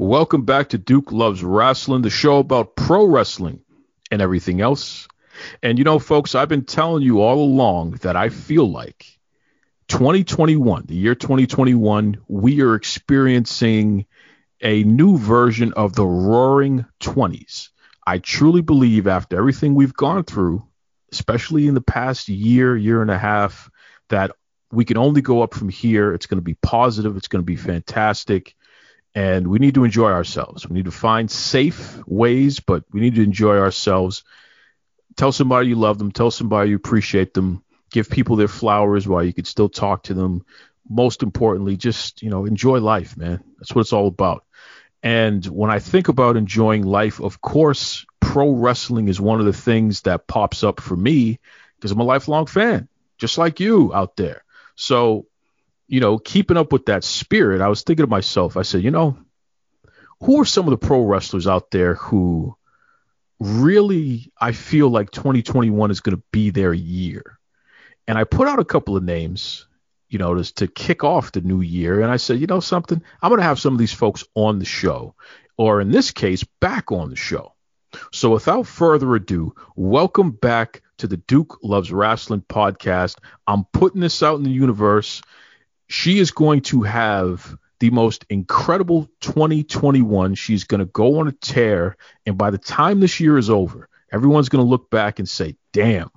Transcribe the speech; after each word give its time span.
Welcome 0.00 0.42
back 0.42 0.68
to 0.68 0.78
Duke 0.78 1.10
Loves 1.10 1.42
Wrestling, 1.42 2.02
the 2.02 2.08
show 2.08 2.38
about 2.38 2.76
pro 2.76 3.04
wrestling 3.04 3.62
and 4.12 4.22
everything 4.22 4.60
else. 4.60 5.08
And 5.60 5.76
you 5.76 5.82
know, 5.82 5.98
folks, 5.98 6.36
I've 6.36 6.48
been 6.48 6.66
telling 6.66 7.02
you 7.02 7.20
all 7.20 7.40
along 7.40 7.98
that 8.02 8.14
I 8.14 8.28
feel 8.28 8.70
like 8.70 9.06
2021, 9.88 10.84
the 10.86 10.94
year 10.94 11.16
2021, 11.16 12.18
we 12.28 12.60
are 12.60 12.76
experiencing 12.76 14.06
a 14.60 14.84
new 14.84 15.18
version 15.18 15.72
of 15.72 15.96
the 15.96 16.06
roaring 16.06 16.86
20s. 17.00 17.70
I 18.06 18.18
truly 18.18 18.60
believe 18.60 19.08
after 19.08 19.36
everything 19.36 19.74
we've 19.74 19.94
gone 19.94 20.22
through, 20.22 20.64
especially 21.10 21.66
in 21.66 21.74
the 21.74 21.80
past 21.80 22.28
year, 22.28 22.76
year 22.76 23.02
and 23.02 23.10
a 23.10 23.18
half, 23.18 23.68
that 24.10 24.30
we 24.70 24.84
can 24.84 24.96
only 24.96 25.22
go 25.22 25.42
up 25.42 25.54
from 25.54 25.68
here. 25.68 26.14
It's 26.14 26.26
going 26.26 26.38
to 26.38 26.44
be 26.44 26.54
positive, 26.54 27.16
it's 27.16 27.26
going 27.26 27.42
to 27.42 27.46
be 27.46 27.56
fantastic 27.56 28.54
and 29.14 29.48
we 29.48 29.58
need 29.58 29.74
to 29.74 29.84
enjoy 29.84 30.10
ourselves. 30.10 30.68
We 30.68 30.74
need 30.74 30.84
to 30.84 30.90
find 30.90 31.30
safe 31.30 31.98
ways, 32.06 32.60
but 32.60 32.84
we 32.92 33.00
need 33.00 33.14
to 33.16 33.22
enjoy 33.22 33.58
ourselves. 33.58 34.24
Tell 35.16 35.32
somebody 35.32 35.68
you 35.68 35.74
love 35.76 35.98
them, 35.98 36.12
tell 36.12 36.30
somebody 36.30 36.70
you 36.70 36.76
appreciate 36.76 37.34
them, 37.34 37.62
give 37.90 38.10
people 38.10 38.36
their 38.36 38.48
flowers 38.48 39.08
while 39.08 39.24
you 39.24 39.32
can 39.32 39.44
still 39.44 39.68
talk 39.68 40.04
to 40.04 40.14
them. 40.14 40.44
Most 40.88 41.22
importantly, 41.22 41.76
just, 41.76 42.22
you 42.22 42.30
know, 42.30 42.46
enjoy 42.46 42.80
life, 42.80 43.16
man. 43.16 43.42
That's 43.58 43.74
what 43.74 43.82
it's 43.82 43.92
all 43.92 44.06
about. 44.06 44.44
And 45.02 45.44
when 45.46 45.70
I 45.70 45.78
think 45.78 46.08
about 46.08 46.36
enjoying 46.36 46.82
life, 46.82 47.20
of 47.20 47.40
course, 47.40 48.04
pro 48.20 48.50
wrestling 48.50 49.08
is 49.08 49.20
one 49.20 49.40
of 49.40 49.46
the 49.46 49.52
things 49.52 50.02
that 50.02 50.26
pops 50.26 50.64
up 50.64 50.80
for 50.80 50.96
me 50.96 51.38
because 51.76 51.92
I'm 51.92 52.00
a 52.00 52.04
lifelong 52.04 52.46
fan, 52.46 52.88
just 53.16 53.38
like 53.38 53.60
you 53.60 53.94
out 53.94 54.16
there. 54.16 54.42
So 54.74 55.26
you 55.88 56.00
know, 56.00 56.18
keeping 56.18 56.58
up 56.58 56.70
with 56.70 56.86
that 56.86 57.02
spirit, 57.02 57.62
I 57.62 57.68
was 57.68 57.82
thinking 57.82 58.04
to 58.04 58.10
myself, 58.10 58.56
I 58.56 58.62
said, 58.62 58.84
you 58.84 58.90
know, 58.90 59.16
who 60.20 60.40
are 60.40 60.44
some 60.44 60.66
of 60.66 60.70
the 60.70 60.86
pro 60.86 61.02
wrestlers 61.02 61.46
out 61.46 61.70
there 61.70 61.94
who 61.94 62.56
really 63.40 64.30
I 64.38 64.52
feel 64.52 64.90
like 64.90 65.10
2021 65.10 65.90
is 65.90 66.00
going 66.00 66.16
to 66.16 66.22
be 66.30 66.50
their 66.50 66.74
year? 66.74 67.38
And 68.06 68.18
I 68.18 68.24
put 68.24 68.48
out 68.48 68.58
a 68.58 68.64
couple 68.64 68.96
of 68.96 69.02
names, 69.02 69.66
you 70.08 70.18
know, 70.18 70.34
to, 70.34 70.54
to 70.54 70.68
kick 70.68 71.04
off 71.04 71.32
the 71.32 71.40
new 71.40 71.62
year. 71.62 72.02
And 72.02 72.10
I 72.10 72.16
said, 72.18 72.38
you 72.38 72.46
know, 72.46 72.60
something, 72.60 73.02
I'm 73.22 73.30
going 73.30 73.40
to 73.40 73.44
have 73.44 73.60
some 73.60 73.72
of 73.72 73.78
these 73.78 73.92
folks 73.92 74.24
on 74.34 74.58
the 74.58 74.64
show, 74.66 75.14
or 75.56 75.80
in 75.80 75.90
this 75.90 76.10
case, 76.10 76.44
back 76.60 76.92
on 76.92 77.08
the 77.08 77.16
show. 77.16 77.54
So 78.12 78.30
without 78.30 78.66
further 78.66 79.14
ado, 79.14 79.54
welcome 79.74 80.32
back 80.32 80.82
to 80.98 81.06
the 81.06 81.16
Duke 81.16 81.58
Loves 81.62 81.90
Wrestling 81.90 82.44
podcast. 82.46 83.16
I'm 83.46 83.64
putting 83.72 84.02
this 84.02 84.22
out 84.22 84.36
in 84.36 84.42
the 84.42 84.50
universe 84.50 85.22
she 85.88 86.18
is 86.18 86.30
going 86.30 86.60
to 86.60 86.82
have 86.82 87.56
the 87.80 87.90
most 87.90 88.24
incredible 88.28 89.08
2021. 89.20 90.34
She's 90.34 90.64
going 90.64 90.80
to 90.80 90.86
go 90.86 91.20
on 91.20 91.28
a 91.28 91.32
tear. 91.32 91.96
And 92.26 92.36
by 92.36 92.50
the 92.50 92.58
time 92.58 93.00
this 93.00 93.20
year 93.20 93.38
is 93.38 93.50
over, 93.50 93.88
everyone's 94.12 94.48
going 94.48 94.64
to 94.64 94.68
look 94.68 94.90
back 94.90 95.18
and 95.18 95.28
say, 95.28 95.56
damn, 95.72 96.10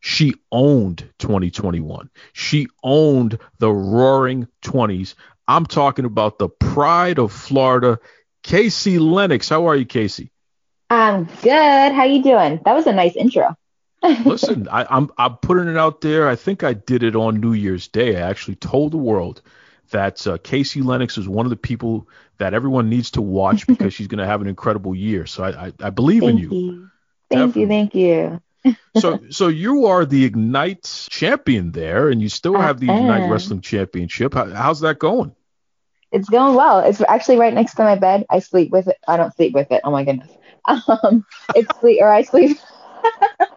she 0.00 0.34
owned 0.50 1.08
2021. 1.18 2.10
She 2.32 2.66
owned 2.82 3.38
the 3.58 3.70
roaring 3.70 4.48
20s. 4.62 5.14
I'm 5.46 5.66
talking 5.66 6.04
about 6.06 6.38
the 6.38 6.48
pride 6.48 7.18
of 7.18 7.32
Florida, 7.32 7.98
Casey 8.42 8.98
Lennox. 8.98 9.48
How 9.48 9.68
are 9.68 9.76
you, 9.76 9.84
Casey? 9.84 10.30
I'm 10.90 11.24
good. 11.42 11.92
How 11.92 12.04
you 12.04 12.22
doing? 12.22 12.60
That 12.64 12.74
was 12.74 12.86
a 12.86 12.92
nice 12.92 13.16
intro. 13.16 13.56
Listen, 14.24 14.68
I, 14.68 14.86
I'm 14.90 15.10
I'm 15.16 15.36
putting 15.38 15.68
it 15.68 15.76
out 15.76 16.00
there. 16.00 16.28
I 16.28 16.36
think 16.36 16.62
I 16.62 16.74
did 16.74 17.02
it 17.02 17.16
on 17.16 17.40
New 17.40 17.52
Year's 17.52 17.88
Day. 17.88 18.16
I 18.16 18.28
actually 18.28 18.56
told 18.56 18.92
the 18.92 18.98
world 18.98 19.40
that 19.90 20.26
uh, 20.26 20.38
Casey 20.42 20.82
Lennox 20.82 21.16
is 21.16 21.28
one 21.28 21.46
of 21.46 21.50
the 21.50 21.56
people 21.56 22.08
that 22.38 22.54
everyone 22.54 22.90
needs 22.90 23.10
to 23.12 23.22
watch 23.22 23.66
because 23.66 23.94
she's 23.94 24.06
going 24.06 24.18
to 24.18 24.26
have 24.26 24.40
an 24.40 24.46
incredible 24.46 24.94
year. 24.94 25.26
So 25.26 25.44
I 25.44 25.66
I, 25.66 25.72
I 25.80 25.90
believe 25.90 26.22
thank 26.22 26.42
in 26.42 26.50
you. 26.50 26.50
you. 26.50 26.90
Thank 27.30 27.56
you. 27.56 27.66
Thank 27.66 27.94
you. 27.94 28.40
so 28.98 29.20
so 29.30 29.48
you 29.48 29.86
are 29.86 30.04
the 30.04 30.24
Ignite 30.24 31.06
champion 31.10 31.72
there, 31.72 32.08
and 32.10 32.20
you 32.20 32.28
still 32.28 32.58
have 32.58 32.80
the 32.80 32.90
Ignite. 32.90 33.30
Wrestling 33.30 33.60
Championship. 33.60 34.34
How, 34.34 34.46
how's 34.46 34.80
that 34.80 34.98
going? 34.98 35.34
It's 36.12 36.28
going 36.28 36.54
well. 36.54 36.78
It's 36.78 37.00
actually 37.00 37.38
right 37.38 37.52
next 37.52 37.74
to 37.74 37.82
my 37.82 37.96
bed. 37.96 38.24
I 38.30 38.38
sleep 38.38 38.70
with 38.70 38.86
it. 38.86 38.96
I 39.08 39.16
don't 39.16 39.34
sleep 39.34 39.52
with 39.52 39.72
it. 39.72 39.80
Oh 39.84 39.90
my 39.90 40.04
goodness. 40.04 40.30
Um, 40.66 41.26
it's 41.54 41.78
sleep 41.78 42.00
or 42.00 42.08
I 42.08 42.22
sleep. 42.22 42.56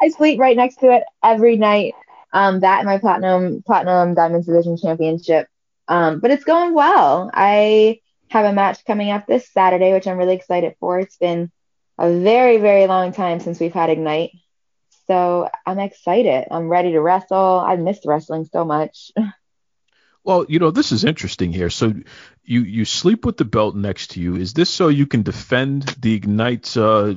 I 0.00 0.08
sleep 0.08 0.38
right 0.38 0.56
next 0.56 0.76
to 0.76 0.92
it 0.92 1.04
every 1.22 1.56
night. 1.56 1.94
Um, 2.32 2.60
that 2.60 2.78
and 2.78 2.86
my 2.86 2.98
platinum 2.98 3.62
platinum 3.62 4.14
diamonds 4.14 4.46
division 4.46 4.76
championship. 4.76 5.48
Um, 5.88 6.20
but 6.20 6.30
it's 6.30 6.44
going 6.44 6.74
well. 6.74 7.30
I 7.34 8.00
have 8.28 8.44
a 8.44 8.52
match 8.52 8.84
coming 8.84 9.10
up 9.10 9.26
this 9.26 9.50
Saturday, 9.50 9.92
which 9.92 10.06
I'm 10.06 10.16
really 10.16 10.36
excited 10.36 10.76
for. 10.78 11.00
It's 11.00 11.16
been 11.16 11.50
a 11.98 12.20
very 12.20 12.58
very 12.58 12.86
long 12.86 13.12
time 13.12 13.40
since 13.40 13.58
we've 13.58 13.72
had 13.72 13.90
Ignite, 13.90 14.30
so 15.08 15.48
I'm 15.66 15.80
excited. 15.80 16.46
I'm 16.50 16.68
ready 16.68 16.92
to 16.92 17.00
wrestle. 17.00 17.58
I 17.58 17.76
missed 17.76 18.06
wrestling 18.06 18.48
so 18.52 18.64
much. 18.64 19.10
Well, 20.22 20.44
you 20.48 20.58
know, 20.58 20.70
this 20.70 20.92
is 20.92 21.04
interesting 21.04 21.52
here. 21.52 21.70
So 21.70 21.94
you 22.44 22.60
you 22.60 22.84
sleep 22.84 23.24
with 23.24 23.38
the 23.38 23.44
belt 23.44 23.74
next 23.74 24.12
to 24.12 24.20
you. 24.20 24.36
Is 24.36 24.52
this 24.52 24.68
so 24.68 24.88
you 24.88 25.06
can 25.06 25.22
defend 25.22 25.84
the 25.98 26.14
Ignite 26.14 26.76
uh, 26.76 27.14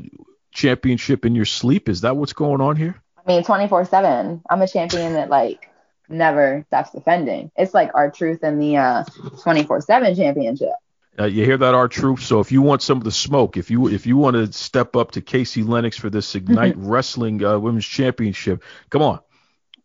championship 0.53 1.25
in 1.25 1.36
your 1.36 1.46
sleep? 1.46 1.90
Is 1.90 2.02
that 2.02 2.16
what's 2.16 2.34
going 2.34 2.62
on 2.62 2.75
here? 2.75 3.02
I 3.18 3.28
mean, 3.28 3.44
24 3.44 3.86
7. 3.86 4.41
I'm 4.50 4.62
a 4.62 4.68
champion 4.68 5.14
that, 5.14 5.30
like, 5.30 5.69
never 6.09 6.64
stops 6.68 6.91
defending. 6.91 7.52
It's 7.56 7.74
like 7.74 7.91
R-Truth 7.94 8.44
in 8.44 8.59
the 8.59 8.78
uh 8.78 9.03
24 9.41 9.81
7 9.81 10.16
championship. 10.16 10.74
Uh, 11.18 11.25
you 11.25 11.46
hear 11.46 11.58
that, 11.58 11.75
R-Truth? 11.75 12.24
So 12.24 12.40
if 12.40 12.52
you 12.52 12.62
want 12.62 12.81
some 12.81 12.97
of 12.97 13.03
the 13.03 13.12
smoke, 13.12 13.56
if 13.58 13.69
you 13.69 13.88
if 13.88 14.06
you 14.06 14.18
want 14.18 14.36
to 14.36 14.52
step 14.52 14.96
up 14.96 15.12
to 15.12 15.22
Casey 15.22 15.64
Lennox 15.64 15.97
for 15.97 16.09
this 16.09 16.34
Ignite 16.36 16.75
Wrestling 16.78 17.44
uh, 17.44 17.59
Women's 17.59 17.85
Championship, 17.85 18.64
come 18.90 19.02
on, 19.02 19.20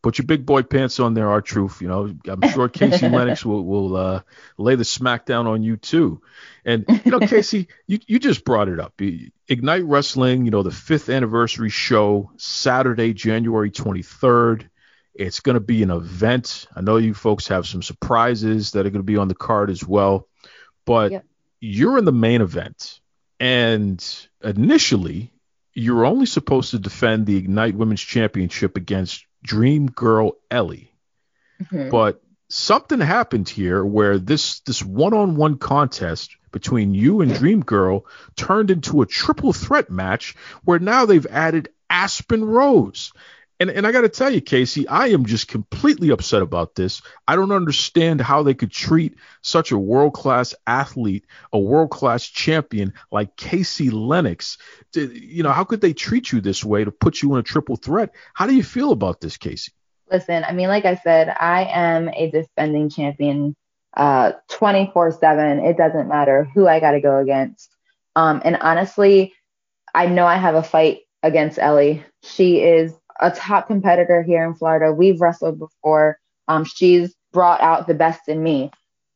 put 0.08 0.18
your 0.18 0.26
big 0.26 0.46
boy 0.46 0.62
pants 0.62 1.00
on 1.00 1.12
there, 1.12 1.28
R-Truth. 1.28 1.82
You 1.82 1.88
know, 1.88 2.14
I'm 2.26 2.48
sure 2.50 2.68
Casey 2.68 3.08
Lennox 3.10 3.44
will 3.44 3.64
will 3.64 3.96
uh, 3.96 4.22
lay 4.56 4.74
the 4.74 4.84
smackdown 4.84 5.46
on 5.46 5.62
you 5.62 5.76
too. 5.76 6.22
And 6.64 6.86
you 7.04 7.10
know, 7.10 7.20
Casey, 7.20 7.68
you 7.86 7.98
you 8.06 8.18
just 8.18 8.44
brought 8.44 8.68
it 8.68 8.80
up. 8.80 9.00
Ignite 9.48 9.84
Wrestling, 9.84 10.44
you 10.46 10.50
know, 10.50 10.62
the 10.62 10.70
fifth 10.70 11.10
anniversary 11.10 11.70
show, 11.70 12.30
Saturday, 12.38 13.12
January 13.12 13.70
23rd. 13.70 14.68
It's 15.14 15.40
going 15.40 15.54
to 15.54 15.60
be 15.60 15.82
an 15.82 15.90
event. 15.90 16.66
I 16.74 16.80
know 16.80 16.96
you 16.96 17.12
folks 17.12 17.48
have 17.48 17.66
some 17.66 17.82
surprises 17.82 18.72
that 18.72 18.86
are 18.86 18.90
going 18.90 19.00
to 19.00 19.02
be 19.02 19.16
on 19.16 19.28
the 19.28 19.34
card 19.34 19.68
as 19.68 19.84
well 19.86 20.28
but 20.88 21.12
Yep. 21.12 21.24
you're 21.60 21.98
in 21.98 22.06
the 22.06 22.12
main 22.12 22.40
event. 22.40 23.00
And 23.38 24.02
initially, 24.42 25.30
you're 25.74 26.06
only 26.06 26.24
supposed 26.24 26.70
to 26.70 26.78
defend 26.78 27.26
the 27.26 27.36
Ignite 27.36 27.74
Women's 27.74 28.00
Championship 28.00 28.78
against 28.78 29.26
Dream 29.42 29.86
Girl 29.86 30.32
Ellie. 30.50 30.92
Mhm. 31.62 31.90
But 31.90 32.22
something 32.48 33.00
happened 33.00 33.48
here 33.48 33.84
where 33.84 34.18
this 34.18 34.60
this 34.60 34.84
one-on-one 34.84 35.58
contest 35.58 36.36
between 36.50 36.94
you 36.94 37.20
and 37.20 37.34
Dream 37.34 37.60
Girl 37.60 38.06
turned 38.36 38.70
into 38.70 39.02
a 39.02 39.06
triple 39.06 39.52
threat 39.52 39.90
match 39.90 40.34
where 40.64 40.78
now 40.78 41.04
they've 41.04 41.26
added 41.26 41.68
Aspen 41.90 42.44
Rose. 42.44 43.12
And 43.60 43.70
and 43.70 43.86
I 43.86 43.92
got 43.92 44.02
to 44.02 44.08
tell 44.08 44.30
you, 44.30 44.40
Casey, 44.40 44.86
I 44.86 45.08
am 45.08 45.26
just 45.26 45.48
completely 45.48 46.10
upset 46.10 46.42
about 46.42 46.76
this. 46.76 47.02
I 47.26 47.34
don't 47.34 47.50
understand 47.52 48.20
how 48.20 48.42
they 48.42 48.54
could 48.54 48.70
treat 48.70 49.16
such 49.42 49.72
a 49.72 49.78
world-class 49.78 50.54
athlete, 50.66 51.26
a 51.52 51.58
world-class 51.58 52.24
champion 52.24 52.92
like 53.10 53.36
Casey 53.36 53.90
Lennox. 53.90 54.58
To- 54.92 55.12
You 55.12 55.42
know, 55.42 55.50
how 55.50 55.64
could 55.64 55.80
they 55.80 55.92
treat 55.92 56.30
you 56.30 56.40
this 56.40 56.64
way 56.64 56.84
to 56.84 56.92
put 56.92 57.20
you 57.20 57.32
in 57.34 57.40
a 57.40 57.42
triple 57.42 57.76
threat? 57.76 58.14
How 58.34 58.46
do 58.46 58.54
you 58.54 58.62
feel 58.62 58.92
about 58.92 59.20
this, 59.20 59.36
Casey? 59.36 59.72
Listen, 60.10 60.44
I 60.44 60.52
mean, 60.52 60.68
like 60.68 60.84
I 60.84 60.94
said, 60.94 61.28
I 61.28 61.64
am 61.64 62.08
a 62.08 62.30
defending 62.30 62.90
champion 62.90 63.54
uh 63.96 64.32
24 64.50 65.12
7. 65.12 65.58
It 65.60 65.76
doesn't 65.76 66.08
matter 66.08 66.44
who 66.54 66.68
I 66.68 66.78
got 66.78 66.92
to 66.92 67.00
go 67.00 67.18
against. 67.18 67.74
Um, 68.14 68.40
and 68.44 68.56
honestly, 68.60 69.34
I 69.94 70.06
know 70.06 70.26
I 70.26 70.36
have 70.36 70.54
a 70.54 70.62
fight 70.62 71.00
against 71.22 71.58
Ellie. 71.58 72.04
She 72.22 72.60
is 72.60 72.92
a 73.20 73.30
top 73.30 73.66
competitor 73.66 74.22
here 74.22 74.44
in 74.44 74.54
Florida. 74.54 74.92
We've 74.92 75.20
wrestled 75.20 75.58
before. 75.58 76.18
Um, 76.46 76.64
she's 76.64 77.14
brought 77.32 77.60
out 77.60 77.86
the 77.86 77.94
best 77.94 78.28
in 78.28 78.42
me. 78.42 78.70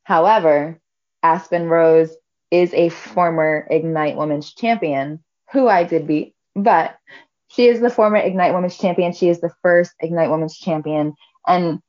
However, 0.04 0.78
Aspen 1.22 1.69
Rose 1.69 2.14
is 2.50 2.72
a 2.75 2.90
former 2.90 3.66
Ignite 3.70 4.16
Women's 4.16 4.52
Champion 4.52 5.20
who 5.52 5.69
I 5.69 5.84
did 5.84 6.06
beat, 6.06 6.34
but 6.54 6.99
she 7.49 7.66
is 7.66 7.81
the 7.81 7.90
former 7.90 8.16
Ignite 8.16 8.54
Women's 8.54 8.78
Champion. 8.78 9.12
She 9.12 9.28
is 9.28 9.40
the 9.40 9.52
first 9.62 9.93
Ignite 10.00 10.31
Women's 10.31 10.58
Champion. 10.58 11.14
And 11.46 11.81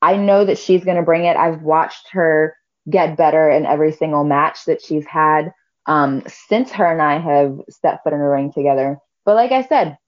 I 0.00 0.16
know 0.16 0.44
that 0.44 0.58
she's 0.58 0.84
going 0.84 0.96
to 0.96 1.02
bring 1.02 1.24
it. 1.24 1.36
I've 1.36 1.62
watched 1.62 2.08
her 2.12 2.56
get 2.88 3.16
better 3.16 3.48
in 3.50 3.66
every 3.66 3.92
single 3.92 4.24
match 4.24 4.64
that 4.64 4.82
she's 4.82 5.06
had 5.06 5.52
um, 5.86 6.22
since 6.26 6.72
her 6.72 6.90
and 6.90 7.02
I 7.02 7.18
have 7.18 7.60
stepped 7.68 8.04
foot 8.04 8.12
in 8.12 8.18
the 8.18 8.24
ring 8.24 8.52
together. 8.52 8.98
But 9.24 9.36
like 9.36 9.52
I 9.52 9.62
said, 9.62 9.98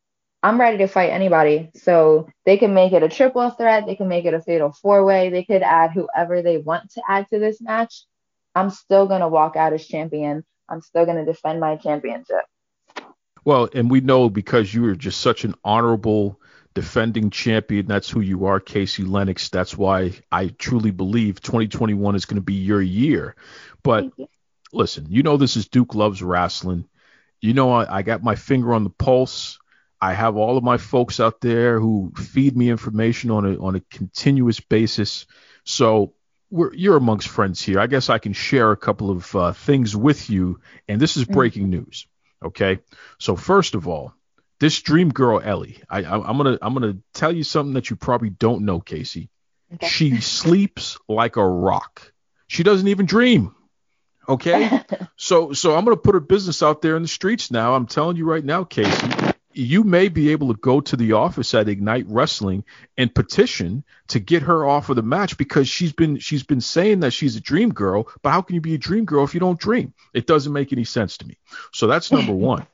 I'm 0.45 0.61
ready 0.61 0.77
to 0.79 0.87
fight 0.89 1.09
anybody. 1.09 1.71
So 1.75 2.29
they 2.45 2.59
can 2.59 2.75
make 2.75 2.93
it 2.93 3.03
a 3.03 3.09
triple 3.09 3.49
threat. 3.49 3.87
They 3.87 3.97
can 3.97 4.09
make 4.09 4.27
it 4.27 4.35
a 4.35 4.43
fatal 4.43 4.73
four 4.73 5.03
way. 5.03 5.31
They 5.31 5.43
could 5.43 5.63
add 5.63 5.93
whoever 5.93 6.43
they 6.43 6.59
want 6.59 6.91
to 6.93 7.03
add 7.09 7.27
to 7.31 7.39
this 7.39 7.63
match. 7.63 8.05
I'm 8.55 8.69
still 8.69 9.07
going 9.07 9.23
to 9.23 9.29
walk 9.29 9.57
out 9.57 9.73
as 9.73 9.87
champion. 9.87 10.45
I'm 10.69 10.83
still 10.83 11.07
going 11.07 11.17
to 11.17 11.25
defend 11.25 11.61
my 11.61 11.77
championship. 11.77 12.45
Well, 13.47 13.71
and 13.75 13.91
we 13.91 14.03
know 14.03 14.29
because 14.29 14.73
you 14.73 14.85
are 14.89 14.95
just 14.95 15.23
such 15.23 15.45
an 15.45 15.55
honorable 15.65 16.39
defending 16.75 17.31
champion. 17.31 17.87
That's 17.87 18.11
who 18.11 18.21
you 18.21 18.45
are, 18.45 18.61
Casey 18.61 19.03
Lennox. 19.03 19.49
That's 19.49 19.79
why 19.79 20.13
I 20.31 20.49
truly 20.49 20.91
believe 20.91 21.41
2021 21.41 22.17
is 22.17 22.27
going 22.27 22.37
to 22.37 22.43
be 22.43 22.55
your 22.55 22.83
year. 22.83 23.35
But 23.83 24.13
you. 24.19 24.29
listen, 24.75 25.07
you 25.09 25.23
know 25.23 25.39
this 25.39 25.57
is 25.57 25.69
Duke 25.69 25.95
Loves 25.95 26.23
Wrestling. 26.23 26.87
You 27.41 27.55
know 27.55 27.73
I, 27.73 27.99
I 27.99 28.03
got 28.03 28.23
my 28.23 28.35
finger 28.35 28.75
on 28.75 28.85
the 28.85 28.91
pulse. 28.91 29.59
I 30.05 30.13
have 30.13 30.37
all 30.37 30.59
of 30.59 30.65
my 30.65 30.77
folks 30.77 31.19
out 31.19 31.41
there 31.41 31.81
who 31.81 32.13
feed 32.15 32.55
me 32.55 32.69
information 32.69 33.31
on 33.31 33.47
a 33.47 33.57
on 33.57 33.75
a 33.75 33.81
continuous 33.81 34.61
basis. 34.61 35.25
So 35.65 36.13
you're 36.51 36.99
amongst 36.99 37.29
friends 37.29 37.63
here. 37.63 37.81
I 37.81 37.87
guess 37.87 38.11
I 38.11 38.19
can 38.19 38.35
share 38.35 38.71
a 38.71 38.77
couple 38.77 39.11
of 39.11 39.35
uh, 39.35 39.53
things 39.55 39.97
with 39.97 40.29
you. 40.29 40.61
And 40.89 41.01
this 41.01 41.17
is 41.17 41.25
mm. 41.25 41.33
breaking 41.33 41.63
mm-hmm. 41.65 41.87
news. 41.87 42.07
Okay. 42.45 42.81
So 43.19 43.35
first 43.35 43.75
of 43.75 43.89
all, 43.89 44.13
this 44.61 44.83
dream 44.83 45.09
girl 45.09 45.41
Ellie, 45.43 45.83
I, 45.89 46.03
I, 46.03 46.31
am 46.31 46.37
gonna 46.37 46.59
I'm 46.61 46.75
gonna 46.75 46.99
tell 47.15 47.33
you 47.33 47.43
something 47.43 47.73
that 47.73 47.89
you 47.89 47.97
probably 47.97 48.29
don't 48.29 48.67
know, 48.67 48.81
Casey. 48.81 49.31
Okay. 49.73 49.89
She 49.89 50.21
sleeps 50.21 50.99
like 51.09 51.37
a 51.37 51.49
rock. 51.49 52.13
She 52.47 52.63
doesn't 52.63 52.89
even 52.89 53.07
dream. 53.07 53.55
Okay. 54.29 54.83
so 55.17 55.55
so 55.55 55.75
I'm 55.75 55.85
gonna 55.87 55.97
put 55.97 56.15
her 56.15 56.21
business 56.21 56.63
out 56.63 56.83
there 56.83 56.95
in 56.95 57.03
the 57.03 57.09
streets 57.09 57.51
now. 57.51 57.75
I'm 57.75 57.87
telling 57.87 58.19
you 58.19 58.27
right 58.27 58.45
now, 58.45 58.65
Casey 58.65 59.33
you 59.57 59.85
may 59.85 60.09
be 60.09 60.31
able 60.31 60.53
to 60.53 60.61
go 60.61 60.81
to 60.81 60.97
the 60.97 61.13
office 61.13 61.55
at 61.55 61.69
Ignite 61.69 62.07
Wrestling 62.09 62.65
and 62.97 63.15
petition 63.15 63.85
to 64.09 64.19
get 64.19 64.43
her 64.43 64.67
off 64.67 64.89
of 64.89 64.97
the 64.97 65.03
match 65.03 65.37
because 65.39 65.69
she's 65.69 65.93
been 65.93 66.19
she's 66.19 66.43
been 66.43 66.61
saying 66.61 67.01
that 67.01 67.13
she's 67.13 67.37
a 67.37 67.41
dream 67.41 67.71
girl, 67.73 68.09
but 68.23 68.31
how 68.31 68.43
can 68.43 68.55
you 68.55 68.61
be 68.61 68.75
a 68.75 68.79
dream 68.79 69.05
girl 69.05 69.25
if 69.25 69.35
you 69.35 69.41
don't 69.41 69.59
dream? 69.59 69.95
It 70.13 70.27
doesn't 70.27 70.53
make 70.53 70.73
any 70.73 70.85
sense 70.85 71.19
to 71.19 71.27
me. 71.27 71.39
So 71.73 71.87
that's 71.87 72.13
number 72.13 72.33
one. 72.33 72.67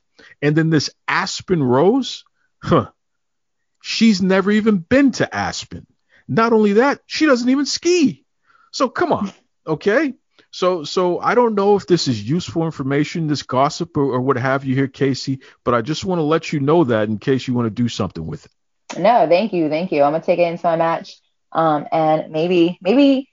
And 0.42 0.56
then 0.56 0.70
this 0.70 0.90
Aspen 1.06 1.62
Rose, 1.62 2.24
huh? 2.62 2.90
She's 3.82 4.20
never 4.20 4.50
even 4.50 4.78
been 4.78 5.12
to 5.12 5.34
Aspen. 5.34 5.86
Not 6.28 6.52
only 6.52 6.74
that, 6.74 7.00
she 7.06 7.26
doesn't 7.26 7.48
even 7.48 7.66
ski. 7.66 8.24
So 8.72 8.88
come 8.88 9.12
on, 9.12 9.32
okay? 9.66 10.14
So, 10.50 10.84
so 10.84 11.20
I 11.20 11.34
don't 11.34 11.54
know 11.54 11.76
if 11.76 11.86
this 11.86 12.08
is 12.08 12.28
useful 12.28 12.64
information, 12.64 13.28
this 13.28 13.42
gossip 13.42 13.96
or, 13.96 14.14
or 14.14 14.20
what 14.20 14.36
have 14.36 14.64
you 14.64 14.74
here, 14.74 14.88
Casey, 14.88 15.40
but 15.64 15.74
I 15.74 15.82
just 15.82 16.04
want 16.04 16.18
to 16.18 16.24
let 16.24 16.52
you 16.52 16.60
know 16.60 16.84
that 16.84 17.08
in 17.08 17.18
case 17.18 17.46
you 17.46 17.54
want 17.54 17.66
to 17.66 17.70
do 17.70 17.88
something 17.88 18.26
with 18.26 18.46
it. 18.46 18.52
No, 18.98 19.28
thank 19.28 19.52
you, 19.52 19.68
thank 19.68 19.92
you. 19.92 20.02
I'm 20.02 20.12
gonna 20.12 20.24
take 20.24 20.40
it 20.40 20.50
into 20.50 20.66
my 20.66 20.74
match, 20.74 21.16
um, 21.52 21.86
and 21.92 22.32
maybe, 22.32 22.78
maybe 22.80 23.30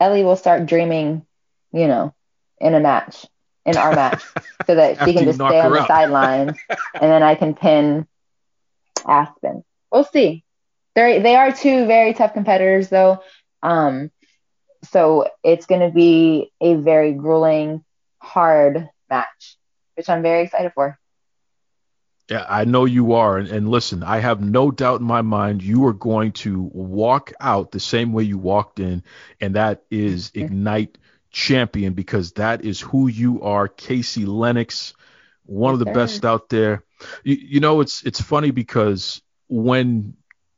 Ellie 0.00 0.24
will 0.24 0.36
start 0.36 0.64
dreaming, 0.64 1.26
you 1.72 1.86
know, 1.86 2.14
in 2.58 2.72
a 2.72 2.80
match, 2.80 3.26
in 3.66 3.76
our 3.76 3.94
match, 3.94 4.22
so 4.66 4.74
that 4.74 4.98
she 5.04 5.12
can 5.12 5.24
just 5.24 5.38
stay 5.38 5.60
on 5.60 5.72
the 5.72 5.86
sidelines, 5.86 6.56
and 6.94 7.10
then 7.10 7.22
I 7.22 7.34
can 7.34 7.54
pin 7.54 8.06
Aspen. 9.06 9.62
We'll 9.92 10.04
see. 10.04 10.42
They 10.94 11.18
they 11.18 11.36
are 11.36 11.52
two 11.52 11.86
very 11.86 12.14
tough 12.14 12.32
competitors, 12.32 12.88
though. 12.88 13.22
Um, 13.62 14.10
so 14.86 15.28
it's 15.42 15.66
going 15.66 15.80
to 15.80 15.90
be 15.90 16.52
a 16.60 16.74
very 16.74 17.12
grueling, 17.12 17.84
hard 18.18 18.88
match, 19.10 19.56
which 19.96 20.08
I'm 20.08 20.22
very 20.22 20.42
excited 20.42 20.72
for. 20.74 20.98
Yeah, 22.30 22.46
I 22.48 22.64
know 22.64 22.86
you 22.86 23.12
are. 23.14 23.36
And, 23.36 23.48
and, 23.48 23.68
listen, 23.68 24.02
I 24.02 24.18
have 24.18 24.40
no 24.40 24.70
doubt 24.70 25.00
in 25.00 25.06
my 25.06 25.20
mind 25.20 25.62
you 25.62 25.84
are 25.86 25.92
going 25.92 26.32
to 26.32 26.70
walk 26.72 27.32
out 27.38 27.70
the 27.70 27.80
same 27.80 28.12
way 28.12 28.22
you 28.22 28.38
walked 28.38 28.80
in, 28.80 29.02
and 29.40 29.56
that 29.56 29.84
is 29.90 30.30
mm-hmm. 30.30 30.46
Ignite 30.46 30.98
champion 31.30 31.92
because 31.92 32.32
that 32.32 32.64
is 32.64 32.80
who 32.80 33.08
you 33.08 33.42
are, 33.42 33.68
Casey 33.68 34.24
Lennox, 34.24 34.94
one 35.44 35.74
yes, 35.74 35.80
of 35.80 35.86
the 35.86 35.92
sir. 35.92 35.94
best 35.94 36.24
out 36.24 36.48
there. 36.48 36.82
You, 37.24 37.36
you 37.36 37.60
know, 37.60 37.80
it's 37.82 38.02
it's 38.04 38.22
funny 38.22 38.52
because 38.52 39.20
when 39.48 40.14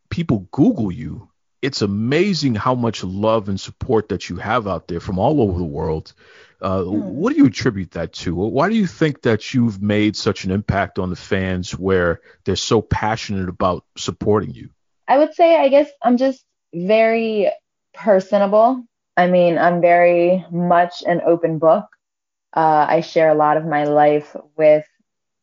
people 0.08 0.46
Google 0.52 0.93
you, 0.93 1.29
it's 1.62 1.82
amazing 1.82 2.55
how 2.55 2.75
much 2.75 3.03
love 3.03 3.49
and 3.49 3.61
support 3.61 4.08
that 4.11 4.29
you 4.29 4.37
have 4.37 4.67
out 4.67 4.88
there 4.88 5.00
from 5.00 5.19
all 5.19 5.41
over 5.41 5.58
the 5.58 5.64
world. 5.64 6.12
Uh, 6.61 6.82
hmm. 6.82 7.00
What 7.00 7.32
do 7.32 7.38
you 7.38 7.47
attribute 7.47 7.93
that 7.93 8.12
to? 8.14 8.35
Why 8.35 8.69
do 8.69 8.75
you 8.75 8.87
think 8.87 9.23
that 9.23 9.53
you've 9.53 9.82
made 9.82 10.17
such 10.17 10.44
an 10.44 10.50
impact 10.50 10.99
on 10.99 11.11
the 11.11 11.17
fans 11.17 11.73
where 11.73 12.20
they're 12.44 12.56
so 12.56 12.81
passionate 12.81 13.49
about 13.49 13.85
supporting 13.97 14.55
you? 14.55 14.70
I 15.08 15.19
would 15.19 15.35
say, 15.35 15.56
I 15.56 15.69
guess 15.69 15.88
I'm 16.03 16.17
just 16.17 16.44
very 16.75 17.50
personable. 17.94 18.85
I 19.17 19.26
mean, 19.26 19.58
I'm 19.58 19.81
very 19.81 20.44
much 20.50 21.03
an 21.06 21.23
open 21.26 21.58
book. 21.58 21.87
Uh, 22.55 22.87
I 22.88 23.00
share 23.00 23.29
a 23.29 23.35
lot 23.35 23.56
of 23.56 23.64
my 23.64 23.85
life 23.85 24.35
with 24.56 24.85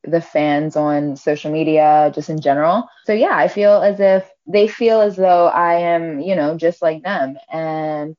the 0.04 0.22
fans 0.22 0.76
on 0.76 1.16
social 1.16 1.52
media, 1.52 2.12
just 2.14 2.30
in 2.30 2.42
general. 2.42 2.88
So, 3.06 3.14
yeah, 3.14 3.36
I 3.36 3.48
feel 3.48 3.82
as 3.82 4.00
if 4.00 4.30
they 4.46 4.68
feel 4.68 5.02
as 5.02 5.16
though 5.16 5.48
I 5.48 5.76
am, 5.76 6.20
you 6.20 6.36
know, 6.36 6.58
just 6.58 6.82
like 6.82 7.04
them. 7.04 7.38
And 7.52 8.16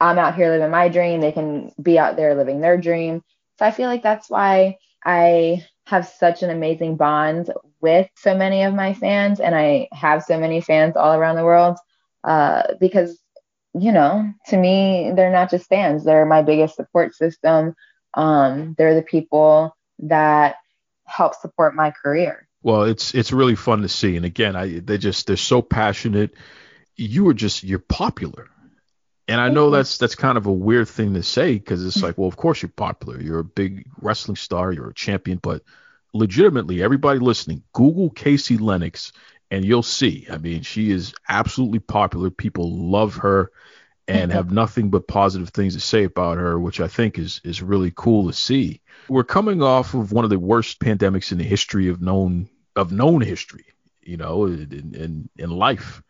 I'm 0.00 0.18
out 0.18 0.34
here 0.34 0.50
living 0.50 0.70
my 0.70 0.88
dream. 0.88 1.20
They 1.20 1.32
can 1.32 1.72
be 1.80 1.98
out 1.98 2.16
there 2.16 2.34
living 2.34 2.60
their 2.60 2.76
dream. 2.76 3.22
So 3.58 3.66
I 3.66 3.70
feel 3.70 3.86
like 3.86 4.02
that's 4.02 4.28
why 4.28 4.78
I 5.04 5.64
have 5.86 6.06
such 6.06 6.42
an 6.42 6.50
amazing 6.50 6.96
bond 6.96 7.52
with 7.80 8.08
so 8.16 8.36
many 8.36 8.62
of 8.64 8.74
my 8.74 8.94
fans. 8.94 9.40
And 9.40 9.54
I 9.54 9.88
have 9.92 10.24
so 10.24 10.38
many 10.38 10.60
fans 10.60 10.96
all 10.96 11.14
around 11.14 11.36
the 11.36 11.44
world 11.44 11.78
uh, 12.24 12.74
because, 12.80 13.18
you 13.74 13.92
know, 13.92 14.32
to 14.48 14.56
me, 14.56 15.12
they're 15.14 15.30
not 15.30 15.50
just 15.50 15.68
fans, 15.68 16.04
they're 16.04 16.26
my 16.26 16.42
biggest 16.42 16.76
support 16.76 17.14
system. 17.14 17.74
Um, 18.14 18.74
they're 18.76 18.94
the 18.94 19.02
people 19.02 19.76
that 20.00 20.56
help 21.06 21.34
support 21.34 21.74
my 21.74 21.90
career. 21.90 22.48
Well, 22.62 22.84
it's 22.84 23.14
it's 23.14 23.32
really 23.32 23.56
fun 23.56 23.82
to 23.82 23.88
see, 23.88 24.16
and 24.16 24.24
again, 24.24 24.54
I 24.56 24.78
they 24.78 24.98
just 24.98 25.26
they're 25.26 25.36
so 25.36 25.62
passionate. 25.62 26.34
You 26.96 27.28
are 27.28 27.34
just 27.34 27.64
you're 27.64 27.80
popular, 27.80 28.48
and 29.26 29.40
I 29.40 29.48
know 29.48 29.70
that's 29.70 29.98
that's 29.98 30.14
kind 30.14 30.38
of 30.38 30.46
a 30.46 30.52
weird 30.52 30.88
thing 30.88 31.14
to 31.14 31.22
say 31.22 31.54
because 31.54 31.84
it's 31.84 31.96
mm-hmm. 31.96 32.06
like, 32.06 32.18
well, 32.18 32.28
of 32.28 32.36
course 32.36 32.62
you're 32.62 32.68
popular. 32.74 33.20
You're 33.20 33.40
a 33.40 33.44
big 33.44 33.86
wrestling 34.00 34.36
star. 34.36 34.72
You're 34.72 34.90
a 34.90 34.94
champion, 34.94 35.38
but 35.42 35.62
legitimately, 36.14 36.82
everybody 36.82 37.18
listening, 37.18 37.62
Google 37.72 38.10
Casey 38.10 38.58
Lennox, 38.58 39.12
and 39.50 39.64
you'll 39.64 39.82
see. 39.82 40.26
I 40.30 40.38
mean, 40.38 40.62
she 40.62 40.90
is 40.90 41.14
absolutely 41.28 41.80
popular. 41.80 42.30
People 42.30 42.90
love 42.90 43.16
her 43.16 43.50
and 44.08 44.32
have 44.32 44.50
nothing 44.52 44.90
but 44.90 45.08
positive 45.08 45.50
things 45.50 45.74
to 45.74 45.80
say 45.80 46.04
about 46.04 46.38
her, 46.38 46.58
which 46.58 46.80
I 46.80 46.88
think 46.88 47.18
is 47.18 47.40
is 47.44 47.62
really 47.62 47.92
cool 47.94 48.28
to 48.28 48.32
see. 48.32 48.80
We're 49.08 49.24
coming 49.24 49.62
off 49.62 49.94
of 49.94 50.12
one 50.12 50.24
of 50.24 50.30
the 50.30 50.38
worst 50.38 50.80
pandemics 50.80 51.32
in 51.32 51.38
the 51.38 51.44
history 51.44 51.88
of 51.88 52.00
known 52.00 52.48
of 52.76 52.92
known 52.92 53.20
history, 53.20 53.66
you 54.00 54.16
know, 54.16 54.46
in 54.46 54.94
in, 54.94 55.28
in 55.36 55.50
life. 55.50 56.02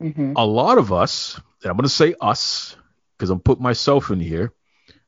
Mm-hmm. 0.00 0.32
A 0.36 0.44
lot 0.44 0.78
of 0.78 0.92
us, 0.92 1.36
and 1.62 1.70
I'm 1.70 1.76
going 1.76 1.84
to 1.84 1.88
say 1.88 2.14
us 2.20 2.76
because 3.16 3.30
I'm 3.30 3.40
putting 3.40 3.62
myself 3.62 4.10
in 4.10 4.20
here. 4.20 4.52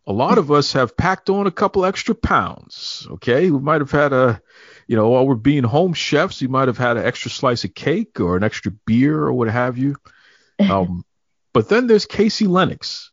A 0.07 0.13
lot 0.13 0.37
of 0.37 0.51
us 0.51 0.73
have 0.73 0.97
packed 0.97 1.31
on 1.31 1.47
a 1.47 1.53
couple 1.53 1.85
extra 1.85 2.15
pounds. 2.15 3.07
Okay, 3.13 3.51
we 3.51 3.61
might 3.61 3.81
have 3.81 3.93
had 3.93 4.13
a, 4.13 4.43
you 4.89 4.97
know, 4.97 5.11
while 5.11 5.27
we're 5.27 5.37
being 5.37 5.63
home 5.63 5.95
chefs, 5.95 6.43
you 6.43 6.49
might 6.49 6.67
have 6.67 6.77
had 6.77 6.97
an 6.97 7.07
extra 7.07 7.31
slice 7.31 7.65
of 7.65 7.73
cake 7.73 8.21
or 8.21 8.37
an 8.37 8.43
extra 8.43 8.73
beer 8.85 9.17
or 9.17 9.33
what 9.33 9.49
have 9.49 9.79
you. 9.79 9.97
Um, 10.61 11.05
but 11.53 11.69
then 11.69 11.87
there's 11.87 12.07
Casey 12.07 12.47
Lennox, 12.47 13.11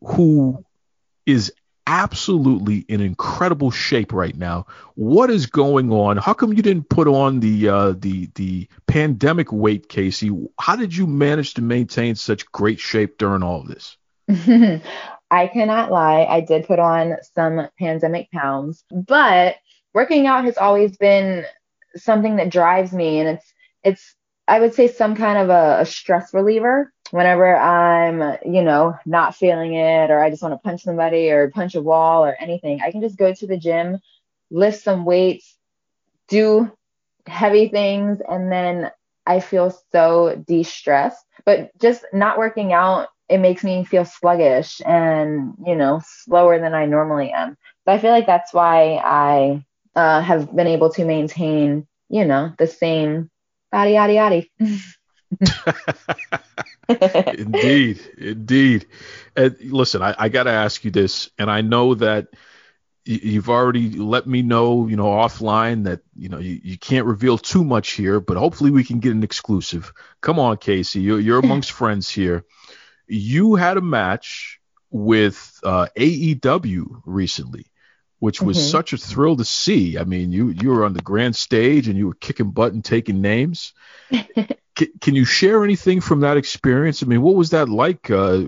who 0.00 0.64
is 1.26 1.52
absolutely 1.88 2.84
in 2.88 3.00
incredible 3.00 3.70
shape 3.70 4.12
right 4.12 4.36
now. 4.36 4.66
What 4.94 5.30
is 5.30 5.46
going 5.46 5.90
on? 5.90 6.18
How 6.18 6.34
come 6.34 6.52
you 6.52 6.62
didn't 6.62 6.90
put 6.90 7.08
on 7.08 7.40
the 7.40 7.68
uh, 7.68 7.94
the 7.98 8.30
the 8.34 8.68
pandemic 8.86 9.50
weight, 9.50 9.88
Casey? 9.88 10.30
How 10.60 10.76
did 10.76 10.94
you 10.94 11.06
manage 11.06 11.54
to 11.54 11.62
maintain 11.62 12.14
such 12.14 12.50
great 12.52 12.78
shape 12.78 13.16
during 13.18 13.42
all 13.42 13.62
of 13.62 13.68
this? 13.68 13.96
I 15.30 15.46
cannot 15.46 15.90
lie. 15.90 16.26
I 16.28 16.40
did 16.40 16.66
put 16.66 16.78
on 16.78 17.16
some 17.34 17.68
pandemic 17.78 18.30
pounds, 18.30 18.84
but 18.90 19.56
working 19.94 20.26
out 20.26 20.44
has 20.44 20.58
always 20.58 20.96
been 20.96 21.44
something 21.96 22.36
that 22.36 22.50
drives 22.50 22.92
me, 22.92 23.20
and 23.20 23.28
it's 23.30 23.54
it's 23.82 24.14
I 24.46 24.60
would 24.60 24.74
say 24.74 24.88
some 24.88 25.14
kind 25.16 25.38
of 25.38 25.48
a, 25.48 25.80
a 25.80 25.86
stress 25.86 26.34
reliever 26.34 26.92
whenever 27.10 27.56
I'm, 27.56 28.38
you 28.44 28.62
know, 28.62 28.96
not 29.06 29.34
feeling 29.34 29.74
it 29.74 30.10
or 30.10 30.22
I 30.22 30.30
just 30.30 30.42
want 30.42 30.54
to 30.54 30.58
punch 30.58 30.82
somebody 30.82 31.30
or 31.30 31.50
punch 31.50 31.74
a 31.74 31.82
wall 31.82 32.24
or 32.24 32.36
anything. 32.40 32.80
I 32.82 32.90
can 32.90 33.00
just 33.00 33.16
go 33.16 33.32
to 33.32 33.46
the 33.46 33.56
gym, 33.56 33.98
lift 34.50 34.82
some 34.82 35.04
weights, 35.04 35.56
do 36.28 36.70
heavy 37.26 37.68
things, 37.68 38.18
and 38.28 38.50
then 38.52 38.90
I 39.26 39.40
feel 39.40 39.76
so 39.92 40.42
de 40.46 40.62
stressed. 40.62 41.24
But 41.44 41.76
just 41.78 42.04
not 42.12 42.38
working 42.38 42.72
out, 42.72 43.08
it 43.28 43.38
makes 43.38 43.64
me 43.64 43.84
feel 43.84 44.04
sluggish 44.04 44.80
and, 44.86 45.54
you 45.66 45.76
know, 45.76 46.00
slower 46.04 46.58
than 46.58 46.74
I 46.74 46.86
normally 46.86 47.30
am. 47.30 47.56
So 47.84 47.92
I 47.92 47.98
feel 47.98 48.10
like 48.10 48.26
that's 48.26 48.52
why 48.52 48.96
I 48.96 49.64
uh, 49.94 50.20
have 50.20 50.54
been 50.54 50.66
able 50.66 50.90
to 50.94 51.04
maintain, 51.04 51.86
you 52.08 52.24
know, 52.24 52.52
the 52.58 52.66
same 52.66 53.30
body, 53.70 53.92
yada, 53.92 54.12
yada. 54.12 54.42
indeed, 56.88 58.00
indeed. 58.16 58.86
And 59.36 59.56
listen, 59.60 60.02
I, 60.02 60.14
I 60.18 60.28
got 60.28 60.44
to 60.44 60.50
ask 60.50 60.84
you 60.84 60.90
this, 60.90 61.30
and 61.38 61.50
I 61.50 61.60
know 61.60 61.94
that 61.94 62.28
you've 63.04 63.48
already 63.48 63.90
let 63.90 64.26
me 64.26 64.42
know, 64.42 64.86
you 64.86 64.96
know, 64.96 65.06
offline 65.06 65.84
that 65.84 66.00
you 66.14 66.28
know 66.28 66.38
you, 66.38 66.60
you 66.62 66.78
can't 66.78 67.06
reveal 67.06 67.38
too 67.38 67.64
much 67.64 67.92
here, 67.92 68.20
but 68.20 68.36
hopefully 68.36 68.70
we 68.70 68.84
can 68.84 69.00
get 69.00 69.12
an 69.12 69.22
exclusive. 69.22 69.92
Come 70.20 70.38
on, 70.38 70.58
Casey, 70.58 71.00
you're, 71.00 71.20
you're 71.20 71.38
amongst 71.44 71.72
friends 71.72 72.10
here. 72.10 72.44
You 73.06 73.54
had 73.54 73.78
a 73.78 73.82
match 73.82 74.60
with 74.90 75.58
uh, 75.62 75.86
AEW 75.96 77.02
recently, 77.04 77.66
which 78.18 78.42
was 78.42 78.58
mm-hmm. 78.58 78.68
such 78.68 78.92
a 78.92 78.98
thrill 78.98 79.36
to 79.36 79.44
see. 79.44 79.98
I 79.98 80.04
mean, 80.04 80.32
you 80.32 80.48
you 80.48 80.70
were 80.70 80.84
on 80.84 80.92
the 80.92 81.02
grand 81.02 81.36
stage 81.36 81.88
and 81.88 81.96
you 81.96 82.08
were 82.08 82.14
kicking 82.14 82.50
butt 82.50 82.72
and 82.72 82.84
taking 82.84 83.20
names. 83.20 83.72
can, 84.10 84.88
can, 85.00 85.14
you 85.14 85.24
share 85.24 85.64
anything 85.64 86.00
from 86.00 86.20
that 86.20 86.36
experience? 86.36 87.02
I 87.02 87.06
mean, 87.06 87.22
what 87.22 87.36
was 87.36 87.50
that 87.50 87.68
like 87.68 88.10
uh, 88.10 88.44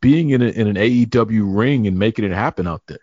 being 0.00 0.30
in, 0.30 0.42
a, 0.42 0.46
in 0.46 0.68
an 0.68 0.76
AEW 0.76 1.56
ring 1.56 1.86
and 1.86 1.98
making 1.98 2.24
it 2.24 2.32
happen 2.32 2.66
out 2.66 2.82
there? 2.86 3.00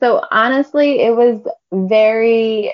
So 0.00 0.24
honestly, 0.30 1.00
it 1.00 1.14
was 1.14 1.46
very 1.72 2.72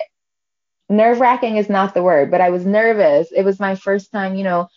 nerve 0.89 1.21
wracking 1.21 1.57
is 1.57 1.69
not 1.69 1.95
the 1.95 2.03
word, 2.03 2.31
but 2.31 2.41
I 2.41 2.51
was 2.51 2.65
nervous. 2.65 3.33
It 3.33 3.43
was 3.45 3.59
my 3.59 3.75
first 3.75 4.13
time, 4.13 4.37
you 4.37 4.45
know, 4.45 4.69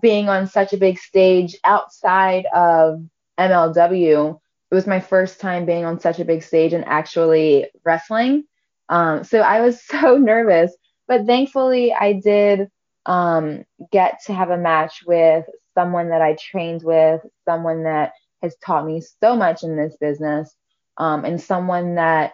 being 0.00 0.28
on 0.28 0.46
such 0.46 0.72
a 0.72 0.76
big 0.76 0.98
stage 0.98 1.56
outside 1.64 2.46
of 2.54 3.02
MLW. 3.38 4.38
It 4.74 4.82
was 4.82 4.88
my 4.88 4.98
first 4.98 5.38
time 5.38 5.66
being 5.66 5.84
on 5.84 6.00
such 6.00 6.18
a 6.18 6.24
big 6.24 6.42
stage 6.42 6.72
and 6.72 6.84
actually 6.86 7.68
wrestling. 7.84 8.42
Um, 8.88 9.22
so 9.22 9.38
I 9.38 9.60
was 9.60 9.80
so 9.86 10.18
nervous, 10.18 10.74
but 11.06 11.26
thankfully 11.26 11.92
I 11.94 12.14
did 12.14 12.68
um, 13.06 13.64
get 13.92 14.18
to 14.26 14.34
have 14.34 14.50
a 14.50 14.56
match 14.56 15.04
with 15.06 15.44
someone 15.74 16.08
that 16.08 16.22
I 16.22 16.34
trained 16.34 16.82
with, 16.82 17.20
someone 17.44 17.84
that 17.84 18.14
has 18.42 18.56
taught 18.66 18.84
me 18.84 19.00
so 19.22 19.36
much 19.36 19.62
in 19.62 19.76
this 19.76 19.96
business, 20.00 20.52
um, 20.96 21.24
and 21.24 21.40
someone 21.40 21.94
that 21.94 22.32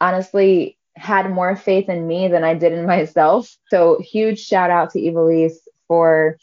honestly 0.00 0.78
had 0.94 1.28
more 1.28 1.56
faith 1.56 1.88
in 1.88 2.06
me 2.06 2.28
than 2.28 2.44
I 2.44 2.54
did 2.54 2.72
in 2.72 2.86
myself. 2.86 3.52
So 3.68 3.98
huge 4.00 4.38
shout 4.38 4.70
out 4.70 4.90
to 4.90 5.00
Ivelisse 5.00 5.58
for 5.88 6.38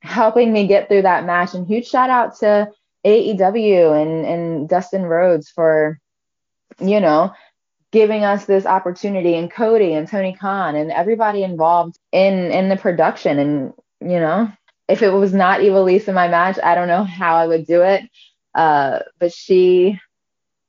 helping 0.00 0.50
me 0.50 0.66
get 0.66 0.88
through 0.88 1.02
that 1.02 1.26
match, 1.26 1.52
and 1.52 1.66
huge 1.66 1.88
shout 1.88 2.08
out 2.08 2.38
to 2.38 2.70
AEW 3.08 4.02
and 4.02 4.26
and 4.26 4.68
Dustin 4.68 5.02
Rhodes 5.02 5.48
for 5.48 5.98
you 6.78 7.00
know 7.00 7.32
giving 7.90 8.22
us 8.22 8.44
this 8.44 8.66
opportunity 8.66 9.34
and 9.34 9.50
Cody 9.50 9.94
and 9.94 10.06
Tony 10.06 10.34
Khan 10.34 10.76
and 10.76 10.92
everybody 10.92 11.42
involved 11.42 11.98
in 12.12 12.50
in 12.50 12.68
the 12.68 12.76
production. 12.76 13.38
And 13.38 13.72
you 14.00 14.20
know 14.20 14.52
if 14.88 15.02
it 15.02 15.10
was 15.10 15.32
not 15.32 15.60
Ivelisse 15.60 16.08
in 16.08 16.14
my 16.14 16.28
match 16.28 16.58
I 16.62 16.74
don't 16.74 16.88
know 16.88 17.04
how 17.04 17.36
I 17.36 17.46
would 17.46 17.66
do 17.66 17.82
it. 17.82 18.02
Uh, 18.54 19.00
but 19.18 19.32
she 19.32 19.98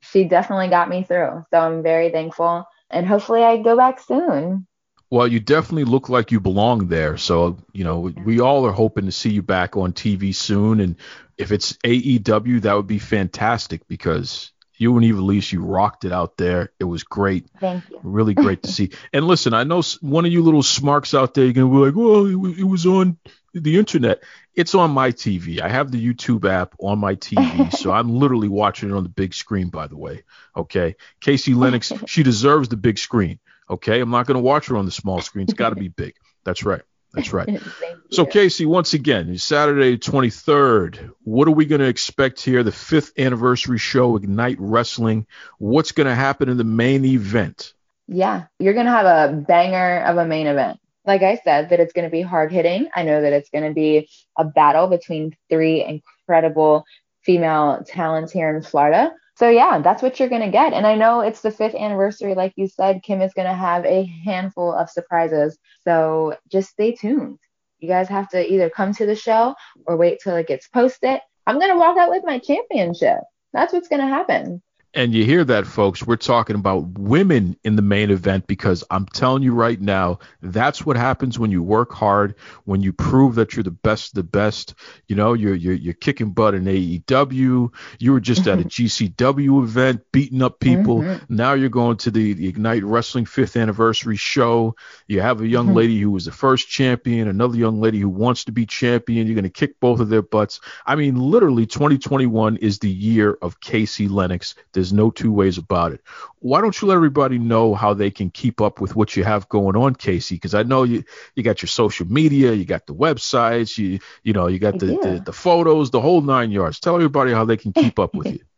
she 0.01 0.23
definitely 0.23 0.69
got 0.69 0.89
me 0.89 1.03
through. 1.03 1.45
So 1.51 1.59
I'm 1.59 1.83
very 1.83 2.09
thankful. 2.09 2.65
And 2.89 3.07
hopefully 3.07 3.43
I 3.43 3.57
go 3.57 3.75
back 3.75 3.99
soon. 3.99 4.65
Well, 5.11 5.27
you 5.27 5.39
definitely 5.39 5.85
look 5.85 6.07
like 6.07 6.31
you 6.31 6.39
belong 6.39 6.87
there. 6.87 7.17
So, 7.17 7.57
you 7.73 7.83
know, 7.83 7.99
we 7.99 8.39
all 8.39 8.65
are 8.65 8.71
hoping 8.71 9.05
to 9.05 9.11
see 9.11 9.31
you 9.31 9.41
back 9.41 9.75
on 9.75 9.91
TV 9.91 10.33
soon. 10.35 10.79
And 10.79 10.95
if 11.39 11.53
it's 11.53 11.73
AEW, 11.85 12.61
that 12.61 12.75
would 12.75 12.85
be 12.85 12.99
fantastic 12.99 13.87
because 13.87 14.51
you 14.77 14.95
and 14.97 15.05
Ivelisse, 15.05 15.51
you 15.53 15.63
rocked 15.63 16.03
it 16.03 16.11
out 16.11 16.37
there. 16.37 16.71
It 16.79 16.83
was 16.83 17.03
great. 17.03 17.47
Thank 17.59 17.89
you. 17.89 17.99
Really 18.03 18.33
great 18.33 18.63
to 18.63 18.71
see. 18.71 18.91
And 19.13 19.25
listen, 19.25 19.53
I 19.53 19.63
know 19.63 19.81
one 20.01 20.25
of 20.25 20.31
you 20.31 20.43
little 20.43 20.63
smarks 20.63 21.13
out 21.13 21.33
there, 21.33 21.45
you're 21.45 21.53
going 21.53 21.71
to 21.71 21.73
be 21.73 21.85
like, 21.85 21.95
well, 21.95 22.25
it 22.49 22.63
was 22.63 22.85
on 22.85 23.17
the 23.53 23.79
internet. 23.79 24.21
It's 24.53 24.75
on 24.75 24.91
my 24.91 25.11
TV. 25.11 25.61
I 25.61 25.69
have 25.69 25.91
the 25.91 26.05
YouTube 26.05 26.49
app 26.49 26.75
on 26.79 26.99
my 26.99 27.15
TV. 27.15 27.73
so 27.73 27.91
I'm 27.93 28.09
literally 28.09 28.49
watching 28.49 28.89
it 28.89 28.93
on 28.93 29.03
the 29.03 29.09
big 29.09 29.33
screen, 29.33 29.69
by 29.69 29.87
the 29.87 29.97
way. 29.97 30.23
Okay. 30.55 30.97
Casey 31.21 31.53
Lennox, 31.53 31.91
she 32.07 32.23
deserves 32.23 32.67
the 32.67 32.77
big 32.77 32.97
screen. 32.97 33.39
Okay. 33.69 34.01
I'm 34.01 34.11
not 34.11 34.27
going 34.27 34.35
to 34.35 34.43
watch 34.43 34.67
her 34.67 34.77
on 34.77 34.85
the 34.85 34.91
small 34.91 35.21
screen. 35.21 35.43
It's 35.43 35.53
got 35.53 35.69
to 35.69 35.75
be 35.75 35.87
big. 35.87 36.15
That's 36.43 36.63
right. 36.63 36.81
That's 37.13 37.33
right. 37.33 37.61
so, 38.11 38.25
Casey, 38.25 38.65
once 38.65 38.93
again, 38.93 39.37
Saturday, 39.37 39.97
23rd. 39.97 41.11
What 41.23 41.47
are 41.47 41.51
we 41.51 41.65
going 41.65 41.81
to 41.81 41.87
expect 41.87 42.41
here? 42.41 42.63
The 42.63 42.71
fifth 42.71 43.17
anniversary 43.17 43.79
show, 43.79 44.15
Ignite 44.15 44.57
Wrestling. 44.59 45.25
What's 45.57 45.91
going 45.91 46.07
to 46.07 46.15
happen 46.15 46.49
in 46.49 46.57
the 46.57 46.63
main 46.63 47.05
event? 47.05 47.73
Yeah, 48.07 48.45
you're 48.59 48.73
going 48.73 48.85
to 48.85 48.91
have 48.91 49.05
a 49.05 49.33
banger 49.35 50.01
of 50.01 50.17
a 50.17 50.25
main 50.25 50.47
event. 50.47 50.79
Like 51.05 51.23
I 51.23 51.39
said, 51.43 51.69
that 51.69 51.79
it's 51.79 51.93
going 51.93 52.05
to 52.05 52.11
be 52.11 52.21
hard 52.21 52.51
hitting. 52.51 52.87
I 52.93 53.03
know 53.03 53.21
that 53.21 53.33
it's 53.33 53.49
going 53.49 53.67
to 53.67 53.73
be 53.73 54.09
a 54.37 54.43
battle 54.43 54.87
between 54.87 55.35
three 55.49 55.83
incredible 55.83 56.85
female 57.23 57.83
talents 57.85 58.31
here 58.31 58.55
in 58.55 58.61
Florida 58.61 59.11
so 59.39 59.49
yeah, 59.49 59.79
that's 59.79 60.03
what 60.03 60.19
you're 60.19 60.27
gonna 60.27 60.51
get. 60.51 60.73
And 60.73 60.85
I 60.85 60.95
know 60.95 61.21
it's 61.21 61.39
the 61.39 61.49
fifth 61.49 61.73
anniversary, 61.73 62.35
like 62.35 62.51
you 62.57 62.67
said, 62.67 63.03
Kim 63.03 63.21
is 63.21 63.33
gonna 63.33 63.55
have 63.55 63.85
a 63.85 64.03
handful 64.25 64.73
of 64.73 64.89
surprises. 64.89 65.57
So 65.85 66.35
just 66.51 66.71
stay 66.71 66.91
tuned. 66.91 67.39
You 67.79 67.87
guys 67.87 68.09
have 68.09 68.27
to 68.31 68.45
either 68.45 68.69
come 68.69 68.93
to 68.95 69.05
the 69.05 69.15
show 69.15 69.55
or 69.87 69.95
wait 69.95 70.19
till 70.21 70.35
it 70.35 70.47
gets 70.47 70.67
posted. 70.67 71.21
I'm 71.47 71.57
gonna 71.57 71.77
walk 71.77 71.97
out 71.97 72.09
with 72.09 72.25
my 72.25 72.37
championship. 72.39 73.19
That's 73.53 73.71
what's 73.71 73.87
gonna 73.87 74.09
happen. 74.09 74.61
And 74.95 75.13
you 75.13 75.23
hear 75.23 75.43
that, 75.43 75.67
folks. 75.67 76.03
We're 76.03 76.15
talking 76.15 76.55
about 76.55 76.97
women 76.97 77.55
in 77.63 77.75
the 77.75 77.83
main 77.83 78.09
event 78.09 78.47
because 78.47 78.83
I'm 78.89 79.05
telling 79.05 79.43
you 79.43 79.53
right 79.53 79.79
now, 79.79 80.17
that's 80.41 80.83
what 80.83 80.97
happens 80.97 81.37
when 81.37 81.51
you 81.51 81.61
work 81.61 81.93
hard, 81.93 82.33
when 82.65 82.81
you 82.81 82.91
prove 82.91 83.35
that 83.35 83.55
you're 83.55 83.61
the 83.61 83.69
best 83.69 84.09
of 84.09 84.15
the 84.15 84.23
best. 84.23 84.73
You 85.07 85.15
know, 85.15 85.33
you're 85.33 85.53
you're, 85.53 85.75
you're 85.75 85.93
kicking 85.93 86.31
butt 86.31 86.55
in 86.55 86.65
AEW. 86.65 87.71
You 87.99 88.11
were 88.11 88.19
just 88.19 88.47
at 88.47 88.59
a 88.59 88.63
GCW 88.65 89.61
event, 89.63 90.01
beating 90.11 90.41
up 90.41 90.59
people. 90.59 91.01
Mm-hmm. 91.01 91.35
Now 91.35 91.53
you're 91.53 91.69
going 91.69 91.97
to 91.97 92.09
the, 92.09 92.33
the, 92.33 92.47
Ignite 92.47 92.83
Wrestling 92.83 93.25
fifth 93.25 93.57
anniversary 93.57 94.17
show. 94.17 94.75
You 95.07 95.21
have 95.21 95.41
a 95.41 95.47
young 95.47 95.67
mm-hmm. 95.67 95.75
lady 95.75 95.99
who 95.99 96.09
was 96.09 96.25
the 96.25 96.31
first 96.31 96.67
champion, 96.67 97.27
another 97.27 97.57
young 97.57 97.79
lady 97.79 97.99
who 97.99 98.09
wants 98.09 98.45
to 98.45 98.51
be 98.51 98.65
champion. 98.65 99.27
You're 99.27 99.35
going 99.35 99.43
to 99.43 99.51
kick 99.51 99.79
both 99.79 99.99
of 99.99 100.09
their 100.09 100.23
butts. 100.23 100.61
I 100.83 100.95
mean, 100.95 101.15
literally, 101.19 101.67
2021 101.67 102.57
is 102.57 102.79
the 102.79 102.89
year 102.89 103.37
of 103.39 103.59
Casey 103.59 104.07
Lennox. 104.07 104.55
There's 104.79 104.93
no 104.93 105.11
two 105.11 105.33
ways 105.33 105.57
about 105.57 105.91
it. 105.91 106.01
Why 106.39 106.61
don't 106.61 106.81
you 106.81 106.87
let 106.87 106.95
everybody 106.95 107.37
know 107.37 107.75
how 107.75 107.93
they 107.93 108.09
can 108.09 108.29
keep 108.29 108.61
up 108.61 108.79
with 108.79 108.95
what 108.95 109.17
you 109.17 109.25
have 109.25 109.49
going 109.49 109.75
on, 109.75 109.93
Casey? 109.93 110.35
Because 110.35 110.55
I 110.55 110.63
know 110.63 110.83
you 110.83 111.03
you 111.35 111.43
got 111.43 111.61
your 111.61 111.67
social 111.67 112.07
media, 112.07 112.53
you 112.53 112.63
got 112.63 112.87
the 112.87 112.95
websites, 112.95 113.77
you 113.77 113.99
you 114.23 114.31
know 114.31 114.47
you 114.47 114.57
got 114.57 114.79
the, 114.79 114.85
the, 114.85 115.21
the 115.25 115.33
photos, 115.33 115.91
the 115.91 115.99
whole 115.99 116.21
nine 116.21 116.49
yards. 116.49 116.79
Tell 116.79 116.95
everybody 116.95 117.33
how 117.33 117.43
they 117.43 117.57
can 117.57 117.73
keep 117.73 117.99
up 117.99 118.15
with 118.15 118.27
you. 118.27 118.39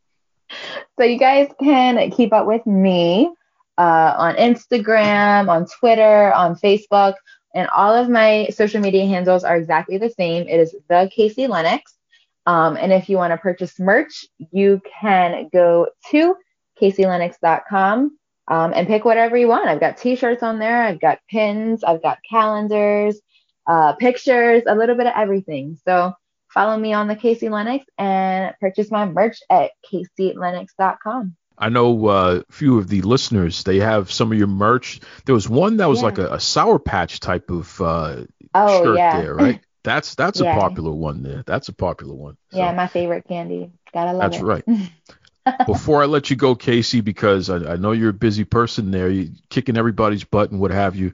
So 1.00 1.06
you 1.06 1.18
guys 1.18 1.48
can 1.64 2.12
keep 2.12 2.34
up 2.34 2.46
with 2.46 2.68
me 2.68 3.32
uh, 3.78 4.14
on 4.18 4.36
Instagram, 4.36 5.48
on 5.48 5.66
Twitter, 5.66 6.34
on 6.34 6.58
Facebook, 6.58 7.14
and 7.56 7.70
all 7.70 7.96
of 7.96 8.10
my 8.10 8.50
social 8.54 8.82
media 8.82 9.06
handles 9.06 9.46
are 9.46 9.56
exactly 9.56 9.98
the 9.98 10.10
same. 10.10 10.50
It 10.50 10.60
is 10.60 10.76
the 10.90 11.10
Casey 11.16 11.48
Lennox. 11.48 11.96
Um, 12.46 12.78
and 12.78 12.92
if 12.92 13.10
you 13.10 13.18
want 13.18 13.32
to 13.32 13.38
purchase 13.38 13.80
merch, 13.80 14.26
you 14.52 14.82
can 15.00 15.50
go 15.54 15.88
to 16.12 16.36
CaseyLennox.com 16.82 18.18
um, 18.48 18.74
and 18.76 18.88
pick 18.88 19.06
whatever 19.06 19.38
you 19.38 19.48
want. 19.48 19.70
I've 19.70 19.80
got 19.80 19.98
t-shirts 19.98 20.44
on 20.44 20.60
there. 20.60 20.84
I've 20.84 21.00
got 21.00 21.20
pins. 21.30 21.84
I've 21.84 22.02
got 22.02 22.20
calendars, 22.28 23.20
uh, 23.68 23.94
pictures, 23.94 24.64
a 24.68 24.76
little 24.76 24.96
bit 24.96 25.08
of 25.08 25.14
everything. 25.16 25.78
So 25.86 26.14
follow 26.50 26.78
me 26.78 26.94
on 26.94 27.08
the 27.08 27.16
Casey 27.16 27.50
Lennox 27.50 27.86
and 27.98 28.54
purchase 28.60 28.92
my 28.92 29.06
merch 29.06 29.38
at 29.50 29.72
CaseyLennox.com. 29.92 31.36
I 31.58 31.70
know 31.70 32.08
uh, 32.08 32.42
a 32.48 32.52
few 32.52 32.80
of 32.80 32.88
the 32.88 33.02
listeners, 33.04 33.64
they 33.64 33.78
have 33.80 34.12
some 34.12 34.32
of 34.32 34.38
your 34.38 34.48
merch. 34.48 35.00
There 35.26 35.36
was 35.36 35.48
one 35.48 35.78
that 35.78 35.88
was 35.88 36.00
yeah. 36.00 36.06
like 36.06 36.18
a, 36.18 36.34
a, 36.34 36.40
Sour 36.40 36.80
Patch 36.80 37.20
type 37.20 37.52
of 37.52 37.80
uh, 37.80 38.24
oh, 38.56 38.84
shirt 38.84 38.98
yeah. 38.98 39.22
there, 39.22 39.36
right? 39.36 39.62
That's 39.84 40.16
that's 40.16 40.40
yeah. 40.40 40.56
a 40.56 40.60
popular 40.60 40.92
one 40.92 41.24
there. 41.24 41.44
That's 41.46 41.70
a 41.70 41.74
popular 41.74 42.14
one. 42.14 42.38
So. 42.52 42.58
Yeah, 42.58 42.74
my 42.74 42.88
favorite 42.88 43.28
candy. 43.28 43.72
Gotta 43.94 44.14
love 44.14 44.32
that's 44.32 44.42
it. 44.42 44.46
That's 44.46 44.68
right. 44.68 45.66
before 45.66 46.04
I 46.04 46.06
let 46.06 46.30
you 46.30 46.36
go, 46.36 46.56
Casey, 46.56 47.02
because 47.02 47.50
I, 47.50 47.74
I 47.74 47.76
know 47.76 47.92
you're 47.92 48.12
a 48.12 48.14
busy 48.14 48.44
person 48.44 48.92
there, 48.92 49.10
you 49.10 49.32
kicking 49.50 49.78
everybody's 49.78 50.24
butt 50.24 50.52
and 50.52 50.60
what 50.60 50.72
have 50.72 50.96
you. 50.96 51.14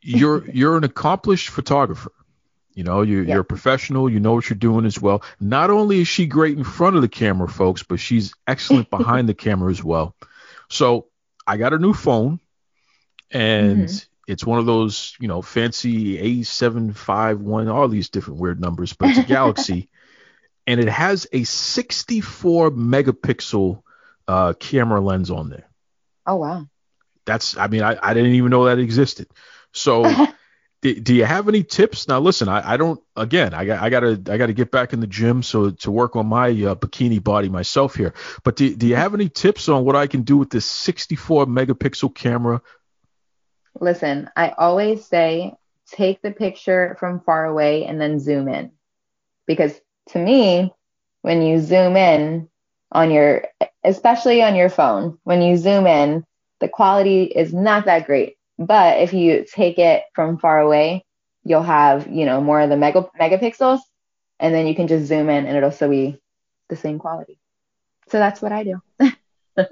You're 0.00 0.48
you're 0.52 0.76
an 0.76 0.84
accomplished 0.84 1.50
photographer. 1.50 2.12
You 2.74 2.84
know, 2.84 3.02
you're, 3.02 3.22
you're 3.22 3.40
a 3.40 3.44
professional. 3.44 4.08
You 4.08 4.18
know 4.18 4.32
what 4.32 4.48
you're 4.48 4.56
doing 4.56 4.86
as 4.86 4.98
well. 4.98 5.22
Not 5.38 5.68
only 5.68 6.00
is 6.00 6.08
she 6.08 6.24
great 6.24 6.56
in 6.56 6.64
front 6.64 6.96
of 6.96 7.02
the 7.02 7.08
camera, 7.08 7.46
folks, 7.46 7.82
but 7.82 8.00
she's 8.00 8.32
excellent 8.46 8.88
behind 8.90 9.28
the 9.28 9.34
camera 9.34 9.70
as 9.70 9.84
well. 9.84 10.16
So 10.70 11.08
I 11.46 11.58
got 11.58 11.74
a 11.74 11.78
new 11.78 11.92
phone, 11.92 12.40
and 13.30 13.88
Mhm. 13.88 14.06
It's 14.32 14.46
one 14.46 14.58
of 14.58 14.66
those, 14.66 15.14
you 15.20 15.28
know, 15.28 15.42
fancy 15.42 16.40
A751, 16.40 17.72
all 17.72 17.88
these 17.88 18.08
different 18.08 18.40
weird 18.40 18.60
numbers, 18.60 18.94
but 18.94 19.10
it's 19.10 19.18
a 19.18 19.22
Galaxy, 19.22 19.90
and 20.66 20.80
it 20.80 20.88
has 20.88 21.26
a 21.32 21.44
64 21.44 22.70
megapixel 22.70 23.82
uh, 24.26 24.54
camera 24.54 25.00
lens 25.00 25.30
on 25.30 25.50
there. 25.50 25.68
Oh 26.26 26.36
wow. 26.36 26.66
That's, 27.26 27.56
I 27.56 27.68
mean, 27.68 27.82
I, 27.82 27.98
I 28.02 28.14
didn't 28.14 28.32
even 28.32 28.50
know 28.50 28.64
that 28.64 28.78
existed. 28.78 29.28
So, 29.72 30.04
do, 30.82 30.98
do 30.98 31.14
you 31.14 31.24
have 31.24 31.48
any 31.48 31.62
tips? 31.62 32.08
Now, 32.08 32.18
listen, 32.18 32.48
I, 32.48 32.72
I 32.72 32.76
don't. 32.76 33.00
Again, 33.14 33.54
I 33.54 33.64
got, 33.66 33.82
I 33.82 33.90
gotta, 33.90 34.20
I 34.28 34.38
gotta 34.38 34.52
get 34.52 34.70
back 34.70 34.92
in 34.92 35.00
the 35.00 35.06
gym 35.06 35.42
so 35.42 35.70
to 35.70 35.90
work 35.90 36.16
on 36.16 36.26
my 36.26 36.48
uh, 36.48 36.74
bikini 36.74 37.22
body 37.22 37.48
myself 37.48 37.94
here. 37.94 38.14
But 38.42 38.56
do, 38.56 38.74
do 38.74 38.86
you 38.86 38.96
have 38.96 39.14
any 39.14 39.28
tips 39.28 39.68
on 39.68 39.84
what 39.84 39.94
I 39.94 40.06
can 40.06 40.22
do 40.22 40.38
with 40.38 40.50
this 40.50 40.64
64 40.64 41.46
megapixel 41.46 42.14
camera? 42.14 42.62
Listen, 43.82 44.30
I 44.36 44.50
always 44.50 45.04
say 45.04 45.54
take 45.88 46.22
the 46.22 46.30
picture 46.30 46.96
from 47.00 47.18
far 47.18 47.44
away 47.44 47.84
and 47.84 48.00
then 48.00 48.20
zoom 48.20 48.46
in. 48.46 48.70
Because 49.44 49.78
to 50.10 50.20
me, 50.20 50.72
when 51.22 51.42
you 51.42 51.58
zoom 51.58 51.96
in 51.96 52.48
on 52.92 53.10
your, 53.10 53.44
especially 53.82 54.40
on 54.40 54.54
your 54.54 54.68
phone, 54.68 55.18
when 55.24 55.42
you 55.42 55.56
zoom 55.56 55.88
in, 55.88 56.24
the 56.60 56.68
quality 56.68 57.24
is 57.24 57.52
not 57.52 57.86
that 57.86 58.06
great. 58.06 58.36
But 58.56 59.00
if 59.00 59.12
you 59.12 59.44
take 59.52 59.80
it 59.80 60.04
from 60.14 60.38
far 60.38 60.60
away, 60.60 61.04
you'll 61.42 61.64
have, 61.64 62.06
you 62.06 62.24
know, 62.24 62.40
more 62.40 62.60
of 62.60 62.70
the 62.70 62.76
mega 62.76 63.10
megapixels 63.20 63.80
and 64.38 64.54
then 64.54 64.68
you 64.68 64.76
can 64.76 64.86
just 64.86 65.06
zoom 65.06 65.28
in 65.28 65.44
and 65.44 65.56
it'll 65.56 65.72
still 65.72 65.90
be 65.90 66.20
the 66.68 66.76
same 66.76 67.00
quality. 67.00 67.36
So 68.10 68.18
that's 68.18 68.40
what 68.40 68.52
I 68.52 68.62
do. 68.62 68.80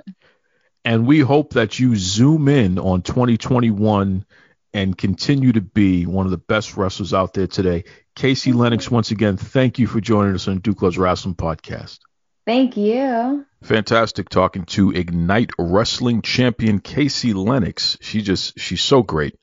and 0.85 1.07
we 1.07 1.21
hope 1.21 1.55
that 1.55 1.79
you 1.79 1.97
zoom 1.97 2.49
in 2.49 2.79
on 2.79 3.03
2021 3.03 4.25
and 4.73 4.97
continue 4.97 5.53
to 5.53 5.61
be 5.61 6.07
one 6.07 6.27
of 6.27 6.31
the 6.31 6.39
best 6.39 6.77
wrestlers 6.77 7.13
out 7.13 7.35
there 7.35 7.47
today. 7.47 7.85
Casey 8.15 8.53
Lennox, 8.53 8.91
once 8.91 9.11
again, 9.11 9.37
thank 9.37 9.79
you 9.79 9.87
for 9.87 10.01
joining 10.01 10.35
us 10.35 10.49
on 10.49 10.59
Duke 10.59 10.83
Loves 10.83 10.99
Wrestling 10.99 11.35
podcast. 11.35 11.99
Thank 12.47 12.77
you. 12.77 13.45
Fantastic 13.63 14.29
talking 14.29 14.65
to 14.67 14.91
Ignite 14.91 15.51
Wrestling 15.59 16.23
champion 16.23 16.81
Casey 16.81 17.33
Lennox. 17.33 17.99
She 18.01 18.23
just 18.23 18.59
she's 18.59 18.83
so 18.83 19.03
great. 19.03 19.37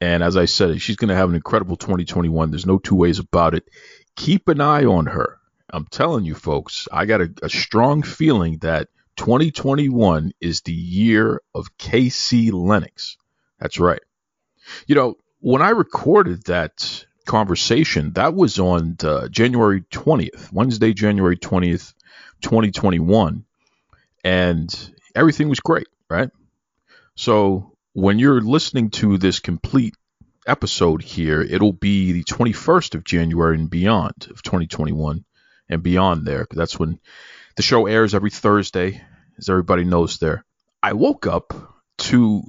And 0.00 0.22
as 0.22 0.36
I 0.36 0.46
said, 0.46 0.80
she's 0.80 0.96
going 0.96 1.10
to 1.10 1.14
have 1.14 1.28
an 1.28 1.36
incredible 1.36 1.76
2021. 1.76 2.50
There's 2.50 2.66
no 2.66 2.78
two 2.78 2.96
ways 2.96 3.20
about 3.20 3.54
it. 3.54 3.68
Keep 4.16 4.48
an 4.48 4.60
eye 4.60 4.84
on 4.84 5.06
her. 5.06 5.38
I'm 5.72 5.86
telling 5.86 6.24
you, 6.24 6.34
folks, 6.34 6.88
I 6.92 7.06
got 7.06 7.20
a, 7.20 7.32
a 7.42 7.48
strong 7.48 8.02
feeling 8.02 8.58
that 8.58 8.88
2021 9.16 10.32
is 10.40 10.62
the 10.62 10.72
year 10.72 11.42
of 11.54 11.76
Casey 11.78 12.50
Lennox. 12.50 13.16
That's 13.58 13.78
right. 13.78 14.02
You 14.86 14.94
know, 14.94 15.16
when 15.40 15.62
I 15.62 15.70
recorded 15.70 16.44
that 16.44 17.04
conversation, 17.26 18.12
that 18.14 18.34
was 18.34 18.58
on 18.58 18.96
uh, 19.02 19.28
January 19.28 19.82
20th, 19.82 20.52
Wednesday, 20.52 20.92
January 20.92 21.36
20th, 21.36 21.94
2021. 22.42 23.44
And 24.24 24.94
everything 25.14 25.48
was 25.48 25.60
great, 25.60 25.88
right? 26.08 26.30
So 27.14 27.72
when 27.92 28.18
you're 28.18 28.40
listening 28.40 28.90
to 28.90 29.18
this 29.18 29.40
complete 29.40 29.94
episode 30.46 31.02
here, 31.02 31.40
it'll 31.40 31.72
be 31.72 32.12
the 32.12 32.24
21st 32.24 32.94
of 32.94 33.04
January 33.04 33.56
and 33.58 33.70
beyond 33.70 34.28
of 34.30 34.42
2021 34.42 35.24
and 35.68 35.82
beyond 35.82 36.26
there. 36.26 36.46
That's 36.50 36.78
when 36.78 36.98
the 37.56 37.62
show 37.62 37.86
airs 37.86 38.14
every 38.14 38.30
Thursday, 38.30 39.02
as 39.38 39.48
everybody 39.48 39.84
knows 39.84 40.18
there. 40.18 40.44
I 40.82 40.94
woke 40.94 41.26
up 41.26 41.52
to 41.98 42.42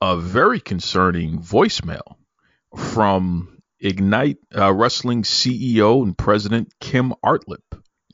a 0.00 0.16
very 0.16 0.60
concerning 0.60 1.38
voicemail 1.38 2.16
from 2.76 3.58
Ignite 3.80 4.38
uh, 4.56 4.72
Wrestling 4.72 5.22
CEO 5.22 6.02
and 6.02 6.16
President 6.16 6.72
Kim 6.80 7.14
Artlip. 7.24 7.62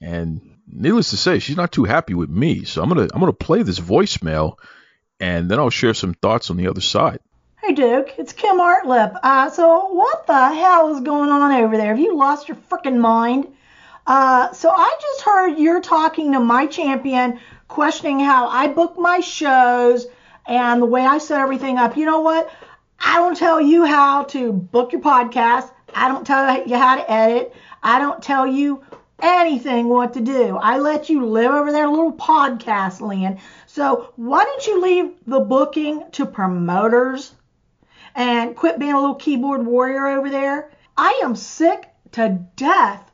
And 0.00 0.59
needless 0.66 1.11
to 1.11 1.16
say, 1.16 1.38
she's 1.38 1.57
not 1.57 1.72
too 1.72 1.85
happy 1.85 2.14
with 2.14 2.28
me. 2.28 2.64
So 2.64 2.83
I'm 2.83 2.88
gonna 2.88 3.09
I'm 3.12 3.20
gonna 3.20 3.33
play 3.33 3.62
this 3.62 3.80
voicemail, 3.80 4.57
and 5.20 5.50
then 5.50 5.59
I'll 5.59 5.70
share 5.70 5.94
some 5.94 6.14
thoughts 6.14 6.50
on 6.50 6.57
the 6.57 6.68
other 6.68 6.80
side. 6.80 7.20
Hey 7.62 7.72
Duke, 7.72 8.14
it's 8.18 8.35
Kim 8.35 8.59
Artlip. 8.59 9.18
Uh, 9.22 9.48
so 9.48 9.88
what 9.88 10.26
the 10.26 10.54
hell 10.54 10.94
is 10.94 11.00
going 11.00 11.30
on 11.30 11.52
over 11.52 11.76
there? 11.78 11.88
Have 11.88 11.98
you 11.98 12.16
lost 12.16 12.48
your 12.48 12.59
freaking 12.70 12.98
mind? 12.98 13.46
Uh, 14.07 14.53
so 14.53 14.71
I 14.71 14.97
just 15.01 15.23
heard 15.23 15.59
you're 15.59 15.81
talking 15.81 16.33
to 16.33 16.40
my 16.40 16.67
champion, 16.67 17.40
questioning 17.69 18.21
how 18.21 18.49
I 18.49 18.67
book 18.69 18.99
my 18.99 19.21
shows 19.21 20.07
and 20.47 20.83
the 20.83 20.87
way 20.87 21.05
I 21.05 21.19
set 21.19 21.40
everything 21.40 21.79
up. 21.79 21.97
You 21.97 22.05
know 22.05 22.21
what? 22.21 22.51
I 23.01 23.17
don't 23.17 23.37
tell 23.37 23.61
you 23.61 23.85
how 23.85 24.25
to 24.25 24.53
book 24.53 24.93
your 24.93 25.01
podcast. 25.01 25.71
I 25.95 26.09
don't 26.09 26.27
tell 26.27 26.67
you 26.67 26.77
how 26.77 26.97
to 26.97 27.11
edit. 27.11 27.55
I 27.83 27.99
don't 27.99 28.23
tell 28.23 28.47
you 28.47 28.83
anything 29.21 29.88
what 29.88 30.14
to 30.14 30.21
do. 30.21 30.57
I 30.57 30.79
let 30.79 31.09
you 31.09 31.25
live 31.25 31.51
over 31.51 31.73
there 31.73 31.88
little 31.88 32.12
podcast 32.12 33.01
land. 33.01 33.38
So 33.67 34.12
why 34.17 34.45
don't 34.45 34.67
you 34.67 34.83
leave 34.83 35.12
the 35.27 35.40
booking 35.40 36.05
to 36.12 36.27
promoters 36.27 37.33
and 38.14 38.55
quit 38.55 38.79
being 38.79 38.93
a 38.93 39.01
little 39.01 39.14
keyboard 39.14 39.64
warrior 39.64 40.07
over 40.07 40.29
there? 40.29 40.71
I 40.97 41.21
am 41.25 41.37
sick 41.37 41.88
to 42.12 42.45
death 42.57 43.11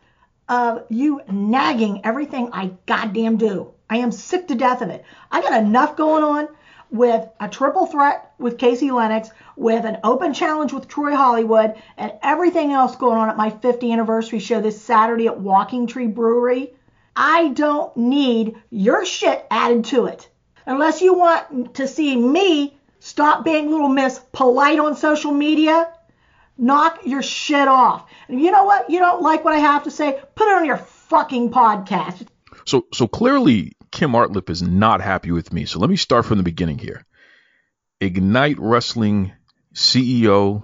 of 0.50 0.84
you 0.90 1.22
nagging 1.30 2.04
everything 2.04 2.50
I 2.52 2.72
goddamn 2.84 3.36
do. 3.36 3.72
I 3.88 3.98
am 3.98 4.10
sick 4.10 4.48
to 4.48 4.56
death 4.56 4.82
of 4.82 4.90
it. 4.90 5.04
I 5.30 5.40
got 5.40 5.62
enough 5.62 5.96
going 5.96 6.24
on 6.24 6.48
with 6.90 7.26
a 7.38 7.48
triple 7.48 7.86
threat 7.86 8.32
with 8.36 8.58
Casey 8.58 8.90
Lennox, 8.90 9.30
with 9.54 9.84
an 9.84 9.98
open 10.02 10.34
challenge 10.34 10.72
with 10.72 10.88
Troy 10.88 11.14
Hollywood, 11.14 11.74
and 11.96 12.12
everything 12.20 12.72
else 12.72 12.96
going 12.96 13.16
on 13.16 13.28
at 13.28 13.36
my 13.36 13.50
50th 13.50 13.92
anniversary 13.92 14.40
show 14.40 14.60
this 14.60 14.82
Saturday 14.82 15.28
at 15.28 15.40
Walking 15.40 15.86
Tree 15.86 16.08
Brewery. 16.08 16.74
I 17.14 17.48
don't 17.48 17.96
need 17.96 18.56
your 18.70 19.06
shit 19.06 19.46
added 19.52 19.84
to 19.86 20.06
it. 20.06 20.28
Unless 20.66 21.00
you 21.00 21.14
want 21.14 21.74
to 21.76 21.86
see 21.86 22.16
me 22.16 22.76
stop 22.98 23.44
being 23.44 23.70
little 23.70 23.88
miss 23.88 24.20
polite 24.32 24.80
on 24.80 24.96
social 24.96 25.32
media, 25.32 25.92
knock 26.61 27.01
your 27.05 27.23
shit 27.23 27.68
off. 27.68 28.09
And 28.29 28.40
you 28.40 28.51
know 28.51 28.64
what? 28.64 28.90
You 28.90 28.99
don't 28.99 29.23
like 29.23 29.44
what 29.44 29.55
I 29.55 29.59
have 29.59 29.85
to 29.85 29.90
say? 29.90 30.20
Put 30.35 30.49
it 30.49 30.57
on 30.57 30.64
your 30.64 30.77
fucking 30.77 31.51
podcast. 31.51 32.27
So 32.66 32.87
so 32.92 33.09
clearly 33.09 33.73
Kim 33.90 34.12
Artlip 34.12 34.51
is 34.51 34.62
not 34.62 35.01
happy 35.01 35.33
with 35.33 35.53
me. 35.53 35.64
So 35.64 35.79
let 35.79 35.90
me 35.90 35.96
start 35.96 36.27
from 36.27 36.38
the 36.38 36.44
beginning 36.44 36.79
here. 36.79 37.05
Ignite 38.01 38.59
Wrestling 38.59 39.33
CEO, 39.75 40.62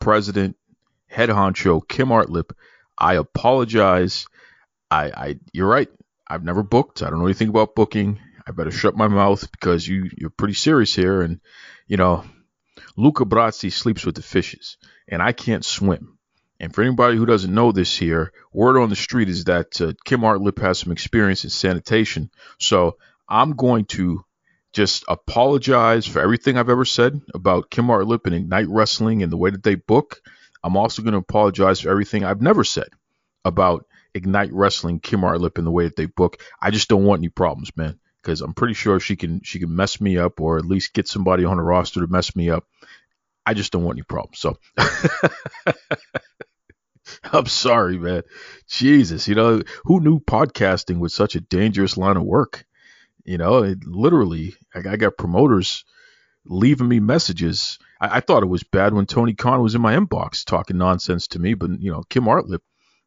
President, 0.00 0.56
Head 1.06 1.28
Honcho 1.28 1.86
Kim 1.86 2.08
Artlip, 2.08 2.52
I 2.96 3.14
apologize. 3.14 4.26
I, 4.90 5.04
I 5.10 5.38
you're 5.52 5.68
right. 5.68 5.88
I've 6.26 6.44
never 6.44 6.62
booked. 6.62 7.02
I 7.02 7.10
don't 7.10 7.18
know 7.18 7.26
anything 7.26 7.48
about 7.48 7.74
booking. 7.74 8.20
I 8.46 8.52
better 8.52 8.70
shut 8.70 8.96
my 8.96 9.08
mouth 9.08 9.50
because 9.50 9.86
you 9.86 10.10
you're 10.16 10.30
pretty 10.30 10.54
serious 10.54 10.94
here. 10.94 11.22
And 11.22 11.40
you 11.86 11.96
know, 11.96 12.24
Luca 12.96 13.24
Brasi 13.24 13.72
sleeps 13.72 14.06
with 14.06 14.14
the 14.14 14.22
fishes, 14.22 14.78
and 15.12 15.22
I 15.22 15.32
can't 15.32 15.64
swim. 15.64 16.18
And 16.58 16.74
for 16.74 16.82
anybody 16.82 17.18
who 17.18 17.26
doesn't 17.26 17.52
know 17.54 17.70
this 17.70 17.96
here, 17.96 18.32
word 18.52 18.80
on 18.80 18.88
the 18.88 18.96
street 18.96 19.28
is 19.28 19.44
that 19.44 19.78
uh, 19.80 19.92
Kim 20.04 20.22
Artlip 20.22 20.58
has 20.60 20.78
some 20.78 20.90
experience 20.90 21.44
in 21.44 21.50
sanitation. 21.50 22.30
So 22.58 22.96
I'm 23.28 23.52
going 23.52 23.84
to 23.86 24.24
just 24.72 25.04
apologize 25.06 26.06
for 26.06 26.20
everything 26.20 26.56
I've 26.56 26.70
ever 26.70 26.86
said 26.86 27.20
about 27.34 27.68
Kim 27.68 27.88
Artlip 27.88 28.24
and 28.24 28.34
Ignite 28.34 28.68
Wrestling 28.68 29.22
and 29.22 29.30
the 29.30 29.36
way 29.36 29.50
that 29.50 29.62
they 29.62 29.74
book. 29.74 30.22
I'm 30.64 30.76
also 30.78 31.02
going 31.02 31.12
to 31.12 31.18
apologize 31.18 31.80
for 31.80 31.90
everything 31.90 32.24
I've 32.24 32.40
never 32.40 32.64
said 32.64 32.88
about 33.44 33.84
Ignite 34.14 34.52
Wrestling, 34.52 35.00
Kim 35.00 35.20
Artlip, 35.20 35.58
and 35.58 35.66
the 35.66 35.70
way 35.70 35.84
that 35.84 35.96
they 35.96 36.06
book. 36.06 36.40
I 36.60 36.70
just 36.70 36.88
don't 36.88 37.04
want 37.04 37.20
any 37.20 37.28
problems, 37.28 37.76
man, 37.76 37.98
because 38.22 38.40
I'm 38.40 38.54
pretty 38.54 38.74
sure 38.74 38.98
she 38.98 39.16
can 39.16 39.42
she 39.42 39.58
can 39.58 39.74
mess 39.74 40.00
me 40.00 40.16
up 40.16 40.40
or 40.40 40.56
at 40.56 40.64
least 40.64 40.94
get 40.94 41.08
somebody 41.08 41.44
on 41.44 41.58
the 41.58 41.62
roster 41.62 42.00
to 42.00 42.06
mess 42.06 42.34
me 42.34 42.48
up. 42.48 42.64
I 43.46 43.54
just 43.54 43.72
don't 43.72 43.84
want 43.84 43.96
any 43.96 44.04
problems. 44.04 44.40
So 44.40 44.58
I'm 47.32 47.46
sorry, 47.46 47.98
man. 47.98 48.22
Jesus, 48.68 49.28
you 49.28 49.34
know, 49.36 49.62
who 49.84 50.00
knew 50.00 50.18
podcasting 50.20 50.98
was 51.00 51.14
such 51.14 51.34
a 51.36 51.40
dangerous 51.40 51.96
line 51.96 52.16
of 52.16 52.24
work? 52.24 52.64
You 53.24 53.38
know, 53.38 53.62
it 53.64 53.84
literally, 53.86 54.54
I, 54.74 54.80
got 54.96 55.16
promoters 55.18 55.84
leaving 56.46 56.88
me 56.88 57.00
messages. 57.00 57.78
I, 58.00 58.18
I 58.18 58.20
thought 58.20 58.42
it 58.44 58.48
was 58.48 58.62
bad 58.64 58.94
when 58.94 59.06
Tony 59.06 59.34
Khan 59.34 59.62
was 59.62 59.74
in 59.76 59.82
my 59.82 59.94
inbox 59.96 60.44
talking 60.44 60.78
nonsense 60.78 61.28
to 61.28 61.38
me, 61.40 61.54
but 61.54 61.70
you 61.80 61.90
know, 61.92 62.02
Kim 62.10 62.24
Artlip, 62.24 62.60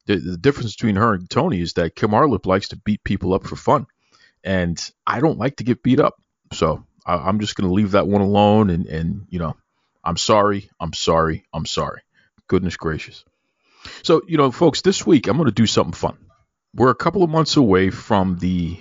the, 0.08 0.17
the 0.17 0.38
difference 0.38 0.76
between 0.76 0.95
her 0.98 1.13
and 1.13 1.30
Tony 1.30 1.62
is 1.62 1.74
that 1.74 1.95
Kim 1.95 2.12
Artlip 2.12 2.45
likes 2.45 2.69
to 2.69 2.78
beat 2.78 3.04
people 3.04 3.34
up 3.34 3.45
for 3.48 3.56
fun. 3.58 3.86
and 4.43 4.80
I 5.08 5.21
don't 5.21 5.39
like 5.39 5.58
to 5.58 5.65
get 5.65 5.84
beat 5.84 6.02
up. 6.02 6.15
So 6.54 6.86
I, 7.06 7.15
I'm 7.15 7.41
just 7.41 7.58
going 7.58 7.69
to 7.69 7.76
leave 7.76 7.91
that 7.91 8.08
one 8.08 8.21
alone. 8.21 8.71
And, 8.71 8.88
and, 8.88 9.28
you 9.30 9.39
know, 9.39 9.58
I'm 10.05 10.17
sorry. 10.17 10.69
I'm 10.79 10.93
sorry. 10.93 11.45
I'm 11.53 11.65
sorry. 11.65 12.01
Goodness 12.47 12.77
gracious. 12.77 13.25
So, 14.03 14.21
you 14.27 14.37
know, 14.37 14.51
folks, 14.51 14.81
this 14.81 15.05
week 15.05 15.27
I'm 15.27 15.37
going 15.37 15.47
to 15.47 15.53
do 15.53 15.65
something 15.65 15.93
fun. 15.93 16.17
We're 16.73 16.91
a 16.91 16.95
couple 16.95 17.23
of 17.23 17.29
months 17.29 17.57
away 17.57 17.89
from 17.89 18.37
the 18.37 18.77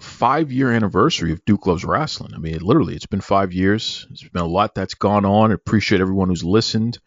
five 0.00 0.52
year 0.52 0.70
anniversary 0.70 1.32
of 1.32 1.44
Duke 1.44 1.66
Loves 1.66 1.84
Wrestling. 1.84 2.34
I 2.34 2.38
mean, 2.38 2.54
it, 2.54 2.62
literally, 2.62 2.94
it's 2.94 3.06
been 3.06 3.20
five 3.20 3.52
years. 3.52 4.06
It's 4.10 4.22
been 4.22 4.42
a 4.42 4.46
lot 4.46 4.74
that's 4.74 4.94
gone 4.94 5.24
on. 5.24 5.50
I 5.50 5.54
appreciate 5.54 6.00
everyone 6.00 6.28
who's 6.28 6.44
listened 6.44 6.98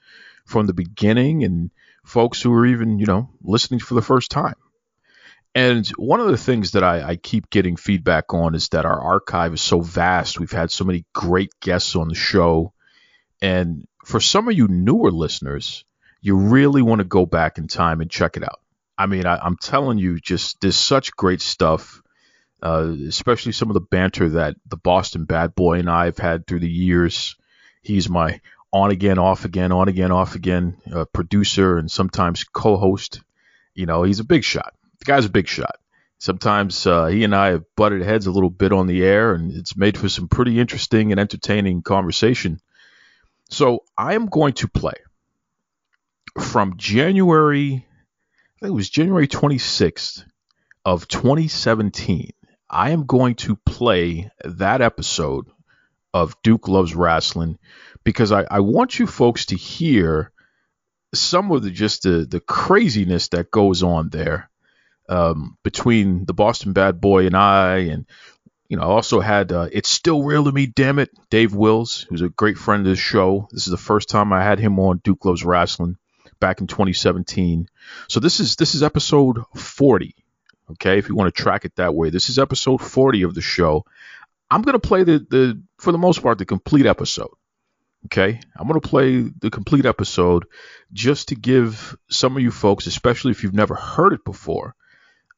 from 0.45 0.67
the 0.67 0.73
beginning 0.73 1.43
and 1.43 1.71
folks 2.03 2.41
who 2.41 2.53
are 2.53 2.65
even, 2.65 2.99
you 2.99 3.05
know, 3.05 3.29
listening 3.41 3.79
for 3.79 3.93
the 3.93 4.01
first 4.01 4.31
time. 4.31 4.55
And 5.53 5.87
one 5.89 6.21
of 6.21 6.27
the 6.27 6.37
things 6.37 6.71
that 6.71 6.83
I, 6.83 7.01
I, 7.09 7.15
keep 7.17 7.49
getting 7.49 7.75
feedback 7.75 8.33
on 8.33 8.55
is 8.55 8.69
that 8.69 8.85
our 8.85 8.99
archive 8.99 9.53
is 9.53 9.61
so 9.61 9.81
vast. 9.81 10.39
We've 10.39 10.51
had 10.51 10.71
so 10.71 10.85
many 10.85 11.05
great 11.13 11.51
guests 11.59 11.95
on 11.97 12.07
the 12.07 12.15
show. 12.15 12.73
And 13.41 13.85
for 14.05 14.19
some 14.19 14.47
of 14.47 14.55
you 14.55 14.67
newer 14.67 15.11
listeners, 15.11 15.83
you 16.21 16.35
really 16.35 16.81
want 16.81 16.99
to 16.99 17.05
go 17.05 17.25
back 17.25 17.57
in 17.57 17.67
time 17.67 18.01
and 18.01 18.09
check 18.09 18.37
it 18.37 18.43
out. 18.43 18.59
I 18.97 19.07
mean, 19.07 19.25
I, 19.25 19.45
am 19.45 19.57
telling 19.57 19.97
you, 19.97 20.19
just 20.19 20.61
there's 20.61 20.75
such 20.75 21.15
great 21.15 21.41
stuff, 21.41 22.01
uh, 22.61 22.93
especially 23.07 23.53
some 23.53 23.69
of 23.69 23.73
the 23.73 23.81
banter 23.81 24.29
that 24.29 24.55
the 24.67 24.77
Boston 24.77 25.25
Bad 25.25 25.55
Boy 25.55 25.79
and 25.79 25.89
I 25.89 26.05
have 26.05 26.19
had 26.19 26.45
through 26.45 26.59
the 26.59 26.69
years. 26.69 27.35
He's 27.81 28.09
my 28.09 28.41
on 28.71 28.91
again, 28.91 29.17
off 29.17 29.43
again, 29.45 29.71
on 29.71 29.87
again, 29.87 30.11
off 30.11 30.35
again 30.35 30.77
uh, 30.93 31.05
producer 31.05 31.77
and 31.77 31.89
sometimes 31.89 32.43
co 32.43 32.77
host. 32.77 33.21
You 33.73 33.87
know, 33.87 34.03
he's 34.03 34.19
a 34.19 34.25
big 34.25 34.43
shot 34.43 34.75
the 35.01 35.05
guy's 35.05 35.25
a 35.25 35.29
big 35.29 35.47
shot. 35.47 35.77
Sometimes 36.19 36.85
uh, 36.85 37.07
he 37.07 37.23
and 37.23 37.35
I 37.35 37.47
have 37.47 37.63
butted 37.75 38.03
heads 38.03 38.27
a 38.27 38.31
little 38.31 38.51
bit 38.51 38.71
on 38.71 38.85
the 38.85 39.03
air, 39.03 39.33
and 39.33 39.51
it's 39.51 39.75
made 39.75 39.97
for 39.97 40.07
some 40.07 40.27
pretty 40.27 40.59
interesting 40.59 41.11
and 41.11 41.19
entertaining 41.19 41.81
conversation. 41.81 42.61
So 43.51 43.83
I 43.97 44.13
am 44.13 44.27
going 44.27 44.53
to 44.53 44.69
play 44.69 44.93
from 46.39 46.77
January, 46.77 47.85
I 47.85 48.59
think 48.61 48.71
it 48.71 48.75
was 48.75 48.89
January 48.89 49.27
26th 49.27 50.23
of 50.85 51.07
2017. 51.09 52.31
I 52.69 52.91
am 52.91 53.05
going 53.05 53.35
to 53.35 53.57
play 53.57 54.31
that 54.45 54.81
episode 54.81 55.47
of 56.13 56.41
Duke 56.43 56.69
Loves 56.69 56.95
Wrestling 56.95 57.59
because 58.05 58.31
I, 58.31 58.45
I 58.49 58.61
want 58.61 58.97
you 58.97 59.05
folks 59.05 59.47
to 59.47 59.57
hear 59.57 60.31
some 61.13 61.51
of 61.51 61.61
the 61.61 61.71
just 61.71 62.03
the, 62.03 62.25
the 62.25 62.39
craziness 62.39 63.27
that 63.29 63.51
goes 63.51 63.83
on 63.83 64.09
there 64.09 64.49
um, 65.09 65.57
between 65.61 66.23
the 66.25 66.33
Boston 66.33 66.71
Bad 66.71 67.01
Boy 67.01 67.25
and 67.25 67.35
I, 67.35 67.77
and 67.79 68.05
you 68.71 68.77
know, 68.77 68.83
I 68.83 68.85
also 68.85 69.19
had 69.19 69.51
uh, 69.51 69.67
"It's 69.69 69.89
Still 69.89 70.23
Real 70.23 70.45
to 70.45 70.51
Me," 70.53 70.65
damn 70.65 70.97
it, 70.97 71.09
Dave 71.29 71.53
Wills, 71.53 72.07
who's 72.09 72.21
a 72.21 72.29
great 72.29 72.57
friend 72.57 72.87
of 72.87 72.89
the 72.89 72.95
show. 72.95 73.49
This 73.51 73.67
is 73.67 73.71
the 73.71 73.75
first 73.75 74.07
time 74.07 74.31
I 74.31 74.41
had 74.41 74.59
him 74.59 74.79
on 74.79 75.01
Duke 75.03 75.25
Loves 75.25 75.43
Wrestling 75.43 75.97
back 76.39 76.61
in 76.61 76.67
2017. 76.67 77.67
So 78.07 78.21
this 78.21 78.39
is 78.39 78.55
this 78.55 78.73
is 78.73 78.81
episode 78.81 79.43
40. 79.57 80.15
Okay, 80.71 80.97
if 80.97 81.09
you 81.09 81.15
want 81.15 81.35
to 81.35 81.43
track 81.43 81.65
it 81.65 81.75
that 81.75 81.93
way, 81.93 82.11
this 82.11 82.29
is 82.29 82.39
episode 82.39 82.77
40 82.77 83.23
of 83.23 83.35
the 83.35 83.41
show. 83.41 83.83
I'm 84.49 84.61
gonna 84.61 84.79
play 84.79 85.03
the 85.03 85.19
the 85.19 85.61
for 85.77 85.91
the 85.91 85.97
most 85.97 86.23
part 86.23 86.37
the 86.37 86.45
complete 86.45 86.85
episode. 86.85 87.31
Okay, 88.05 88.39
I'm 88.55 88.67
gonna 88.67 88.79
play 88.79 89.19
the 89.19 89.49
complete 89.49 89.85
episode 89.85 90.45
just 90.93 91.27
to 91.27 91.35
give 91.35 91.97
some 92.09 92.37
of 92.37 92.41
you 92.41 92.51
folks, 92.51 92.87
especially 92.87 93.31
if 93.31 93.43
you've 93.43 93.53
never 93.53 93.75
heard 93.75 94.13
it 94.13 94.23
before, 94.23 94.75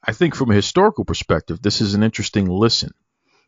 I 0.05 0.11
think 0.11 0.35
from 0.35 0.51
a 0.51 0.55
historical 0.55 1.05
perspective, 1.05 1.61
this 1.61 1.79
is 1.79 1.93
an 1.93 2.03
interesting 2.03 2.47
listen. 2.47 2.93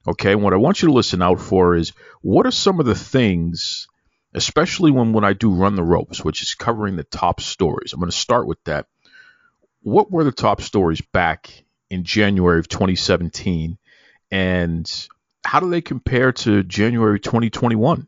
Okay, 0.07 0.35
what 0.35 0.53
I 0.53 0.57
want 0.57 0.81
you 0.81 0.87
to 0.87 0.93
listen 0.93 1.21
out 1.21 1.39
for 1.39 1.75
is 1.75 1.93
what 2.21 2.45
are 2.45 2.51
some 2.51 2.79
of 2.79 2.85
the 2.85 2.95
things, 2.95 3.87
especially 4.35 4.91
when, 4.91 5.13
when 5.13 5.23
I 5.23 5.33
do 5.33 5.51
run 5.51 5.75
the 5.75 5.83
ropes, 5.83 6.23
which 6.23 6.43
is 6.43 6.53
covering 6.53 6.95
the 6.95 7.03
top 7.03 7.41
stories. 7.41 7.91
I'm 7.91 7.99
going 7.99 8.11
to 8.11 8.17
start 8.17 8.45
with 8.45 8.63
that. 8.65 8.85
What 9.81 10.11
were 10.11 10.23
the 10.23 10.31
top 10.31 10.61
stories 10.61 11.01
back 11.01 11.63
in 11.89 12.03
January 12.03 12.59
of 12.59 12.67
2017, 12.67 13.77
and 14.31 15.07
how 15.43 15.59
do 15.59 15.69
they 15.69 15.81
compare 15.81 16.31
to 16.31 16.63
January 16.63 17.19
2021? 17.19 18.07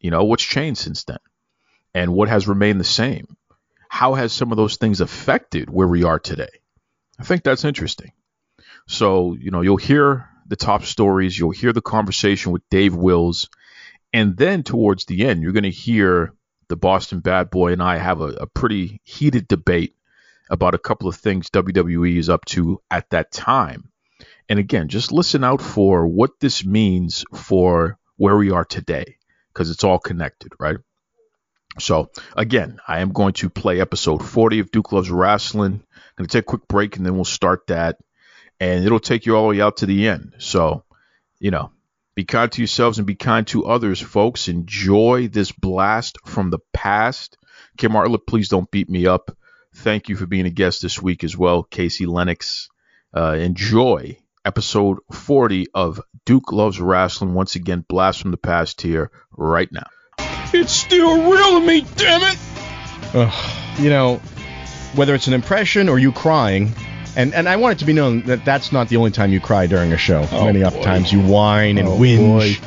You 0.00 0.10
know, 0.10 0.24
what's 0.24 0.42
changed 0.42 0.80
since 0.80 1.04
then, 1.04 1.18
and 1.94 2.12
what 2.12 2.28
has 2.28 2.48
remained 2.48 2.80
the 2.80 2.84
same? 2.84 3.36
How 3.88 4.14
has 4.14 4.32
some 4.32 4.50
of 4.50 4.56
those 4.56 4.76
things 4.76 5.00
affected 5.00 5.70
where 5.70 5.88
we 5.88 6.04
are 6.04 6.18
today? 6.18 6.48
I 7.18 7.22
think 7.24 7.44
that's 7.44 7.64
interesting. 7.64 8.12
So, 8.86 9.34
you 9.34 9.50
know, 9.50 9.60
you'll 9.60 9.76
hear 9.76 10.28
the 10.46 10.56
top 10.56 10.84
stories, 10.84 11.38
you'll 11.38 11.50
hear 11.50 11.72
the 11.72 11.82
conversation 11.82 12.52
with 12.52 12.68
Dave 12.70 12.94
Wills, 12.94 13.48
and 14.12 14.36
then 14.36 14.62
towards 14.62 15.06
the 15.06 15.26
end, 15.26 15.42
you're 15.42 15.52
going 15.52 15.64
to 15.64 15.70
hear 15.70 16.32
the 16.68 16.76
Boston 16.76 17.20
Bad 17.20 17.50
Boy 17.50 17.72
and 17.72 17.82
I 17.82 17.98
have 17.98 18.20
a, 18.20 18.28
a 18.28 18.46
pretty 18.46 19.00
heated 19.04 19.48
debate 19.48 19.96
about 20.50 20.74
a 20.74 20.78
couple 20.78 21.08
of 21.08 21.16
things 21.16 21.50
WWE 21.50 22.16
is 22.16 22.28
up 22.28 22.44
to 22.46 22.80
at 22.90 23.10
that 23.10 23.32
time. 23.32 23.90
And 24.48 24.58
again, 24.58 24.88
just 24.88 25.12
listen 25.12 25.42
out 25.42 25.60
for 25.62 26.06
what 26.06 26.38
this 26.40 26.64
means 26.64 27.24
for 27.34 27.98
where 28.16 28.36
we 28.36 28.50
are 28.50 28.64
today, 28.64 29.16
because 29.52 29.70
it's 29.70 29.84
all 29.84 29.98
connected, 29.98 30.52
right? 30.60 30.76
So 31.78 32.10
again, 32.36 32.78
I 32.86 33.00
am 33.00 33.12
going 33.12 33.32
to 33.34 33.50
play 33.50 33.80
episode 33.80 34.24
40 34.24 34.60
of 34.60 34.70
Duke 34.70 34.92
Loves 34.92 35.10
Wrestling. 35.10 35.82
I'm 35.82 36.12
going 36.16 36.28
to 36.28 36.32
take 36.32 36.44
a 36.44 36.46
quick 36.46 36.68
break 36.68 36.96
and 36.96 37.04
then 37.04 37.14
we'll 37.14 37.24
start 37.24 37.66
that. 37.66 37.96
And 38.64 38.84
it'll 38.84 39.00
take 39.00 39.26
you 39.26 39.36
all 39.36 39.42
the 39.42 39.56
way 39.56 39.60
out 39.60 39.78
to 39.78 39.86
the 39.86 40.08
end. 40.08 40.34
So, 40.38 40.84
you 41.38 41.50
know, 41.50 41.70
be 42.14 42.24
kind 42.24 42.50
to 42.52 42.62
yourselves 42.62 42.98
and 42.98 43.06
be 43.06 43.14
kind 43.14 43.46
to 43.48 43.66
others, 43.66 44.00
folks. 44.00 44.48
Enjoy 44.48 45.28
this 45.28 45.52
blast 45.52 46.18
from 46.24 46.50
the 46.50 46.60
past. 46.72 47.36
Kim 47.76 47.94
Artlett, 47.94 48.26
please 48.26 48.48
don't 48.48 48.70
beat 48.70 48.88
me 48.88 49.06
up. 49.06 49.36
Thank 49.74 50.08
you 50.08 50.16
for 50.16 50.26
being 50.26 50.46
a 50.46 50.50
guest 50.50 50.80
this 50.80 51.02
week 51.02 51.24
as 51.24 51.36
well, 51.36 51.62
Casey 51.62 52.06
Lennox. 52.06 52.70
Uh, 53.14 53.32
enjoy 53.32 54.16
episode 54.44 54.98
40 55.12 55.66
of 55.74 56.00
Duke 56.24 56.52
Loves 56.52 56.80
Wrestling. 56.80 57.34
Once 57.34 57.56
again, 57.56 57.84
blast 57.86 58.22
from 58.22 58.30
the 58.30 58.36
past 58.36 58.80
here 58.80 59.10
right 59.32 59.68
now. 59.70 59.86
It's 60.54 60.72
still 60.72 61.30
real 61.30 61.60
to 61.60 61.66
me, 61.66 61.84
damn 61.96 62.22
it! 62.22 62.38
Ugh, 63.14 63.80
you 63.80 63.90
know, 63.90 64.16
whether 64.94 65.14
it's 65.14 65.26
an 65.26 65.34
impression 65.34 65.88
or 65.88 65.98
you 65.98 66.12
crying, 66.12 66.72
and 67.16 67.34
and 67.34 67.48
I 67.48 67.56
want 67.56 67.76
it 67.76 67.78
to 67.80 67.84
be 67.84 67.92
known 67.92 68.22
that 68.22 68.44
that's 68.44 68.72
not 68.72 68.88
the 68.88 68.96
only 68.96 69.10
time 69.10 69.30
you 69.32 69.40
cry 69.40 69.66
during 69.66 69.92
a 69.92 69.98
show. 69.98 70.26
Oh, 70.32 70.44
Many 70.44 70.62
boy. 70.62 70.82
times 70.82 71.12
you 71.12 71.20
whine 71.20 71.78
and 71.78 71.88
Oh, 71.88 71.96
whinge. 71.96 72.60
boy. 72.60 72.66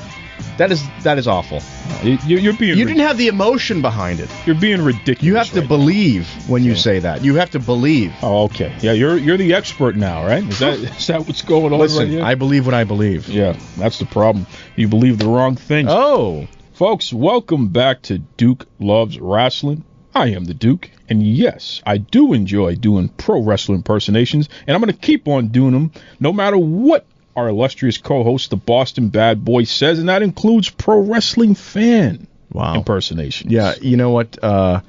That 0.57 0.71
is 0.71 0.83
that 1.03 1.17
is 1.17 1.27
awful. 1.27 1.61
You, 2.03 2.17
you're 2.25 2.53
being 2.53 2.77
You 2.77 2.85
didn't 2.85 3.01
have 3.05 3.17
the 3.17 3.27
emotion 3.27 3.81
behind 3.81 4.19
it. 4.19 4.29
you're 4.45 4.55
being 4.55 4.81
ridiculous. 4.81 5.23
You 5.23 5.35
have 5.35 5.49
to 5.51 5.59
right 5.61 5.67
believe 5.67 6.27
when 6.47 6.63
you 6.63 6.75
say 6.75 6.99
that. 6.99 7.23
You 7.23 7.35
have 7.35 7.51
to 7.51 7.59
believe. 7.59 8.13
Oh, 8.23 8.43
okay. 8.45 8.75
Yeah, 8.81 8.91
you're 8.93 9.17
you're 9.17 9.37
the 9.37 9.53
expert 9.53 9.95
now, 9.95 10.25
right? 10.25 10.43
Is 10.43 10.59
that 10.59 10.77
is 10.79 11.07
that 11.07 11.21
what's 11.27 11.41
going 11.43 11.65
on 11.65 11.71
right 11.73 11.79
Listen, 11.81 12.09
here? 12.09 12.23
I 12.23 12.35
believe 12.35 12.65
what 12.65 12.73
I 12.75 12.83
believe. 12.83 13.27
yeah, 13.29 13.55
that's 13.77 13.99
the 13.99 14.05
problem. 14.05 14.45
You 14.75 14.87
believe 14.87 15.17
the 15.19 15.27
wrong 15.27 15.55
things. 15.55 15.89
Oh, 15.91 16.47
Folks, 16.73 17.11
welcome 17.11 17.69
back 17.69 18.03
to 18.03 18.19
Duke 18.19 18.67
Loves 18.79 19.19
Wrestling. 19.19 19.83
I 20.13 20.27
am 20.29 20.45
the 20.45 20.53
Duke, 20.53 20.91
and 21.09 21.23
yes, 21.23 21.81
I 21.85 21.97
do 21.97 22.33
enjoy 22.33 22.75
doing 22.75 23.09
pro 23.09 23.41
wrestling 23.41 23.77
impersonations, 23.77 24.49
and 24.65 24.75
I'm 24.75 24.81
going 24.81 24.93
to 24.93 24.99
keep 24.99 25.27
on 25.27 25.47
doing 25.47 25.71
them 25.71 25.91
no 26.19 26.33
matter 26.33 26.57
what 26.57 27.05
our 27.35 27.49
illustrious 27.49 27.97
co 27.97 28.23
host, 28.23 28.49
the 28.49 28.57
Boston 28.57 29.09
Bad 29.09 29.45
Boy, 29.45 29.63
says, 29.63 29.99
and 29.99 30.09
that 30.09 30.23
includes 30.23 30.69
pro 30.69 30.99
wrestling 30.99 31.55
fan 31.55 32.27
wow. 32.51 32.75
impersonations. 32.75 33.51
Yeah, 33.51 33.75
you 33.81 33.97
know 33.97 34.09
what? 34.09 34.41
Uh, 34.43 34.81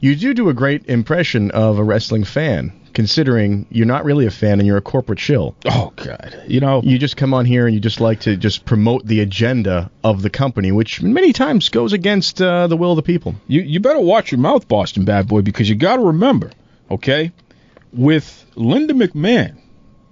you 0.00 0.16
do 0.16 0.34
do 0.34 0.48
a 0.48 0.54
great 0.54 0.86
impression 0.86 1.50
of 1.50 1.78
a 1.78 1.84
wrestling 1.84 2.24
fan, 2.24 2.72
considering 2.92 3.66
you're 3.70 3.86
not 3.86 4.04
really 4.04 4.26
a 4.26 4.30
fan 4.30 4.60
and 4.60 4.66
you're 4.66 4.76
a 4.76 4.82
corporate 4.82 5.18
shill. 5.18 5.56
Oh, 5.66 5.92
God. 5.96 6.44
You 6.46 6.60
know, 6.60 6.80
You 6.82 6.98
just 6.98 7.16
come 7.16 7.34
on 7.34 7.44
here 7.44 7.66
and 7.66 7.74
you 7.74 7.80
just 7.80 8.00
like 8.00 8.20
to 8.20 8.36
just 8.36 8.64
promote 8.64 9.04
the 9.06 9.20
agenda 9.20 9.90
of 10.02 10.22
the 10.22 10.30
company, 10.30 10.72
which 10.72 11.02
many 11.02 11.32
times 11.32 11.68
goes 11.68 11.92
against 11.92 12.40
uh, 12.40 12.66
the 12.66 12.76
will 12.76 12.92
of 12.92 12.96
the 12.96 13.02
people. 13.02 13.34
you, 13.46 13.62
you 13.62 13.80
better 13.80 14.00
watch 14.00 14.30
your 14.30 14.40
mouth, 14.40 14.68
Boston 14.68 15.04
Bad 15.04 15.26
Boy, 15.28 15.42
because 15.42 15.68
you 15.68 15.74
got 15.74 15.96
to 15.96 16.02
remember, 16.02 16.50
okay, 16.90 17.32
with 17.92 18.44
Linda 18.54 18.94
McMahon, 18.94 19.56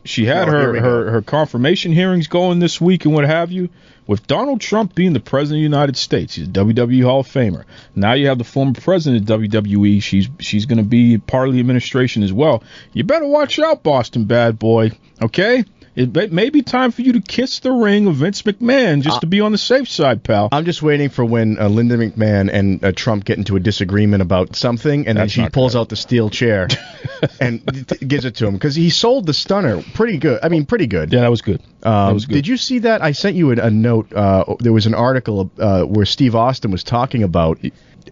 she 0.04 0.24
had 0.24 0.48
Oh, 0.48 0.52
her, 0.52 0.80
her, 0.80 1.10
her 1.12 1.22
confirmation 1.22 1.92
hearings 1.92 2.26
going 2.26 2.58
this 2.58 2.80
week 2.80 3.04
and 3.04 3.14
what 3.14 3.24
have 3.24 3.52
you. 3.52 3.68
With 4.06 4.26
Donald 4.26 4.60
Trump 4.60 4.94
being 4.94 5.12
the 5.12 5.20
president 5.20 5.58
of 5.58 5.60
the 5.60 5.76
United 5.76 5.96
States, 5.96 6.34
he's 6.34 6.48
a 6.48 6.50
WWE 6.50 7.04
Hall 7.04 7.20
of 7.20 7.28
Famer. 7.28 7.64
Now 7.94 8.14
you 8.14 8.26
have 8.26 8.38
the 8.38 8.44
former 8.44 8.72
president 8.72 9.30
of 9.30 9.40
WWE. 9.40 10.02
She's 10.02 10.28
she's 10.40 10.66
going 10.66 10.78
to 10.78 10.84
be 10.84 11.18
part 11.18 11.48
of 11.48 11.54
the 11.54 11.60
administration 11.60 12.22
as 12.22 12.32
well. 12.32 12.64
You 12.92 13.04
better 13.04 13.26
watch 13.26 13.58
out, 13.58 13.82
Boston 13.82 14.24
Bad 14.24 14.58
Boy. 14.58 14.90
Okay, 15.20 15.64
It 15.94 16.32
may, 16.32 16.48
be 16.48 16.62
time 16.62 16.90
for 16.90 17.02
you 17.02 17.12
to 17.14 17.20
kiss 17.20 17.58
the 17.58 17.70
ring 17.70 18.06
of 18.06 18.14
Vince 18.16 18.40
McMahon 18.42 19.02
just 19.02 19.20
to 19.20 19.26
be 19.26 19.42
on 19.42 19.52
the 19.52 19.58
safe 19.58 19.88
side, 19.90 20.22
pal. 20.24 20.48
I'm 20.50 20.64
just 20.64 20.82
waiting 20.82 21.10
for 21.10 21.22
when 21.22 21.58
uh, 21.58 21.68
Linda 21.68 21.98
McMahon 21.98 22.50
and 22.50 22.82
uh, 22.82 22.92
Trump 22.92 23.26
get 23.26 23.36
into 23.36 23.56
a 23.56 23.60
disagreement 23.60 24.22
about 24.22 24.56
something, 24.56 25.06
and 25.06 25.18
then 25.18 25.28
she 25.28 25.46
pulls 25.50 25.74
good. 25.74 25.80
out 25.80 25.88
the 25.90 25.96
steel 25.96 26.30
chair 26.30 26.68
and 27.40 27.88
t- 27.88 28.06
gives 28.06 28.24
it 28.24 28.36
to 28.36 28.46
him 28.46 28.54
because 28.54 28.74
he 28.74 28.88
sold 28.88 29.26
the 29.26 29.34
stunner 29.34 29.82
pretty 29.94 30.16
good. 30.16 30.40
I 30.42 30.48
mean, 30.48 30.64
pretty 30.64 30.86
good. 30.86 31.12
yeah, 31.12 31.20
that 31.20 31.30
was 31.30 31.42
good. 31.42 31.60
that 31.80 31.90
Um, 31.90 32.14
was 32.14 32.24
good. 32.24 32.34
Did 32.34 32.46
you 32.48 32.56
see 32.56 32.78
that? 32.80 33.02
I 33.02 33.12
sent 33.12 33.36
you 33.36 33.52
a, 33.52 33.56
a 33.56 33.70
note. 33.70 34.12
Uh, 34.14 34.54
there 34.60 34.72
was 34.72 34.86
an 34.86 34.94
article 34.94 35.50
uh, 35.58 35.82
where 35.82 36.06
Steve 36.06 36.34
Austin 36.34 36.70
was 36.70 36.84
talking 36.84 37.22
about 37.22 37.58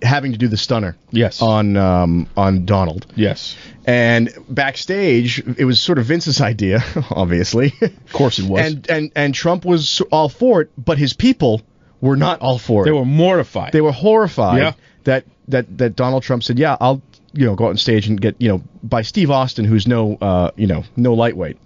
having 0.02 0.32
to 0.32 0.38
do 0.38 0.48
the 0.48 0.56
stunner. 0.56 0.96
Yes. 1.10 1.42
On 1.42 1.76
um, 1.76 2.26
on 2.36 2.64
Donald. 2.64 3.06
Yes. 3.16 3.56
And 3.86 4.32
backstage, 4.48 5.38
it 5.58 5.64
was 5.64 5.80
sort 5.80 5.98
of 5.98 6.06
Vince's 6.06 6.40
idea, 6.40 6.82
obviously. 7.10 7.72
Of 7.82 8.12
course 8.12 8.38
it 8.38 8.46
was. 8.48 8.60
And 8.72 8.88
and 8.90 9.12
and 9.16 9.34
Trump 9.34 9.64
was 9.64 10.00
all 10.12 10.28
for 10.28 10.60
it, 10.62 10.70
but 10.76 10.98
his 10.98 11.12
people 11.12 11.62
were 12.00 12.16
not 12.16 12.40
all 12.40 12.58
for 12.58 12.82
it. 12.82 12.84
they 12.86 12.92
were 12.92 13.04
mortified. 13.04 13.72
They 13.72 13.80
were 13.80 13.92
horrified 13.92 14.58
Yeah. 14.58 14.72
that 15.04 15.24
that 15.48 15.78
that 15.78 15.96
Donald 15.96 16.22
Trump 16.22 16.42
said, 16.44 16.58
"Yeah, 16.58 16.76
I'll 16.80 17.02
you 17.32 17.46
know 17.46 17.54
go 17.54 17.66
out 17.66 17.70
on 17.70 17.76
stage 17.76 18.06
and 18.08 18.20
get 18.20 18.36
you 18.38 18.48
know 18.48 18.62
by 18.82 19.02
Steve 19.02 19.30
Austin, 19.30 19.64
who's 19.64 19.86
no 19.86 20.16
uh, 20.20 20.50
you 20.56 20.66
know 20.66 20.84
no 20.96 21.14
lightweight." 21.14 21.56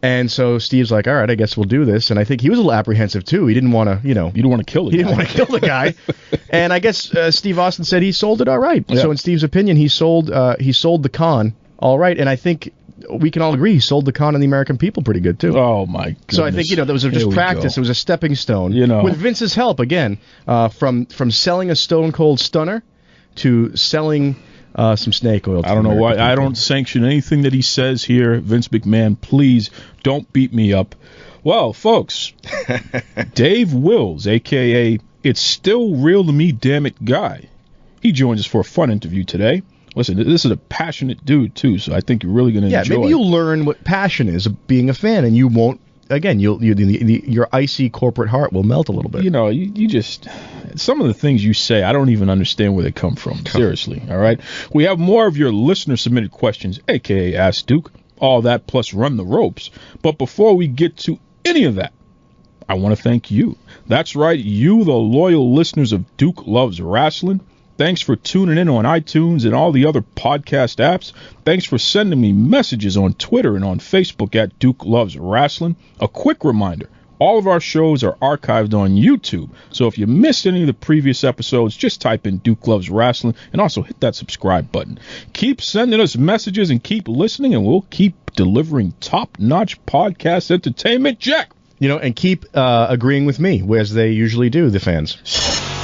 And 0.00 0.30
so 0.30 0.58
Steve's 0.58 0.92
like, 0.92 1.08
"All 1.08 1.14
right, 1.14 1.28
I 1.28 1.34
guess 1.34 1.56
we'll 1.56 1.64
do 1.64 1.84
this." 1.84 2.10
And 2.10 2.20
I 2.20 2.24
think 2.24 2.40
he 2.40 2.50
was 2.50 2.58
a 2.58 2.62
little 2.62 2.72
apprehensive 2.72 3.24
too. 3.24 3.46
He 3.46 3.54
didn't 3.54 3.72
want 3.72 3.88
to 3.88 4.06
you 4.06 4.14
know 4.14 4.30
you 4.34 4.42
don't 4.42 4.50
want 4.50 4.64
to 4.64 4.72
kill 4.72 4.84
the 4.84 4.90
he 4.92 4.98
guy. 4.98 5.02
didn't 5.02 5.18
want 5.18 5.28
to 5.28 5.34
kill 5.34 5.46
the 5.46 5.60
guy. 5.60 5.94
and 6.50 6.72
I 6.72 6.78
guess 6.78 7.12
uh, 7.12 7.30
Steve 7.30 7.58
Austin 7.58 7.84
said 7.84 8.02
he 8.02 8.12
sold 8.12 8.40
it 8.40 8.48
all 8.48 8.58
right. 8.58 8.84
Yeah. 8.86 9.02
So 9.02 9.10
in 9.10 9.16
Steve's 9.16 9.42
opinion, 9.42 9.76
he 9.76 9.88
sold 9.88 10.30
uh, 10.30 10.56
he 10.60 10.72
sold 10.72 11.02
the 11.02 11.08
con 11.08 11.54
all 11.78 11.98
right. 11.98 12.16
And 12.16 12.28
I 12.28 12.36
think 12.36 12.72
we 13.10 13.30
can 13.30 13.42
all 13.42 13.54
agree 13.54 13.74
he 13.74 13.80
sold 13.80 14.04
the 14.04 14.12
con 14.12 14.34
on 14.34 14.40
the 14.40 14.46
American 14.46 14.78
people 14.78 15.02
pretty 15.02 15.20
good 15.20 15.38
too. 15.38 15.58
Oh 15.58 15.86
my 15.86 16.10
goodness. 16.10 16.36
So 16.36 16.44
I 16.44 16.50
think 16.50 16.68
you 16.70 16.76
know 16.76 16.84
that 16.84 16.92
was 16.92 17.02
just 17.02 17.30
practice. 17.30 17.74
go. 17.74 17.80
It 17.80 17.82
was 17.82 17.90
a 17.90 17.94
stepping 17.94 18.34
stone. 18.34 18.72
You 18.72 18.86
know. 18.86 19.02
with 19.02 19.16
Vince's 19.16 19.54
help 19.54 19.80
again, 19.80 20.18
uh, 20.46 20.68
from 20.68 21.06
from 21.06 21.30
selling 21.30 21.70
a 21.70 21.76
Stone 21.76 22.12
Cold 22.12 22.40
Stunner 22.40 22.82
to 23.36 23.76
selling 23.76 24.36
uh, 24.74 24.96
some 24.96 25.12
snake 25.12 25.48
oil. 25.48 25.62
To 25.62 25.68
I 25.68 25.74
don't 25.74 25.84
know 25.84 25.94
why 25.94 26.18
I 26.18 26.34
don't 26.34 26.56
sanction 26.56 27.04
anything 27.04 27.42
that 27.42 27.52
he 27.52 27.62
says 27.62 28.04
here. 28.04 28.38
Vince 28.40 28.68
McMahon, 28.68 29.20
please 29.20 29.70
don't 30.02 30.30
beat 30.32 30.52
me 30.52 30.72
up. 30.72 30.94
Well, 31.44 31.72
folks, 31.72 32.32
Dave 33.34 33.72
Wills, 33.72 34.26
aka 34.26 34.98
It's 35.22 35.40
Still 35.40 35.96
Real 35.96 36.24
to 36.24 36.32
Me, 36.32 36.52
Damn 36.52 36.86
It 36.86 37.04
Guy. 37.04 37.48
He 38.00 38.12
joins 38.12 38.40
us 38.40 38.46
for 38.46 38.60
a 38.60 38.64
fun 38.64 38.90
interview 38.90 39.24
today. 39.24 39.62
Listen, 39.94 40.16
this 40.16 40.44
is 40.44 40.50
a 40.50 40.56
passionate 40.56 41.24
dude 41.24 41.54
too, 41.54 41.78
so 41.78 41.94
I 41.94 42.00
think 42.00 42.22
you're 42.22 42.32
really 42.32 42.52
going 42.52 42.64
to 42.64 42.70
Yeah, 42.70 42.80
enjoy. 42.80 42.94
Yeah, 42.94 43.00
maybe 43.00 43.08
you'll 43.10 43.30
learn 43.30 43.64
what 43.64 43.82
passion 43.82 44.28
is 44.28 44.46
of 44.46 44.66
being 44.66 44.90
a 44.90 44.94
fan, 44.94 45.24
and 45.24 45.36
you 45.36 45.48
won't. 45.48 45.80
Again, 46.10 46.40
you'll 46.40 46.62
you, 46.62 46.74
the, 46.74 47.04
the, 47.04 47.24
your 47.26 47.48
icy 47.52 47.90
corporate 47.90 48.30
heart 48.30 48.52
will 48.52 48.62
melt 48.62 48.88
a 48.88 48.92
little 48.92 49.10
bit. 49.10 49.24
you 49.24 49.30
know, 49.30 49.48
you, 49.48 49.70
you 49.74 49.88
just 49.88 50.26
some 50.76 51.00
of 51.00 51.06
the 51.06 51.14
things 51.14 51.44
you 51.44 51.54
say, 51.54 51.82
I 51.82 51.92
don't 51.92 52.10
even 52.10 52.30
understand 52.30 52.74
where 52.74 52.84
they 52.84 52.92
come 52.92 53.16
from. 53.16 53.44
Seriously, 53.46 54.02
all 54.08 54.18
right. 54.18 54.40
We 54.72 54.84
have 54.84 54.98
more 54.98 55.26
of 55.26 55.36
your 55.36 55.52
listener 55.52 55.96
submitted 55.96 56.30
questions, 56.30 56.80
aka 56.88 57.36
Ask 57.36 57.66
Duke, 57.66 57.92
all 58.18 58.42
that 58.42 58.66
plus 58.66 58.94
run 58.94 59.16
the 59.16 59.24
ropes. 59.24 59.70
But 60.02 60.18
before 60.18 60.54
we 60.54 60.66
get 60.66 60.96
to 60.98 61.18
any 61.44 61.64
of 61.64 61.76
that, 61.76 61.92
I 62.68 62.74
want 62.74 62.96
to 62.96 63.02
thank 63.02 63.30
you. 63.30 63.56
That's 63.86 64.14
right, 64.14 64.38
you, 64.38 64.84
the 64.84 64.92
loyal 64.92 65.54
listeners 65.54 65.92
of 65.92 66.16
Duke 66.16 66.46
Loves 66.46 66.80
Wrestling. 66.80 67.40
Thanks 67.78 68.02
for 68.02 68.16
tuning 68.16 68.58
in 68.58 68.68
on 68.68 68.84
iTunes 68.84 69.44
and 69.44 69.54
all 69.54 69.70
the 69.70 69.86
other 69.86 70.02
podcast 70.02 70.78
apps. 70.84 71.12
Thanks 71.44 71.64
for 71.64 71.78
sending 71.78 72.20
me 72.20 72.32
messages 72.32 72.96
on 72.96 73.14
Twitter 73.14 73.54
and 73.54 73.64
on 73.64 73.78
Facebook 73.78 74.34
at 74.34 74.58
Duke 74.58 74.84
Loves 74.84 75.16
Wrestling. 75.16 75.76
A 76.00 76.08
quick 76.08 76.42
reminder 76.42 76.88
all 77.20 77.38
of 77.38 77.46
our 77.46 77.60
shows 77.60 78.02
are 78.02 78.16
archived 78.16 78.74
on 78.74 78.96
YouTube, 78.96 79.50
so 79.70 79.86
if 79.86 79.96
you 79.96 80.08
missed 80.08 80.44
any 80.46 80.62
of 80.62 80.66
the 80.66 80.74
previous 80.74 81.22
episodes, 81.22 81.76
just 81.76 82.00
type 82.00 82.26
in 82.26 82.38
Duke 82.38 82.66
Loves 82.66 82.90
Wrestling 82.90 83.36
and 83.52 83.60
also 83.60 83.82
hit 83.82 84.00
that 84.00 84.16
subscribe 84.16 84.72
button. 84.72 84.98
Keep 85.32 85.62
sending 85.62 86.00
us 86.00 86.16
messages 86.16 86.70
and 86.70 86.82
keep 86.82 87.06
listening, 87.06 87.54
and 87.54 87.64
we'll 87.64 87.86
keep 87.90 88.34
delivering 88.34 88.92
top 88.98 89.38
notch 89.38 89.84
podcast 89.86 90.50
entertainment. 90.50 91.20
Jack. 91.20 91.52
You 91.78 91.88
know, 91.88 91.98
and 91.98 92.16
keep 92.16 92.44
uh, 92.54 92.88
agreeing 92.90 93.24
with 93.24 93.38
me, 93.38 93.62
as 93.78 93.94
they 93.94 94.10
usually 94.10 94.50
do, 94.50 94.68
the 94.68 94.80
fans. 94.80 95.77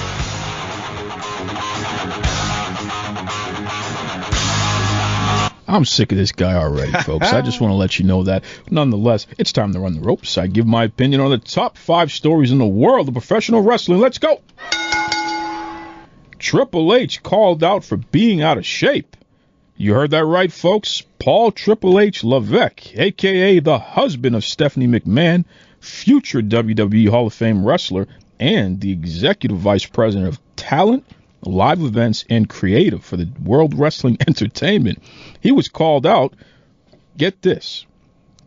I'm 5.75 5.85
sick 5.85 6.13
of 6.13 6.19
this 6.19 6.31
guy 6.31 6.55
already, 6.55 6.93
folks. 7.03 7.33
I 7.33 7.43
just 7.43 7.61
want 7.61 7.73
to 7.73 7.77
let 7.77 7.99
you 7.99 8.05
know 8.05 8.23
that. 8.23 8.45
Nonetheless, 8.71 9.27
it's 9.39 9.53
time 9.53 9.73
to 9.73 9.81
run 9.81 9.95
the 9.95 10.01
ropes. 10.01 10.39
I 10.39 10.47
give 10.47 10.69
my 10.69 10.85
opinion 10.85 11.21
on 11.21 11.33
the 11.33 11.39
top 11.39 11.77
five 11.77 12.13
stories 12.13 12.53
in 12.53 12.59
the 12.59 12.65
world 12.65 13.09
of 13.09 13.15
professional 13.15 13.61
wrestling. 13.61 13.99
Let's 13.99 14.19
go. 14.19 14.41
Triple 16.39 16.95
H 16.95 17.25
called 17.25 17.65
out 17.65 17.85
for 17.85 17.97
being 17.97 18.41
out 18.41 18.57
of 18.57 18.65
shape. 18.65 19.17
You 19.77 19.95
heard 19.95 20.13
that 20.13 20.25
right, 20.25 20.53
folks. 20.53 21.03
Paul 21.19 21.51
Triple 21.51 21.99
H 21.99 22.23
Levesque, 22.23 22.97
aka 22.97 23.59
the 23.59 23.79
husband 23.81 24.37
of 24.37 24.45
Stephanie 24.45 24.87
McMahon, 24.87 25.45
future 25.81 26.41
WWE 26.41 27.09
Hall 27.09 27.27
of 27.27 27.35
Fame 27.35 27.65
wrestler, 27.65 28.07
and 28.39 28.81
the 28.81 28.93
executive 28.93 29.59
vice 29.59 29.87
president 29.87 30.29
of 30.29 30.41
talent, 30.55 31.05
live 31.45 31.81
events, 31.81 32.25
and 32.29 32.49
creative 32.49 33.05
for 33.05 33.17
the 33.17 33.29
World 33.43 33.79
Wrestling 33.79 34.19
Entertainment. 34.27 35.03
He 35.41 35.53
was 35.53 35.69
called 35.69 36.07
out. 36.07 36.35
Get 37.17 37.43
this. 37.43 37.87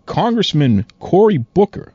Congressman 0.06 0.86
Cory 1.00 1.38
Booker, 1.38 1.94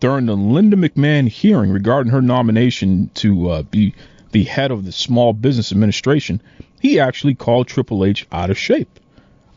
during 0.00 0.26
the 0.26 0.34
Linda 0.34 0.76
McMahon 0.76 1.28
hearing 1.28 1.70
regarding 1.70 2.12
her 2.12 2.22
nomination 2.22 3.10
to 3.14 3.50
uh, 3.50 3.62
be 3.62 3.94
the 4.32 4.44
head 4.44 4.70
of 4.70 4.84
the 4.84 4.92
Small 4.92 5.32
Business 5.32 5.72
Administration, 5.72 6.42
he 6.80 6.98
actually 6.98 7.34
called 7.34 7.68
Triple 7.68 8.04
H 8.04 8.26
out 8.32 8.50
of 8.50 8.58
shape. 8.58 8.98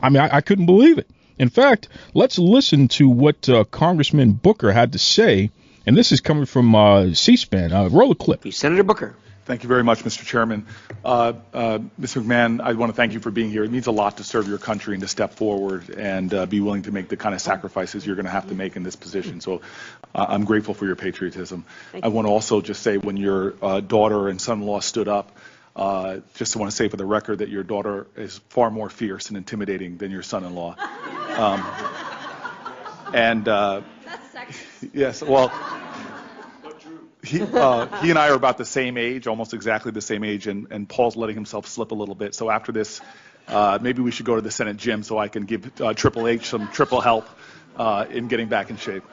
I 0.02 0.10
mean, 0.10 0.22
I, 0.22 0.36
I 0.36 0.40
couldn't 0.42 0.66
believe 0.66 0.98
it. 0.98 1.08
In 1.38 1.48
fact, 1.48 1.88
let's 2.12 2.38
listen 2.38 2.88
to 2.88 3.08
what 3.08 3.48
uh, 3.48 3.64
Congressman 3.64 4.34
Booker 4.34 4.70
had 4.70 4.92
to 4.92 4.98
say, 4.98 5.50
and 5.86 5.96
this 5.96 6.12
is 6.12 6.20
coming 6.20 6.44
from 6.44 6.74
uh, 6.74 7.12
C-SPAN. 7.14 7.72
Uh, 7.72 7.88
roll 7.88 8.12
a 8.12 8.14
clip. 8.14 8.46
Senator 8.52 8.84
Booker. 8.84 9.16
Thank 9.44 9.62
you 9.62 9.68
very 9.68 9.84
much, 9.84 10.04
Mr. 10.04 10.24
Chairman. 10.24 10.64
Uh, 11.04 11.34
uh, 11.52 11.78
Mr. 12.00 12.22
McMahon, 12.22 12.62
I 12.62 12.72
want 12.72 12.90
to 12.90 12.96
thank 12.96 13.12
you 13.12 13.20
for 13.20 13.30
being 13.30 13.50
here. 13.50 13.62
It 13.62 13.70
means 13.70 13.86
a 13.86 13.92
lot 13.92 14.16
to 14.16 14.24
serve 14.24 14.48
your 14.48 14.56
country 14.56 14.94
and 14.94 15.02
to 15.02 15.08
step 15.08 15.34
forward 15.34 15.90
and 15.90 16.32
uh, 16.32 16.46
be 16.46 16.60
willing 16.60 16.82
to 16.84 16.92
make 16.92 17.08
the 17.08 17.18
kind 17.18 17.34
of 17.34 17.42
sacrifices 17.42 18.06
you're 18.06 18.16
going 18.16 18.24
to 18.24 18.30
have 18.30 18.48
to 18.48 18.54
make 18.54 18.74
in 18.76 18.84
this 18.84 18.96
position. 18.96 19.42
So 19.42 19.60
uh, 20.14 20.24
I'm 20.30 20.46
grateful 20.46 20.72
for 20.72 20.86
your 20.86 20.96
patriotism. 20.96 21.66
I 22.02 22.08
want 22.08 22.26
to 22.26 22.32
also 22.32 22.62
just 22.62 22.82
say 22.82 22.96
when 22.96 23.18
your 23.18 23.54
uh, 23.60 23.80
daughter 23.80 24.28
and 24.28 24.40
son-in-law 24.40 24.80
stood 24.80 25.08
up, 25.08 25.36
uh, 25.76 26.20
just 26.36 26.56
want 26.56 26.70
to 26.70 26.76
say 26.76 26.88
for 26.88 26.96
the 26.96 27.04
record 27.04 27.40
that 27.40 27.50
your 27.50 27.64
daughter 27.64 28.06
is 28.16 28.38
far 28.48 28.70
more 28.70 28.88
fierce 28.88 29.28
and 29.28 29.36
intimidating 29.36 29.98
than 29.98 30.10
your 30.10 30.22
son-in-law. 30.22 30.76
Um, 31.34 31.66
and 33.12 33.48
uh, 33.48 33.82
yes, 34.92 35.20
well, 35.20 35.50
he, 37.24 37.42
uh, 37.42 37.86
he 38.02 38.10
and 38.10 38.18
I 38.18 38.28
are 38.30 38.34
about 38.34 38.58
the 38.58 38.64
same 38.64 38.96
age, 38.96 39.26
almost 39.26 39.54
exactly 39.54 39.92
the 39.92 40.00
same 40.00 40.24
age, 40.24 40.46
and, 40.46 40.68
and 40.70 40.88
Paul's 40.88 41.16
letting 41.16 41.34
himself 41.34 41.66
slip 41.66 41.90
a 41.90 41.94
little 41.94 42.14
bit. 42.14 42.34
So 42.34 42.50
after 42.50 42.72
this, 42.72 43.00
uh, 43.48 43.78
maybe 43.80 44.02
we 44.02 44.10
should 44.10 44.26
go 44.26 44.36
to 44.36 44.42
the 44.42 44.50
Senate 44.50 44.76
gym 44.76 45.02
so 45.02 45.18
I 45.18 45.28
can 45.28 45.44
give 45.44 45.80
uh, 45.80 45.94
Triple 45.94 46.28
H 46.28 46.46
some 46.46 46.68
triple 46.68 47.00
help 47.00 47.28
uh, 47.76 48.06
in 48.10 48.28
getting 48.28 48.48
back 48.48 48.70
in 48.70 48.76
shape. 48.76 49.04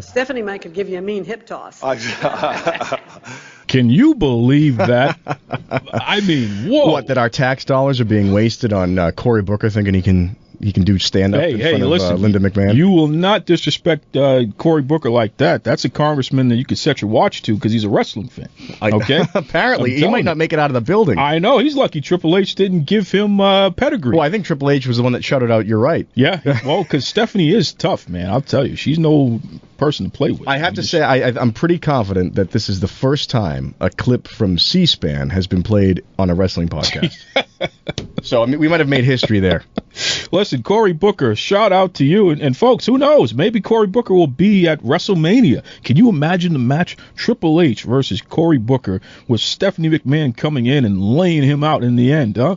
Stephanie 0.00 0.42
might 0.42 0.62
could 0.62 0.74
give 0.74 0.88
you 0.88 0.98
a 0.98 1.02
mean 1.02 1.24
hip 1.24 1.46
toss. 1.46 1.82
Can 3.68 3.90
you 3.90 4.14
believe 4.14 4.76
that? 4.76 5.18
I 5.92 6.20
mean, 6.20 6.70
whoa. 6.70 6.92
What 6.92 7.08
that 7.08 7.18
our 7.18 7.28
tax 7.28 7.64
dollars 7.64 8.00
are 8.00 8.04
being 8.04 8.32
wasted 8.32 8.72
on 8.72 8.98
uh, 8.98 9.10
Cory 9.10 9.42
Booker 9.42 9.70
thinking 9.70 9.94
he 9.94 10.02
can 10.02 10.36
he 10.60 10.72
can 10.72 10.84
do 10.84 10.98
stand 10.98 11.34
up 11.34 11.40
Hey, 11.40 11.52
in 11.52 11.60
hey, 11.60 11.78
front 11.78 11.94
of 11.94 12.00
uh, 12.00 12.14
Linda 12.14 12.38
McMahon. 12.38 12.74
You 12.74 12.90
will 12.90 13.08
not 13.08 13.46
disrespect 13.46 14.16
uh, 14.16 14.44
Cory 14.56 14.82
Booker 14.82 15.10
like 15.10 15.36
that. 15.38 15.64
That's 15.64 15.84
a 15.84 15.88
congressman 15.90 16.48
that 16.48 16.56
you 16.56 16.64
could 16.64 16.78
set 16.78 17.00
your 17.00 17.10
watch 17.10 17.42
to 17.42 17.54
because 17.54 17.72
he's 17.72 17.84
a 17.84 17.88
wrestling 17.88 18.28
fan. 18.28 18.48
Okay. 18.82 19.22
apparently 19.34 19.92
I'm 19.94 19.98
he 19.98 20.08
might 20.08 20.18
you. 20.18 20.24
not 20.24 20.36
make 20.36 20.52
it 20.52 20.58
out 20.58 20.70
of 20.70 20.74
the 20.74 20.80
building. 20.80 21.18
I 21.18 21.38
know 21.38 21.58
he's 21.58 21.76
lucky 21.76 22.00
Triple 22.00 22.36
H 22.36 22.54
didn't 22.54 22.84
give 22.84 23.10
him 23.10 23.40
uh, 23.40 23.70
pedigree. 23.70 24.16
well, 24.16 24.26
I 24.26 24.30
think 24.30 24.44
Triple 24.46 24.70
H 24.70 24.86
was 24.86 24.96
the 24.96 25.02
one 25.02 25.12
that 25.12 25.24
shouted 25.24 25.50
out. 25.50 25.66
You're 25.66 25.78
right. 25.78 26.06
Yeah, 26.14 26.40
well, 26.64 26.82
because 26.82 27.06
Stephanie 27.06 27.54
is 27.54 27.72
tough, 27.72 28.08
man. 28.08 28.28
I'll 28.30 28.40
tell 28.40 28.66
you, 28.66 28.76
she's 28.76 28.98
no 28.98 29.40
person 29.76 30.06
to 30.06 30.12
play 30.12 30.32
with. 30.32 30.48
I 30.48 30.58
have 30.58 30.74
to 30.74 30.82
say, 30.82 31.02
I, 31.02 31.28
I, 31.28 31.32
I'm 31.40 31.52
pretty 31.52 31.78
confident 31.78 32.34
that 32.34 32.50
this 32.50 32.68
is 32.68 32.80
the 32.80 32.88
first 32.88 33.30
time 33.30 33.74
a 33.80 33.88
clip 33.90 34.26
from 34.26 34.58
C-SPAN 34.58 35.30
has 35.30 35.46
been 35.46 35.62
played 35.62 36.04
on 36.18 36.30
a 36.30 36.34
wrestling 36.34 36.68
podcast. 36.68 37.16
so 38.22 38.42
I 38.42 38.46
mean, 38.46 38.58
we 38.58 38.68
might 38.68 38.80
have 38.80 38.88
made 38.88 39.04
history 39.04 39.40
there. 39.40 39.64
Listen, 40.32 40.62
Cory 40.62 40.92
Booker, 40.92 41.34
shout 41.34 41.72
out 41.72 41.94
to 41.94 42.04
you. 42.04 42.30
And, 42.30 42.40
and 42.40 42.56
folks, 42.56 42.86
who 42.86 42.98
knows? 42.98 43.34
Maybe 43.34 43.60
Cory 43.60 43.86
Booker 43.86 44.14
will 44.14 44.26
be 44.26 44.68
at 44.68 44.82
WrestleMania. 44.82 45.62
Can 45.84 45.96
you 45.96 46.08
imagine 46.08 46.52
the 46.52 46.58
match 46.58 46.96
Triple 47.16 47.60
H 47.60 47.82
versus 47.82 48.20
Cory 48.20 48.58
Booker 48.58 49.00
with 49.26 49.40
Stephanie 49.40 49.90
McMahon 49.90 50.36
coming 50.36 50.66
in 50.66 50.84
and 50.84 51.02
laying 51.02 51.42
him 51.42 51.64
out 51.64 51.82
in 51.82 51.96
the 51.96 52.12
end, 52.12 52.36
huh? 52.36 52.56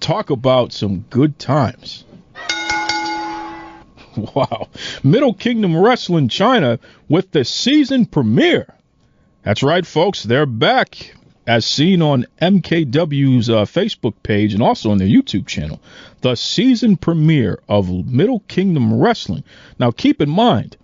Talk 0.00 0.30
about 0.30 0.72
some 0.72 1.04
good 1.10 1.38
times. 1.38 2.04
Wow. 4.34 4.68
Middle 5.04 5.34
Kingdom 5.34 5.76
Wrestling 5.76 6.28
China 6.28 6.78
with 7.06 7.32
the 7.32 7.44
season 7.44 8.06
premiere. 8.06 8.74
That's 9.42 9.62
right, 9.62 9.86
folks. 9.86 10.22
They're 10.22 10.46
back 10.46 11.14
as 11.46 11.64
seen 11.64 12.02
on 12.02 12.26
MKW's 12.42 13.48
uh, 13.48 13.64
Facebook 13.64 14.14
page 14.22 14.52
and 14.52 14.62
also 14.62 14.90
on 14.90 14.98
their 14.98 15.06
YouTube 15.06 15.46
channel. 15.46 15.80
The 16.20 16.34
season 16.34 16.96
premiere 16.96 17.60
of 17.68 18.06
Middle 18.06 18.40
Kingdom 18.48 18.98
Wrestling. 18.98 19.44
Now, 19.78 19.90
keep 19.90 20.20
in 20.20 20.30
mind, 20.30 20.76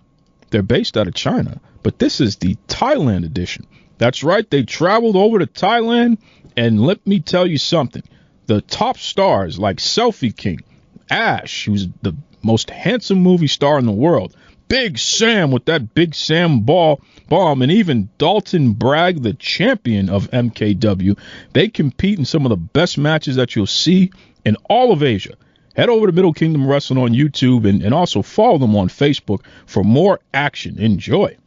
they're 0.49 0.63
based 0.63 0.97
out 0.97 1.07
of 1.07 1.13
China, 1.13 1.59
but 1.81 1.99
this 1.99 2.21
is 2.21 2.37
the 2.37 2.55
Thailand 2.67 3.25
edition. 3.25 3.67
That's 3.97 4.23
right. 4.23 4.49
They 4.49 4.63
traveled 4.63 5.15
over 5.15 5.39
to 5.39 5.47
Thailand, 5.47 6.17
and 6.55 6.81
let 6.81 7.05
me 7.05 7.19
tell 7.19 7.45
you 7.45 7.57
something. 7.57 8.03
The 8.45 8.61
top 8.61 8.97
stars 8.97 9.59
like 9.59 9.77
Selfie 9.77 10.35
King, 10.35 10.61
Ash, 11.09 11.65
who's 11.65 11.87
the 12.01 12.15
most 12.41 12.69
handsome 12.69 13.19
movie 13.19 13.47
star 13.47 13.79
in 13.79 13.85
the 13.85 13.91
world, 13.91 14.35
Big 14.73 14.97
Sam 14.97 15.51
with 15.51 15.65
that 15.65 15.93
Big 15.93 16.15
Sam 16.15 16.61
ball 16.61 16.99
bomb, 17.29 17.61
and 17.61 17.71
even 17.71 18.09
Dalton 18.17 18.73
Bragg, 18.73 19.21
the 19.21 19.35
champion 19.35 20.09
of 20.09 20.31
MKW. 20.31 21.15
They 21.53 21.67
compete 21.67 22.17
in 22.17 22.25
some 22.25 22.43
of 22.43 22.49
the 22.49 22.57
best 22.57 22.97
matches 22.97 23.35
that 23.35 23.55
you'll 23.55 23.67
see 23.67 24.09
in 24.43 24.55
all 24.71 24.91
of 24.91 25.03
Asia. 25.03 25.35
Head 25.75 25.89
over 25.89 26.07
to 26.07 26.11
Middle 26.11 26.33
Kingdom 26.33 26.67
Wrestling 26.67 27.03
on 27.03 27.13
YouTube 27.13 27.69
and, 27.69 27.83
and 27.83 27.93
also 27.93 28.23
follow 28.23 28.57
them 28.57 28.75
on 28.75 28.87
Facebook 28.87 29.43
for 29.67 29.83
more 29.83 30.19
action. 30.33 30.79
Enjoy. 30.79 31.37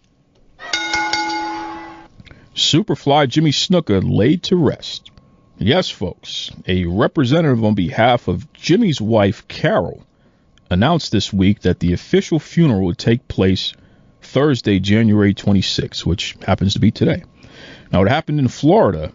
Superfly 2.55 3.29
Jimmy 3.29 3.51
Snuka 3.51 4.09
laid 4.09 4.45
to 4.45 4.55
rest. 4.55 5.11
Yes, 5.59 5.91
folks, 5.91 6.53
a 6.69 6.85
representative 6.85 7.65
on 7.65 7.75
behalf 7.75 8.29
of 8.29 8.53
Jimmy's 8.53 9.01
wife, 9.01 9.49
Carol, 9.49 10.06
announced 10.71 11.13
this 11.13 11.33
week 11.33 11.61
that 11.61 11.81
the 11.81 11.93
official 11.93 12.39
funeral 12.39 12.87
would 12.87 12.99
take 12.99 13.27
place 13.29 13.73
Thursday, 14.23 14.79
January 14.81 15.35
26, 15.35 16.05
which 16.05 16.37
happens 16.45 16.75
to 16.75 16.81
be 16.81 16.91
today. 16.91 17.23
Now, 17.93 18.03
it 18.03 18.09
happened 18.09 18.41
in 18.41 18.49
Florida, 18.49 19.13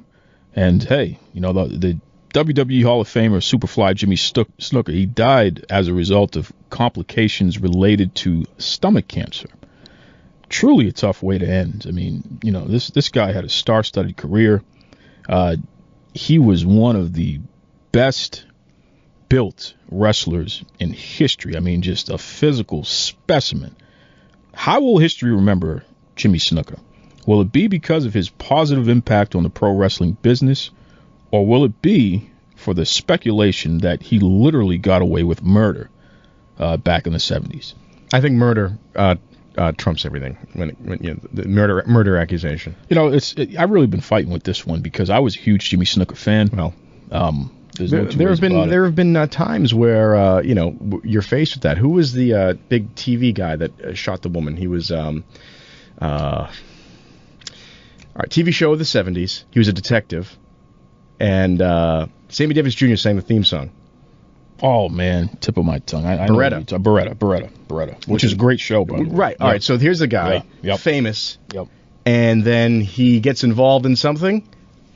and 0.55 0.81
hey, 0.81 1.19
you 1.33 1.41
know, 1.41 1.53
the, 1.53 1.77
the 1.77 1.99
WWE 2.33 2.83
Hall 2.83 3.01
of 3.01 3.07
Famer 3.07 3.41
Superfly 3.41 3.93
Jimmy 3.95 4.15
Snuka, 4.15 4.93
he 4.93 5.05
died 5.05 5.65
as 5.69 5.87
a 5.87 5.93
result 5.93 6.37
of 6.37 6.51
complications 6.69 7.59
related 7.59 8.15
to 8.15 8.45
stomach 8.57 9.07
cancer. 9.07 9.49
Truly 10.47 10.87
a 10.87 10.91
tough 10.93 11.21
way 11.21 11.37
to 11.37 11.47
end. 11.47 11.85
I 11.87 11.91
mean, 11.91 12.39
you 12.43 12.51
know, 12.51 12.65
this 12.65 12.89
this 12.89 13.09
guy 13.09 13.31
had 13.31 13.45
a 13.45 13.49
star-studded 13.49 14.17
career. 14.17 14.63
Uh, 15.27 15.57
he 16.13 16.39
was 16.39 16.65
one 16.65 16.95
of 16.95 17.13
the 17.13 17.39
best 17.91 18.45
built 19.31 19.73
wrestlers 19.89 20.61
in 20.77 20.91
history. 20.91 21.55
I 21.55 21.61
mean, 21.61 21.81
just 21.81 22.09
a 22.09 22.17
physical 22.17 22.83
specimen. 22.83 23.73
How 24.53 24.81
will 24.81 24.97
history 24.97 25.31
remember 25.31 25.85
Jimmy 26.17 26.37
Snuka? 26.37 26.77
Will 27.25 27.39
it 27.39 27.51
be 27.53 27.67
because 27.67 28.03
of 28.03 28.13
his 28.13 28.29
positive 28.29 28.89
impact 28.89 29.33
on 29.33 29.43
the 29.43 29.49
pro 29.49 29.71
wrestling 29.71 30.17
business, 30.21 30.69
or 31.31 31.45
will 31.45 31.63
it 31.63 31.81
be 31.81 32.29
for 32.57 32.73
the 32.73 32.85
speculation 32.85 33.77
that 33.79 34.01
he 34.01 34.19
literally 34.19 34.77
got 34.77 35.01
away 35.01 35.23
with 35.23 35.41
murder 35.41 35.89
uh, 36.59 36.75
back 36.75 37.07
in 37.07 37.13
the 37.13 37.19
70s? 37.19 37.73
I 38.11 38.19
think 38.19 38.35
murder 38.35 38.77
uh, 38.97 39.15
uh, 39.57 39.71
trumps 39.77 40.03
everything 40.03 40.35
when, 40.53 40.71
it, 40.71 40.81
when 40.81 40.99
you 41.01 41.13
know, 41.13 41.19
the 41.31 41.47
murder 41.47 41.81
murder 41.87 42.17
accusation. 42.17 42.75
You 42.89 42.97
know, 42.97 43.07
it's 43.07 43.31
it, 43.35 43.57
I've 43.57 43.71
really 43.71 43.87
been 43.87 44.01
fighting 44.01 44.33
with 44.33 44.43
this 44.43 44.65
one 44.65 44.81
because 44.81 45.09
I 45.09 45.19
was 45.19 45.37
a 45.37 45.39
huge 45.39 45.69
Jimmy 45.69 45.85
Snuka 45.85 46.17
fan. 46.17 46.49
Well, 46.51 46.73
um, 47.11 47.55
there, 47.77 48.03
no 48.03 48.11
there 48.11 48.29
have 48.29 48.41
been 48.41 48.69
there 48.69 48.85
have 48.85 48.95
been 48.95 49.15
uh, 49.15 49.27
times 49.27 49.73
where 49.73 50.15
uh, 50.15 50.41
you 50.41 50.55
know 50.55 50.71
w- 50.71 51.01
you're 51.03 51.21
faced 51.21 51.55
with 51.55 51.63
that. 51.63 51.77
Who 51.77 51.89
was 51.89 52.13
the 52.13 52.33
uh, 52.33 52.53
big 52.69 52.93
TV 52.95 53.33
guy 53.33 53.55
that 53.55 53.81
uh, 53.81 53.93
shot 53.93 54.21
the 54.21 54.29
woman? 54.29 54.55
He 54.57 54.67
was 54.67 54.91
um, 54.91 55.23
uh, 56.01 56.47
all 58.13 58.19
right, 58.19 58.29
TV 58.29 58.53
show 58.53 58.71
of 58.73 58.79
the 58.79 58.85
'70s. 58.85 59.43
He 59.51 59.59
was 59.59 59.67
a 59.67 59.73
detective, 59.73 60.37
and 61.19 61.61
uh, 61.61 62.07
Sammy 62.29 62.53
Davis 62.53 62.75
Jr. 62.75 62.95
sang 62.95 63.15
the 63.15 63.21
theme 63.21 63.43
song. 63.43 63.71
Oh 64.63 64.89
man, 64.89 65.29
tip 65.39 65.57
of 65.57 65.65
my 65.65 65.79
tongue. 65.79 66.05
I, 66.05 66.23
I 66.25 66.27
Baretta. 66.27 66.71
Know 66.71 66.77
Baretta, 66.79 67.15
Baretta, 67.15 67.49
Baretta, 67.67 68.07
which 68.07 68.23
is 68.23 68.33
a 68.33 68.35
great 68.35 68.59
show, 68.59 68.85
by 68.85 68.97
the 68.97 69.03
way. 69.03 69.09
Right. 69.09 69.37
All 69.39 69.47
Yep. 69.47 69.53
right. 69.53 69.63
So 69.63 69.77
here's 69.77 69.99
the 69.99 70.07
guy, 70.07 70.33
Yeah, 70.33 70.41
yep. 70.73 70.79
famous, 70.79 71.37
Yep. 71.53 71.67
and 72.05 72.43
then 72.43 72.81
he 72.81 73.21
gets 73.21 73.43
involved 73.43 73.85
in 73.87 73.95
something. 73.95 74.47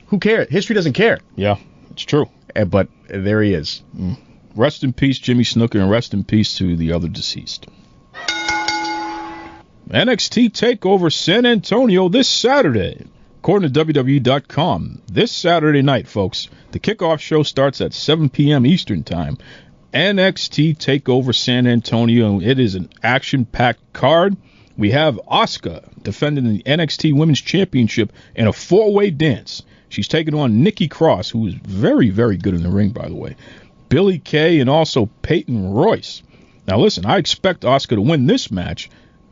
Who 0.08 0.18
cares? 0.20 0.48
History 0.50 0.74
doesn't 0.74 0.92
care. 0.92 1.18
Yeah, 1.34 1.56
it's 1.96 2.04
true. 2.04 2.26
Uh, 2.54 2.66
But 2.66 2.88
there 3.08 3.42
he 3.42 3.54
is. 3.54 3.82
Rest 4.54 4.84
in 4.84 4.92
peace, 4.92 5.18
Jimmy 5.18 5.44
Snuka, 5.44 5.80
and 5.80 5.90
rest 5.90 6.12
in 6.12 6.24
peace 6.24 6.56
to 6.58 6.76
the 6.76 6.92
other 6.92 7.08
deceased. 7.08 7.66
NXT 9.88 10.50
Takeover 10.52 11.10
San 11.10 11.46
Antonio 11.46 12.08
this 12.10 12.28
Saturday. 12.28 13.06
According 13.38 13.72
to 13.72 13.84
WWE.com, 13.84 15.02
this 15.10 15.32
Saturday 15.32 15.80
night, 15.82 16.06
folks, 16.06 16.48
the 16.72 16.80
kickoff 16.80 17.20
show 17.20 17.42
starts 17.42 17.80
at 17.80 17.94
7 17.94 18.28
p.m. 18.28 18.66
Eastern 18.66 19.02
Time. 19.04 19.38
NXT 19.94 20.76
Takeover 20.76 21.34
San 21.34 21.66
Antonio. 21.66 22.40
It 22.40 22.58
is 22.58 22.74
an 22.74 22.90
action-packed 23.02 23.92
card. 23.94 24.36
We 24.76 24.90
have 24.90 25.18
Asuka 25.30 25.88
defending 26.02 26.44
the 26.44 26.62
NXT 26.64 27.14
Women's 27.16 27.40
Championship 27.40 28.12
in 28.34 28.46
a 28.48 28.52
four-way 28.52 29.10
dance. 29.10 29.62
She's 29.88 30.08
taking 30.08 30.34
on 30.34 30.62
Nikki 30.62 30.88
Cross, 30.88 31.30
who 31.30 31.46
is 31.46 31.54
very, 31.54 32.10
very 32.10 32.36
good 32.36 32.54
in 32.54 32.62
the 32.62 32.70
ring, 32.70 32.90
by 32.90 33.08
the 33.08 33.14
way. 33.14 33.36
Billy 33.88 34.18
Kay 34.18 34.60
and 34.60 34.68
also 34.68 35.06
Peyton 35.22 35.72
Royce. 35.72 36.22
Now, 36.66 36.78
listen, 36.78 37.06
I 37.06 37.18
expect 37.18 37.62
Asuka 37.62 37.94
to 37.94 38.02
win 38.02 38.26
this 38.26 38.50
match, 38.50 38.90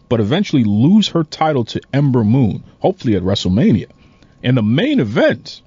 but 0.08 0.20
eventually 0.20 0.62
lose 0.62 1.08
her 1.08 1.24
title 1.24 1.64
to 1.64 1.80
Ember 1.92 2.22
Moon, 2.22 2.62
hopefully 2.78 3.16
at 3.16 3.22
WrestleMania. 3.22 3.88
In 4.42 4.54
the 4.54 4.62
main 4.62 5.00
event, 5.00 5.62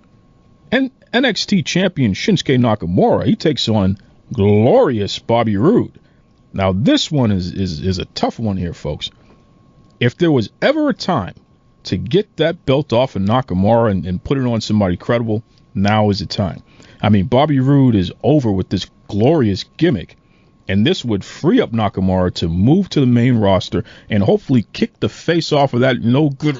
N- 0.72 0.92
NXT 1.14 1.66
champion 1.66 2.14
Shinsuke 2.14 2.58
Nakamura, 2.58 3.26
he 3.26 3.36
takes 3.36 3.68
on 3.68 3.98
glorious 4.32 5.20
Bobby 5.20 5.58
Roode. 5.58 6.00
Now, 6.54 6.72
this 6.72 7.12
one 7.12 7.32
is, 7.32 7.52
is, 7.52 7.82
is 7.82 8.00
a 8.00 8.06
tough 8.06 8.40
one 8.40 8.58
here, 8.58 8.74
folks. 8.74 9.10
If 10.00 10.18
there 10.18 10.32
was 10.32 10.50
ever 10.62 10.90
a 10.90 10.94
time 10.94 11.36
to 11.84 11.98
get 11.98 12.38
that 12.38 12.66
belt 12.66 12.94
off 12.94 13.16
of 13.16 13.22
Nakamura 13.22 13.92
and, 13.92 14.06
and 14.06 14.24
put 14.24 14.38
it 14.38 14.46
on 14.46 14.62
somebody 14.62 14.98
credible, 14.98 15.44
now 15.74 16.10
is 16.10 16.20
the 16.20 16.26
time. 16.26 16.64
I 17.02 17.10
mean, 17.10 17.26
Bobby 17.26 17.60
Roode 17.60 17.96
is 17.96 18.12
over 18.24 18.52
with 18.52 18.70
this 18.70 18.90
glorious 19.08 19.64
gimmick, 19.78 20.18
and 20.68 20.86
this 20.86 21.06
would 21.06 21.24
free 21.24 21.62
up 21.62 21.72
Nakamura 21.72 22.34
to 22.36 22.50
move 22.50 22.90
to 22.90 23.00
the 23.00 23.06
main 23.06 23.38
roster 23.38 23.84
and 24.10 24.24
hopefully 24.24 24.66
kick 24.74 25.00
the 25.00 25.10
face 25.10 25.52
off 25.52 25.74
of 25.74 25.82
that 25.82 26.02
no 26.02 26.30
good 26.30 26.58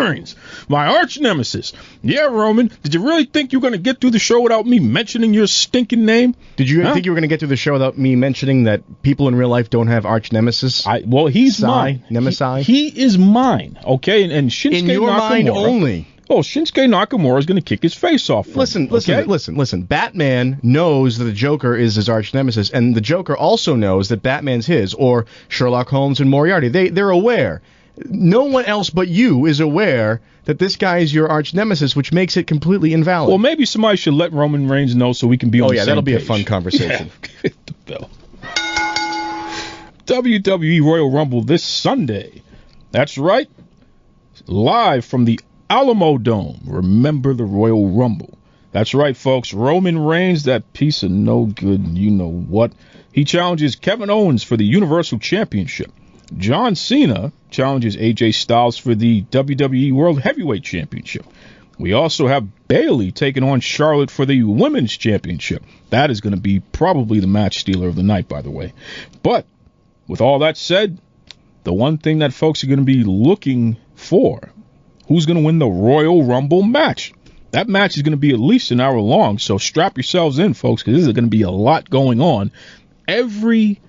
Reigns, 0.00 0.36
my 0.68 0.86
arch 0.86 1.18
nemesis. 1.20 1.72
Yeah, 2.02 2.22
Roman, 2.26 2.70
did 2.82 2.94
you 2.94 3.04
really 3.04 3.24
think 3.24 3.52
you 3.52 3.58
were 3.60 3.62
going 3.62 3.72
to 3.72 3.78
get 3.78 4.00
through 4.00 4.10
the 4.10 4.18
show 4.18 4.40
without 4.40 4.66
me 4.66 4.78
mentioning 4.78 5.34
your 5.34 5.46
stinking 5.46 6.04
name? 6.04 6.34
Did 6.56 6.68
you 6.70 6.82
Huh? 6.82 6.94
think 6.94 7.04
you 7.06 7.12
were 7.12 7.16
going 7.16 7.22
to 7.22 7.28
get 7.28 7.40
through 7.40 7.48
the 7.48 7.56
show 7.56 7.72
without 7.72 7.98
me 7.98 8.16
mentioning 8.16 8.64
that 8.64 8.82
people 9.02 9.28
in 9.28 9.34
real 9.34 9.48
life 9.48 9.70
don't 9.70 9.88
have 9.88 10.06
arch 10.06 10.32
nemesis? 10.32 10.86
I 10.86 11.02
well, 11.06 11.26
he's 11.26 11.56
Sai, 11.58 11.66
mine. 11.66 12.04
Nemesi? 12.10 12.62
He, 12.62 12.90
he 12.90 13.02
is 13.02 13.18
mine. 13.18 13.78
Okay, 13.84 14.22
and, 14.24 14.32
and 14.32 14.50
Shinsuke 14.50 14.78
in 14.80 14.86
your 14.86 15.08
Nakamura. 15.10 15.18
mind 15.30 15.48
only. 15.48 16.08
Oh, 16.30 16.40
Shinsuke 16.40 16.86
Nakamura 16.88 17.38
is 17.38 17.46
going 17.46 17.56
to 17.56 17.64
kick 17.64 17.82
his 17.82 17.94
face 17.94 18.28
off. 18.28 18.46
for 18.48 18.58
Listen, 18.58 18.82
me, 18.84 18.90
listen, 18.90 19.14
okay? 19.14 19.24
listen, 19.26 19.56
listen. 19.56 19.82
Batman 19.84 20.60
knows 20.62 21.16
that 21.16 21.24
the 21.24 21.32
Joker 21.32 21.74
is 21.74 21.94
his 21.94 22.10
arch 22.10 22.34
nemesis, 22.34 22.68
and 22.68 22.94
the 22.94 23.00
Joker 23.00 23.34
also 23.34 23.74
knows 23.76 24.10
that 24.10 24.22
Batman's 24.22 24.66
his, 24.66 24.92
or 24.92 25.24
Sherlock 25.48 25.88
Holmes 25.88 26.20
and 26.20 26.28
Moriarty. 26.28 26.68
They 26.68 26.90
they're 26.90 27.08
aware. 27.08 27.62
No 28.06 28.44
one 28.44 28.64
else 28.64 28.90
but 28.90 29.08
you 29.08 29.46
is 29.46 29.60
aware 29.60 30.20
that 30.44 30.58
this 30.58 30.76
guy 30.76 30.98
is 30.98 31.12
your 31.12 31.28
arch 31.28 31.54
nemesis, 31.54 31.94
which 31.94 32.12
makes 32.12 32.36
it 32.36 32.46
completely 32.46 32.92
invalid. 32.92 33.28
Well, 33.28 33.38
maybe 33.38 33.64
somebody 33.64 33.96
should 33.96 34.14
let 34.14 34.32
Roman 34.32 34.68
Reigns 34.68 34.94
know 34.94 35.12
so 35.12 35.26
we 35.26 35.38
can 35.38 35.50
be 35.50 35.60
on 35.60 35.66
oh 35.66 35.68
the 35.70 35.76
yeah, 35.76 35.82
same 35.82 35.88
that'll 35.88 36.02
be 36.02 36.14
a 36.14 36.20
fun 36.20 36.44
conversation. 36.46 37.10
Yeah, 37.44 37.50
the 37.66 37.74
bell. 37.86 38.10
WWE 40.06 40.82
Royal 40.82 41.10
Rumble 41.10 41.42
this 41.42 41.62
Sunday. 41.62 42.42
That's 42.90 43.18
right. 43.18 43.48
Live 44.46 45.04
from 45.04 45.26
the 45.26 45.38
Alamo 45.68 46.16
Dome. 46.16 46.60
Remember 46.66 47.34
the 47.34 47.44
Royal 47.44 47.90
Rumble. 47.90 48.38
That's 48.72 48.94
right, 48.94 49.16
folks. 49.16 49.52
Roman 49.52 49.98
Reigns, 49.98 50.44
that 50.44 50.72
piece 50.72 51.02
of 51.02 51.10
no 51.10 51.46
good, 51.46 51.86
you 51.98 52.10
know 52.10 52.30
what. 52.30 52.72
He 53.12 53.24
challenges 53.24 53.76
Kevin 53.76 54.10
Owens 54.10 54.42
for 54.42 54.56
the 54.56 54.64
Universal 54.64 55.18
Championship. 55.18 55.92
John 56.36 56.74
Cena 56.74 57.32
challenges 57.50 57.96
AJ 57.96 58.34
Styles 58.34 58.76
for 58.76 58.94
the 58.94 59.22
WWE 59.22 59.92
World 59.92 60.20
Heavyweight 60.20 60.62
Championship. 60.62 61.24
We 61.78 61.92
also 61.92 62.26
have 62.26 62.66
Bayley 62.66 63.12
taking 63.12 63.44
on 63.44 63.60
Charlotte 63.60 64.10
for 64.10 64.26
the 64.26 64.42
Women's 64.42 64.96
Championship. 64.96 65.62
That 65.90 66.10
is 66.10 66.20
going 66.20 66.34
to 66.34 66.40
be 66.40 66.60
probably 66.60 67.20
the 67.20 67.26
match 67.26 67.60
stealer 67.60 67.88
of 67.88 67.94
the 67.94 68.02
night, 68.02 68.28
by 68.28 68.42
the 68.42 68.50
way. 68.50 68.72
But 69.22 69.46
with 70.06 70.20
all 70.20 70.40
that 70.40 70.56
said, 70.56 70.98
the 71.64 71.72
one 71.72 71.98
thing 71.98 72.18
that 72.18 72.32
folks 72.32 72.64
are 72.64 72.66
going 72.66 72.80
to 72.80 72.84
be 72.84 73.04
looking 73.04 73.76
for 73.94 74.52
who's 75.06 75.26
going 75.26 75.38
to 75.38 75.44
win 75.44 75.58
the 75.58 75.66
Royal 75.66 76.22
Rumble 76.24 76.62
match. 76.62 77.12
That 77.52 77.68
match 77.68 77.96
is 77.96 78.02
going 78.02 78.12
to 78.12 78.18
be 78.18 78.32
at 78.32 78.38
least 78.38 78.70
an 78.70 78.80
hour 78.80 79.00
long, 79.00 79.38
so 79.38 79.56
strap 79.56 79.96
yourselves 79.96 80.38
in, 80.38 80.52
folks, 80.52 80.82
because 80.82 80.98
this 80.98 81.06
is 81.06 81.14
going 81.14 81.24
to 81.24 81.30
be 81.30 81.42
a 81.42 81.50
lot 81.50 81.88
going 81.88 82.20
on. 82.20 82.52
Every 83.06 83.80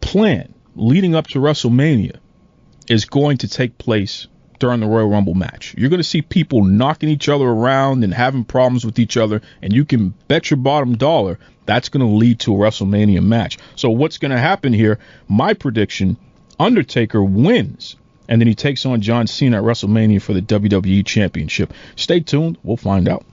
plan 0.00 0.54
leading 0.78 1.14
up 1.14 1.26
to 1.26 1.40
WrestleMania 1.40 2.16
is 2.88 3.04
going 3.04 3.38
to 3.38 3.48
take 3.48 3.76
place 3.78 4.28
during 4.58 4.80
the 4.80 4.86
Royal 4.86 5.08
Rumble 5.08 5.34
match. 5.34 5.74
You're 5.76 5.90
going 5.90 5.98
to 5.98 6.04
see 6.04 6.22
people 6.22 6.64
knocking 6.64 7.08
each 7.08 7.28
other 7.28 7.44
around 7.44 8.04
and 8.04 8.14
having 8.14 8.44
problems 8.44 8.84
with 8.84 8.98
each 8.98 9.16
other, 9.16 9.42
and 9.60 9.72
you 9.72 9.84
can 9.84 10.14
bet 10.28 10.50
your 10.50 10.56
bottom 10.56 10.96
dollar 10.96 11.38
that's 11.66 11.90
going 11.90 12.06
to 12.06 12.14
lead 12.14 12.40
to 12.40 12.54
a 12.54 12.58
WrestleMania 12.58 13.22
match. 13.22 13.58
So, 13.76 13.90
what's 13.90 14.18
going 14.18 14.30
to 14.30 14.38
happen 14.38 14.72
here? 14.72 14.98
My 15.28 15.52
prediction 15.52 16.16
Undertaker 16.58 17.22
wins, 17.22 17.96
and 18.28 18.40
then 18.40 18.48
he 18.48 18.54
takes 18.54 18.86
on 18.86 19.00
John 19.00 19.26
Cena 19.26 19.58
at 19.58 19.64
WrestleMania 19.64 20.22
for 20.22 20.32
the 20.32 20.42
WWE 20.42 21.04
Championship. 21.04 21.72
Stay 21.94 22.20
tuned, 22.20 22.58
we'll 22.62 22.76
find 22.76 23.08
out. 23.08 23.24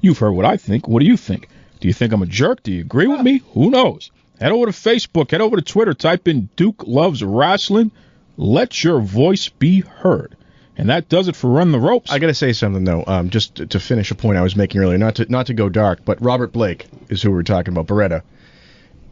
You've 0.00 0.18
heard 0.18 0.32
what 0.32 0.46
I 0.46 0.56
think. 0.56 0.86
What 0.86 1.00
do 1.00 1.06
you 1.06 1.16
think? 1.16 1.48
Do 1.80 1.88
you 1.88 1.94
think 1.94 2.12
I'm 2.12 2.22
a 2.22 2.26
jerk? 2.26 2.62
Do 2.62 2.72
you 2.72 2.82
agree 2.82 3.06
with 3.06 3.20
me? 3.20 3.42
Who 3.52 3.70
knows? 3.70 4.10
Head 4.40 4.52
over 4.52 4.66
to 4.66 4.72
Facebook, 4.72 5.30
head 5.30 5.40
over 5.40 5.56
to 5.56 5.62
Twitter, 5.62 5.92
type 5.94 6.26
in 6.26 6.48
Duke 6.56 6.84
Loves 6.86 7.22
Wrestling. 7.22 7.90
Let 8.36 8.82
your 8.82 9.00
voice 9.00 9.48
be 9.50 9.80
heard. 9.80 10.36
And 10.76 10.88
that 10.88 11.10
does 11.10 11.28
it 11.28 11.36
for 11.36 11.50
Run 11.50 11.72
the 11.72 11.78
Ropes. 11.78 12.10
I 12.10 12.18
got 12.18 12.28
to 12.28 12.34
say 12.34 12.54
something 12.54 12.84
though, 12.84 13.04
um, 13.06 13.28
just 13.28 13.56
to, 13.56 13.66
to 13.66 13.80
finish 13.80 14.10
a 14.10 14.14
point 14.14 14.38
I 14.38 14.42
was 14.42 14.56
making 14.56 14.80
earlier, 14.80 14.96
not 14.96 15.16
to 15.16 15.30
not 15.30 15.46
to 15.48 15.54
go 15.54 15.68
dark, 15.68 16.06
but 16.06 16.22
Robert 16.22 16.52
Blake 16.52 16.86
is 17.10 17.20
who 17.20 17.30
we 17.30 17.36
were 17.36 17.42
talking 17.42 17.74
about, 17.74 17.86
Baretta, 17.86 18.22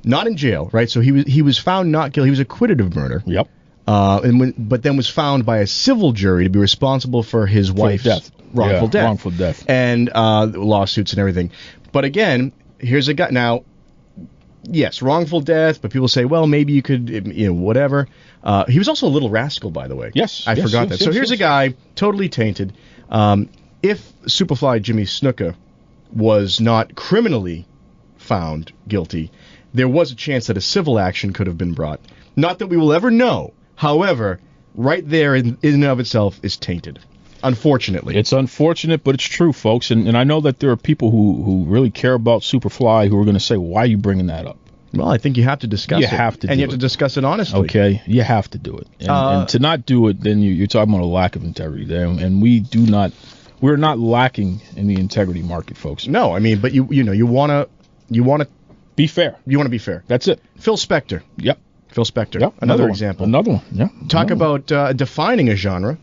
not 0.02 0.26
in 0.26 0.36
jail, 0.38 0.70
right? 0.72 0.88
So 0.88 1.00
he 1.00 1.12
was 1.12 1.24
he 1.26 1.42
was 1.42 1.58
found 1.58 1.92
not 1.92 2.12
guilty. 2.12 2.28
He 2.28 2.30
was 2.30 2.40
acquitted 2.40 2.80
of 2.80 2.96
murder. 2.96 3.22
Yep. 3.26 3.48
Uh, 3.86 4.20
and 4.24 4.40
when, 4.40 4.54
but 4.56 4.82
then 4.82 4.96
was 4.96 5.10
found 5.10 5.44
by 5.44 5.58
a 5.58 5.66
civil 5.66 6.12
jury 6.12 6.44
to 6.44 6.50
be 6.50 6.58
responsible 6.58 7.22
for 7.22 7.46
his 7.46 7.70
wife's 7.70 8.04
death. 8.04 8.30
wrongful 8.54 8.86
Yeah, 8.86 8.90
death, 8.90 9.04
wrongful 9.04 9.30
death. 9.32 9.64
and 9.68 10.10
uh, 10.14 10.46
lawsuits 10.46 11.12
and 11.12 11.20
everything. 11.20 11.50
But 11.92 12.04
again, 12.06 12.52
here's 12.78 13.08
a 13.08 13.14
guy 13.14 13.28
now. 13.30 13.64
Yes, 14.64 15.02
wrongful 15.02 15.40
death, 15.40 15.80
but 15.80 15.90
people 15.90 16.08
say, 16.08 16.24
well, 16.24 16.46
maybe 16.46 16.72
you 16.72 16.82
could, 16.82 17.08
you 17.08 17.46
know, 17.48 17.52
whatever. 17.52 18.08
Uh, 18.42 18.64
he 18.66 18.78
was 18.78 18.88
also 18.88 19.06
a 19.06 19.08
little 19.08 19.30
rascal, 19.30 19.70
by 19.70 19.88
the 19.88 19.96
way. 19.96 20.10
Yes, 20.14 20.46
I 20.46 20.54
yes, 20.54 20.66
forgot 20.66 20.88
yes, 20.88 20.90
that. 20.90 21.04
So 21.04 21.06
yes, 21.06 21.14
here's 21.14 21.30
yes. 21.30 21.38
a 21.38 21.42
guy 21.42 21.74
totally 21.94 22.28
tainted. 22.28 22.72
Um, 23.08 23.48
if 23.82 24.12
Superfly 24.22 24.82
Jimmy 24.82 25.04
Snuka 25.04 25.54
was 26.12 26.60
not 26.60 26.94
criminally 26.94 27.66
found 28.16 28.72
guilty, 28.86 29.30
there 29.72 29.88
was 29.88 30.10
a 30.10 30.16
chance 30.16 30.48
that 30.48 30.56
a 30.56 30.60
civil 30.60 30.98
action 30.98 31.32
could 31.32 31.46
have 31.46 31.58
been 31.58 31.74
brought. 31.74 32.00
Not 32.36 32.58
that 32.58 32.66
we 32.66 32.76
will 32.76 32.92
ever 32.92 33.10
know. 33.10 33.54
However, 33.76 34.40
right 34.74 35.08
there 35.08 35.34
in, 35.34 35.58
in 35.62 35.74
and 35.74 35.84
of 35.84 36.00
itself 36.00 36.40
is 36.42 36.56
tainted. 36.56 36.98
Unfortunately. 37.42 38.16
It's 38.16 38.32
unfortunate, 38.32 39.04
but 39.04 39.14
it's 39.14 39.24
true, 39.24 39.52
folks. 39.52 39.90
And, 39.90 40.08
and 40.08 40.16
I 40.16 40.24
know 40.24 40.40
that 40.42 40.58
there 40.60 40.70
are 40.70 40.76
people 40.76 41.10
who, 41.10 41.42
who 41.42 41.64
really 41.64 41.90
care 41.90 42.14
about 42.14 42.42
Superfly 42.42 43.08
who 43.08 43.18
are 43.20 43.24
going 43.24 43.34
to 43.36 43.40
say, 43.40 43.56
why 43.56 43.82
are 43.82 43.86
you 43.86 43.98
bringing 43.98 44.26
that 44.26 44.46
up? 44.46 44.56
well, 44.94 45.08
I 45.08 45.18
think 45.18 45.36
you 45.36 45.42
have 45.44 45.58
to 45.60 45.66
discuss 45.66 46.00
You 46.00 46.06
it. 46.06 46.10
You 46.12 46.16
have 46.16 46.40
to 46.40 46.48
And 46.50 46.58
you 46.58 46.64
have 46.64 46.70
it. 46.70 46.76
to 46.76 46.78
discuss 46.78 47.16
it 47.18 47.24
honestly. 47.24 47.60
Okay, 47.60 48.02
you 48.06 48.22
have 48.22 48.48
to 48.50 48.58
do 48.58 48.78
it, 48.78 48.86
and, 49.00 49.10
Uh, 49.10 49.40
and 49.40 49.48
to 49.50 49.58
not 49.58 49.84
do 49.84 50.08
it, 50.08 50.18
then 50.20 50.40
you, 50.40 50.50
you're 50.50 50.66
talking 50.66 50.94
about 50.94 51.04
a 51.04 51.06
lack 51.06 51.36
of 51.36 51.44
integrity 51.44 51.84
there, 51.84 52.06
and 52.06 52.40
we 52.40 52.60
do 52.60 52.80
not, 52.80 53.12
we're 53.60 53.76
not 53.76 53.98
lacking 53.98 54.62
in 54.76 54.86
the 54.86 54.98
integrity 54.98 55.42
market, 55.42 55.76
folks. 55.76 56.06
No, 56.06 56.34
I 56.34 56.38
mean, 56.38 56.60
but 56.60 56.72
you 56.72 56.88
you 56.90 57.04
know, 57.04 57.12
you 57.12 57.26
want 57.26 57.50
to 57.50 57.68
you 58.08 58.24
want 58.24 58.42
to 58.44 58.48
Be 58.96 59.06
fair. 59.06 59.36
you 59.46 59.58
want 59.58 59.66
to 59.66 59.70
be 59.70 59.76
fair. 59.78 60.04
That's 60.08 60.26
it. 60.26 60.40
Phil 60.56 60.78
Spector. 60.78 61.20
Yep. 61.36 61.58
Phil 61.88 62.04
Spector. 62.04 62.40
Yep. 62.40 62.54
Another, 62.62 62.84
one. 62.84 62.90
example. 62.90 63.26
Another 63.26 63.52
one. 63.52 63.62
Yeah. 63.72 63.88
Talk 64.08 64.30
about 64.30 64.72
uh, 64.72 64.94
defining 64.94 65.50
a 65.50 65.54
genre, 65.56 65.98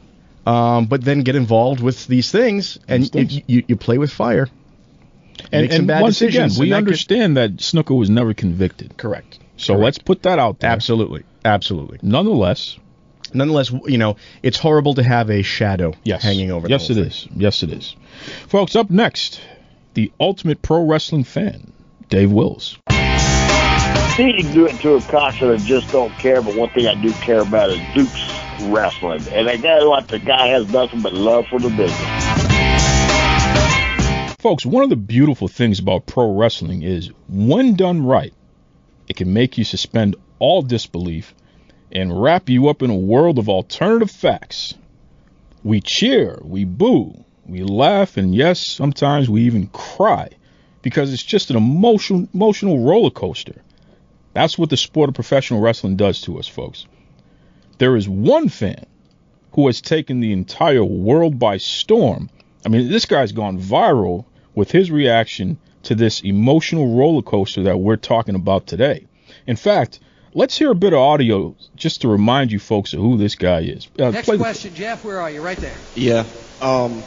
um, 0.45 0.85
but 0.85 1.03
then 1.03 1.21
get 1.21 1.35
involved 1.35 1.81
with 1.81 2.07
these 2.07 2.31
things, 2.31 2.77
and 2.87 3.03
These. 3.03 3.35
You, 3.37 3.43
you, 3.47 3.63
you 3.69 3.75
play 3.75 3.97
with 3.97 4.11
fire. 4.11 4.47
And, 5.51 5.71
and 5.71 5.87
bad 5.87 6.01
once 6.01 6.21
again, 6.21 6.49
we 6.57 6.65
and 6.65 6.71
that 6.71 6.77
could- 6.77 6.87
understand 6.87 7.37
that 7.37 7.57
Snuka 7.57 7.97
was 7.97 8.09
never 8.09 8.33
convicted. 8.33 8.97
Correct. 8.97 9.39
So 9.57 9.73
Correct. 9.73 9.83
let's 9.83 9.97
put 9.99 10.23
that 10.23 10.39
out 10.39 10.59
there. 10.59 10.71
Absolutely. 10.71 11.23
Absolutely. 11.43 11.99
Nonetheless, 12.01 12.77
Nonetheless, 13.33 13.71
you 13.85 13.97
know, 13.97 14.15
it's 14.43 14.57
horrible 14.57 14.93
to 14.95 15.03
have 15.03 15.29
a 15.29 15.41
shadow 15.41 15.93
yes. 16.03 16.23
hanging 16.23 16.51
over. 16.51 16.69
Yes, 16.69 16.87
the 16.87 16.93
it 16.93 16.97
whole 16.97 17.05
is. 17.07 17.27
Yes, 17.35 17.63
it 17.63 17.71
is. 17.71 17.95
Folks, 18.47 18.75
up 18.75 18.89
next, 18.89 19.41
the 19.93 20.11
ultimate 20.19 20.61
pro 20.61 20.85
wrestling 20.85 21.25
fan, 21.25 21.73
Dave 22.09 22.31
Wills. 22.31 22.77
See, 24.15 24.27
you 24.27 24.43
can 24.43 24.53
do 24.53 24.65
it 24.67 24.79
to 24.79 24.95
a 24.95 25.01
concert 25.01 25.53
and 25.53 25.63
just 25.65 25.91
don't 25.91 26.11
care, 26.13 26.41
but 26.41 26.55
one 26.55 26.69
thing 26.69 26.87
I 26.87 26.95
do 27.01 27.11
care 27.13 27.41
about 27.41 27.71
is 27.71 27.79
Duke's 27.93 28.23
wrestling. 28.64 29.22
And 29.32 29.49
I 29.49 29.58
got 29.58 29.84
like 29.84 30.08
the 30.08 30.20
guy 30.20 30.47
has 30.47 30.72
nothing 30.72 31.01
but 31.01 31.14
love 31.14 31.47
for 31.47 31.60
the 31.60 31.70
business. 31.70 32.36
Folks, 34.39 34.66
one 34.66 34.84
of 34.84 34.89
the 34.89 34.95
beautiful 34.95 35.47
things 35.47 35.80
about 35.80 36.06
pro 36.06 36.36
wrestling 36.36 36.84
is 36.84 37.12
when 37.28 37.76
done 37.76 38.06
right, 38.06 38.34
it 39.08 39.16
can 39.16 39.34
make 39.34 39.58
you 39.58 39.64
suspend 39.64 40.16
all 40.39 40.62
disbelief 40.62 41.34
and 41.91 42.22
wrap 42.22 42.49
you 42.49 42.68
up 42.68 42.82
in 42.82 42.89
a 42.89 42.95
world 42.95 43.39
of 43.39 43.49
alternative 43.49 44.12
facts. 44.12 44.76
We 45.64 45.82
cheer, 45.82 46.39
we 46.43 46.64
boo, 46.64 47.24
we 47.47 47.64
laugh, 47.64 48.18
and 48.18 48.36
yes, 48.36 48.68
sometimes 48.68 49.30
we 49.30 49.41
even 49.43 49.68
cry 49.68 50.30
because 50.82 51.12
it's 51.12 51.24
just 51.24 51.49
an 51.49 51.56
emotional, 51.56 52.28
emotional 52.34 52.86
roller 52.86 53.10
coaster. 53.10 53.62
That's 54.34 54.58
what 54.58 54.70
the 54.70 54.78
sport 54.78 55.10
of 55.10 55.16
professional 55.16 55.62
wrestling 55.62 55.95
does 55.95 56.22
to 56.22 56.38
us, 56.38 56.47
folks. 56.47 56.86
There 57.78 57.95
is 57.95 58.07
one 58.07 58.49
fan 58.49 58.86
who 59.53 59.67
has 59.67 59.82
taken 59.82 60.19
the 60.19 60.32
entire 60.34 60.84
world 60.84 61.39
by 61.39 61.57
storm. 61.57 62.30
I 62.65 62.69
mean, 62.69 62.89
this 62.89 63.05
guy's 63.05 63.32
gone 63.32 63.59
viral 63.59 64.26
with 64.53 64.71
his 64.71 64.91
reaction 64.91 65.57
to 65.84 65.95
this 65.95 66.21
emotional 66.21 66.95
roller 66.95 67.21
coaster 67.21 67.63
that 67.63 67.80
we're 67.80 67.95
talking 67.95 68.36
about 68.36 68.65
today. 68.67 69.05
In 69.45 69.55
fact, 69.55 69.99
let's 70.34 70.57
hear 70.57 70.71
a 70.71 70.76
bit 70.76 70.93
of 70.93 70.99
audio 70.99 71.55
just 71.76 72.01
to 72.01 72.07
remind 72.07 72.51
you 72.51 72.59
folks 72.59 72.93
of 72.93 72.99
who 72.99 73.17
this 73.17 73.36
guy 73.36 73.59
is. 73.61 73.88
Uh, 73.99 74.09
Next 74.09 74.26
play 74.26 74.38
the- 74.38 74.43
question, 74.43 74.73
Jeff. 74.73 75.03
Where 75.03 75.19
are 75.19 75.30
you? 75.30 75.41
Right 75.41 75.57
there. 75.57 75.76
Yeah. 75.95 76.23
Um, 76.61 77.03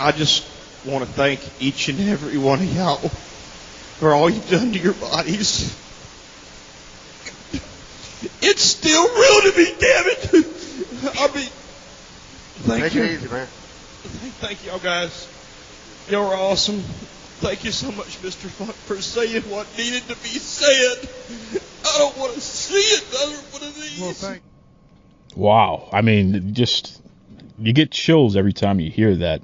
I 0.00 0.12
just 0.12 0.46
want 0.86 1.04
to 1.04 1.10
thank 1.10 1.40
each 1.60 1.88
and 1.88 2.00
every 2.08 2.38
one 2.38 2.60
of 2.60 2.74
y'all 2.74 2.96
for 3.98 4.14
all 4.14 4.30
you've 4.30 4.48
done 4.48 4.72
to 4.72 4.78
your 4.78 4.94
bodies. 4.94 5.76
It's 8.42 8.62
still 8.62 9.02
real 9.02 9.52
to 9.52 9.58
me, 9.58 9.64
damn 9.78 10.06
it. 10.06 10.30
I 11.20 11.34
mean, 11.34 11.48
thank 12.66 12.82
Take 12.84 12.94
you. 12.94 13.02
it 13.04 13.10
easy, 13.12 13.28
man. 13.28 13.46
Thank, 13.46 14.34
thank 14.34 14.66
y'all 14.66 14.78
guys. 14.78 15.28
Y'all 16.08 16.26
are 16.26 16.36
awesome. 16.36 16.80
Thank 17.40 17.64
you 17.64 17.70
so 17.70 17.92
much, 17.92 18.20
Mr. 18.22 18.48
Funk, 18.48 18.72
for 18.72 19.00
saying 19.00 19.42
what 19.42 19.68
needed 19.78 20.02
to 20.02 20.16
be 20.16 20.28
said. 20.28 21.08
I 21.86 21.98
don't 21.98 22.16
want 22.18 22.34
to 22.34 22.40
see 22.40 23.06
another 23.10 23.36
one 23.52 23.62
of 23.62 23.74
these. 23.76 24.00
Well, 24.00 24.12
thank 24.12 24.42
Wow. 25.36 25.88
I 25.92 26.02
mean, 26.02 26.54
just 26.54 27.00
you 27.58 27.72
get 27.72 27.92
chills 27.92 28.36
every 28.36 28.52
time 28.52 28.80
you 28.80 28.90
hear 28.90 29.14
that 29.16 29.42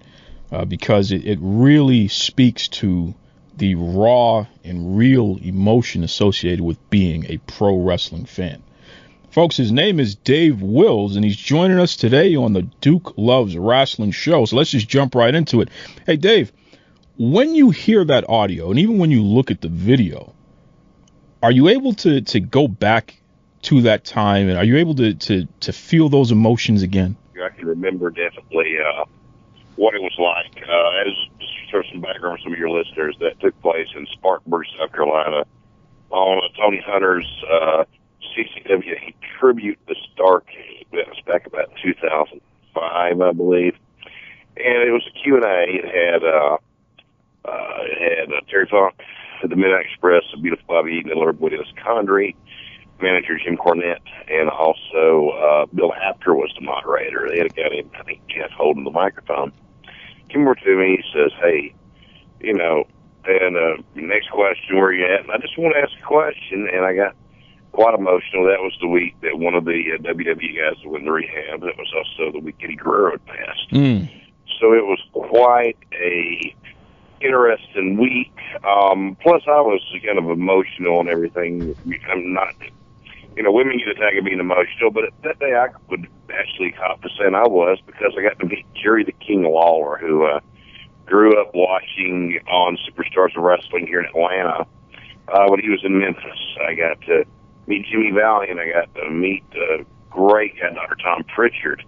uh, 0.50 0.64
because 0.64 1.12
it, 1.12 1.24
it 1.24 1.38
really 1.40 2.08
speaks 2.08 2.66
to 2.68 3.14
the 3.56 3.74
raw 3.74 4.46
and 4.64 4.96
real 4.96 5.38
emotion 5.42 6.04
associated 6.04 6.60
with 6.60 6.90
being 6.90 7.26
a 7.26 7.38
pro 7.38 7.78
wrestling 7.78 8.24
fan. 8.24 8.62
Folks, 9.30 9.56
his 9.56 9.72
name 9.72 9.98
is 9.98 10.14
Dave 10.14 10.62
Wills, 10.62 11.16
and 11.16 11.24
he's 11.24 11.36
joining 11.36 11.80
us 11.80 11.96
today 11.96 12.36
on 12.36 12.52
the 12.52 12.62
Duke 12.62 13.14
Loves 13.16 13.56
Wrestling 13.56 14.12
show. 14.12 14.44
So 14.44 14.56
let's 14.56 14.70
just 14.70 14.88
jump 14.88 15.14
right 15.14 15.34
into 15.34 15.60
it. 15.60 15.70
Hey, 16.06 16.16
Dave, 16.16 16.52
when 17.18 17.54
you 17.54 17.70
hear 17.70 18.04
that 18.04 18.28
audio, 18.28 18.70
and 18.70 18.78
even 18.78 18.98
when 18.98 19.10
you 19.10 19.22
look 19.22 19.50
at 19.50 19.60
the 19.60 19.68
video, 19.68 20.32
are 21.42 21.50
you 21.50 21.68
able 21.68 21.94
to, 21.94 22.20
to 22.20 22.40
go 22.40 22.68
back 22.68 23.20
to 23.62 23.82
that 23.82 24.04
time, 24.04 24.48
and 24.48 24.56
are 24.56 24.64
you 24.64 24.76
able 24.76 24.94
to, 24.96 25.14
to, 25.14 25.48
to 25.60 25.72
feel 25.72 26.08
those 26.08 26.30
emotions 26.30 26.82
again? 26.82 27.16
I 27.42 27.48
can 27.48 27.66
remember 27.66 28.10
definitely 28.10 28.76
uh, 28.78 29.04
what 29.76 29.94
it 29.94 30.00
was 30.00 30.14
like. 30.18 30.62
Uh, 30.62 31.08
as 31.08 31.14
just 31.74 31.92
some 31.92 32.00
background 32.00 32.38
for 32.38 32.44
some 32.44 32.52
of 32.52 32.58
your 32.58 32.70
listeners, 32.70 33.16
that 33.20 33.40
took 33.40 33.58
place 33.60 33.88
in 33.96 34.06
Spartanburg, 34.12 34.66
South 34.78 34.92
Carolina, 34.92 35.44
on 36.10 36.40
Tony 36.56 36.82
Hunter's 36.84 37.26
uh, 37.50 37.84
CCW 38.22 39.14
tribute 39.38 39.78
to 39.88 39.94
Stark. 40.12 40.46
That 40.92 41.08
was 41.08 41.20
back 41.26 41.46
about 41.46 41.70
2005, 41.82 43.20
I 43.20 43.32
believe, 43.32 43.74
and 44.56 44.88
it 44.88 44.92
was 44.92 45.02
a 45.08 45.22
Q 45.22 45.36
and 45.36 45.44
A. 45.44 45.64
It 45.66 45.84
had 45.84 46.22
uh, 46.24 46.56
uh, 47.44 47.78
it 47.82 48.18
had 48.18 48.32
uh, 48.32 48.40
Terry 48.48 48.68
Funk, 48.70 48.94
the 49.42 49.56
Midnight 49.56 49.86
Express, 49.86 50.22
the 50.32 50.40
beautiful 50.40 50.64
Bobby 50.68 51.02
Miller, 51.02 51.32
Dennis 51.32 51.72
Condrey, 51.84 52.36
manager 53.00 53.38
Jim 53.38 53.56
Cornette, 53.56 53.98
and 54.28 54.48
also 54.48 55.30
uh, 55.30 55.66
Bill 55.74 55.92
Apter 55.92 56.34
was 56.34 56.52
the 56.58 56.64
moderator. 56.64 57.28
They 57.28 57.38
had 57.38 57.46
a 57.46 57.50
guy 57.50 57.68
named 57.70 57.90
I 57.98 58.04
think 58.04 58.20
Jeff 58.28 58.50
holding 58.52 58.84
the 58.84 58.90
microphone. 58.90 59.52
Came 60.34 60.42
over 60.42 60.56
to 60.56 60.76
me, 60.76 61.00
he 61.00 61.18
says, 61.18 61.30
"Hey, 61.40 61.72
you 62.40 62.54
know, 62.54 62.88
and 63.24 63.56
uh, 63.56 63.82
next 63.94 64.30
question, 64.30 64.76
where 64.76 64.92
you 64.92 65.06
at?" 65.06 65.20
And 65.20 65.30
I 65.30 65.38
just 65.38 65.56
want 65.56 65.74
to 65.76 65.80
ask 65.80 65.92
a 66.02 66.06
question, 66.06 66.68
and 66.72 66.84
I 66.84 66.92
got 66.94 67.14
quite 67.70 67.94
emotional. 67.94 68.44
That 68.46 68.58
was 68.58 68.76
the 68.80 68.88
week 68.88 69.14
that 69.22 69.38
one 69.38 69.54
of 69.54 69.64
the 69.64 69.92
uh, 69.94 70.02
WWE 70.02 70.56
guys 70.58 70.84
went 70.84 71.04
to 71.04 71.12
rehab. 71.12 71.60
That 71.60 71.76
was 71.78 71.92
also 71.94 72.32
the 72.32 72.40
week 72.40 72.56
Eddie 72.64 72.74
Guerrero 72.74 73.12
had 73.12 73.24
passed. 73.26 73.70
Mm. 73.70 74.08
So 74.60 74.72
it 74.72 74.84
was 74.84 75.00
quite 75.12 75.76
a 75.92 76.54
interesting 77.20 77.96
week. 77.96 78.36
Um, 78.64 79.16
plus, 79.20 79.42
I 79.46 79.60
was 79.60 79.80
kind 80.04 80.18
of 80.18 80.30
emotional 80.30 80.98
and 80.98 81.08
everything. 81.08 81.76
I'm 82.10 82.32
not, 82.32 82.54
you 83.36 83.42
know, 83.42 83.52
women 83.52 83.78
get 83.78 83.88
attacked 83.88 84.16
at 84.16 84.24
being 84.24 84.40
emotional, 84.40 84.90
but 84.90 85.04
that 85.22 85.38
day 85.38 85.54
I 85.54 85.68
would 85.90 86.06
actually 86.32 86.72
cop 86.72 87.02
to 87.02 87.08
saying 87.18 87.34
I 87.34 87.46
was 87.46 87.78
because 87.86 88.12
I 88.18 88.22
got 88.22 88.38
to 88.38 88.46
meet 88.46 88.66
Jerry 88.74 89.04
the 89.04 89.12
King 89.12 89.42
Lawler, 89.42 89.98
who 89.98 90.24
uh, 90.24 90.40
grew 91.06 91.40
up 91.40 91.50
watching 91.54 92.38
on 92.48 92.78
Superstars 92.88 93.36
of 93.36 93.42
Wrestling 93.42 93.86
here 93.86 94.00
in 94.00 94.06
Atlanta 94.06 94.66
uh, 95.28 95.46
when 95.48 95.60
he 95.60 95.68
was 95.68 95.80
in 95.84 95.98
Memphis. 95.98 96.38
I 96.66 96.74
got 96.74 97.00
to 97.02 97.24
meet 97.66 97.86
Jimmy 97.90 98.10
Valiant, 98.12 98.58
and 98.58 98.60
I 98.60 98.72
got 98.72 98.94
to 98.94 99.10
meet 99.10 99.44
uh, 99.52 99.82
great 100.10 100.54
guy, 100.60 100.72
Dr. 100.72 100.96
Tom 101.02 101.24
Pritchard. 101.34 101.84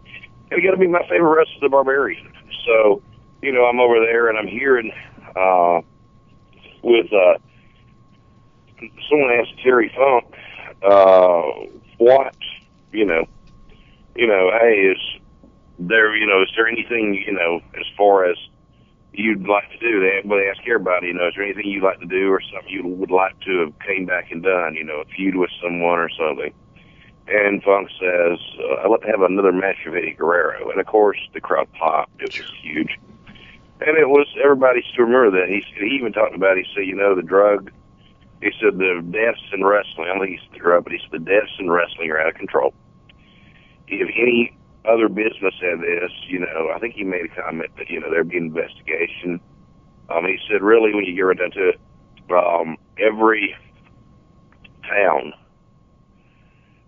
And 0.51 0.61
I 0.61 0.65
got 0.65 0.73
to 0.73 0.79
meet 0.79 0.91
my 0.91 1.07
favorite 1.09 1.37
wrestler, 1.37 1.61
the 1.61 1.69
Barbarian. 1.69 2.33
So, 2.67 3.03
you 3.43 3.53
know, 3.53 3.65
I'm 3.65 3.79
over 3.79 4.01
there 4.01 4.29
and 4.29 4.39
I'm 4.39 4.49
hearing 4.49 4.93
uh, 5.37 5.81
with 6.83 7.07
uh, 7.13 7.39
someone 9.09 9.31
asked 9.39 9.63
Terry 9.63 9.93
Funk 9.95 10.35
uh, 10.83 11.43
what 11.99 12.37
you 12.93 13.05
know, 13.05 13.27
you 14.15 14.27
know, 14.27 14.51
hey, 14.61 14.93
is 14.93 14.99
there 15.79 16.17
you 16.17 16.27
know, 16.27 16.43
is 16.43 16.49
there 16.57 16.67
anything 16.67 17.23
you 17.27 17.33
know 17.33 17.61
as 17.79 17.87
far 17.97 18.25
as 18.25 18.37
you'd 19.13 19.47
like 19.47 19.71
to 19.71 19.79
do? 19.79 20.01
They, 20.01 20.21
well, 20.25 20.41
ask 20.51 20.61
everybody, 20.67 21.09
you 21.09 21.15
know, 21.15 21.29
is 21.29 21.35
there 21.35 21.45
anything 21.45 21.67
you'd 21.67 21.85
like 21.85 22.01
to 22.01 22.07
do 22.07 22.31
or 22.31 22.41
something 22.53 22.71
you 22.71 22.87
would 22.87 23.11
like 23.11 23.39
to 23.41 23.59
have 23.61 23.79
came 23.81 24.07
back 24.07 24.31
and 24.31 24.43
done? 24.43 24.75
You 24.75 24.85
know, 24.85 25.01
a 25.01 25.05
feud 25.07 25.37
with 25.37 25.51
someone 25.63 25.99
or 25.99 26.11
something. 26.11 26.53
And 27.29 27.61
Funk 27.63 27.89
says, 27.99 28.39
uh, 28.61 28.83
I'd 28.85 28.91
like 28.91 29.01
to 29.01 29.09
have 29.09 29.23
another 29.23 29.53
match 29.53 29.79
with 29.85 29.97
Eddie 29.97 30.13
Guerrero. 30.13 30.71
And 30.71 30.81
of 30.81 30.87
course, 30.87 31.19
the 31.35 31.41
crowd 31.41 31.67
popped. 31.73 32.23
It 32.23 32.39
was 32.39 32.53
huge. 32.63 32.99
And 33.81 33.99
it 33.99 34.09
was, 34.09 34.29
everybody 34.43 34.85
still 34.93 35.07
remember 35.07 35.41
that. 35.41 35.49
He, 35.49 35.65
he 35.77 35.97
even 35.97 36.13
talked 36.13 36.37
about, 36.37 36.57
he 36.57 36.65
said, 36.73 36.87
you 36.87 36.95
know, 36.95 37.17
the 37.17 37.23
drug, 37.23 37.73
he 38.41 38.51
said 38.61 38.79
the 38.79 39.03
deaths 39.11 39.41
in 39.53 39.65
wrestling, 39.65 40.09
I 40.09 40.15
don't 40.15 40.21
think 40.21 40.39
he 40.39 40.47
said 40.47 40.55
the 40.55 40.59
drug, 40.59 40.85
but 40.85 40.93
he 40.93 40.99
said 40.99 41.13
the 41.13 41.19
deaths 41.25 41.53
in 41.59 41.71
wrestling 41.71 42.11
are 42.11 42.21
out 42.21 42.29
of 42.29 42.35
control. 42.35 42.75
If 43.89 44.09
any 44.17 44.57
other 44.85 45.09
business 45.09 45.55
had 45.61 45.81
this, 45.81 46.11
you 46.29 46.41
know, 46.41 46.71
I 46.75 46.79
think 46.79 46.95
he 46.95 47.05
made 47.05 47.25
a 47.27 47.43
comment 47.43 47.71
that, 47.79 47.89
you 47.89 48.01
know, 48.01 48.11
there'd 48.11 48.29
be 48.29 48.37
an 48.37 48.47
investigation. 48.47 49.41
Um, 50.11 50.25
he 50.25 50.39
said, 50.51 50.63
really, 50.63 50.95
when 50.95 51.05
you 51.05 51.15
get 51.15 51.23
right 51.23 51.39
down 51.39 51.51
to 51.53 51.69
it, 51.71 51.81
um, 52.31 52.77
every 52.99 53.57
town 54.83 55.33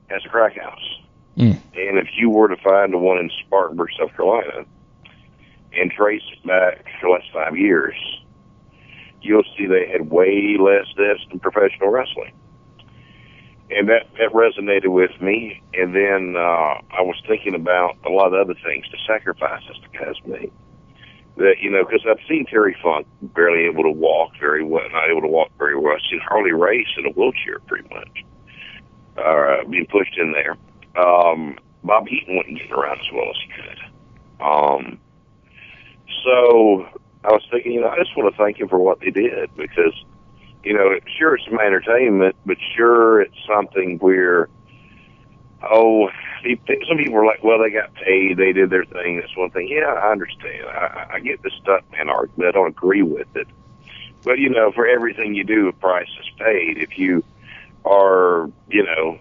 has 0.09 0.23
a 0.25 0.29
crack 0.29 0.57
house. 0.57 1.01
Mm. 1.37 1.61
And 1.75 1.99
if 1.99 2.09
you 2.17 2.31
were 2.31 2.49
to 2.49 2.57
find 2.57 2.93
the 2.93 2.99
one 2.99 3.19
in 3.19 3.31
Spartanburg, 3.47 3.91
South 3.99 4.15
Carolina, 4.15 4.65
and 5.73 5.91
trace 5.91 6.23
it 6.33 6.47
back 6.47 6.85
for 7.01 7.09
the 7.09 7.13
last 7.13 7.27
five 7.33 7.57
years, 7.57 7.95
you'll 9.23 9.45
see 9.57 9.67
they 9.67 9.89
had 9.89 10.11
way 10.11 10.57
less 10.59 10.87
deaths 10.97 11.25
than 11.31 11.41
professional 11.41 11.91
wrestling. 11.91 12.33
And 13.71 13.89
that, 13.89 14.07
that 14.19 14.33
resonated 14.33 14.89
with 14.89 15.11
me. 15.21 15.63
And 15.75 15.95
then 15.95 16.37
uh, 16.37 16.81
I 16.91 17.03
was 17.03 17.21
thinking 17.27 17.55
about 17.55 17.97
a 18.07 18.09
lot 18.09 18.33
of 18.33 18.35
other 18.35 18.55
things, 18.65 18.87
the 18.91 18.99
sacrifices 19.07 19.77
the 19.83 19.99
guys 19.99 20.15
made. 20.25 20.53
That, 21.37 21.57
you 21.61 21.71
know, 21.71 21.85
because 21.85 22.05
I've 22.09 22.25
seen 22.29 22.47
Terry 22.47 22.77
Funk 22.83 23.07
barely 23.23 23.67
able 23.67 23.85
to 23.85 23.91
walk 23.91 24.33
very 24.41 24.65
well, 24.65 24.89
not 24.91 25.09
able 25.11 25.21
to 25.21 25.29
walk 25.29 25.51
very 25.59 25.79
well. 25.79 25.95
I've 25.95 26.01
seen 26.11 26.21
Harley 26.27 26.53
Race 26.53 26.89
in 26.97 27.07
a 27.07 27.11
wheelchair 27.11 27.61
pretty 27.67 27.89
much, 27.95 28.25
uh, 29.17 29.65
being 29.69 29.87
pushed 29.87 30.17
in 30.19 30.33
there. 30.33 30.57
Um, 31.01 31.59
Bobby 31.85 32.21
Eaton 32.23 32.37
wasn't 32.37 32.59
getting 32.59 32.73
around 32.73 32.99
as 32.99 33.13
well 33.13 33.31
as 33.31 33.37
he 33.45 33.53
could. 33.63 33.79
Um, 34.41 34.99
so 36.25 36.89
I 37.25 37.33
was 37.33 37.43
thinking, 37.51 37.73
you 37.73 37.81
know, 37.81 37.89
I 37.89 37.97
just 37.99 38.17
want 38.17 38.33
to 38.33 38.39
thank 38.39 38.59
him 38.59 38.69
for 38.69 38.79
what 38.79 39.01
they 39.01 39.11
did 39.11 39.55
because, 39.57 39.95
you 40.63 40.73
know, 40.75 40.99
sure 41.19 41.37
it's 41.37 41.45
some 41.45 41.59
entertainment, 41.59 42.37
but 42.47 42.57
sure 42.77 43.21
it's 43.21 43.37
something 43.47 43.99
where, 43.99 44.49
oh, 45.69 46.09
some 46.43 46.97
people 46.97 47.15
were 47.15 47.27
like, 47.27 47.43
well, 47.43 47.59
they 47.59 47.71
got 47.71 47.93
paid, 47.95 48.37
they 48.37 48.53
did 48.53 48.71
their 48.71 48.85
thing. 48.85 49.21
That's 49.21 49.37
one 49.37 49.51
thing. 49.51 49.69
Yeah, 49.69 49.93
I 49.93 50.13
understand. 50.13 50.67
I, 50.67 51.07
I 51.15 51.21
get 51.21 51.43
the 51.43 51.51
stuff 51.61 51.83
man 51.93 52.09
argument. 52.09 52.49
I 52.49 52.53
don't 52.53 52.69
agree 52.69 53.03
with 53.03 53.29
it. 53.35 53.49
But 54.25 54.39
you 54.39 54.49
know, 54.51 54.73
for 54.73 54.87
everything 54.87 55.35
you 55.35 55.45
do, 55.45 55.69
a 55.69 55.73
price 55.73 56.09
is 56.21 56.31
paid. 56.39 56.79
If 56.79 56.99
you 56.99 57.25
are, 57.85 58.51
you 58.69 58.85
know, 58.85 59.19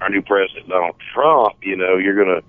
our 0.00 0.10
new 0.10 0.22
president 0.22 0.68
Donald 0.68 0.96
Trump, 1.12 1.56
you 1.62 1.76
know, 1.76 1.96
you're 1.96 2.16
going 2.16 2.40
to 2.40 2.42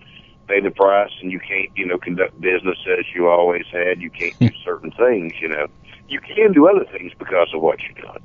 pay 0.48 0.62
the 0.62 0.72
price, 0.72 1.12
and 1.22 1.32
you 1.32 1.39
can't, 1.39 1.70
you 1.76 1.86
know, 1.86 1.98
conduct 1.98 2.39
business 2.39 2.78
as 2.98 3.06
you 3.14 3.28
always 3.28 3.66
had. 3.72 4.02
You 4.02 4.10
can't 4.10 4.38
do 4.39 4.50
certain 4.66 4.91
things. 4.91 5.34
You 5.41 5.50
know, 5.50 5.68
you 6.08 6.20
can 6.20 6.54
do 6.54 6.68
other 6.68 6.86
things 6.91 7.12
because 7.18 7.50
of 7.54 7.62
what 7.62 7.80
you've 7.82 8.04
done. 8.04 8.22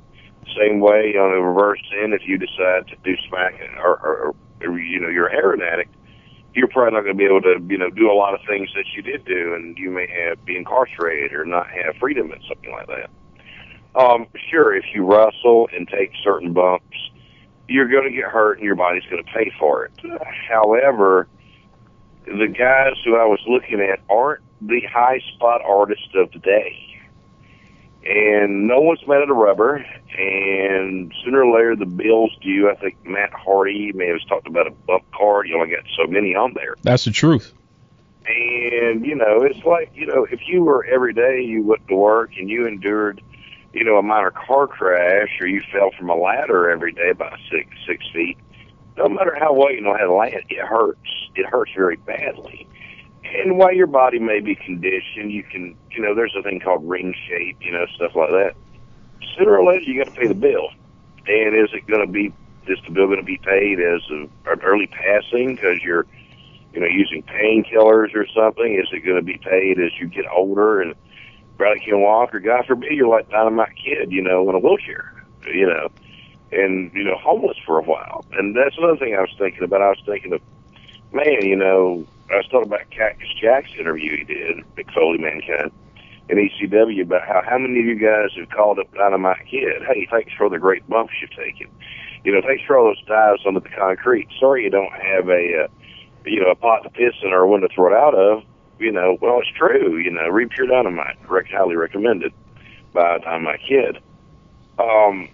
Same 0.57 0.79
way 0.79 1.15
on 1.17 1.33
the 1.33 1.41
reverse 1.41 1.81
end, 2.01 2.13
if 2.13 2.21
you 2.25 2.37
decide 2.37 2.87
to 2.87 2.95
do 3.03 3.15
smack 3.29 3.53
or, 3.77 3.97
or, 3.97 4.35
or 4.61 4.79
you 4.79 4.99
know, 4.99 5.07
you're 5.07 5.27
an 5.27 5.33
heroin 5.33 5.61
addict, 5.61 5.93
you're 6.53 6.67
probably 6.67 6.93
not 6.93 7.03
going 7.03 7.15
to 7.15 7.17
be 7.17 7.25
able 7.25 7.41
to, 7.41 7.63
you 7.69 7.77
know, 7.77 7.89
do 7.89 8.11
a 8.11 8.13
lot 8.13 8.33
of 8.33 8.41
things 8.47 8.69
that 8.75 8.85
you 8.95 9.01
did 9.01 9.23
do, 9.25 9.53
and 9.53 9.77
you 9.77 9.89
may 9.89 10.07
have 10.07 10.43
be 10.43 10.57
incarcerated 10.57 11.33
or 11.33 11.45
not 11.45 11.67
have 11.69 11.95
freedom 11.99 12.31
and 12.31 12.41
something 12.47 12.71
like 12.71 12.87
that. 12.87 13.09
Um, 13.95 14.27
sure, 14.49 14.75
if 14.75 14.85
you 14.93 15.05
wrestle 15.05 15.69
and 15.73 15.87
take 15.87 16.11
certain 16.23 16.53
bumps, 16.53 16.97
you're 17.67 17.87
going 17.87 18.03
to 18.03 18.15
get 18.15 18.25
hurt 18.25 18.57
and 18.57 18.65
your 18.65 18.75
body's 18.75 19.03
going 19.09 19.23
to 19.23 19.31
pay 19.31 19.51
for 19.57 19.85
it. 19.85 19.91
However, 20.49 21.27
the 22.25 22.47
guys 22.47 22.93
who 23.03 23.15
I 23.15 23.25
was 23.25 23.39
looking 23.47 23.81
at 23.81 23.99
aren't 24.09 24.41
the 24.61 24.81
high 24.81 25.19
spot 25.33 25.61
artists 25.65 26.09
of 26.15 26.31
the 26.31 26.39
day. 26.39 26.87
And 28.03 28.67
no 28.67 28.81
one's 28.81 29.05
made 29.07 29.17
out 29.17 29.29
of 29.29 29.37
rubber. 29.37 29.85
And 30.17 31.13
sooner 31.23 31.43
or 31.43 31.55
later, 31.55 31.75
the 31.75 31.85
bills 31.85 32.35
due. 32.41 32.69
I 32.69 32.75
think 32.75 32.97
Matt 33.05 33.31
Hardy 33.31 33.91
may 33.93 34.07
have 34.07 34.27
talked 34.27 34.47
about 34.47 34.67
a 34.67 34.71
bump 34.71 35.03
card. 35.11 35.47
You 35.47 35.55
only 35.55 35.75
got 35.75 35.83
so 35.95 36.07
many 36.07 36.35
on 36.35 36.53
there. 36.53 36.75
That's 36.81 37.05
the 37.05 37.11
truth. 37.11 37.53
And, 38.25 39.05
you 39.05 39.15
know, 39.15 39.41
it's 39.41 39.63
like, 39.65 39.91
you 39.93 40.05
know, 40.05 40.25
if 40.25 40.47
you 40.47 40.63
were 40.63 40.85
every 40.85 41.13
day 41.13 41.41
you 41.41 41.63
went 41.63 41.87
to 41.87 41.95
work 41.95 42.31
and 42.37 42.49
you 42.49 42.67
endured, 42.67 43.21
you 43.73 43.83
know, 43.83 43.97
a 43.97 44.03
minor 44.03 44.31
car 44.31 44.67
crash 44.67 45.29
or 45.39 45.47
you 45.47 45.61
fell 45.71 45.91
from 45.97 46.09
a 46.09 46.15
ladder 46.15 46.69
every 46.69 46.91
day 46.91 47.13
by 47.13 47.37
six, 47.49 47.69
six 47.87 48.05
feet, 48.13 48.37
no 48.97 49.09
matter 49.09 49.35
how 49.39 49.53
well 49.53 49.71
you 49.71 49.81
know 49.81 49.95
how 49.97 50.05
to 50.05 50.13
land, 50.13 50.43
it 50.49 50.65
hurts. 50.65 50.99
It 51.35 51.45
hurts 51.45 51.71
very 51.75 51.95
badly. 51.97 52.67
And 53.23 53.57
while 53.57 53.73
your 53.73 53.87
body 53.87 54.19
may 54.19 54.39
be 54.39 54.55
conditioned, 54.55 55.31
you 55.31 55.43
can, 55.43 55.75
you 55.91 56.01
know, 56.01 56.13
there's 56.13 56.35
a 56.37 56.43
thing 56.43 56.59
called 56.59 56.87
ring 56.87 57.13
shape, 57.27 57.57
you 57.61 57.71
know, 57.71 57.85
stuff 57.95 58.15
like 58.15 58.29
that. 58.29 58.55
Sooner 59.37 59.57
or 59.57 59.65
later, 59.65 59.83
you 59.83 60.03
got 60.03 60.13
to 60.13 60.19
pay 60.19 60.27
the 60.27 60.33
bill. 60.33 60.69
And 61.27 61.55
is 61.55 61.69
it 61.73 61.87
going 61.87 62.05
to 62.05 62.11
be, 62.11 62.33
is 62.67 62.79
the 62.85 62.91
bill 62.91 63.07
going 63.07 63.19
to 63.19 63.25
be 63.25 63.37
paid 63.37 63.79
as 63.79 64.01
a, 64.11 64.51
an 64.51 64.61
early 64.63 64.87
passing 64.87 65.55
because 65.55 65.81
you're, 65.83 66.05
you 66.73 66.81
know, 66.81 66.87
using 66.87 67.23
painkillers 67.23 68.13
or 68.15 68.25
something? 68.35 68.75
Is 68.75 68.91
it 68.91 69.05
going 69.05 69.17
to 69.17 69.21
be 69.21 69.37
paid 69.37 69.79
as 69.79 69.91
you 69.99 70.07
get 70.07 70.25
older 70.29 70.81
and 70.81 70.95
barely 71.57 71.79
can 71.79 72.01
walk, 72.01 72.33
or 72.33 72.39
God 72.39 72.65
forbid, 72.65 72.91
you're 72.91 73.07
like 73.07 73.29
Dynamite 73.29 73.75
Kid, 73.75 74.11
you 74.11 74.21
know, 74.21 74.49
in 74.49 74.55
a 74.55 74.59
wheelchair, 74.59 75.23
you 75.45 75.67
know, 75.67 75.89
and 76.51 76.91
you 76.93 77.03
know, 77.03 77.17
homeless 77.17 77.57
for 77.65 77.79
a 77.79 77.83
while? 77.83 78.25
And 78.33 78.55
that's 78.55 78.77
another 78.77 78.97
thing 78.97 79.15
I 79.15 79.21
was 79.21 79.33
thinking 79.37 79.63
about. 79.63 79.81
I 79.81 79.89
was 79.89 80.01
thinking 80.05 80.33
of, 80.33 80.41
man, 81.11 81.43
you 81.45 81.55
know, 81.55 82.05
I 82.31 82.37
was 82.37 82.47
talking 82.47 82.67
about 82.67 82.89
Cactus 82.89 83.29
Jack's 83.39 83.71
interview 83.77 84.17
he 84.17 84.23
did, 84.23 84.57
Mick 84.77 84.93
Foley 84.93 85.17
Mankind, 85.17 85.71
in 86.29 86.37
ECW 86.37 87.01
about 87.03 87.27
how 87.27 87.41
how 87.45 87.57
many 87.57 87.79
of 87.79 87.85
you 87.85 87.95
guys 87.95 88.29
have 88.37 88.49
called 88.49 88.79
up 88.79 88.93
Dynamite 88.93 89.47
Kid? 89.49 89.83
Hey, 89.87 90.07
thanks 90.09 90.31
for 90.37 90.49
the 90.49 90.59
great 90.59 90.87
bumps 90.87 91.13
you've 91.21 91.31
taken. 91.31 91.67
You 92.23 92.33
know, 92.33 92.41
thanks 92.41 92.63
for 92.65 92.77
all 92.77 92.85
those 92.85 93.03
dives 93.05 93.41
under 93.45 93.59
the 93.59 93.69
concrete. 93.69 94.27
Sorry 94.39 94.63
you 94.63 94.69
don't 94.69 94.93
have 94.93 95.27
a, 95.27 95.63
uh, 95.63 95.67
you 96.25 96.39
know, 96.39 96.51
a 96.51 96.55
pot 96.55 96.83
to 96.83 96.89
piss 96.89 97.15
in 97.23 97.33
or 97.33 97.47
one 97.47 97.61
to 97.61 97.69
throw 97.69 97.91
it 97.91 97.97
out 97.97 98.13
of. 98.13 98.43
You 98.79 98.91
know, 98.91 99.17
well, 99.21 99.39
it's 99.39 99.49
true. 99.49 99.97
You 99.97 100.11
know, 100.11 100.27
Read 100.29 100.49
Pure 100.51 100.67
Dynamite, 100.67 101.17
rec- 101.27 101.49
highly 101.49 101.75
recommended 101.75 102.33
by 102.93 103.17
Dynamite 103.19 103.61
Kid. 103.67 103.97
Um, 104.79 105.29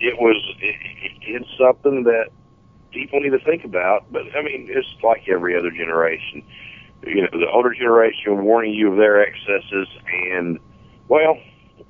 it 0.00 0.18
was, 0.18 0.36
it, 0.60 0.76
it's 1.22 1.48
something 1.58 2.04
that 2.04 2.28
people 2.92 3.20
need 3.20 3.30
to 3.30 3.44
think 3.44 3.64
about. 3.64 4.10
But 4.10 4.22
I 4.36 4.42
mean, 4.42 4.68
it's 4.70 4.88
like 5.02 5.28
every 5.28 5.56
other 5.56 5.70
generation. 5.70 6.42
You 7.06 7.22
know, 7.22 7.28
the 7.32 7.48
older 7.52 7.74
generation 7.74 8.44
warning 8.44 8.72
you 8.72 8.90
of 8.90 8.96
their 8.96 9.22
excesses, 9.22 9.88
and 10.06 10.58
well, 11.08 11.38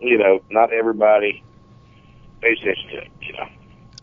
you 0.01 0.19
know, 0.19 0.41
not 0.51 0.73
everybody 0.73 1.43
pays 2.43 2.59
attention 2.61 2.91
to 2.91 2.97
it. 2.99 3.11
You 3.21 3.33
know. 3.35 3.49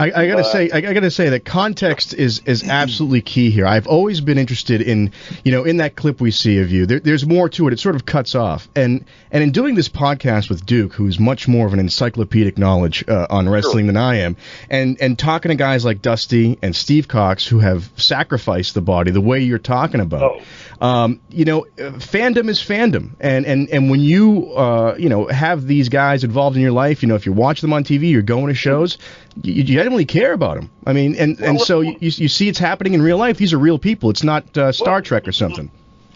I, 0.04 0.24
I 0.24 0.28
gotta 0.28 0.44
say, 0.44 0.70
I, 0.70 0.78
I 0.78 0.94
gotta 0.94 1.12
say 1.12 1.30
that 1.30 1.46
context 1.46 2.14
is 2.14 2.42
is 2.46 2.68
absolutely 2.68 3.22
key 3.22 3.52
here. 3.52 3.66
I've 3.66 3.88
always 3.88 4.20
been 4.20 4.38
interested 4.38 4.82
in, 4.82 5.12
you 5.46 5.52
know, 5.54 5.64
in 5.64 5.78
that 5.78 5.96
clip 5.96 6.20
we 6.20 6.32
see 6.32 6.60
of 6.60 6.72
you. 6.72 6.86
There, 6.86 7.00
there's 7.00 7.26
more 7.26 7.48
to 7.50 7.68
it. 7.68 7.74
It 7.74 7.80
sort 7.80 7.96
of 7.96 8.06
cuts 8.06 8.36
off, 8.36 8.68
and 8.76 9.06
and 9.32 9.44
in 9.44 9.52
doing 9.52 9.76
this 9.76 9.88
podcast 9.88 10.50
with 10.50 10.66
Duke, 10.66 10.94
who's 10.94 11.20
much 11.20 11.48
more 11.48 11.66
of 11.66 11.74
an 11.74 11.80
encyclopedic 11.80 12.58
knowledge 12.58 13.06
uh, 13.08 13.28
on 13.30 13.48
wrestling 13.48 13.88
than 13.88 13.96
I 13.98 14.18
am, 14.18 14.36
and 14.70 15.00
and 15.00 15.18
talking 15.18 15.50
to 15.50 15.56
guys 15.56 15.86
like 15.86 16.02
Dusty 16.02 16.60
and 16.62 16.76
Steve 16.76 17.08
Cox 17.08 17.48
who 17.48 17.60
have 17.60 17.90
sacrificed 17.96 18.74
the 18.74 18.82
body 18.82 19.12
the 19.12 19.22
way 19.22 19.40
you're 19.40 19.58
talking 19.58 20.02
about. 20.02 20.42
Um, 20.82 21.22
you 21.30 21.46
know, 21.46 21.62
uh, 21.62 21.94
fandom 21.94 22.50
is 22.50 22.60
fandom, 22.60 23.12
and 23.22 23.46
and 23.46 23.70
and 23.70 23.90
when 23.90 24.02
you 24.02 24.52
uh, 24.54 24.96
you 25.00 25.08
know 25.08 25.28
have 25.28 25.66
these 25.66 25.88
guys 25.88 26.26
involved 26.26 26.58
in 26.58 26.62
your 26.62 26.74
life, 26.74 27.04
you 27.04 27.08
know, 27.08 27.16
if 27.16 27.26
you 27.26 27.32
watch 27.32 27.62
them 27.62 27.72
on 27.72 27.86
TV, 27.86 28.12
you're 28.12 28.22
going 28.22 28.48
to 28.48 28.54
shows, 28.54 28.98
you, 29.42 29.54
you 29.54 29.64
genuinely 29.64 30.06
care 30.06 30.34
about 30.34 30.56
them. 30.56 30.70
I 30.86 30.94
mean, 30.94 31.16
and 31.16 31.40
and 31.40 31.60
so 31.60 31.82
you 31.82 31.96
you 32.00 32.28
see 32.28 32.48
it's 32.48 32.60
happening 32.60 32.94
in 32.94 33.02
real 33.02 33.18
life. 33.18 33.38
These 33.38 33.54
are 33.54 33.60
real 33.60 33.80
people. 33.80 34.10
It's 34.10 34.24
not 34.24 34.58
uh, 34.58 34.72
Star 34.72 35.02
Trek 35.02 35.28
or 35.28 35.32
something. 35.32 35.72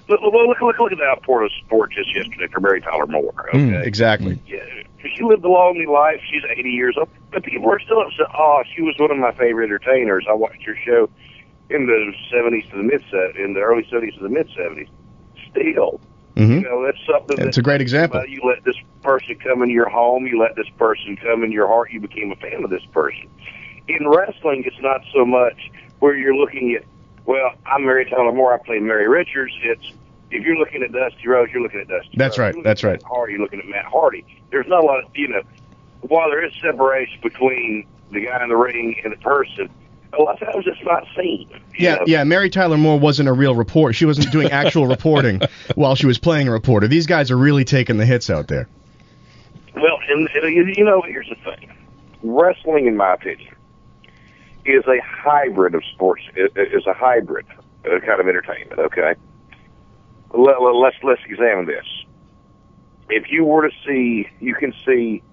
Look, 0.09 0.21
look, 0.21 0.33
look, 0.61 0.79
look, 0.79 0.91
at 0.93 0.97
the 0.97 1.03
outport 1.03 1.43
of 1.45 1.51
sport 1.65 1.91
just 1.91 2.15
yesterday 2.15 2.47
for 2.47 2.61
Mary 2.61 2.79
Tyler 2.79 3.07
Moore. 3.07 3.33
Okay. 3.49 3.57
Mm, 3.57 3.85
exactly. 3.85 4.39
Yeah, 4.47 4.59
she 5.03 5.21
lived 5.23 5.43
a 5.43 5.49
lonely 5.49 5.85
life. 5.85 6.21
She's 6.31 6.43
80 6.49 6.69
years 6.69 6.95
old, 6.97 7.09
but 7.31 7.43
people 7.43 7.69
are 7.69 7.79
still 7.79 8.01
upset. 8.01 8.27
Oh, 8.33 8.63
she 8.73 8.81
was 8.81 8.95
one 8.99 9.11
of 9.11 9.17
my 9.17 9.33
favorite 9.33 9.65
entertainers. 9.65 10.25
I 10.29 10.33
watched 10.33 10.63
her 10.63 10.77
show 10.85 11.09
in 11.69 11.87
the 11.87 12.13
70s 12.33 12.69
to 12.71 12.77
the 12.77 12.83
mid 12.83 13.03
in 13.37 13.53
the 13.53 13.59
early 13.59 13.83
70s 13.91 14.15
to 14.15 14.23
the 14.23 14.29
mid 14.29 14.47
70s. 14.57 14.87
Still, 15.51 15.99
Mhm. 16.37 16.61
you 16.61 16.61
know, 16.61 16.85
that's 16.85 16.97
something. 17.05 17.45
It's 17.45 17.57
a 17.57 17.61
great 17.61 17.81
example. 17.81 18.23
You 18.25 18.41
let 18.45 18.56
person 19.07 19.37
come 19.39 19.63
in 19.63 19.69
your 19.69 19.87
home. 19.87 20.27
You 20.27 20.37
let 20.37 20.57
this 20.57 20.67
person 20.77 21.15
come 21.15 21.45
in 21.45 21.51
your 21.53 21.67
heart. 21.67 21.91
You 21.91 22.01
became 22.01 22.33
a 22.33 22.35
fan 22.35 22.61
of 22.65 22.69
this 22.69 22.83
person. 22.91 23.29
In 23.87 24.05
wrestling, 24.05 24.63
it's 24.65 24.81
not 24.81 25.01
so 25.13 25.25
much 25.25 25.71
where 25.99 26.13
you're 26.13 26.35
looking 26.35 26.75
at. 26.75 26.83
Well, 27.25 27.53
I'm 27.65 27.85
Mary 27.85 28.05
Tyler 28.09 28.33
Moore. 28.33 28.53
I 28.53 28.57
play 28.57 28.79
Mary 28.79 29.07
Richards. 29.07 29.53
It's 29.63 29.93
if 30.29 30.43
you're 30.43 30.57
looking 30.57 30.83
at 30.83 30.91
Dusty 30.91 31.25
Rhodes, 31.25 31.53
you're 31.53 31.61
looking 31.61 31.79
at 31.79 31.87
Dusty. 31.87 32.11
That's 32.15 32.37
right. 32.37 32.53
That's 32.65 32.83
right. 32.83 33.01
Hardy, 33.03 33.33
you're 33.33 33.41
looking 33.41 33.59
at 33.59 33.65
Matt 33.67 33.85
Hardy. 33.85 34.25
There's 34.51 34.67
not 34.67 34.83
a 34.83 34.85
lot 34.85 35.01
of, 35.01 35.09
you 35.15 35.29
know, 35.29 35.41
while 36.01 36.29
there 36.29 36.43
is 36.43 36.51
separation 36.61 37.19
between 37.23 37.87
the 38.11 38.25
guy 38.25 38.43
in 38.43 38.49
the 38.49 38.57
ring 38.57 38.99
and 39.05 39.13
the 39.13 39.17
person, 39.17 39.69
a 40.17 40.21
lot 40.21 40.41
of 40.41 40.51
times 40.51 40.65
it's 40.67 40.83
not 40.83 41.05
seen. 41.15 41.49
Yeah, 41.79 41.95
know? 41.95 42.03
yeah. 42.07 42.23
Mary 42.25 42.49
Tyler 42.49 42.77
Moore 42.77 42.99
wasn't 42.99 43.29
a 43.29 43.33
real 43.33 43.55
reporter. 43.55 43.93
She 43.93 44.05
wasn't 44.05 44.31
doing 44.33 44.51
actual 44.51 44.85
reporting 44.95 45.41
while 45.75 45.95
she 45.95 46.07
was 46.07 46.17
playing 46.17 46.49
a 46.49 46.51
reporter. 46.51 46.89
These 46.89 47.07
guys 47.07 47.31
are 47.31 47.37
really 47.37 47.63
taking 47.63 47.95
the 47.95 48.05
hits 48.05 48.29
out 48.29 48.49
there. 48.49 48.67
Well, 49.81 49.99
and, 50.09 50.29
you 50.75 50.83
know, 50.83 51.01
here's 51.01 51.29
the 51.29 51.35
thing: 51.35 51.71
wrestling, 52.23 52.87
in 52.87 52.97
my 52.97 53.13
opinion, 53.13 53.53
is 54.65 54.83
a 54.87 54.99
hybrid 55.03 55.75
of 55.75 55.83
sports. 55.93 56.23
Is 56.35 56.85
a 56.85 56.93
hybrid 56.93 57.45
uh, 57.85 57.99
kind 57.99 58.19
of 58.19 58.27
entertainment. 58.27 58.79
Okay, 58.79 59.15
let, 60.33 60.61
let, 60.61 60.75
let's 60.75 60.97
let's 61.03 61.21
examine 61.27 61.65
this. 61.65 61.85
If 63.09 63.31
you 63.31 63.45
were 63.45 63.69
to 63.69 63.75
see, 63.85 64.27
you 64.39 64.53
can 64.55 64.73
see 64.85 65.23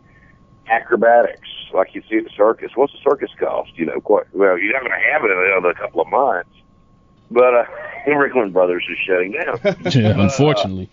acrobatics 0.69 1.49
like 1.73 1.95
you 1.95 2.03
see 2.09 2.19
at 2.19 2.25
the 2.25 2.31
circus. 2.37 2.71
What's 2.75 2.93
the 2.93 3.01
circus 3.03 3.31
cost? 3.39 3.77
You 3.77 3.87
know, 3.87 4.01
quite 4.01 4.27
well. 4.33 4.57
You're 4.59 4.73
not 4.73 4.83
going 4.83 4.93
to 4.93 5.13
have 5.13 5.25
it 5.25 5.31
in 5.31 5.53
another 5.53 5.75
couple 5.75 6.01
of 6.01 6.09
months. 6.09 6.51
But 7.31 7.55
uh, 7.55 7.65
Ringling 8.07 8.53
Brothers 8.53 8.85
is 8.91 8.99
shutting 9.07 9.33
down. 9.33 9.77
Yeah, 9.93 10.21
unfortunately. 10.21 10.89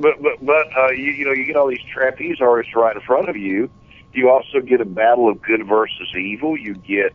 But 0.00 0.22
but 0.22 0.44
but 0.44 0.76
uh, 0.76 0.90
you 0.90 1.10
you 1.12 1.24
know 1.24 1.32
you 1.32 1.44
get 1.46 1.56
all 1.56 1.68
these 1.68 1.82
trapeze 1.92 2.40
artists 2.40 2.74
right 2.74 2.94
in 2.96 3.02
front 3.02 3.28
of 3.28 3.36
you. 3.36 3.70
You 4.12 4.28
also 4.30 4.60
get 4.60 4.80
a 4.80 4.84
battle 4.84 5.28
of 5.30 5.40
good 5.42 5.66
versus 5.66 6.08
evil. 6.16 6.56
You 6.56 6.74
get 6.74 7.14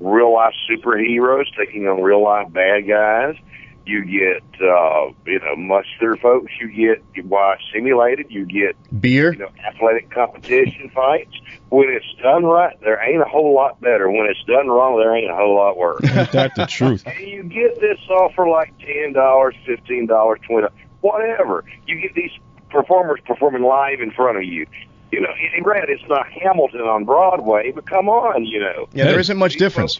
real 0.00 0.32
life 0.32 0.54
superheroes 0.70 1.44
taking 1.56 1.88
on 1.88 2.00
real 2.02 2.22
life 2.22 2.52
bad 2.52 2.86
guys. 2.86 3.36
You 3.84 4.04
get 4.04 4.42
uh, 4.60 5.12
you 5.26 5.40
know 5.40 5.56
muscular 5.56 6.16
folks. 6.18 6.52
You 6.60 6.68
get 6.70 7.02
you 7.14 7.24
watch 7.24 7.60
simulated. 7.72 8.26
You 8.30 8.44
get 8.44 8.76
Beer. 9.00 9.32
you 9.32 9.38
know 9.38 9.48
athletic 9.66 10.10
competition 10.10 10.90
fights. 10.94 11.34
When 11.70 11.88
it's 11.88 12.06
done 12.22 12.44
right, 12.44 12.78
there 12.82 13.02
ain't 13.02 13.22
a 13.22 13.24
whole 13.24 13.54
lot 13.54 13.80
better. 13.80 14.10
When 14.10 14.26
it's 14.26 14.42
done 14.44 14.68
wrong, 14.68 14.98
there 14.98 15.14
ain't 15.16 15.30
a 15.30 15.34
whole 15.34 15.56
lot 15.56 15.76
worse. 15.78 16.00
Ain't 16.04 16.32
that 16.32 16.54
the 16.54 16.66
truth? 16.66 17.02
And 17.06 17.26
you 17.26 17.42
get 17.44 17.80
this 17.80 17.98
all 18.10 18.30
for 18.34 18.46
like 18.48 18.74
ten 18.78 19.14
dollars, 19.14 19.54
fifteen 19.64 20.06
dollars, 20.06 20.40
twenty, 20.46 20.68
whatever. 21.00 21.64
You 21.86 22.00
get 22.00 22.14
these 22.14 22.30
performers 22.70 23.20
performing 23.26 23.62
live 23.62 24.00
in 24.00 24.10
front 24.10 24.36
of 24.36 24.44
you. 24.44 24.66
You 25.10 25.22
know, 25.22 25.30
and 25.54 25.64
granted, 25.64 25.88
it's 25.88 26.06
not 26.08 26.26
Hamilton 26.30 26.82
on 26.82 27.04
Broadway, 27.04 27.72
but 27.72 27.86
come 27.86 28.08
on, 28.10 28.44
you 28.44 28.60
know. 28.60 28.88
Yeah, 28.92 29.04
there 29.04 29.18
isn't 29.18 29.38
much 29.38 29.56
difference. 29.56 29.98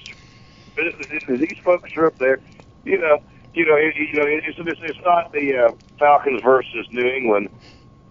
These 1.29 1.59
folks 1.65 1.91
are 1.97 2.07
up 2.07 2.19
there, 2.19 2.41
you 2.85 2.99
know. 2.99 3.23
You 3.55 3.67
know, 3.67 3.75
it, 3.77 3.97
you 3.97 4.13
know, 4.13 4.25
it's, 4.27 4.57
it's, 4.59 4.81
it's 4.83 4.99
not 5.05 5.33
the 5.33 5.57
uh, 5.57 5.73
Falcons 5.99 6.43
versus 6.43 6.87
New 6.93 7.07
England. 7.07 7.49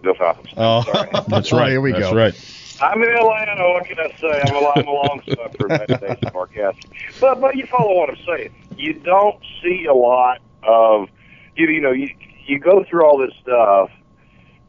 Go 0.02 0.12
Falcons. 0.14 0.50
Oh, 0.56 0.82
That's 1.28 1.52
Oh, 1.52 1.58
right. 1.58 1.70
Here 1.70 1.80
we 1.80 1.92
go. 1.92 2.00
That's 2.00 2.10
go. 2.10 2.16
right. 2.16 2.54
I'm 2.82 3.02
in 3.02 3.08
Atlanta. 3.08 3.62
What 3.68 3.84
can 3.86 3.98
I 3.98 4.12
say? 4.20 4.42
I'm 4.44 4.54
a, 4.56 4.68
I'm 4.76 4.86
a 4.86 4.90
long 4.90 5.22
sucker, 5.28 5.66
Imagination 5.66 6.30
Sarcastic. 6.32 6.90
But 7.20 7.40
but 7.40 7.56
you 7.56 7.66
follow 7.66 7.94
what 7.96 8.10
I'm 8.10 8.16
saying. 8.26 8.54
You 8.76 8.94
don't 8.94 9.40
see 9.62 9.86
a 9.86 9.94
lot 9.94 10.40
of 10.64 11.08
you. 11.56 11.68
You 11.68 11.80
know, 11.80 11.92
you 11.92 12.10
you 12.48 12.58
go 12.58 12.84
through 12.88 13.04
all 13.04 13.18
this 13.18 13.34
stuff, 13.40 13.90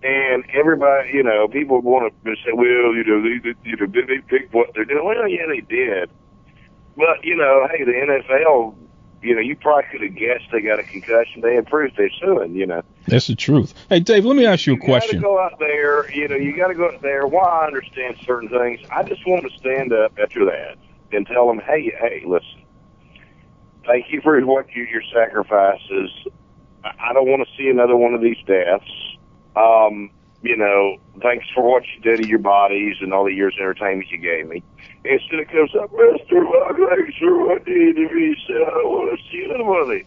and 0.04 0.44
everybody, 0.54 1.12
you 1.14 1.24
know, 1.24 1.48
people 1.48 1.82
want 1.82 2.14
to 2.24 2.36
say, 2.46 2.52
well, 2.54 2.94
you 2.94 3.04
know, 3.04 3.22
they, 3.22 3.40
they, 3.40 3.70
you 3.70 3.76
know, 3.78 3.86
did 3.86 4.08
they 4.08 4.20
pick 4.20 4.54
what 4.54 4.72
they're 4.76 4.86
doing? 4.86 5.04
Well, 5.04 5.28
yeah, 5.28 5.46
they 5.48 5.62
did. 5.62 6.10
But 6.96 7.24
you 7.24 7.36
know, 7.36 7.68
hey, 7.72 7.84
the 7.84 7.92
NFL. 7.92 8.76
You 9.22 9.36
know, 9.36 9.42
you 9.42 9.58
probably 9.58 9.84
could 9.92 10.02
have 10.02 10.16
guessed 10.16 10.46
they 10.50 10.62
got 10.62 10.80
a 10.80 10.84
concussion. 10.84 11.42
They 11.42 11.56
had 11.56 11.68
proof 11.68 11.92
they're 11.98 12.10
suing. 12.22 12.56
You 12.56 12.66
know. 12.66 12.84
That's 13.08 13.28
the 13.28 13.36
truth. 13.36 13.74
Hey, 13.90 14.00
Dave, 14.00 14.24
let 14.24 14.38
me 14.38 14.46
ask 14.46 14.66
you 14.66 14.76
a 14.76 14.78
question. 14.78 15.18
You 15.18 15.22
got 15.22 15.28
to 15.28 15.36
go 15.36 15.40
out 15.40 15.60
there. 15.60 16.10
You 16.14 16.30
know, 16.30 16.38
you 16.38 16.56
got 16.56 16.68
to 16.68 16.74
go 16.74 16.86
out 16.86 17.02
there. 17.02 17.28
While 17.28 17.46
I 17.46 17.66
understand 17.66 18.16
certain 18.26 18.48
things, 18.48 18.80
I 18.90 19.04
just 19.04 19.28
want 19.28 19.44
to 19.44 19.58
stand 19.58 19.92
up 19.92 20.18
after 20.18 20.46
that 20.46 20.78
and 21.12 21.28
tell 21.28 21.48
them, 21.48 21.60
hey, 21.60 21.92
hey, 22.00 22.24
listen. 22.26 22.64
Thank 23.86 24.06
you 24.12 24.22
for 24.22 24.40
what 24.46 24.74
you, 24.74 24.84
your 24.84 25.02
sacrifices. 25.14 26.12
I 26.84 27.14
don't 27.14 27.28
want 27.28 27.48
to 27.48 27.58
see 27.58 27.70
another 27.70 27.96
one 27.96 28.14
of 28.14 28.22
these 28.22 28.38
deaths. 28.46 28.90
Um, 29.56 30.10
you 30.42 30.56
know, 30.56 30.98
thanks 31.22 31.46
for 31.54 31.64
what 31.64 31.84
you 31.94 32.02
did 32.02 32.18
to 32.18 32.24
your 32.24 32.40
bodies 32.40 32.98
and 33.02 33.14
all 33.14 33.26
the 33.26 33.34
years 33.34 33.56
of 33.56 33.62
entertainment 33.62 34.10
you 34.10 34.18
gave 34.18 34.48
me. 34.48 34.64
Instead, 35.04 35.40
it 35.40 35.50
comes 35.50 35.76
up, 35.76 35.92
Mister, 35.92 36.46
thanks 36.90 37.18
for 37.18 37.46
what 37.46 37.68
you 37.68 37.94
did 37.94 38.10
to 38.10 38.16
me. 38.16 38.36
So 38.48 38.54
I 38.54 38.70
don't 38.70 38.90
want 38.90 39.20
to 39.20 39.32
see 39.32 39.44
another 39.44 39.64
one 39.64 39.82
of 39.82 39.90
these. 39.90 40.06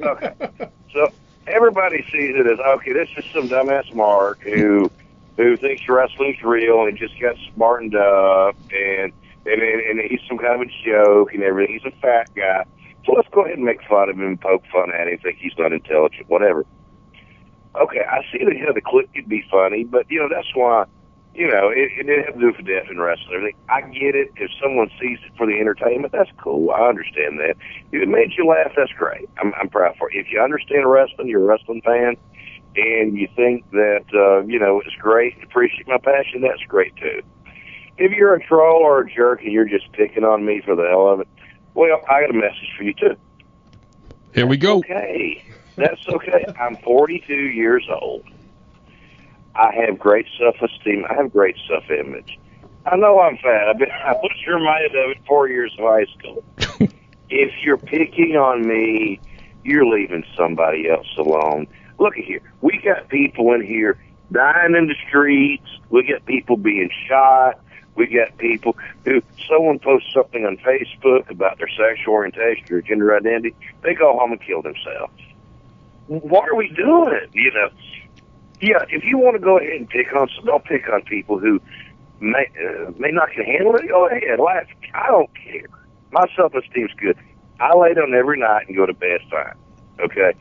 Okay. 0.00 0.68
So 0.94 1.08
everybody 1.48 2.04
sees 2.12 2.36
it 2.36 2.46
as 2.46 2.60
okay. 2.76 2.92
This 2.92 3.08
is 3.16 3.24
some 3.34 3.48
dumbass 3.48 3.92
Mark 3.94 4.40
who 4.42 4.90
who 5.36 5.56
thinks 5.56 5.82
wrestling's 5.88 6.40
real 6.40 6.84
and 6.84 6.96
just 6.96 7.18
got 7.20 7.34
smartened 7.52 7.96
up 7.96 8.54
and 8.70 9.12
and 9.44 9.60
and, 9.60 9.98
and 9.98 10.00
he's 10.08 10.20
some 10.28 10.38
kind 10.38 10.54
of 10.54 10.68
a 10.68 10.70
joke 10.86 11.34
and 11.34 11.42
everything. 11.42 11.80
He's 11.82 11.92
a 11.92 11.96
fat 12.00 12.32
guy. 12.36 12.64
So 13.06 13.12
let's 13.12 13.28
go 13.32 13.44
ahead 13.44 13.56
and 13.56 13.64
make 13.64 13.82
fun 13.88 14.08
of 14.08 14.16
him 14.16 14.38
poke 14.38 14.64
fun 14.72 14.90
at 14.92 15.08
him, 15.08 15.18
think 15.18 15.38
he's 15.38 15.52
not 15.58 15.72
intelligent, 15.72 16.28
whatever. 16.28 16.64
Okay, 17.76 18.02
I 18.08 18.22
see 18.32 18.44
that 18.44 18.54
you 18.54 18.64
know, 18.64 18.72
the 18.72 18.80
clip 18.80 19.12
could 19.14 19.28
be 19.28 19.44
funny, 19.50 19.84
but 19.84 20.06
you 20.08 20.20
know 20.20 20.28
that's 20.30 20.54
why 20.54 20.84
you 21.34 21.48
know 21.48 21.70
it, 21.70 21.90
it 21.98 22.06
didn't 22.06 22.24
have 22.24 22.34
to 22.34 22.40
do 22.40 22.52
with 22.56 22.66
death 22.66 22.86
and 22.88 23.00
wrestling. 23.00 23.34
Everything. 23.34 23.56
I 23.68 23.80
get 23.82 24.14
it. 24.14 24.30
If 24.36 24.50
someone 24.62 24.90
sees 25.00 25.18
it 25.26 25.32
for 25.36 25.46
the 25.46 25.58
entertainment, 25.58 26.12
that's 26.12 26.30
cool. 26.38 26.70
I 26.70 26.88
understand 26.88 27.40
that. 27.40 27.56
If 27.90 28.02
it 28.02 28.08
made 28.08 28.32
you 28.38 28.46
laugh, 28.46 28.72
that's 28.76 28.92
great. 28.92 29.28
I'm, 29.42 29.52
I'm 29.60 29.68
proud 29.68 29.96
for 29.98 30.10
you. 30.12 30.20
If 30.20 30.28
you 30.30 30.40
understand 30.40 30.88
wrestling, 30.88 31.28
you're 31.28 31.42
a 31.42 31.46
wrestling 31.46 31.82
fan, 31.82 32.16
and 32.76 33.18
you 33.18 33.28
think 33.34 33.68
that 33.72 34.04
uh, 34.14 34.46
you 34.46 34.58
know 34.58 34.80
it's 34.84 34.94
great, 34.96 35.34
appreciate 35.42 35.88
my 35.88 35.98
passion, 35.98 36.42
that's 36.42 36.62
great 36.68 36.94
too. 36.96 37.22
If 37.98 38.12
you're 38.12 38.34
a 38.34 38.44
troll 38.44 38.82
or 38.82 39.00
a 39.00 39.10
jerk 39.12 39.42
and 39.42 39.52
you're 39.52 39.68
just 39.68 39.90
picking 39.92 40.24
on 40.24 40.44
me 40.44 40.62
for 40.64 40.74
the 40.74 40.86
hell 40.88 41.08
of 41.08 41.20
it, 41.20 41.28
well, 41.74 42.00
I 42.08 42.22
got 42.22 42.30
a 42.30 42.34
message 42.34 42.72
for 42.76 42.84
you 42.84 42.94
too. 42.94 43.16
Here 44.34 44.46
we 44.46 44.56
go. 44.56 44.78
Okay, 44.78 45.44
that's 45.76 46.06
okay. 46.08 46.44
I'm 46.58 46.76
42 46.78 47.32
years 47.32 47.86
old. 48.00 48.24
I 49.54 49.72
have 49.86 49.98
great 49.98 50.26
self-esteem. 50.38 51.04
I 51.08 51.14
have 51.14 51.32
great 51.32 51.56
self-image. 51.68 52.38
I 52.86 52.96
know 52.96 53.20
I'm 53.20 53.36
fat. 53.38 53.68
I've 53.68 53.78
been, 53.78 53.90
I 54.04 54.12
was 54.12 54.32
reminded 54.46 54.90
of 54.96 55.10
it 55.10 55.18
four 55.26 55.48
years 55.48 55.74
of 55.78 55.84
high 55.84 56.06
school. 56.18 56.44
if 57.30 57.52
you're 57.62 57.76
picking 57.76 58.36
on 58.36 58.66
me, 58.66 59.20
you're 59.64 59.86
leaving 59.86 60.24
somebody 60.36 60.88
else 60.90 61.06
alone. 61.16 61.66
Look 61.98 62.18
at 62.18 62.24
here. 62.24 62.40
We 62.60 62.80
got 62.84 63.08
people 63.08 63.52
in 63.52 63.64
here 63.64 63.98
dying 64.32 64.74
in 64.74 64.88
the 64.88 64.96
streets. 65.08 65.66
We 65.90 66.02
got 66.02 66.26
people 66.26 66.56
being 66.56 66.90
shot. 67.08 67.60
We 67.96 68.06
got 68.06 68.36
people 68.38 68.76
who 69.04 69.22
someone 69.48 69.78
posts 69.78 70.12
something 70.12 70.44
on 70.44 70.56
Facebook 70.58 71.30
about 71.30 71.58
their 71.58 71.68
sexual 71.68 72.14
orientation 72.14 72.72
or 72.72 72.82
gender 72.82 73.16
identity, 73.16 73.54
they 73.82 73.94
go 73.94 74.18
home 74.18 74.32
and 74.32 74.40
kill 74.40 74.62
themselves. 74.62 75.12
What 76.08 76.48
are 76.48 76.54
we 76.54 76.68
doing? 76.68 77.28
You 77.32 77.52
know, 77.52 77.70
yeah. 78.60 78.84
If 78.88 79.04
you 79.04 79.18
want 79.18 79.36
to 79.36 79.40
go 79.40 79.58
ahead 79.58 79.72
and 79.72 79.88
pick 79.88 80.14
on, 80.14 80.28
some, 80.34 80.44
don't 80.44 80.64
pick 80.64 80.88
on 80.88 81.02
people 81.02 81.38
who 81.38 81.60
may, 82.20 82.46
uh, 82.58 82.90
may 82.98 83.10
not 83.10 83.30
can 83.30 83.44
handle 83.44 83.76
it, 83.76 83.88
go 83.88 84.06
ahead, 84.08 84.38
laugh. 84.38 84.66
I 84.92 85.06
don't 85.08 85.30
care. 85.34 85.66
My 86.10 86.26
self-esteem's 86.36 86.92
good. 86.96 87.16
I 87.60 87.76
lay 87.76 87.94
down 87.94 88.12
every 88.14 88.38
night 88.38 88.66
and 88.68 88.76
go 88.76 88.86
to 88.86 88.92
bed 88.92 89.20
fine. 89.30 89.54
Okay. 90.00 90.34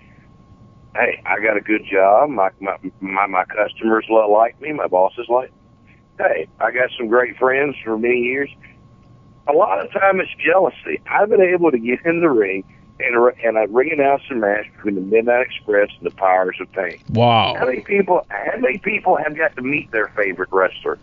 Hey, 0.95 1.21
I 1.25 1.39
got 1.39 1.57
a 1.57 1.61
good 1.61 1.85
job. 1.91 2.29
My 2.29 2.49
my 2.59 2.77
my, 2.99 3.27
my 3.27 3.45
customers 3.45 4.05
like 4.09 4.59
me. 4.61 4.73
My 4.73 4.87
bosses 4.87 5.27
like. 5.29 5.51
Me. 5.51 5.57
Hey, 6.17 6.47
I 6.59 6.71
got 6.71 6.89
some 6.97 7.07
great 7.07 7.37
friends 7.37 7.75
for 7.83 7.97
many 7.97 8.19
years. 8.19 8.49
A 9.47 9.51
lot 9.51 9.83
of 9.83 9.91
time 9.91 10.19
it's 10.19 10.31
jealousy. 10.43 11.01
I've 11.09 11.29
been 11.29 11.41
able 11.41 11.71
to 11.71 11.79
get 11.79 12.05
in 12.05 12.21
the 12.21 12.29
ring 12.29 12.63
and 12.99 13.33
and 13.43 13.57
I 13.57 13.63
ring 13.63 13.91
announce 13.91 14.23
a 14.31 14.35
match 14.35 14.65
between 14.75 14.95
the 14.95 15.01
Midnight 15.01 15.47
Express 15.47 15.89
and 15.99 16.09
the 16.09 16.15
Powers 16.15 16.57
of 16.61 16.71
Pain. 16.71 17.01
Wow. 17.09 17.55
How 17.57 17.65
many 17.65 17.81
people? 17.81 18.25
How 18.29 18.57
many 18.57 18.77
people 18.77 19.17
have 19.17 19.35
got 19.35 19.55
to 19.55 19.61
meet 19.61 19.91
their 19.91 20.07
favorite 20.09 20.49
wrestler? 20.51 20.99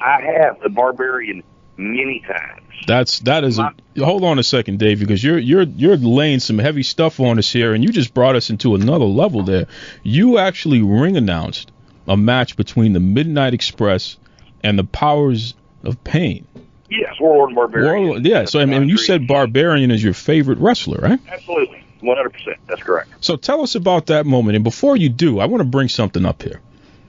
I 0.00 0.20
have 0.20 0.60
the 0.60 0.68
Barbarian 0.68 1.42
many 1.76 2.20
times. 2.20 2.62
That's 2.86 3.20
that 3.20 3.44
is 3.44 3.58
a 3.58 3.74
hold 3.98 4.24
on 4.24 4.38
a 4.38 4.42
second, 4.42 4.78
Dave, 4.78 5.00
because 5.00 5.22
you're 5.22 5.38
you're 5.38 5.62
you're 5.62 5.96
laying 5.96 6.40
some 6.40 6.58
heavy 6.58 6.82
stuff 6.82 7.20
on 7.20 7.38
us 7.38 7.50
here, 7.52 7.74
and 7.74 7.82
you 7.82 7.90
just 7.90 8.14
brought 8.14 8.36
us 8.36 8.50
into 8.50 8.74
another 8.74 9.04
level 9.04 9.42
there. 9.42 9.66
You 10.02 10.38
actually 10.38 10.82
ring 10.82 11.16
announced 11.16 11.72
a 12.06 12.16
match 12.16 12.56
between 12.56 12.92
the 12.92 13.00
Midnight 13.00 13.54
Express 13.54 14.16
and 14.62 14.78
the 14.78 14.84
Powers 14.84 15.54
of 15.84 16.02
Pain. 16.04 16.46
Yes, 16.90 17.14
Warlord 17.20 17.50
and 17.50 17.56
Barbarian. 17.56 18.04
Warlord- 18.04 18.26
yeah, 18.26 18.44
so 18.44 18.60
I 18.60 18.64
mean, 18.64 18.88
you 18.88 18.96
said 18.96 19.26
Barbarian 19.26 19.90
is 19.90 20.02
your 20.02 20.14
favorite 20.14 20.58
wrestler, 20.58 20.98
right? 21.00 21.20
Absolutely, 21.28 21.84
one 22.00 22.16
hundred 22.16 22.32
percent. 22.32 22.56
That's 22.66 22.82
correct. 22.82 23.10
So 23.20 23.36
tell 23.36 23.62
us 23.62 23.74
about 23.74 24.06
that 24.06 24.26
moment. 24.26 24.56
And 24.56 24.64
before 24.64 24.96
you 24.96 25.08
do, 25.08 25.38
I 25.38 25.46
want 25.46 25.60
to 25.60 25.64
bring 25.68 25.88
something 25.88 26.26
up 26.26 26.42
here. 26.42 26.60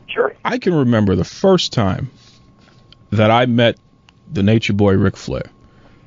Sure. 0.07 0.35
I 0.45 0.57
can 0.59 0.73
remember 0.73 1.15
the 1.15 1.23
first 1.23 1.73
time 1.73 2.11
that 3.11 3.31
I 3.31 3.45
met 3.45 3.77
the 4.31 4.43
Nature 4.43 4.73
Boy 4.73 4.93
Ric 4.97 5.17
Flair, 5.17 5.49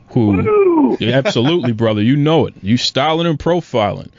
who 0.08 0.96
Yeah, 1.00 1.16
absolutely, 1.16 1.72
brother, 1.84 2.02
you 2.02 2.16
know 2.16 2.46
it. 2.46 2.54
You 2.62 2.76
styling 2.76 3.26
and 3.26 3.38
profiling, 3.38 4.10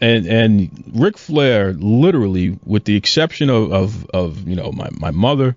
and 0.00 0.26
and 0.26 0.92
Ric 0.94 1.18
Flair, 1.18 1.74
literally, 1.74 2.58
with 2.64 2.84
the 2.84 2.96
exception 2.96 3.50
of 3.50 3.72
of, 3.72 4.06
of 4.10 4.48
you 4.48 4.56
know 4.56 4.72
my 4.72 4.88
my 4.92 5.10
mother, 5.10 5.54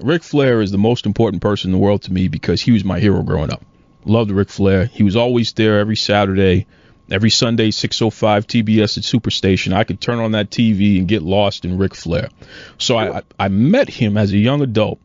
Ric 0.00 0.22
Flair 0.22 0.60
is 0.60 0.70
the 0.70 0.78
most 0.78 1.06
important 1.06 1.42
person 1.42 1.68
in 1.68 1.72
the 1.72 1.78
world 1.78 2.02
to 2.02 2.12
me 2.12 2.28
because 2.28 2.60
he 2.60 2.70
was 2.70 2.84
my 2.84 3.00
hero 3.00 3.22
growing 3.22 3.52
up. 3.52 3.64
Loved 4.04 4.30
Ric 4.30 4.48
Flair. 4.48 4.86
He 4.86 5.02
was 5.02 5.16
always 5.16 5.52
there 5.52 5.78
every 5.80 5.96
Saturday. 5.96 6.66
Every 7.10 7.30
Sunday, 7.30 7.70
6:05 7.70 8.46
TBS 8.46 8.98
at 8.98 9.04
Superstation, 9.04 9.72
I 9.72 9.84
could 9.84 9.98
turn 9.98 10.18
on 10.18 10.32
that 10.32 10.50
TV 10.50 10.98
and 10.98 11.08
get 11.08 11.22
lost 11.22 11.64
in 11.64 11.78
Ric 11.78 11.94
Flair. 11.94 12.28
So 12.76 12.98
I, 12.98 13.22
I 13.38 13.48
met 13.48 13.88
him 13.88 14.18
as 14.18 14.32
a 14.32 14.36
young 14.36 14.60
adult, 14.60 14.98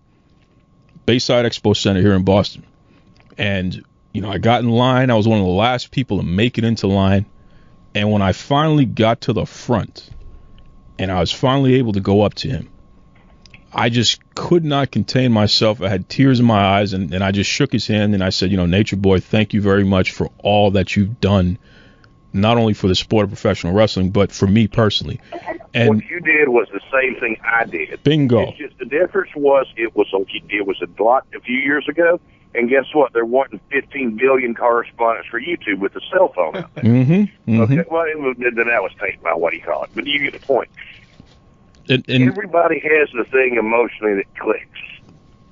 Bayside 1.05 1.45
Expo 1.45 1.75
Center 1.75 2.01
here 2.01 2.13
in 2.13 2.23
Boston, 2.23 2.63
and 3.37 3.83
you 4.11 4.21
know 4.21 4.29
I 4.29 4.37
got 4.37 4.61
in 4.61 4.69
line. 4.69 5.11
I 5.11 5.15
was 5.15 5.29
one 5.29 5.39
of 5.39 5.45
the 5.45 5.51
last 5.51 5.91
people 5.91 6.17
to 6.17 6.23
make 6.23 6.57
it 6.57 6.65
into 6.65 6.87
line, 6.87 7.25
and 7.95 8.11
when 8.11 8.21
I 8.21 8.33
finally 8.33 8.85
got 8.85 9.21
to 9.21 9.33
the 9.33 9.45
front, 9.45 10.09
and 10.99 11.09
I 11.09 11.21
was 11.21 11.31
finally 11.31 11.75
able 11.75 11.93
to 11.93 12.01
go 12.01 12.23
up 12.23 12.33
to 12.35 12.49
him, 12.49 12.69
I 13.73 13.89
just 13.89 14.21
could 14.35 14.63
not 14.63 14.91
contain 14.91 15.31
myself. 15.31 15.81
I 15.81 15.89
had 15.89 16.07
tears 16.07 16.39
in 16.39 16.45
my 16.45 16.63
eyes, 16.63 16.93
and, 16.93 17.13
and 17.13 17.23
I 17.23 17.31
just 17.31 17.49
shook 17.49 17.71
his 17.71 17.87
hand 17.87 18.13
and 18.13 18.23
I 18.23 18.29
said, 18.29 18.51
you 18.51 18.57
know, 18.57 18.65
Nature 18.65 18.95
Boy, 18.95 19.19
thank 19.19 19.53
you 19.53 19.61
very 19.61 19.83
much 19.83 20.11
for 20.11 20.29
all 20.39 20.71
that 20.71 20.95
you've 20.95 21.19
done, 21.19 21.57
not 22.31 22.57
only 22.57 22.73
for 22.73 22.87
the 22.87 22.95
sport 22.95 23.23
of 23.25 23.29
professional 23.29 23.73
wrestling, 23.73 24.11
but 24.11 24.31
for 24.31 24.47
me 24.47 24.67
personally. 24.67 25.19
And 25.73 25.89
what 25.89 26.05
you 26.05 26.19
did 26.19 26.49
was 26.49 26.67
the 26.71 26.81
same 26.91 27.19
thing 27.19 27.37
I 27.43 27.65
did. 27.65 28.03
bingo. 28.03 28.49
It's 28.49 28.57
just 28.57 28.77
the 28.77 28.85
difference 28.85 29.31
was 29.35 29.65
it 29.75 29.95
was 29.95 30.07
a 30.13 30.23
it 30.55 30.67
was 30.67 30.79
a 30.81 31.03
lot 31.03 31.25
a 31.35 31.39
few 31.39 31.57
years 31.57 31.87
ago, 31.89 32.19
and 32.53 32.69
guess 32.69 32.85
what? 32.93 33.13
There 33.13 33.25
wasn't 33.25 33.61
15 33.71 34.17
billion 34.17 34.53
correspondents 34.53 35.27
for 35.29 35.41
YouTube 35.41 35.79
with 35.79 35.93
the 35.93 36.01
cell 36.11 36.31
phone. 36.33 36.55
out 36.57 36.75
there. 36.75 36.83
Mm-hmm. 36.83 37.61
Okay, 37.61 37.83
well, 37.89 38.03
it 38.03 38.19
was, 38.19 38.35
then 38.37 38.55
that 38.55 38.83
was 38.83 38.91
taken 39.01 39.21
by 39.23 39.33
what 39.33 39.53
he 39.53 39.59
called, 39.59 39.85
it? 39.85 39.95
But 39.95 40.05
you 40.05 40.19
get 40.19 40.39
the 40.39 40.45
point. 40.45 40.69
And, 41.89 42.03
and 42.07 42.23
Everybody 42.23 42.79
has 42.79 43.09
the 43.13 43.25
thing 43.25 43.55
emotionally 43.55 44.15
that 44.15 44.39
clicks. 44.39 44.79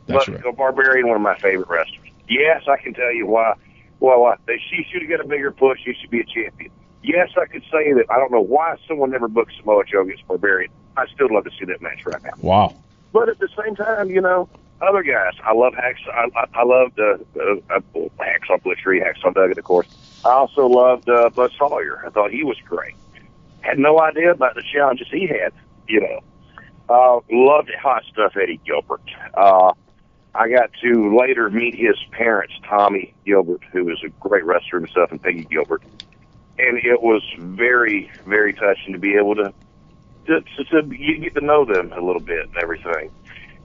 That's 0.08 0.26
but 0.28 0.46
a 0.46 0.52
Barbarian, 0.54 1.08
one 1.08 1.18
of 1.18 1.22
my 1.22 1.38
favorite 1.38 1.68
wrestlers. 1.68 2.10
Yes, 2.30 2.64
I 2.68 2.78
can 2.78 2.94
tell 2.94 3.14
you 3.14 3.28
why. 3.28 3.56
Well, 4.00 4.22
why 4.22 4.36
they, 4.46 4.60
she 4.70 4.86
should 4.90 5.02
have 5.02 5.10
got 5.10 5.20
a 5.20 5.28
bigger 5.28 5.52
push. 5.52 5.80
She 5.84 5.94
should 5.94 6.10
be 6.10 6.22
a 6.22 6.26
champion. 6.26 6.72
Yes, 7.04 7.30
I 7.40 7.46
could 7.46 7.64
say 7.64 7.94
that. 7.94 8.06
I 8.10 8.18
don't 8.18 8.32
know 8.32 8.42
why 8.42 8.78
someone 8.88 9.12
never 9.12 9.28
booked 9.28 9.54
Samoa 9.60 9.84
Joe 9.86 10.02
against 10.02 10.28
Barbarian. 10.28 10.72
I 10.98 11.08
still 11.08 11.34
love 11.34 11.44
to 11.46 11.52
see 11.52 11.66
that 11.66 11.82
match 11.82 12.06
right 12.06 12.22
now. 12.24 12.32
wow. 12.42 12.76
But 13.14 13.30
at 13.30 13.40
the 13.40 13.50
same 13.62 13.76
time, 13.76 14.10
you 14.10 14.22
know, 14.22 14.48
other 14.82 15.04
guys. 15.04 15.34
I 15.44 15.54
love 15.54 15.74
Hacksaw. 15.74 16.10
I, 16.10 16.28
I, 16.36 16.46
I 16.54 16.64
loved 16.64 17.00
uh, 17.00 17.18
uh, 17.40 17.76
uh, 17.76 17.80
Hacksaw 18.20 18.62
Blitzkrieg, 18.64 19.04
Hacksaw 19.04 19.34
Duggan, 19.34 19.58
of 19.58 19.64
course. 19.64 19.88
I 20.26 20.30
also 20.30 20.68
loved 20.68 21.10
uh, 21.10 21.30
Buzz 21.30 21.52
Sawyer. 21.58 22.04
I 22.06 22.10
thought 22.10 22.32
he 22.32 22.44
was 22.44 22.58
great. 22.66 22.96
Had 23.62 23.80
no 23.80 24.00
idea 24.00 24.32
about 24.32 24.56
the 24.56 24.64
challenges 24.74 25.08
he 25.12 25.28
had. 25.28 25.54
You 25.92 26.00
know, 26.00 26.20
uh, 26.88 27.20
loved 27.30 27.70
hot 27.82 28.04
stuff 28.06 28.38
Eddie 28.42 28.62
Gilbert. 28.66 29.02
Uh, 29.34 29.74
I 30.34 30.48
got 30.48 30.72
to 30.82 31.18
later 31.18 31.50
meet 31.50 31.76
his 31.76 31.98
parents, 32.12 32.54
Tommy 32.66 33.14
Gilbert, 33.26 33.62
who 33.74 33.90
is 33.90 34.02
a 34.06 34.10
great 34.26 34.46
wrestler 34.46 34.80
himself, 34.80 35.12
and 35.12 35.22
Peggy 35.22 35.44
Gilbert. 35.44 35.84
And 36.58 36.78
it 36.78 37.02
was 37.02 37.22
very, 37.38 38.10
very 38.26 38.54
touching 38.54 38.94
to 38.94 39.00
be 39.00 39.16
able 39.16 39.36
to 39.36 39.54
to, 40.28 40.42
to, 40.42 40.64
to 40.64 40.96
you 40.96 41.18
get 41.18 41.36
to 41.36 41.42
know 41.42 41.66
them 41.66 41.92
a 41.92 42.00
little 42.00 42.22
bit 42.22 42.48
and 42.48 42.58
everything. 42.58 43.12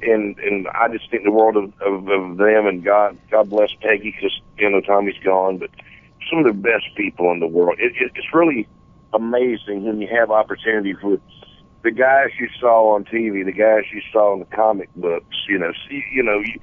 And 0.02 0.36
and 0.40 0.66
I 0.68 0.88
just 0.88 1.08
think 1.08 1.22
the 1.22 1.30
world 1.30 1.56
of, 1.56 1.72
of, 1.80 2.08
of 2.08 2.36
them 2.38 2.66
and 2.66 2.82
God 2.82 3.16
God 3.30 3.50
bless 3.50 3.70
Peggy 3.80 4.10
because 4.10 4.40
you 4.58 4.68
know 4.68 4.80
Tommy's 4.80 5.18
gone, 5.22 5.58
but 5.58 5.70
some 6.28 6.40
of 6.40 6.44
the 6.46 6.52
best 6.52 6.86
people 6.96 7.30
in 7.30 7.38
the 7.38 7.46
world. 7.46 7.78
It, 7.78 7.92
it, 7.96 8.10
it's 8.16 8.34
really 8.34 8.66
amazing 9.12 9.84
when 9.84 10.00
you 10.00 10.08
have 10.08 10.32
opportunity 10.32 10.94
for 10.94 11.20
the 11.86 11.92
guys 11.92 12.30
you 12.40 12.48
saw 12.60 12.96
on 12.96 13.04
TV, 13.04 13.44
the 13.44 13.52
guys 13.52 13.84
you 13.94 14.02
saw 14.12 14.32
in 14.34 14.40
the 14.40 14.44
comic 14.46 14.88
books. 14.96 15.36
You 15.48 15.56
know, 15.58 15.72
see, 15.88 16.02
you 16.12 16.22
know 16.24 16.40
you 16.40 16.58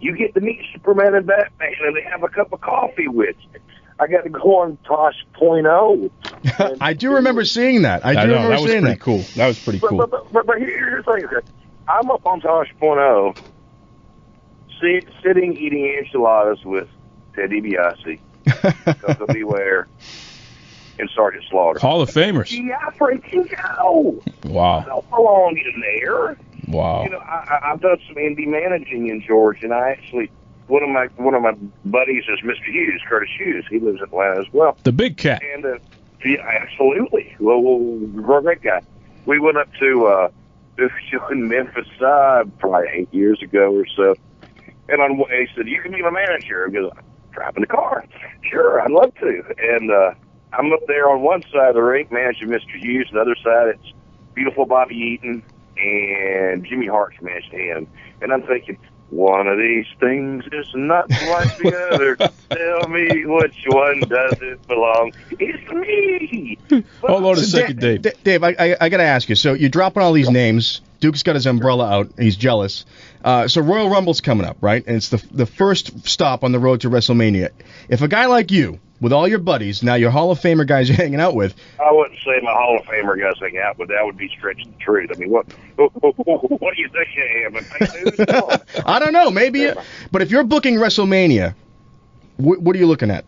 you 0.00 0.16
get 0.16 0.34
to 0.34 0.40
meet 0.40 0.60
Superman 0.72 1.14
and 1.14 1.24
Batman, 1.26 1.72
and 1.86 1.96
they 1.96 2.02
have 2.02 2.24
a 2.24 2.28
cup 2.28 2.52
of 2.52 2.60
coffee 2.60 3.06
with 3.06 3.36
you. 3.52 3.60
I 4.00 4.08
got 4.08 4.22
to 4.24 4.30
go 4.30 4.58
on 4.60 4.76
Tosh 4.84 5.24
Point 5.32 5.66
oh. 5.68 6.10
I 6.80 6.92
do 6.94 7.14
remember 7.14 7.44
seeing 7.44 7.82
that. 7.82 8.04
I 8.04 8.14
do 8.14 8.18
I 8.18 8.24
know, 8.26 8.32
remember 8.34 8.48
that 8.50 8.60
was 8.62 8.70
seeing 8.70 8.82
pretty 8.82 8.94
that. 8.98 9.00
cool. 9.00 9.18
That 9.36 9.46
was 9.46 9.58
pretty 9.64 9.78
But, 9.78 9.88
cool. 9.90 9.98
but, 9.98 10.10
but, 10.10 10.32
but, 10.32 10.46
but 10.46 10.58
here's 10.58 11.04
the 11.04 11.12
thing. 11.12 11.52
I'm 11.88 12.10
up 12.10 12.26
on 12.26 12.40
Tosh 12.40 12.68
Point 12.80 12.98
oh, 13.00 13.34
sit, 14.80 15.08
sitting 15.22 15.56
eating 15.56 15.84
enchiladas 15.98 16.64
with 16.64 16.88
Ted 17.34 17.50
DiBiase, 17.50 18.20
Koko 19.02 19.32
B. 19.32 19.42
Ware, 19.44 19.86
and 20.98 21.08
Sergeant 21.14 21.44
Slaughter. 21.50 21.78
Hall 21.78 22.00
of 22.00 22.10
Famers. 22.10 22.50
Yeah, 22.50 22.78
freaking 22.98 23.48
go! 23.76 24.22
Wow. 24.44 24.78
I 24.80 24.84
don't 24.84 25.10
belong 25.10 25.56
in 25.56 25.80
there. 25.80 26.36
Wow. 26.68 27.04
You 27.04 27.10
know, 27.10 27.18
I, 27.18 27.60
I've 27.64 27.80
done 27.80 27.98
some 28.06 28.16
indie 28.16 28.46
managing 28.46 29.08
in 29.08 29.22
Georgia, 29.22 29.64
and 29.64 29.74
I 29.74 29.90
actually 29.90 30.30
one 30.68 30.82
of 30.82 30.90
my 30.90 31.06
one 31.16 31.34
of 31.34 31.42
my 31.42 31.52
buddies 31.84 32.24
is 32.28 32.40
Mr. 32.40 32.66
Hughes, 32.66 33.02
Curtis 33.08 33.30
Hughes. 33.36 33.64
He 33.70 33.78
lives 33.78 33.98
in 33.98 34.04
Atlanta 34.04 34.40
as 34.40 34.52
well. 34.52 34.76
The 34.84 34.92
big 34.92 35.16
cat. 35.16 35.42
And 35.54 35.64
uh, 35.64 35.78
yeah, 36.24 36.46
absolutely, 36.46 37.34
well, 37.40 37.60
well, 37.60 38.40
great 38.40 38.62
guy. 38.62 38.82
We 39.26 39.38
went 39.38 39.56
up 39.56 39.68
to 39.80 40.06
uh, 40.06 40.30
in 41.30 41.48
Memphis, 41.48 41.88
uh, 42.00 42.44
probably 42.58 42.88
eight 42.92 43.12
years 43.12 43.42
ago 43.42 43.74
or 43.74 43.86
so. 43.96 44.14
And 44.88 45.02
on 45.02 45.18
way 45.18 45.46
he 45.46 45.56
said, 45.56 45.68
"You 45.68 45.80
can 45.82 45.92
be 45.92 46.02
my 46.02 46.10
manager." 46.10 46.66
I 46.66 46.70
go, 46.70 46.92
"Driving 47.32 47.62
the 47.62 47.66
car, 47.66 48.04
sure, 48.42 48.80
I'd 48.80 48.90
love 48.90 49.14
to." 49.16 49.42
And 49.58 49.90
uh, 49.90 50.14
I'm 50.52 50.72
up 50.72 50.80
there 50.86 51.08
on 51.10 51.22
one 51.22 51.42
side 51.52 51.68
of 51.70 51.74
the 51.74 51.82
ring 51.82 52.08
managing 52.10 52.48
Mr. 52.48 52.78
Hughes. 52.80 53.08
The 53.12 53.20
other 53.20 53.36
side, 53.36 53.68
it's 53.68 53.92
beautiful 54.34 54.64
Bobby 54.66 54.94
Eaton 54.96 55.42
and 55.76 56.64
Jimmy 56.64 56.86
Hart's 56.86 57.20
managing 57.20 57.58
him. 57.66 57.86
And 58.20 58.32
I'm 58.32 58.42
thinking, 58.42 58.78
one 59.10 59.46
of 59.46 59.56
these 59.58 59.86
things 60.00 60.44
is 60.52 60.66
not 60.74 61.08
like 61.10 61.56
the 61.58 61.88
other. 61.92 62.16
Tell 62.50 62.88
me 62.88 63.24
which 63.24 63.64
one 63.68 64.00
doesn't 64.00 64.66
belong. 64.66 65.12
It's 65.30 65.72
me. 65.72 66.58
Hold 67.00 67.24
on 67.24 67.32
a 67.32 67.36
So 67.36 67.42
second, 67.58 67.80
Da- 67.80 67.98
Dave. 67.98 68.22
Dave, 68.24 68.44
I, 68.44 68.54
I, 68.58 68.76
I 68.82 68.88
got 68.88 68.98
to 68.98 69.04
ask 69.04 69.28
you. 69.28 69.34
So 69.34 69.54
you're 69.54 69.70
dropping 69.70 70.02
all 70.02 70.12
these 70.12 70.28
names. 70.30 70.80
Duke's 71.00 71.22
got 71.22 71.36
his 71.36 71.46
umbrella 71.46 71.86
out. 71.88 72.10
He's 72.18 72.36
jealous. 72.36 72.84
Uh, 73.24 73.48
so 73.48 73.60
Royal 73.62 73.88
Rumble's 73.88 74.20
coming 74.20 74.46
up, 74.46 74.56
right? 74.60 74.84
And 74.86 74.96
it's 74.96 75.08
the 75.10 75.24
the 75.30 75.46
first 75.46 76.06
stop 76.08 76.42
on 76.44 76.52
the 76.52 76.58
road 76.58 76.80
to 76.82 76.90
WrestleMania. 76.90 77.50
If 77.88 78.02
a 78.02 78.08
guy 78.08 78.26
like 78.26 78.50
you, 78.50 78.80
with 79.00 79.12
all 79.12 79.28
your 79.28 79.38
buddies, 79.38 79.82
now 79.82 79.94
your 79.94 80.10
Hall 80.10 80.30
of 80.30 80.38
Famer 80.40 80.66
guys 80.66 80.88
you're 80.88 80.96
hanging 80.96 81.20
out 81.20 81.34
with, 81.34 81.54
I 81.80 81.92
wouldn't 81.92 82.18
say 82.24 82.40
my 82.42 82.52
Hall 82.52 82.78
of 82.78 82.84
Famer 82.86 83.18
guys 83.18 83.34
hang 83.40 83.58
out, 83.58 83.76
but 83.78 83.88
that 83.88 84.04
would 84.04 84.16
be 84.16 84.28
stretching 84.36 84.70
the 84.72 84.84
truth. 84.84 85.10
I 85.12 85.16
mean, 85.18 85.30
what 85.30 85.46
what 85.76 86.74
do 86.74 86.82
you 86.82 86.88
think 86.88 87.08
I 87.16 87.46
am? 87.46 87.56
A 87.56 87.60
fake 87.62 88.04
news? 88.04 88.26
Come 88.26 88.42
on. 88.44 88.60
I 88.86 88.98
don't 88.98 89.12
know, 89.12 89.30
maybe. 89.30 89.70
But 90.10 90.22
if 90.22 90.30
you're 90.30 90.44
booking 90.44 90.76
WrestleMania, 90.76 91.54
wh- 92.36 92.60
what 92.62 92.74
are 92.74 92.78
you 92.78 92.86
looking 92.86 93.10
at? 93.10 93.24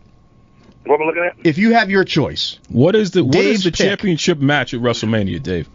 What 0.85 0.95
am 0.95 1.03
I 1.03 1.05
looking 1.05 1.23
at? 1.23 1.35
If 1.45 1.57
you 1.57 1.73
have 1.73 1.89
your 1.89 2.03
choice, 2.03 2.59
What 2.69 2.95
is 2.95 3.11
the 3.11 3.23
what 3.23 3.35
is 3.35 3.63
the 3.63 3.71
pick. 3.71 3.77
championship 3.77 4.39
match 4.39 4.73
at 4.73 4.81
WrestleMania, 4.81 5.41
Dave? 5.41 5.69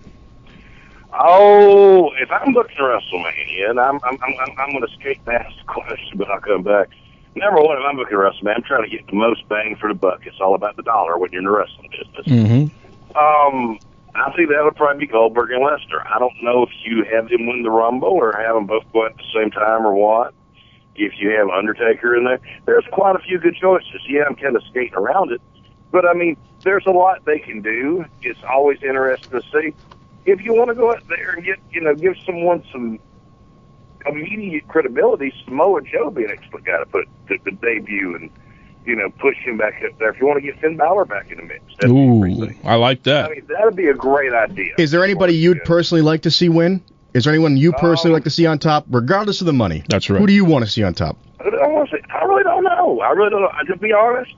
Oh, 1.18 2.10
if 2.20 2.30
I'm 2.30 2.52
booking 2.52 2.76
WrestleMania, 2.76 3.70
and 3.70 3.80
I'm 3.80 3.98
I'm 4.04 4.18
I'm, 4.22 4.50
I'm 4.58 4.70
going 4.72 4.86
to 4.86 4.92
skate 5.00 5.24
past 5.24 5.54
the 5.58 5.64
question, 5.72 6.18
but 6.18 6.28
I'll 6.30 6.40
come 6.40 6.62
back. 6.62 6.90
Number 7.36 7.60
one, 7.60 7.76
if 7.76 7.84
I'm 7.86 7.96
booking 7.96 8.16
WrestleMania, 8.16 8.56
I'm 8.56 8.62
trying 8.62 8.88
to 8.88 8.96
get 8.96 9.06
the 9.06 9.14
most 9.14 9.46
bang 9.48 9.76
for 9.78 9.88
the 9.88 9.94
buck. 9.94 10.26
It's 10.26 10.40
all 10.40 10.54
about 10.54 10.76
the 10.76 10.82
dollar 10.82 11.18
when 11.18 11.30
you're 11.32 11.40
in 11.40 11.44
the 11.44 11.50
wrestling 11.50 11.90
business. 11.90 12.26
Mm-hmm. 12.26 13.16
Um, 13.16 13.78
I 14.14 14.32
think 14.32 14.48
that 14.48 14.64
would 14.64 14.74
probably 14.76 15.06
be 15.06 15.12
Goldberg 15.12 15.50
and 15.50 15.62
Lesnar. 15.62 16.06
I 16.06 16.18
don't 16.18 16.42
know 16.42 16.62
if 16.62 16.70
you 16.84 17.04
have 17.04 17.28
them 17.28 17.46
win 17.46 17.62
the 17.62 17.70
Rumble 17.70 18.08
or 18.08 18.32
have 18.32 18.54
them 18.54 18.66
both 18.66 18.90
go 18.90 19.04
at 19.04 19.16
the 19.16 19.24
same 19.34 19.50
time 19.50 19.86
or 19.86 19.94
what. 19.94 20.32
If 20.94 21.12
you 21.18 21.28
have 21.30 21.50
Undertaker 21.50 22.16
in 22.16 22.24
there, 22.24 22.40
there's 22.64 22.86
quite 22.90 23.16
a 23.16 23.18
few 23.18 23.38
good 23.38 23.54
choices. 23.56 24.00
Yeah, 24.08 24.22
I'm 24.26 24.34
kind 24.34 24.56
of 24.56 24.62
skating 24.70 24.94
around 24.94 25.30
it, 25.30 25.42
but 25.92 26.06
I 26.06 26.14
mean, 26.14 26.38
there's 26.62 26.86
a 26.86 26.90
lot 26.90 27.22
they 27.26 27.38
can 27.38 27.60
do. 27.60 28.06
It's 28.22 28.42
always 28.48 28.82
interesting 28.82 29.30
to 29.30 29.42
see. 29.52 29.74
If 30.24 30.40
you 30.40 30.54
want 30.54 30.68
to 30.68 30.74
go 30.74 30.90
out 30.90 31.06
there 31.08 31.32
and 31.32 31.44
get, 31.44 31.58
you 31.70 31.82
know, 31.82 31.94
give 31.94 32.16
someone 32.24 32.64
some 32.72 32.98
immediate 34.08 34.66
credibility, 34.68 35.32
Samoa 35.44 35.82
Joe 35.82 36.10
being 36.10 36.30
a 36.30 36.36
guy 36.60 36.78
to 36.78 36.86
put 36.86 37.08
the, 37.28 37.38
the 37.44 37.50
debut 37.52 38.14
and 38.16 38.30
you 38.84 38.94
know 38.96 39.10
push 39.10 39.36
him 39.38 39.56
back 39.56 39.82
up 39.84 39.98
there. 39.98 40.10
If 40.10 40.20
you 40.20 40.26
want 40.26 40.38
to 40.38 40.42
get 40.42 40.60
Finn 40.60 40.76
Balor 40.76 41.04
back 41.06 41.30
in 41.30 41.38
the 41.38 41.44
mix, 41.44 41.62
that'd 41.80 41.90
Ooh, 41.90 42.20
great. 42.20 42.56
I 42.64 42.74
like 42.76 43.02
that. 43.04 43.26
I 43.30 43.34
mean, 43.34 43.46
that'd 43.46 43.76
be 43.76 43.88
a 43.88 43.94
great 43.94 44.32
idea. 44.32 44.74
Is 44.78 44.90
there 44.90 45.04
anybody 45.04 45.34
you'd 45.34 45.64
personally 45.64 46.02
like 46.02 46.22
to 46.22 46.30
see 46.30 46.48
win? 46.48 46.82
Is 47.14 47.24
there 47.24 47.32
anyone 47.32 47.56
you 47.56 47.72
personally 47.72 48.12
um, 48.12 48.16
like 48.16 48.24
to 48.24 48.30
see 48.30 48.44
on 48.44 48.58
top, 48.58 48.84
regardless 48.90 49.40
of 49.40 49.46
the 49.46 49.52
money? 49.52 49.82
That's 49.88 50.10
right. 50.10 50.20
Who 50.20 50.26
do 50.26 50.34
you 50.34 50.44
want 50.44 50.64
to 50.66 50.70
see 50.70 50.82
on 50.82 50.92
top? 50.92 51.16
I 51.40 51.48
don't 51.48 51.72
want 51.72 51.88
to 51.88 51.96
say, 51.96 52.02
I 52.10 52.24
really 52.24 52.42
don't 52.42 52.62
know. 52.62 53.00
I 53.00 53.10
really 53.12 53.30
don't 53.30 53.40
know. 53.40 53.50
I- 53.52 53.64
To 53.64 53.76
be 53.78 53.90
honest, 53.92 54.34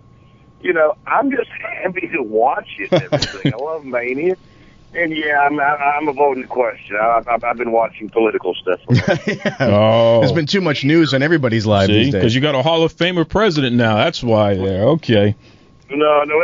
you 0.61 0.73
know, 0.73 0.95
I'm 1.07 1.31
just 1.31 1.51
happy 1.51 2.09
to 2.12 2.23
watch 2.23 2.69
it. 2.79 2.93
and 2.93 3.03
Everything. 3.03 3.55
I 3.55 3.57
love 3.57 3.85
Mania. 3.85 4.37
And 4.95 5.14
yeah, 5.14 5.41
I'm 5.41 5.61
I'm 5.61 6.09
avoiding 6.09 6.43
the 6.43 6.49
question. 6.49 6.97
I, 6.97 7.22
I've, 7.26 7.45
I've 7.45 7.57
been 7.57 7.72
watching 7.72 8.09
political 8.09 8.55
stuff. 8.55 8.80
Oh. 9.61 10.20
There's 10.20 10.32
been 10.32 10.47
too 10.47 10.61
much 10.61 10.84
news 10.84 11.12
on 11.14 11.22
everybody's 11.22 11.66
lives 11.66 11.89
See, 11.89 11.95
these 11.95 12.12
days. 12.12 12.14
because 12.14 12.34
you 12.34 12.41
got 12.41 12.55
a 12.55 12.62
Hall 12.62 12.82
of 12.82 12.95
Famer 12.97 13.28
president 13.28 13.76
now. 13.76 13.97
That's 13.97 14.22
why 14.22 14.55
there. 14.55 14.84
Okay. 14.91 15.34
No, 15.91 16.22
no. 16.24 16.43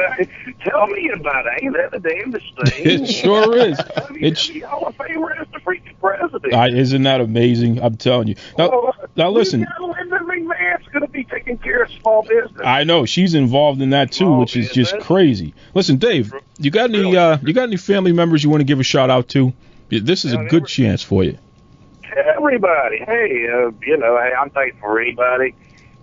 Tell 0.60 0.86
me 0.86 1.10
about 1.10 1.46
it. 1.46 1.62
Ain't 1.62 1.74
that 1.74 1.90
the 1.90 2.00
damnedest 2.00 2.54
thing? 2.56 3.02
It 3.02 3.06
sure 3.06 3.56
is. 3.56 3.78
It's 4.16 4.48
the 4.48 4.60
Hall 4.60 4.86
of 4.86 4.96
Famer 4.96 5.42
is 5.42 5.48
the 5.52 5.58
freaking 5.58 5.98
president. 6.00 6.54
I, 6.54 6.68
isn't 6.68 7.02
that 7.02 7.20
amazing? 7.20 7.82
I'm 7.82 7.96
telling 7.96 8.28
you. 8.28 8.36
Now, 8.56 8.92
now 9.16 9.30
listen. 9.30 9.66
Linda 9.80 10.18
McMahon's 10.20 10.86
going 10.88 11.02
to 11.02 11.08
be 11.08 11.24
taking 11.24 11.58
care 11.58 11.82
of 11.82 11.90
small 12.00 12.22
business. 12.22 12.62
I 12.64 12.84
know 12.84 13.04
she's 13.06 13.34
involved 13.34 13.82
in 13.82 13.90
that 13.90 14.12
too, 14.12 14.32
which 14.36 14.56
is 14.56 14.70
just 14.70 14.98
crazy. 15.00 15.52
Listen, 15.74 15.96
Dave, 15.96 16.32
you 16.58 16.70
got 16.70 16.90
any 16.90 17.16
uh, 17.16 17.38
you 17.42 17.52
got 17.52 17.64
any 17.64 17.76
family 17.76 18.12
members 18.12 18.42
you 18.44 18.50
want 18.50 18.60
to 18.60 18.64
give 18.64 18.80
a 18.80 18.84
shout 18.84 19.10
out 19.10 19.28
to? 19.30 19.52
This 19.90 20.24
is 20.24 20.32
a 20.32 20.44
good 20.44 20.66
chance 20.66 21.02
for 21.02 21.24
you. 21.24 21.36
everybody. 22.16 22.98
Hey, 22.98 23.48
uh, 23.48 23.72
you 23.82 23.96
know, 23.96 24.16
hey, 24.16 24.32
I'm 24.38 24.50
thankful 24.50 24.80
for 24.80 25.00
anybody 25.00 25.54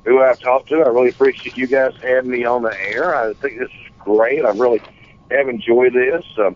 who 0.06 0.22
I've 0.22 0.40
talked 0.40 0.70
to. 0.70 0.76
I 0.76 0.90
really 0.90 1.10
appreciate 1.10 1.56
you 1.56 1.68
guys 1.68 1.94
having 2.02 2.32
me 2.32 2.46
on 2.46 2.64
the 2.64 2.74
air. 2.80 3.16
I 3.16 3.34
think 3.34 3.60
this 3.60 3.70
is 3.70 3.92
great. 4.00 4.44
I 4.44 4.50
really 4.50 4.82
have 5.30 5.48
enjoyed 5.48 5.94
this. 5.94 6.26
Um, 6.38 6.56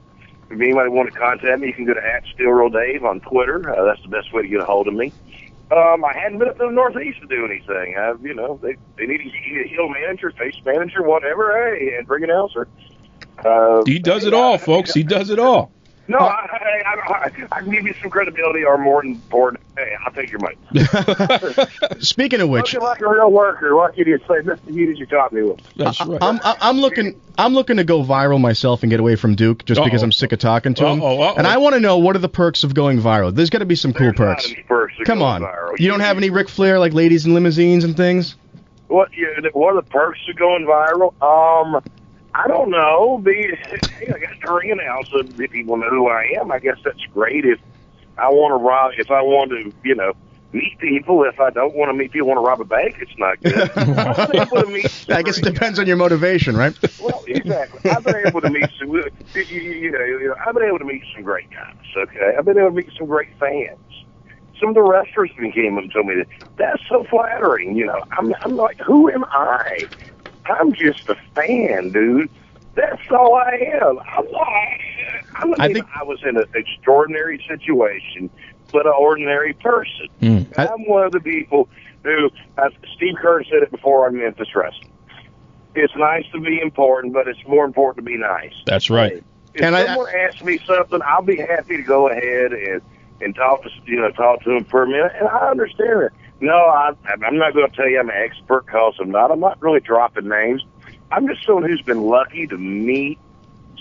if 0.49 0.59
anybody 0.61 0.89
want 0.89 1.11
to 1.11 1.19
contact 1.19 1.59
me, 1.59 1.67
you 1.67 1.73
can 1.73 1.85
go 1.85 1.93
to 1.93 2.05
at 2.05 2.23
Real 2.37 2.69
Dave 2.69 3.03
on 3.03 3.19
Twitter. 3.21 3.69
Uh, 3.69 3.83
that's 3.85 4.01
the 4.03 4.09
best 4.09 4.31
way 4.33 4.43
to 4.43 4.47
get 4.47 4.59
a 4.59 4.65
hold 4.65 4.87
of 4.87 4.93
me. 4.93 5.11
Um, 5.71 6.05
I 6.05 6.13
hadn't 6.13 6.37
been 6.37 6.49
up 6.49 6.57
to 6.59 6.65
the 6.65 6.71
Northeast 6.71 7.19
to 7.21 7.27
do 7.27 7.43
anything. 7.45 7.97
I've, 7.97 8.23
you 8.23 8.35
know, 8.35 8.59
they 8.61 8.75
they 8.97 9.07
need 9.07 9.21
a 9.21 9.67
heel 9.67 9.89
manager, 9.89 10.31
face 10.31 10.55
manager, 10.63 11.01
whatever. 11.01 11.75
Hey, 11.75 11.95
and 11.97 12.05
bring 12.05 12.23
an 12.23 12.29
announcer. 12.29 12.67
Uh, 13.43 13.83
He 13.85 13.97
does 13.97 14.25
it 14.25 14.33
all, 14.33 14.59
folks. 14.59 14.93
He 14.93 15.01
does 15.03 15.31
it 15.31 15.39
all. 15.39 15.71
No, 16.07 16.17
I, 16.19 16.83
I, 16.85 16.95
I, 16.95 17.47
I 17.51 17.61
can 17.61 17.71
give 17.71 17.85
you 17.85 17.93
some 18.01 18.09
credibility, 18.09 18.63
or 18.63 18.77
more 18.77 19.01
than 19.01 19.11
important, 19.13 19.63
hey, 19.77 19.95
I'll 20.05 20.11
take 20.13 20.31
your 20.31 20.39
money. 20.39 20.57
Speaking 21.99 22.41
of 22.41 22.49
which, 22.49 22.73
Looking 22.73 22.87
like 22.87 23.01
a 23.01 23.09
real 23.09 23.31
worker, 23.31 23.75
what 23.75 23.95
can 23.95 24.07
you 24.07 24.17
say? 24.19 24.35
Mr. 24.41 24.59
Heated, 24.71 24.97
you 24.99 25.05
taught 25.05 25.33
me 25.33 25.43
well. 25.43 25.57
That's 25.75 25.99
right. 26.05 26.17
I'm 26.21 26.39
I- 26.43 26.57
I'm 26.61 26.77
looking 26.77 27.19
I'm 27.37 27.53
looking 27.53 27.77
to 27.77 27.83
go 27.83 28.03
viral 28.03 28.39
myself 28.39 28.83
and 28.83 28.89
get 28.89 28.99
away 28.99 29.15
from 29.15 29.35
Duke 29.35 29.65
just 29.65 29.83
because 29.83 30.01
Uh-oh. 30.01 30.05
I'm 30.05 30.11
sick 30.11 30.31
of 30.31 30.39
talking 30.39 30.73
to 30.75 30.85
him. 30.87 31.01
Uh-oh, 31.01 31.21
uh-oh. 31.21 31.35
And 31.35 31.45
I 31.47 31.57
want 31.57 31.73
to 31.75 31.79
know 31.79 31.97
what 31.97 32.15
are 32.15 32.19
the 32.19 32.29
perks 32.29 32.63
of 32.63 32.73
going 32.73 32.99
viral. 32.99 33.33
There's 33.33 33.49
got 33.49 33.59
to 33.59 33.65
be 33.65 33.75
some 33.75 33.93
cool 33.93 34.13
perks. 34.13 34.53
Perks 34.67 34.93
of 34.99 35.05
Come 35.05 35.19
going 35.19 35.29
on, 35.29 35.41
viral. 35.43 35.79
you 35.79 35.87
don't 35.89 35.99
have 36.01 36.17
any 36.17 36.29
Ric 36.29 36.49
Flair 36.49 36.79
like 36.79 36.93
ladies 36.93 37.25
in 37.25 37.33
limousines 37.33 37.83
and 37.83 37.97
things? 37.97 38.35
What? 38.87 39.11
You, 39.13 39.35
what 39.53 39.73
are 39.75 39.81
the 39.81 39.89
perks 39.89 40.19
of 40.29 40.35
going 40.35 40.65
viral? 40.65 41.13
Um, 41.21 41.83
I 42.35 42.47
don't 42.47 42.69
know. 42.69 43.17
Be, 43.23 43.55
hey, 43.55 44.11
I 44.13 44.19
got 44.19 44.41
to 44.41 44.53
ring 44.53 44.71
announcer. 44.71 45.19
Uh, 45.19 45.41
if 45.43 45.51
people 45.51 45.77
know 45.77 45.89
who 45.89 46.09
I 46.09 46.33
am, 46.39 46.51
I 46.51 46.59
guess 46.59 46.77
that's 46.83 47.03
great. 47.13 47.45
If 47.45 47.59
I 48.17 48.29
want 48.29 48.51
to 48.51 48.63
rob, 48.63 48.91
if 48.97 49.09
I 49.09 49.21
want 49.21 49.51
to, 49.51 49.73
you 49.87 49.95
know, 49.95 50.13
meet 50.51 50.77
people. 50.79 51.23
If 51.23 51.39
I 51.39 51.49
don't 51.49 51.75
want 51.75 51.89
to 51.89 51.93
meet 51.93 52.11
people, 52.11 52.27
want 52.27 52.39
to 52.39 52.41
rob 52.41 52.59
a 52.59 52.65
bank, 52.65 52.97
it's 52.99 53.17
not 53.17 53.41
good. 53.41 53.71
I've 53.77 54.31
been 54.31 54.41
able 54.41 54.61
to 54.61 54.67
meet 54.67 55.05
I 55.09 55.21
guess 55.21 55.37
it 55.37 55.43
depends 55.43 55.79
on 55.79 55.87
your 55.87 55.95
motivation, 55.95 56.57
right? 56.57 56.77
Well, 56.99 57.23
exactly. 57.27 57.89
I've 57.89 58.03
been 58.03 58.25
able 58.25 58.41
to 58.41 58.49
meet 58.49 58.69
some, 58.79 58.89
you, 58.89 59.09
you, 59.33 59.61
you 59.61 59.91
know, 59.91 60.03
you 60.03 60.27
know, 60.27 60.35
I've 60.45 60.53
been 60.53 60.63
able 60.63 60.79
to 60.79 60.85
meet 60.85 61.03
some 61.13 61.23
great 61.23 61.49
guys. 61.51 61.75
Okay, 61.95 62.35
I've 62.37 62.43
been 62.45 62.57
able 62.57 62.69
to 62.69 62.75
meet 62.75 62.89
some 62.97 63.07
great 63.07 63.29
fans. 63.39 63.79
Some 64.59 64.69
of 64.69 64.75
the 64.75 64.81
wrestlers 64.81 65.29
even 65.37 65.51
came 65.51 65.77
up 65.77 65.83
and 65.83 65.93
told 65.93 66.07
me 66.07 66.15
that 66.15 66.27
that's 66.57 66.81
so 66.89 67.05
flattering. 67.09 67.75
You 67.75 67.85
know, 67.85 68.03
I'm, 68.11 68.33
I'm 68.43 68.55
like, 68.55 68.79
who 68.79 69.09
am 69.09 69.25
I? 69.25 69.85
I'm 70.45 70.73
just 70.73 71.07
a 71.09 71.15
fan, 71.33 71.91
dude. 71.91 72.29
That's 72.75 73.01
all 73.11 73.35
I 73.35 73.71
am. 73.81 73.99
I'm 73.99 74.31
not. 74.31 74.47
I'm 75.35 75.53
I 75.59 75.71
think 75.73 75.85
I 75.95 76.03
was 76.03 76.19
in 76.23 76.37
an 76.37 76.45
extraordinary 76.55 77.43
situation, 77.47 78.29
but 78.71 78.85
an 78.85 78.93
ordinary 78.97 79.53
person. 79.53 80.07
I'm 80.69 80.85
one 80.87 81.05
of 81.05 81.11
the 81.11 81.19
people 81.19 81.69
who, 82.03 82.29
uh, 82.57 82.69
Steve 82.95 83.15
Keirn 83.23 83.49
said 83.49 83.63
it 83.63 83.71
before 83.71 84.07
on 84.07 84.17
Memphis 84.17 84.53
Wrestling. 84.55 84.91
It's 85.73 85.95
nice 85.95 86.25
to 86.31 86.39
be 86.39 86.59
important, 86.61 87.13
but 87.13 87.27
it's 87.27 87.45
more 87.47 87.65
important 87.65 88.05
to 88.05 88.11
be 88.11 88.17
nice. 88.17 88.53
That's 88.65 88.89
right. 88.89 89.23
If 89.53 89.61
someone 89.87 90.07
asks 90.15 90.43
me 90.43 90.59
something, 90.65 90.99
I'll 91.05 91.21
be 91.21 91.37
happy 91.37 91.77
to 91.77 91.83
go 91.83 92.09
ahead 92.09 92.51
and 92.53 92.81
and 93.21 93.33
talk 93.35 93.63
to 93.63 93.69
you 93.85 94.01
know 94.01 94.11
talk 94.11 94.43
to 94.43 94.49
them 94.53 94.65
for 94.65 94.83
a 94.83 94.87
minute, 94.87 95.13
and 95.17 95.27
I 95.27 95.49
understand 95.49 96.03
it. 96.03 96.13
No, 96.45 96.53
I, 96.55 96.91
I'm 97.25 97.37
not 97.37 97.55
going 97.55 97.67
to 97.67 97.75
tell 97.75 97.89
you 97.89 97.99
I'm 97.99 98.09
an 98.09 98.15
expert 98.15 98.67
because 98.67 98.93
I'm 98.99 99.09
not. 99.09 99.31
I'm 99.31 99.39
not 99.39 99.59
really 99.63 99.79
dropping 99.79 100.29
names. 100.29 100.63
I'm 101.11 101.27
just 101.27 101.43
someone 101.43 101.67
who's 101.67 101.81
been 101.81 102.01
lucky 102.01 102.45
to 102.45 102.55
meet 102.55 103.17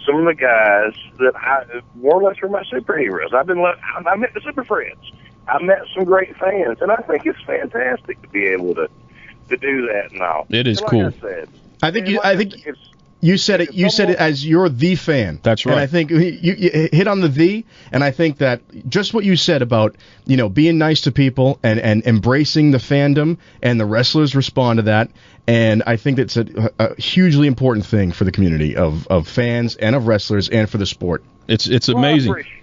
some 0.06 0.16
of 0.16 0.24
the 0.24 0.34
guys 0.34 0.94
that 1.18 1.36
I 1.36 1.64
more 1.94 2.14
or 2.14 2.22
less 2.22 2.42
are 2.42 2.48
my 2.48 2.62
superheroes. 2.64 3.34
I've 3.34 3.46
been 3.46 3.60
lucky. 3.60 3.80
I 4.06 4.16
met 4.16 4.32
the 4.32 4.40
super 4.40 4.64
friends. 4.64 5.12
I 5.46 5.62
met 5.62 5.82
some 5.94 6.04
great 6.04 6.34
fans, 6.38 6.78
and 6.80 6.90
I 6.90 6.96
think 6.96 7.26
it's 7.26 7.40
fantastic 7.42 8.20
to 8.22 8.28
be 8.28 8.46
able 8.46 8.74
to 8.76 8.88
to 9.50 9.56
do 9.58 9.86
that 9.88 10.12
and 10.12 10.22
all. 10.22 10.46
It 10.48 10.66
is 10.66 10.78
And 10.78 10.86
like 10.86 10.90
cool. 10.90 11.06
I 11.06 11.10
said, 11.20 11.48
I 11.82 11.90
think 11.90 12.08
you 12.08 12.18
I 12.24 12.34
think 12.34 12.54
you 13.24 13.38
said 13.38 13.60
it 13.62 13.72
you 13.72 13.88
said 13.88 14.10
it 14.10 14.18
as 14.18 14.46
you're 14.46 14.68
the 14.68 14.96
fan. 14.96 15.40
That's 15.42 15.64
right. 15.64 15.72
And. 15.72 15.80
I 15.80 15.86
think 15.86 16.10
you, 16.10 16.18
you 16.18 16.88
hit 16.92 17.08
on 17.08 17.20
the 17.20 17.28
the 17.28 17.64
and 17.90 18.04
I 18.04 18.10
think 18.10 18.38
that 18.38 18.60
just 18.88 19.14
what 19.14 19.24
you 19.24 19.34
said 19.36 19.62
about, 19.62 19.96
you 20.26 20.36
know, 20.36 20.48
being 20.48 20.76
nice 20.78 21.00
to 21.02 21.12
people 21.12 21.58
and 21.62 21.80
and 21.80 22.04
embracing 22.06 22.70
the 22.70 22.78
fandom 22.78 23.38
and 23.62 23.80
the 23.80 23.86
wrestlers 23.86 24.34
respond 24.34 24.76
to 24.76 24.82
that 24.82 25.10
and 25.46 25.82
I 25.86 25.96
think 25.96 26.18
that's 26.18 26.36
a, 26.36 26.70
a 26.78 27.00
hugely 27.00 27.46
important 27.46 27.86
thing 27.86 28.12
for 28.12 28.24
the 28.24 28.32
community 28.32 28.76
of 28.76 29.06
of 29.08 29.26
fans 29.26 29.76
and 29.76 29.96
of 29.96 30.06
wrestlers 30.06 30.48
and 30.48 30.68
for 30.68 30.78
the 30.78 30.86
sport. 30.86 31.24
It's 31.48 31.66
it's 31.66 31.88
Well, 31.88 31.98
I 31.98 32.10
amazing. 32.10 32.30
appreciate- 32.32 32.60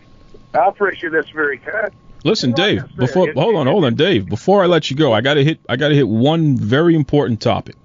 I 0.54 0.68
appreciate 0.68 1.12
that's 1.14 1.30
very 1.30 1.58
kind. 1.60 1.92
Listen, 2.24 2.52
Dave. 2.52 2.84
Before 2.96 3.32
hold 3.34 3.56
on, 3.56 3.68
hold 3.68 3.86
on, 3.86 3.96
Dave. 3.96 4.28
Before 4.28 4.62
I 4.62 4.68
let 4.68 4.92
you 4.92 4.96
go, 4.98 5.12
I 5.14 5.22
gotta 5.22 5.44
hit 5.44 5.60
I 5.68 5.76
gotta 5.76 5.96
hit 5.96 6.08
one 6.08 6.58
very 6.58 6.94
important 6.94 7.42
topic. 7.42 7.76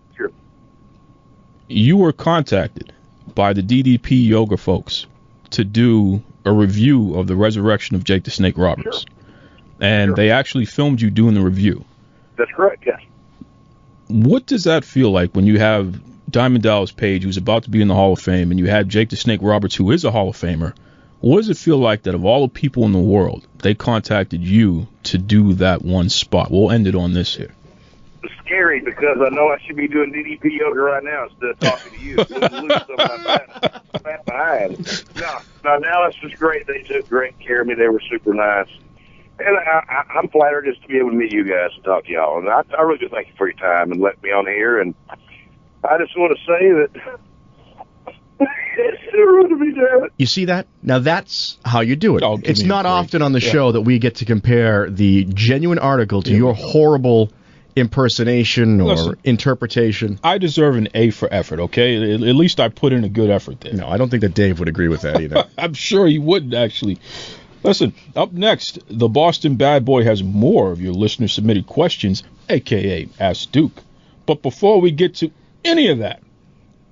Sure. 1.69 1.77
You 1.77 1.97
were 1.97 2.13
contacted 2.13 2.93
by 3.35 3.53
the 3.53 3.63
DDP 3.63 4.27
Yoga 4.27 4.57
folks 4.57 5.07
to 5.51 5.65
do 5.65 6.23
a 6.45 6.53
review 6.53 7.17
of 7.17 7.27
the 7.27 7.37
resurrection 7.37 7.97
of 7.97 8.05
Jake 8.05 8.25
the 8.25 8.31
Snake 8.31 8.57
Roberts, 8.57 9.05
and 9.81 10.15
they 10.15 10.31
actually 10.31 10.65
filmed 10.65 11.01
you 11.01 11.11
doing 11.11 11.35
the 11.35 11.41
review. 11.41 11.85
That's 12.37 12.51
correct. 12.53 12.85
Yes. 12.87 13.01
What 14.09 14.47
does 14.47 14.65
that 14.65 14.85
feel 14.85 15.11
like 15.11 15.35
when 15.35 15.47
you 15.47 15.59
have 15.59 16.01
Diamond 16.31 16.63
Dallas 16.63 16.93
Page, 16.93 17.25
who's 17.25 17.37
about 17.37 17.65
to 17.65 17.71
be 17.71 17.81
in 17.81 17.89
the 17.89 17.95
Hall 17.95 18.13
of 18.13 18.21
Fame, 18.21 18.51
and 18.51 18.61
you 18.61 18.67
have 18.67 18.89
Jake 18.89 19.11
the 19.11 19.17
Snake 19.17 19.41
Roberts, 19.43 19.75
who 19.75 19.91
is 19.91 20.05
a 20.05 20.11
Hall 20.11 20.29
of 20.29 20.37
Famer? 20.37 20.75
What 21.21 21.39
does 21.39 21.49
it 21.49 21.57
feel 21.57 21.79
like 21.79 22.03
that 22.03 22.15
of 22.15 22.25
all 22.25 22.43
the 22.43 22.53
people 22.53 22.85
in 22.85 22.93
the 22.93 22.99
world, 22.99 23.47
they 23.59 23.75
contacted 23.75 24.43
you 24.43 24.87
to 25.05 25.19
do 25.19 25.55
that 25.55 25.83
one 25.83 26.09
spot? 26.09 26.51
We'll 26.51 26.71
end 26.71 26.87
it 26.87 26.95
on 26.95 27.15
this 27.15 27.35
here. 27.35 27.53
It's 28.47 28.49
scary 28.49 28.81
because 28.81 29.19
I 29.21 29.35
know 29.35 29.49
I 29.49 29.59
should 29.67 29.77
be 29.77 29.89
doing 29.89 30.13
DDP 30.13 30.59
yoga 30.59 30.81
right 30.81 31.03
now 31.03 31.25
instead 31.25 31.51
of 31.51 31.61
talking 31.61 31.93
to 31.93 31.99
you. 31.99 32.17
Lose 32.31 32.81
some 32.87 33.01
of 33.01 33.21
my 33.25 33.39
fat 34.05 34.25
behind. 34.25 34.79
No, 35.17 35.39
no, 35.65 35.81
Dallas 35.81 36.15
was 36.23 36.33
great. 36.39 36.67
They 36.67 36.83
took 36.83 37.09
great 37.09 37.39
care 37.41 37.63
of 37.63 37.67
me. 37.67 37.75
They 37.75 37.89
were 37.89 38.03
super 38.11 38.35
nice. 38.35 38.69
And 39.39 39.57
I, 39.57 39.81
I, 39.89 40.19
I'm 40.19 40.29
flattered 40.29 40.65
just 40.65 40.81
to 40.83 40.89
be 40.89 40.99
able 40.99 41.11
to 41.11 41.17
meet 41.17 41.33
you 41.33 41.45
guys 41.45 41.71
and 41.75 41.85
talk 41.85 42.05
to 42.07 42.13
y'all. 42.13 42.39
And 42.39 42.49
I, 42.49 42.63
I 42.79 42.83
really 42.83 42.99
do 42.99 43.09
thank 43.09 43.29
you 43.29 43.35
for 43.37 43.49
your 43.49 43.57
time 43.57 43.93
and 43.93 44.01
letting 44.01 44.21
me 44.23 44.31
on 44.31 44.47
here. 44.47 44.81
And 44.81 44.95
I 45.85 45.99
just 45.99 46.17
want 46.17 46.37
to 46.37 46.45
say 46.47 46.73
that 46.73 47.19
You 50.19 50.27
see 50.27 50.47
that? 50.47 50.67
Now 50.83 50.99
that's 50.99 51.59
how 51.65 51.81
you 51.81 51.97
do 51.97 52.17
it. 52.17 52.23
Oh, 52.23 52.39
it's 52.43 52.63
not 52.63 52.87
often 52.87 53.23
on 53.23 53.33
the 53.33 53.41
Yeah. 53.41 53.51
show 53.51 53.73
that 53.73 53.83
we 53.83 53.99
get 53.99 54.17
to 54.17 54.25
compare 54.25 54.89
the 54.91 55.25
genuine 55.25 55.79
article 55.79 56.23
to 56.23 56.35
your 56.35 56.55
horrible 56.55 57.31
impersonation 57.77 58.81
or 58.81 58.95
Listen. 58.95 59.17
interpretation. 59.23 60.19
I 60.25 60.39
deserve 60.39 60.77
an 60.77 60.89
A 60.95 61.11
for 61.11 61.33
effort, 61.33 61.61
okay? 61.61 62.15
At, 62.15 62.23
at 62.23 62.35
least 62.35 62.59
I 62.59 62.71
put 62.71 62.93
in 62.93 63.05
a 63.05 63.09
good 63.09 63.31
effort 63.31 63.61
there. 63.61 63.75
No, 63.75 63.87
I 63.87 63.99
don't 63.99 64.09
think 64.09 64.23
that 64.23 64.35
Dave 64.35 64.59
would 64.59 64.69
agree 64.69 64.89
with 64.89 65.03
that 65.03 65.21
either. 65.21 65.45
I'm 65.59 65.75
sure 65.75 66.07
he 66.07 66.19
wouldn't 66.19 66.55
actually. 66.55 66.99
Listen, 67.63 67.93
up 68.15 68.33
next, 68.33 68.79
the 68.89 69.09
Boston 69.09 69.57
Bad 69.57 69.85
Boy 69.85 70.05
has 70.05 70.23
more 70.23 70.73
of 70.73 70.81
your 70.81 70.95
listener 70.95 71.29
submitted 71.29 71.67
questions, 71.67 72.23
aka 72.49 73.09
Ask 73.21 73.53
Duke. 73.53 73.83
But 74.25 74.43
before 74.43 74.81
we 74.81 74.91
get 74.91 75.17
to 75.17 75.31
any 75.65 75.89
of 75.89 75.99
that, 75.99 76.23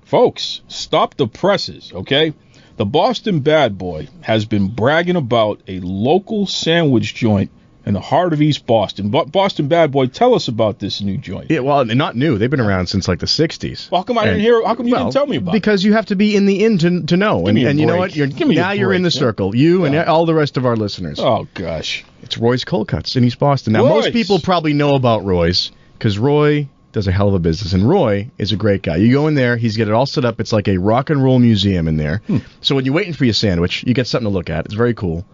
folks, 0.03 0.61
stop 0.67 1.15
the 1.15 1.27
presses, 1.27 1.91
okay? 1.93 2.33
The 2.77 2.85
Boston 2.85 3.39
Bad 3.39 3.77
Boy 3.77 4.09
has 4.21 4.45
been 4.45 4.67
bragging 4.67 5.15
about 5.15 5.61
a 5.67 5.79
local 5.79 6.45
sandwich 6.45 7.15
joint 7.15 7.49
in 7.85 7.93
the 7.93 8.01
heart 8.01 8.33
of 8.33 8.41
East 8.41 8.65
Boston. 8.65 9.09
Bo- 9.09 9.25
Boston 9.25 9.67
Bad 9.67 9.91
Boy, 9.91 10.07
tell 10.07 10.33
us 10.33 10.47
about 10.47 10.79
this 10.79 11.01
new 11.01 11.17
joint. 11.17 11.51
yeah, 11.51 11.59
well, 11.59 11.85
not 11.85 12.15
new. 12.15 12.37
They've 12.37 12.49
been 12.49 12.59
around 12.59 12.87
since 12.87 13.07
like 13.07 13.19
the 13.19 13.25
'60s. 13.25 13.91
Well, 13.91 14.01
how 14.01 14.05
come 14.05 14.17
I 14.17 14.25
didn't 14.25 14.41
hear? 14.41 14.65
How 14.65 14.75
come 14.75 14.87
you 14.87 14.93
well, 14.93 15.05
didn't 15.05 15.13
tell 15.13 15.27
me 15.27 15.37
about? 15.37 15.51
it? 15.51 15.57
Because 15.57 15.83
you 15.83 15.93
have 15.93 16.07
to 16.07 16.15
be 16.15 16.35
in 16.35 16.45
the 16.45 16.63
in 16.63 16.77
to, 16.79 17.03
to 17.03 17.17
know. 17.17 17.47
And, 17.47 17.57
and 17.57 17.79
you 17.79 17.85
know 17.85 17.97
what? 17.97 18.15
You're, 18.15 18.27
Give 18.27 18.47
me 18.47 18.57
a 18.57 18.61
now 18.61 18.71
you're 18.71 18.93
in 18.93 19.03
the 19.03 19.11
circle. 19.11 19.55
You 19.55 19.85
and 19.85 19.95
all 19.95 20.25
the 20.25 20.35
rest 20.35 20.57
of 20.57 20.65
our 20.65 20.75
listeners. 20.75 21.19
Oh 21.19 21.47
gosh. 21.53 22.03
It's 22.21 22.39
Roy's 22.39 22.65
Cold 22.65 22.87
Cuts 22.87 23.15
in 23.15 23.23
East 23.23 23.37
Boston. 23.37 23.73
Now, 23.73 23.85
most 23.85 24.11
people 24.11 24.39
probably 24.39 24.73
know 24.73 24.95
about 24.95 25.23
Roy's 25.23 25.71
because 25.93 26.17
Roy 26.17 26.67
does 26.91 27.07
a 27.07 27.11
hell 27.11 27.27
of 27.27 27.33
a 27.33 27.39
business, 27.39 27.73
and 27.73 27.87
Roy 27.87 28.31
is 28.37 28.53
a 28.53 28.55
great 28.55 28.81
guy. 28.81 28.95
You 28.95 29.11
go 29.11 29.27
in 29.27 29.35
there, 29.35 29.57
he's 29.57 29.75
got 29.75 29.89
it 29.89 29.93
all 29.93 30.05
set 30.05 30.23
up. 30.23 30.39
It's 30.39 30.53
like 30.53 30.69
a 30.69 30.77
rock 30.77 31.09
and 31.09 31.21
roll 31.21 31.39
museum 31.39 31.89
in 31.89 31.97
there. 31.97 32.21
Hmm. 32.25 32.37
So 32.61 32.73
when 32.73 32.85
you're 32.85 32.93
waiting 32.93 33.13
for 33.13 33.25
your 33.25 33.33
sandwich, 33.33 33.83
you 33.85 33.93
get 33.93 34.07
something 34.07 34.29
to 34.29 34.33
look 34.33 34.49
at. 34.49 34.65
It's 34.65 34.73
very 34.73 34.93
cool. 34.93 35.25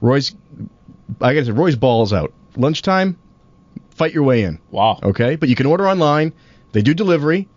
Roy's, 0.00 0.34
I 1.20 1.34
guess 1.34 1.48
Roy's 1.48 1.76
balls 1.76 2.12
out. 2.12 2.32
Lunchtime, 2.56 3.16
fight 3.90 4.12
your 4.14 4.24
way 4.24 4.42
in. 4.42 4.58
Wow. 4.70 4.98
Okay, 5.02 5.36
but 5.36 5.48
you 5.48 5.54
can 5.54 5.66
order 5.66 5.88
online. 5.88 6.32
They 6.72 6.82
do 6.82 6.94
delivery. 6.94 7.48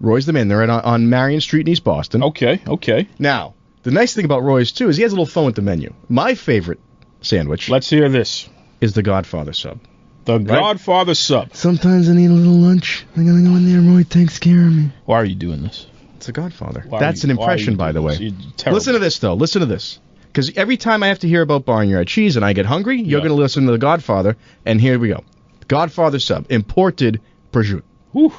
Roy's 0.00 0.26
the 0.26 0.32
man. 0.32 0.48
They're 0.48 0.62
at, 0.62 0.70
uh, 0.70 0.80
on 0.84 1.08
Marion 1.08 1.40
Street 1.40 1.66
in 1.66 1.72
East 1.72 1.84
Boston. 1.84 2.22
Okay. 2.24 2.60
Okay. 2.66 3.08
Now, 3.18 3.54
the 3.84 3.90
nice 3.92 4.14
thing 4.14 4.24
about 4.24 4.42
Roy's 4.42 4.72
too 4.72 4.88
is 4.88 4.96
he 4.96 5.02
has 5.02 5.12
a 5.12 5.14
little 5.14 5.26
phone 5.26 5.48
at 5.48 5.54
the 5.54 5.62
menu. 5.62 5.92
My 6.08 6.34
favorite 6.34 6.80
sandwich 7.20 7.68
Let's 7.68 7.88
hear 7.88 8.08
this. 8.08 8.48
is 8.80 8.92
the 8.94 9.02
Godfather 9.02 9.52
sub. 9.52 9.78
The 10.24 10.38
Godfather 10.38 11.14
sub. 11.14 11.54
Sometimes 11.54 12.08
I 12.08 12.14
need 12.14 12.30
a 12.30 12.32
little 12.32 12.54
lunch. 12.54 13.04
I 13.14 13.18
gotta 13.24 13.42
go 13.42 13.54
in 13.56 13.70
there. 13.70 13.80
Roy 13.80 14.02
takes 14.04 14.38
care 14.38 14.66
of 14.66 14.74
me. 14.74 14.90
Why 15.04 15.16
are 15.18 15.24
you 15.24 15.34
doing 15.34 15.62
this? 15.62 15.86
It's 16.16 16.26
the 16.26 16.32
Godfather. 16.32 16.84
Why 16.88 16.98
That's 16.98 17.22
you- 17.24 17.30
an 17.30 17.36
why 17.36 17.44
are 17.44 17.48
you 17.48 17.52
impression, 17.52 17.76
by 17.76 17.92
the 17.92 18.00
doing 18.00 18.06
way. 18.06 18.12
this? 18.12 18.20
You're 18.20 18.52
terrible. 18.56 18.76
Listen 18.76 18.92
to 18.94 18.98
this, 18.98 19.18
though. 19.18 19.34
Listen 19.34 19.60
to 19.60 19.66
this. 19.66 19.98
Because 20.34 20.50
every 20.56 20.76
time 20.76 21.04
I 21.04 21.06
have 21.06 21.20
to 21.20 21.28
hear 21.28 21.42
about 21.42 21.64
barnyard 21.64 22.08
cheese 22.08 22.34
and 22.34 22.44
I 22.44 22.54
get 22.54 22.66
hungry, 22.66 22.96
you're 23.00 23.20
Yeah. 23.20 23.24
going 23.28 23.36
to 23.36 23.40
listen 23.40 23.66
to 23.66 23.70
the 23.70 23.78
Godfather. 23.78 24.36
And 24.66 24.80
here 24.80 24.98
we 24.98 25.06
go. 25.06 25.22
Godfather 25.68 26.18
sub, 26.18 26.46
imported 26.50 27.20
prosciutto. 27.52 27.82
Whew. 28.10 28.32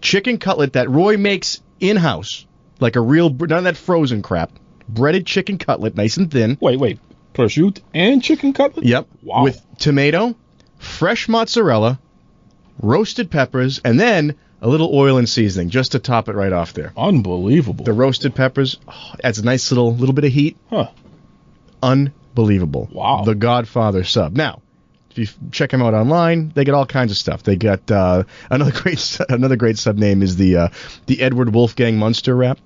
Chicken 0.00 0.38
cutlet 0.38 0.72
that 0.72 0.88
Roy 0.88 1.18
makes 1.18 1.60
in 1.80 1.98
house, 1.98 2.46
like 2.80 2.96
a 2.96 3.02
real, 3.02 3.28
none 3.28 3.52
of 3.58 3.64
that 3.64 3.76
frozen 3.76 4.22
crap. 4.22 4.52
Breaded 4.88 5.26
chicken 5.26 5.58
cutlet, 5.58 5.94
nice 5.96 6.16
and 6.16 6.30
thin. 6.30 6.56
Wait, 6.62 6.78
wait. 6.80 6.98
Prosciutto 7.34 7.80
and 7.92 8.22
chicken 8.22 8.54
cutlet? 8.54 8.86
Yep. 8.86 9.06
Wow. 9.22 9.44
With 9.44 9.60
tomato, 9.78 10.34
fresh 10.78 11.28
mozzarella, 11.28 12.00
roasted 12.82 13.30
peppers, 13.30 13.82
and 13.84 14.00
then 14.00 14.34
a 14.62 14.68
little 14.68 14.90
oil 14.94 15.18
and 15.18 15.28
seasoning 15.28 15.68
just 15.68 15.92
to 15.92 15.98
top 15.98 16.30
it 16.30 16.34
right 16.34 16.54
off 16.54 16.72
there. 16.72 16.94
Unbelievable. 16.96 17.84
The 17.84 17.92
roasted 17.92 18.34
peppers 18.34 18.78
oh, 18.88 19.12
adds 19.22 19.38
a 19.38 19.44
nice 19.44 19.70
little 19.70 19.94
little 19.94 20.14
bit 20.14 20.24
of 20.24 20.32
heat. 20.32 20.56
Huh. 20.70 20.88
Unbelievable. 21.82 22.88
Wow. 22.92 23.22
The 23.24 23.34
Godfather 23.34 24.04
sub. 24.04 24.36
Now, 24.36 24.62
if 25.10 25.18
you 25.18 25.26
check 25.50 25.70
them 25.70 25.82
out 25.82 25.94
online, 25.94 26.52
they 26.54 26.64
get 26.64 26.74
all 26.74 26.86
kinds 26.86 27.10
of 27.10 27.18
stuff. 27.18 27.42
They 27.42 27.56
got 27.56 27.90
uh, 27.90 28.24
another 28.50 28.72
great 28.82 29.20
another 29.28 29.56
great 29.56 29.78
sub 29.78 29.96
name 29.96 30.22
is 30.22 30.36
the 30.36 30.56
uh, 30.56 30.68
the 31.06 31.20
Edward 31.20 31.54
Wolfgang 31.54 31.98
Munster 31.98 32.34
wrap. 32.36 32.58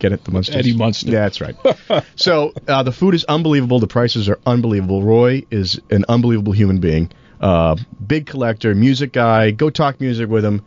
Get 0.00 0.12
it, 0.12 0.24
the 0.24 0.32
Munster. 0.32 0.58
Eddie 0.58 0.76
Munster. 0.76 1.10
Yeah, 1.12 1.28
that's 1.28 1.40
right. 1.40 1.54
so 2.16 2.52
uh, 2.66 2.82
the 2.82 2.90
food 2.90 3.14
is 3.14 3.24
unbelievable. 3.24 3.78
The 3.78 3.86
prices 3.86 4.28
are 4.28 4.40
unbelievable. 4.44 5.02
Roy 5.02 5.44
is 5.50 5.80
an 5.90 6.04
unbelievable 6.08 6.52
human 6.52 6.80
being. 6.80 7.12
Uh, 7.40 7.76
big 8.04 8.26
collector, 8.26 8.74
music 8.74 9.12
guy. 9.12 9.52
Go 9.52 9.70
talk 9.70 10.00
music 10.00 10.28
with 10.28 10.44
him. 10.44 10.64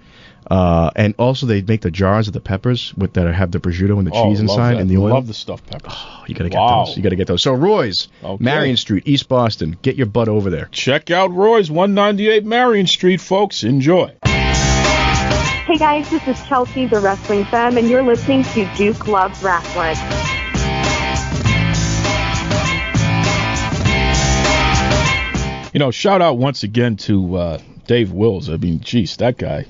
Uh, 0.50 0.90
and 0.96 1.16
also 1.18 1.46
they 1.46 1.62
make 1.62 1.82
the 1.82 1.92
jars 1.92 2.28
of 2.28 2.34
the 2.34 2.40
peppers 2.42 2.94
with 2.96 3.14
that 3.14 3.34
have 3.34 3.52
the 3.52 3.60
prosciutto 3.60 3.98
and 3.98 4.08
the 4.08 4.12
Oh, 4.14 4.30
cheese 4.30 4.40
inside 4.40 4.76
that. 4.76 4.82
and 4.82 4.90
the 4.90 4.98
oil. 4.98 5.08
I 5.08 5.12
love 5.12 5.28
the 5.28 5.34
stuffed 5.34 5.66
peppers. 5.70 5.94
Oh, 5.96 6.24
you 6.28 6.36
gotta 6.36 6.50
get 6.50 6.58
Wow. 6.60 6.86
those. 6.86 6.98
You 6.98 7.04
gotta 7.04 7.16
get 7.16 7.28
those. 7.28 7.42
So 7.42 7.54
Roy's, 7.54 8.08
Okay. 8.24 8.44
Marion 8.44 8.78
Street, 8.78 9.04
East 9.06 9.28
Boston. 9.30 9.78
Get 9.82 9.96
your 9.96 10.08
butt 10.08 10.28
over 10.28 10.50
there. 10.50 10.70
Check 10.72 11.12
out 11.12 11.32
Roy's 11.34 11.70
198 11.72 12.46
Marion 12.46 12.88
Street, 12.88 13.22
folks. 13.22 13.64
Enjoy. 13.64 14.12
Hey 14.26 15.78
guys, 15.78 16.10
this 16.10 16.28
is 16.28 16.42
Chelsea, 16.48 16.86
the 16.88 17.00
wrestling 17.00 17.46
fan, 17.46 17.78
and 17.78 17.90
you're 17.90 18.04
listening 18.04 18.44
to 18.54 18.70
Duke 18.76 19.08
Loves 19.08 19.42
Wrestling. 19.42 19.96
You 25.74 25.80
know, 25.80 25.90
shout 25.90 26.22
out 26.22 26.38
once 26.38 26.62
again 26.62 26.98
to 26.98 27.36
uh, 27.36 27.58
Dave 27.88 28.12
Wills. 28.12 28.48
I 28.48 28.58
mean, 28.58 28.80
geez, 28.82 29.18
that 29.18 29.40
guy, 29.40 29.66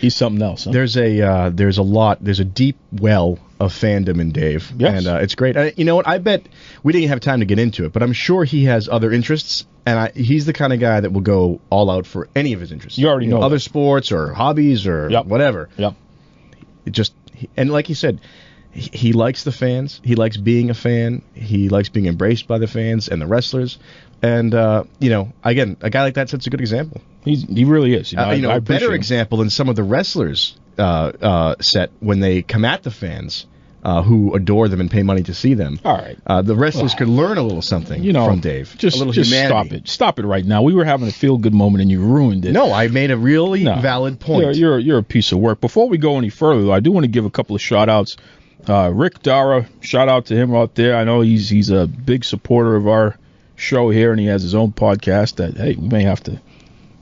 he's 0.00 0.14
something 0.16 0.42
else. 0.42 0.64
Huh? 0.64 0.72
There's 0.72 0.96
a 0.96 1.20
uh, 1.22 1.50
there's 1.50 1.78
a 1.78 1.82
lot. 1.82 2.22
There's 2.22 2.40
a 2.40 2.44
deep 2.44 2.76
well 2.92 3.38
of 3.60 3.72
fandom 3.72 4.20
in 4.20 4.30
Dave, 4.30 4.72
Yes. 4.78 4.98
and 4.98 5.06
uh, 5.16 5.18
it's 5.20 5.34
great. 5.34 5.56
Uh, 5.56 5.70
you 5.76 5.84
know 5.84 5.96
what? 5.96 6.06
I 6.06 6.18
bet 6.18 6.46
we 6.82 6.92
didn't 6.92 7.08
have 7.08 7.20
time 7.20 7.40
to 7.40 7.46
get 7.46 7.58
into 7.58 7.84
it, 7.86 7.92
but 7.92 8.02
I'm 8.02 8.12
sure 8.12 8.44
he 8.44 8.64
has 8.66 8.88
other 8.88 9.10
interests, 9.12 9.66
and 9.84 9.98
I, 9.98 10.12
he's 10.14 10.46
the 10.46 10.52
kind 10.52 10.72
of 10.72 10.78
guy 10.78 11.00
that 11.00 11.12
will 11.12 11.22
go 11.22 11.60
all 11.68 11.90
out 11.90 12.06
for 12.06 12.28
any 12.36 12.52
of 12.52 12.60
his 12.60 12.70
interests. 12.70 12.98
You 12.98 13.08
already 13.08 13.26
know 13.26 13.42
other 13.42 13.56
that. 13.56 13.60
sports 13.60 14.12
or 14.12 14.32
hobbies 14.32 14.86
or 14.86 15.10
Yep. 15.10 15.26
whatever. 15.26 15.68
Yep. 15.76 15.94
It 16.86 16.90
just 16.92 17.12
and 17.56 17.70
like 17.70 17.86
he 17.88 17.94
said, 17.94 18.20
he, 18.70 18.90
he 18.92 19.12
likes 19.12 19.42
the 19.44 19.52
fans. 19.52 20.00
He 20.04 20.14
likes 20.14 20.36
being 20.36 20.70
a 20.70 20.74
fan. 20.74 21.22
He 21.34 21.68
likes 21.68 21.88
being 21.88 22.06
embraced 22.06 22.46
by 22.46 22.58
the 22.58 22.66
fans 22.68 23.08
and 23.08 23.20
the 23.20 23.26
wrestlers. 23.26 23.78
And 24.22 24.54
uh, 24.54 24.84
you 24.98 25.10
know, 25.10 25.32
again, 25.44 25.76
a 25.80 25.90
guy 25.90 26.02
like 26.02 26.14
that 26.14 26.28
sets 26.28 26.46
a 26.46 26.50
good 26.50 26.60
example. 26.60 27.00
He's 27.24 27.44
he 27.44 27.64
really 27.64 27.94
is. 27.94 28.12
You 28.12 28.16
know, 28.18 28.24
Uh, 28.28 28.32
you 28.32 28.42
know, 28.42 28.50
I 28.50 28.58
better 28.58 28.92
example 28.94 29.38
than 29.38 29.50
some 29.50 29.68
of 29.68 29.76
the 29.76 29.82
wrestlers 29.82 30.56
uh, 30.78 30.82
uh, 31.20 31.54
set 31.60 31.90
when 32.00 32.20
they 32.20 32.42
come 32.42 32.64
at 32.64 32.82
the 32.82 32.90
fans 32.90 33.46
uh, 33.84 34.02
who 34.02 34.34
adore 34.34 34.66
them 34.68 34.80
and 34.80 34.90
pay 34.90 35.02
money 35.04 35.22
to 35.22 35.32
see 35.34 35.54
them. 35.54 35.78
All 35.84 35.96
right. 35.96 36.18
Uh, 36.26 36.42
the 36.42 36.56
wrestlers 36.56 36.94
could 36.94 37.06
learn 37.08 37.38
a 37.38 37.42
little 37.42 37.62
something 37.62 38.02
You 38.02 38.12
know, 38.12 38.26
from 38.26 38.40
Dave. 38.40 38.74
Just, 38.76 38.96
a 38.96 38.98
little 38.98 39.12
just 39.12 39.30
humanity. 39.30 39.68
stop 39.68 39.72
it. 39.78 39.88
Stop 39.88 40.18
it 40.18 40.26
right 40.26 40.44
now. 40.44 40.62
We 40.62 40.74
were 40.74 40.84
having 40.84 41.06
a 41.08 41.12
feel 41.12 41.38
good 41.38 41.54
moment 41.54 41.82
and 41.82 41.90
you 41.90 42.00
ruined 42.00 42.44
it. 42.44 42.52
No, 42.52 42.72
I 42.72 42.88
made 42.88 43.12
a 43.12 43.16
really 43.16 43.62
No. 43.62 43.76
valid 43.80 44.18
point. 44.18 44.42
You're, 44.42 44.52
you're 44.52 44.78
you're 44.80 44.98
a 44.98 45.02
piece 45.04 45.30
of 45.30 45.38
work. 45.38 45.60
Before 45.60 45.88
we 45.88 45.96
go 45.96 46.18
any 46.18 46.28
further, 46.28 46.62
though, 46.62 46.72
I 46.72 46.80
do 46.80 46.90
want 46.90 47.04
to 47.04 47.08
give 47.08 47.24
a 47.24 47.30
couple 47.30 47.54
of 47.54 47.62
shout 47.62 47.88
outs. 47.88 48.16
Uh, 48.68 48.90
Rick 48.92 49.22
Dara, 49.22 49.68
shout 49.80 50.08
out 50.08 50.26
to 50.26 50.34
him 50.36 50.52
out 50.54 50.74
there. 50.74 50.96
I 50.96 51.04
know 51.04 51.20
he's 51.20 51.48
he's 51.48 51.70
a 51.70 51.86
big 51.86 52.24
supporter 52.24 52.74
of 52.74 52.88
our 52.88 53.16
show 53.58 53.90
here, 53.90 54.10
and 54.12 54.18
he 54.20 54.26
has 54.26 54.42
his 54.42 54.54
own 54.54 54.72
podcast. 54.72 55.36
That 55.36 55.56
hey, 55.56 55.74
we 55.74 55.88
may 55.88 56.02
have 56.04 56.22
to 56.24 56.40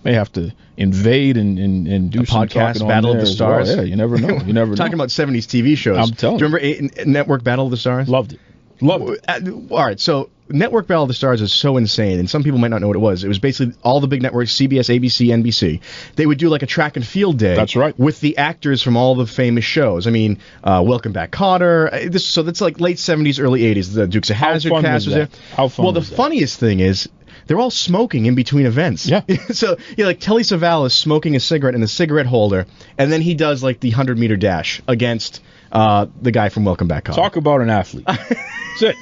may 0.02 0.14
have 0.14 0.32
to 0.32 0.52
invade 0.76 1.36
and 1.36 1.58
and, 1.58 1.86
and 1.86 2.10
do 2.10 2.22
A 2.22 2.26
some 2.26 2.48
podcast, 2.48 2.86
Battle 2.86 3.12
of 3.12 3.16
the 3.18 3.22
as 3.22 3.40
well. 3.40 3.64
Stars. 3.64 3.76
Yeah, 3.76 3.82
you 3.82 3.96
never 3.96 4.18
know. 4.18 4.38
You 4.44 4.52
never 4.52 4.70
know. 4.72 4.76
Talking 4.76 4.94
about 4.94 5.08
70s 5.08 5.46
TV 5.46 5.76
shows. 5.76 5.98
I'm 5.98 6.14
telling 6.16 6.38
Do 6.38 6.46
you 6.46 6.54
remember 6.54 6.92
A- 7.00 7.04
Network 7.04 7.44
Battle 7.44 7.66
of 7.66 7.70
the 7.70 7.76
Stars? 7.76 8.08
Loved 8.08 8.32
it. 8.34 8.40
Loved 8.80 9.10
it. 9.10 9.24
Uh, 9.28 9.74
all 9.74 9.84
right, 9.84 9.98
so 10.00 10.30
Network 10.48 10.86
Battle 10.86 11.04
of 11.04 11.08
the 11.08 11.14
Stars 11.14 11.40
is 11.40 11.52
so 11.52 11.76
insane, 11.76 12.18
and 12.18 12.28
some 12.30 12.42
people 12.42 12.58
might 12.58 12.68
not 12.68 12.80
know 12.80 12.86
what 12.86 12.96
it 12.96 13.00
was. 13.00 13.24
It 13.24 13.28
was 13.28 13.38
basically 13.38 13.74
all 13.82 14.00
the 14.00 14.06
big 14.06 14.22
networks, 14.22 14.52
CBS, 14.54 14.88
ABC, 14.94 15.28
NBC. 15.28 15.80
They 16.14 16.26
would 16.26 16.38
do 16.38 16.48
like 16.48 16.62
a 16.62 16.66
track 16.66 16.96
and 16.96 17.06
field 17.06 17.38
day. 17.38 17.54
That's 17.56 17.76
right. 17.76 17.98
With 17.98 18.20
the 18.20 18.38
actors 18.38 18.82
from 18.82 18.96
all 18.96 19.14
the 19.14 19.26
famous 19.26 19.64
shows. 19.64 20.06
I 20.06 20.10
mean, 20.10 20.38
uh, 20.62 20.82
Welcome 20.86 21.12
Back, 21.12 21.30
Kotter. 21.32 21.92
Uh, 21.92 22.08
This, 22.10 22.26
so 22.26 22.42
that's 22.42 22.60
like 22.60 22.80
late 22.80 22.96
70s, 22.98 23.40
early 23.42 23.62
80s. 23.62 23.92
The 23.94 24.06
Dukes 24.06 24.30
of 24.30 24.36
How 24.36 24.52
Hazzard 24.52 24.72
cast 24.82 25.06
was 25.06 25.14
there. 25.14 25.28
How 25.56 25.68
fun 25.68 25.84
Well, 25.84 25.92
the 25.92 26.00
that? 26.00 26.16
funniest 26.16 26.60
thing 26.60 26.80
is. 26.80 27.08
They're 27.48 27.60
all 27.60 27.70
smoking 27.70 28.26
in 28.26 28.34
between 28.34 28.66
events. 28.66 29.06
Yeah. 29.06 29.22
so 29.52 29.76
yeah, 29.96 30.06
like 30.06 30.18
Telly 30.18 30.42
Savalas 30.42 30.90
smoking 30.90 31.36
a 31.36 31.40
cigarette 31.40 31.76
in 31.76 31.82
a 31.84 31.86
cigarette 31.88 32.26
holder, 32.26 32.66
and 32.98 33.12
then 33.12 33.20
he 33.20 33.34
does 33.34 33.62
like 33.62 33.78
the 33.78 33.90
hundred 33.90 34.18
meter 34.18 34.34
dash 34.36 34.82
against 34.88 35.40
uh, 35.70 36.06
the 36.20 36.32
guy 36.32 36.48
from 36.48 36.64
Welcome 36.64 36.88
Back, 36.88 37.04
Kotter. 37.04 37.14
Talk 37.14 37.36
about 37.36 37.60
an 37.60 37.70
athlete. 37.70 38.04
That's 38.06 38.82
it. 38.82 38.96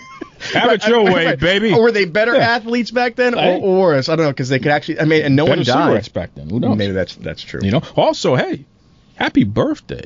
Have 0.53 0.71
it 0.73 0.87
your 0.87 1.05
way, 1.05 1.35
baby. 1.37 1.73
Or 1.73 1.83
were 1.83 1.93
they 1.93 2.05
better 2.05 2.35
Yeah. 2.35 2.55
athletes 2.57 2.91
back 2.91 3.17
then, 3.17 3.35
or, 3.35 3.61
or 3.63 3.81
worse? 3.81 4.09
I 4.09 4.17
don't 4.17 4.27
know 4.27 4.31
because 4.33 4.49
they 4.49 4.59
could 4.59 4.73
actually. 4.73 5.01
I 5.01 5.05
mean, 5.05 5.25
and 5.25 5.37
no 5.37 5.47
Better 5.47 5.59
one 5.61 5.65
died. 5.65 5.85
cigarettes 5.87 6.09
back 6.09 6.35
then. 6.35 6.51
Who 6.51 6.61
knows? 6.61 6.77
Maybe 6.77 6.93
that's 6.93 7.17
that's 7.17 7.43
true. 7.43 7.61
You 7.63 7.71
know. 7.71 7.83
Also, 7.97 8.35
hey, 8.37 8.65
happy 9.17 9.45
birthday 9.45 10.05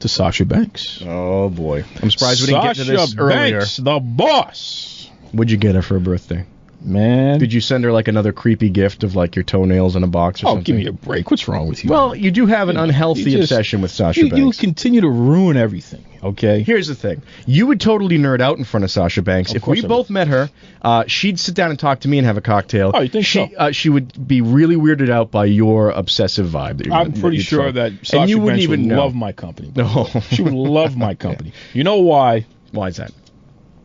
to 0.00 0.08
Sasha 0.08 0.44
Banks. 0.44 1.02
Oh 1.06 1.48
boy, 1.50 1.84
I'm 2.02 2.10
surprised 2.10 2.40
we 2.42 2.46
didn't 2.48 2.62
get 2.62 2.76
to 2.76 2.84
this 2.84 3.16
earlier. 3.16 3.58
Banks, 3.58 3.76
the 3.76 3.98
boss. 4.00 5.10
What'd 5.32 5.50
you 5.50 5.56
get 5.58 5.74
her 5.74 5.82
for 5.82 5.96
a 5.96 6.00
birthday? 6.00 6.46
Man. 6.84 7.38
Did 7.38 7.52
you 7.52 7.60
send 7.60 7.84
her 7.84 7.92
like 7.92 8.08
another 8.08 8.32
creepy 8.32 8.68
gift 8.68 9.04
of 9.04 9.16
like 9.16 9.36
your 9.36 9.42
toenails 9.42 9.96
in 9.96 10.02
a 10.02 10.06
box 10.06 10.40
or 10.42 10.46
something? 10.46 10.48
Oh, 10.48 10.54
something? 10.58 10.64
give 10.64 10.76
me 10.76 10.86
a 10.86 10.92
break. 10.92 11.30
What's 11.30 11.48
wrong 11.48 11.68
with 11.68 11.82
you? 11.84 11.90
Well, 11.90 12.14
you 12.14 12.30
do 12.30 12.46
have 12.46 12.68
an 12.68 12.76
You- 12.76 12.82
unhealthy 12.82 13.24
just- 13.24 13.50
obsession 13.50 13.80
with 13.82 13.90
Sasha 13.90 14.20
you, 14.20 14.26
you 14.26 14.32
Banks. 14.32 14.58
continue 14.60 15.00
to 15.00 15.08
ruin 15.08 15.56
everything. 15.56 16.04
Okay. 16.22 16.62
Here's 16.62 16.88
the 16.88 16.94
thing: 16.94 17.20
you 17.46 17.66
would 17.66 17.80
totally 17.80 18.16
nerd 18.18 18.40
out 18.40 18.56
in 18.56 18.64
front 18.64 18.84
of 18.84 18.90
Sasha 18.90 19.20
Banks 19.20 19.50
Of 19.50 19.56
if 19.56 19.66
we 19.66 19.82
I 19.84 19.86
both 19.86 20.08
met 20.08 20.28
her. 20.28 20.48
Uh, 20.80 21.04
she'd 21.06 21.38
sit 21.38 21.54
down 21.54 21.68
and 21.70 21.78
talk 21.78 22.00
to 22.00 22.08
me 22.08 22.16
and 22.18 22.26
have 22.26 22.38
a 22.38 22.40
cocktail. 22.40 22.92
Oh, 22.94 23.00
you 23.00 23.08
think 23.08 23.26
she, 23.26 23.38
so? 23.46 23.50
Uh, 23.58 23.72
she 23.72 23.90
would 23.90 24.26
be 24.26 24.40
really 24.40 24.76
weirded 24.76 25.10
out 25.10 25.30
by 25.30 25.44
your 25.44 25.90
obsessive 25.90 26.46
vibe. 26.46 26.78
That 26.78 26.86
you're 26.86 26.94
I'm 26.94 27.12
pretty 27.12 27.40
sure 27.40 27.70
that 27.72 27.92
Sasha 28.02 28.20
and 28.22 28.30
you 28.30 28.38
wouldn't 28.38 28.60
Banks 28.60 28.62
even 28.64 28.80
would 28.80 28.88
know. 28.88 29.02
love 29.04 29.14
my 29.14 29.32
company. 29.32 29.70
No, 29.76 30.08
she 30.30 30.40
would 30.42 30.54
love 30.54 30.96
my 30.96 31.14
company. 31.26 31.52
You 31.74 31.84
know 31.84 31.96
why? 31.98 32.46
Why 32.72 32.88
is 32.88 32.96
that? 32.96 33.12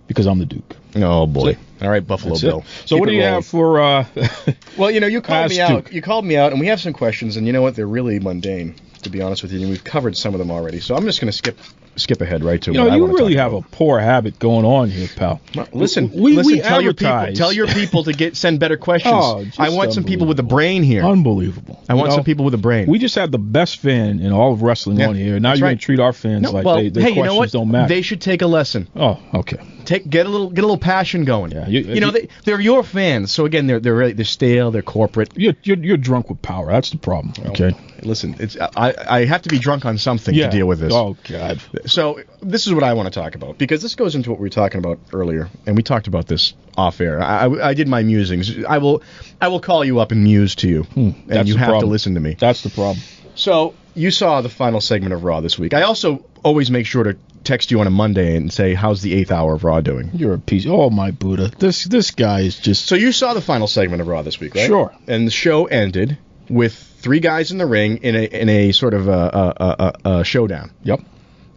Because 0.08 0.26
I'm 0.26 0.40
the 0.40 0.46
Duke. 0.46 0.76
Oh 0.96 1.28
boy! 1.28 1.54
See? 1.54 1.60
All 1.82 1.90
right, 1.90 2.06
Buffalo 2.06 2.32
That's 2.32 2.44
Bill. 2.44 2.60
it. 2.60 2.66
So 2.88 2.96
Keep 2.96 3.00
what 3.00 3.10
do 3.10 3.16
you 3.16 3.22
rolling. 3.22 3.34
have 3.36 3.46
for? 3.46 3.80
uh 3.80 4.06
Well, 4.78 4.92
you 4.92 5.00
know, 5.00 5.08
you 5.08 5.22
called 5.22 5.50
me 5.50 5.60
out. 5.62 5.70
Duke. 5.86 5.94
You 5.94 6.02
called 6.02 6.26
me 6.26 6.36
out, 6.38 6.52
and 6.52 6.60
we 6.60 6.68
have 6.68 6.80
some 6.82 6.94
questions, 6.94 7.38
and 7.38 7.48
you 7.48 7.54
know 7.54 7.62
what? 7.62 7.76
They're 7.76 7.88
really 7.88 8.20
mundane, 8.20 8.76
to 9.04 9.10
be 9.10 9.22
honest 9.22 9.42
with 9.44 9.52
you. 9.54 9.60
And 9.62 9.70
we've 9.70 9.84
covered 9.84 10.16
some 10.18 10.34
of 10.34 10.40
them 10.40 10.52
already, 10.52 10.80
so 10.80 10.96
I'm 10.96 11.04
just 11.06 11.22
going 11.22 11.32
to 11.32 11.38
skip 11.38 11.58
skip 11.96 12.22
ahead 12.22 12.46
right 12.46 12.62
to 12.62 12.72
You 12.72 12.80
what 12.80 12.86
know, 12.88 12.94
I 12.94 12.96
you 12.96 13.08
really 13.08 13.34
talk 13.34 13.42
have 13.42 13.54
a 13.54 13.62
poor 13.62 14.00
habit 14.00 14.40
going 14.40 14.64
on 14.64 14.90
here, 14.90 15.10
pal. 15.18 15.42
about. 15.54 15.74
Listen, 15.74 16.10
we, 16.14 16.32
listen. 16.34 16.54
we 16.54 16.62
tell 16.62 16.80
your 16.80 16.94
people, 16.94 17.12
advertise. 17.14 17.38
tell 17.38 17.52
your 17.52 17.68
people 17.68 18.06
to 18.06 18.14
get 18.14 18.38
send 18.38 18.58
better 18.60 18.78
questions. 18.78 19.14
Oh, 19.18 19.44
just 19.44 19.60
I 19.60 19.68
want 19.70 19.92
some 19.92 20.06
people 20.06 20.26
with 20.26 20.40
a 20.40 20.44
brain 20.44 20.82
here. 20.84 21.04
Unbelievable. 21.04 21.84
I 21.90 21.96
want 21.96 22.06
You 22.06 22.10
know, 22.12 22.16
some 22.16 22.24
people 22.24 22.46
with 22.46 22.54
a 22.54 22.58
brain. 22.60 22.88
We 22.88 23.00
just 23.00 23.16
had 23.16 23.34
the 23.34 23.38
best 23.40 23.80
fan 23.80 24.22
in 24.22 24.32
all 24.32 24.54
of 24.54 24.62
wrestling 24.62 24.98
Yeah, 25.00 25.10
on 25.10 25.16
here. 25.16 25.40
Now 25.42 25.50
that's 25.50 25.60
you're 25.60 25.68
right. 25.68 25.72
gonna 25.74 25.80
treat 25.82 26.00
our 26.00 26.14
fans 26.14 26.44
No, 26.44 26.52
like 26.52 26.66
well, 26.66 26.76
they, 26.78 26.88
their 26.90 27.04
hey, 27.04 27.10
you 27.10 27.16
questions 27.16 27.34
know 27.34 27.38
what? 27.38 27.52
don't 27.52 27.72
matter. 27.72 27.90
They 27.94 28.02
should 28.02 28.22
take 28.22 28.42
a 28.44 28.48
lesson. 28.48 28.88
oh, 28.96 29.20
okay. 29.34 29.58
Take 29.90 30.08
get 30.08 30.28
a 30.28 30.30
little 30.30 30.52
get 30.52 30.64
a 30.64 30.68
little 30.68 30.78
passion 30.78 31.26
going. 31.26 31.52
Yeah, 31.52 31.68
you- 31.68 31.80
you 31.82 32.00
know 32.00 32.08
you- 32.08 32.14
they, 32.14 32.28
they're 32.46 32.60
your 32.60 32.84
fans, 32.84 33.32
so 33.32 33.46
again 33.46 33.66
they're 33.66 33.80
they're 33.80 33.96
really, 33.96 34.14
they're 34.14 34.24
stale, 34.24 34.70
they're 34.70 34.84
corporate. 34.84 35.32
You're, 35.36 35.56
you're 35.64 35.78
you're 35.78 35.98
drunk 35.98 36.30
with 36.30 36.40
power. 36.44 36.68
That's 36.72 36.92
the 36.92 37.00
problem. 37.00 37.34
Okay. 37.50 37.72
Listen, 38.04 38.36
it's 38.40 38.56
I 38.78 38.94
I 39.10 39.26
have 39.26 39.42
to 39.42 39.50
be 39.50 39.58
drunk 39.58 39.86
on 39.86 39.98
something 39.98 40.36
Yeah. 40.36 40.48
to 40.48 40.56
deal 40.56 40.68
with 40.68 40.80
this. 40.80 40.94
Oh 40.94 41.18
God. 41.28 41.60
So 41.88 42.20
this 42.40 42.68
is 42.68 42.74
what 42.76 42.84
I 42.84 42.94
want 42.94 43.12
to 43.12 43.20
talk 43.20 43.34
about 43.34 43.58
because 43.58 43.82
this 43.82 43.96
goes 43.96 44.14
into 44.14 44.30
what 44.30 44.38
we 44.40 44.44
were 44.46 44.50
talking 44.52 44.78
about 44.78 45.00
earlier, 45.12 45.50
and 45.66 45.76
we 45.76 45.82
talked 45.82 46.06
about 46.06 46.28
this 46.28 46.54
off 46.78 47.02
air. 47.02 47.20
I, 47.20 47.46
I, 47.48 47.70
I 47.70 47.74
did 47.74 47.88
my 47.88 48.04
musings. 48.04 48.64
I 48.66 48.78
will 48.78 49.02
I 49.42 49.48
will 49.48 49.60
call 49.60 49.84
you 49.84 49.98
up 50.00 50.12
and 50.12 50.22
muse 50.24 50.54
to 50.58 50.68
you, 50.68 50.86
and 50.96 51.14
Hmm, 51.16 51.28
That's 51.28 51.50
you 51.50 51.56
have 51.58 51.70
problem. 51.70 51.88
to 51.90 51.92
listen 51.92 52.14
to 52.14 52.20
me. 52.20 52.36
That's 52.40 52.62
the 52.62 52.70
problem. 52.70 53.00
So 53.34 53.74
you 53.96 54.12
saw 54.12 54.42
the 54.42 54.50
final 54.50 54.82
segment 54.82 55.14
of 55.14 55.24
Raw 55.24 55.42
this 55.42 55.58
week. 55.58 55.74
I 55.74 55.84
also 55.84 56.26
always 56.44 56.72
make 56.72 56.86
sure 56.86 57.04
to 57.04 57.18
text 57.44 57.72
you 57.72 57.80
on 57.80 57.88
a 57.88 57.90
Monday 57.92 58.36
and 58.36 58.52
say 58.52 58.74
how's 58.74 59.02
the 59.02 59.14
eighth 59.14 59.32
hour 59.32 59.54
of 59.54 59.64
Raw 59.64 59.82
doing. 59.82 60.12
You're 60.14 60.36
a 60.36 60.40
piece. 60.40 60.66
Oh 60.68 60.90
my 60.90 61.12
Buddha. 61.12 61.52
This 61.58 61.84
this 61.86 62.12
guy 62.12 62.42
is 62.42 62.58
just. 62.58 62.86
So 62.86 62.96
you 62.96 63.12
saw 63.12 63.34
the 63.34 63.42
final 63.42 63.68
segment 63.68 64.02
of 64.02 64.08
Raw 64.08 64.22
this 64.22 64.40
week, 64.40 64.56
right? 64.56 64.68
Sure. 64.68 64.94
And 65.08 65.28
the 65.28 65.32
show 65.32 65.66
ended 65.66 66.18
with 66.50 66.74
three 66.74 67.20
guys 67.20 67.52
in 67.52 67.58
the 67.58 67.66
ring 67.66 67.98
in 67.98 68.16
a 68.16 68.24
in 68.24 68.50
a 68.50 68.72
sort 68.72 68.94
of 68.94 69.08
a, 69.08 69.12
a, 69.12 69.94
a, 70.06 70.10
a, 70.20 70.24
showdown. 70.24 70.72
Yep. 70.84 71.02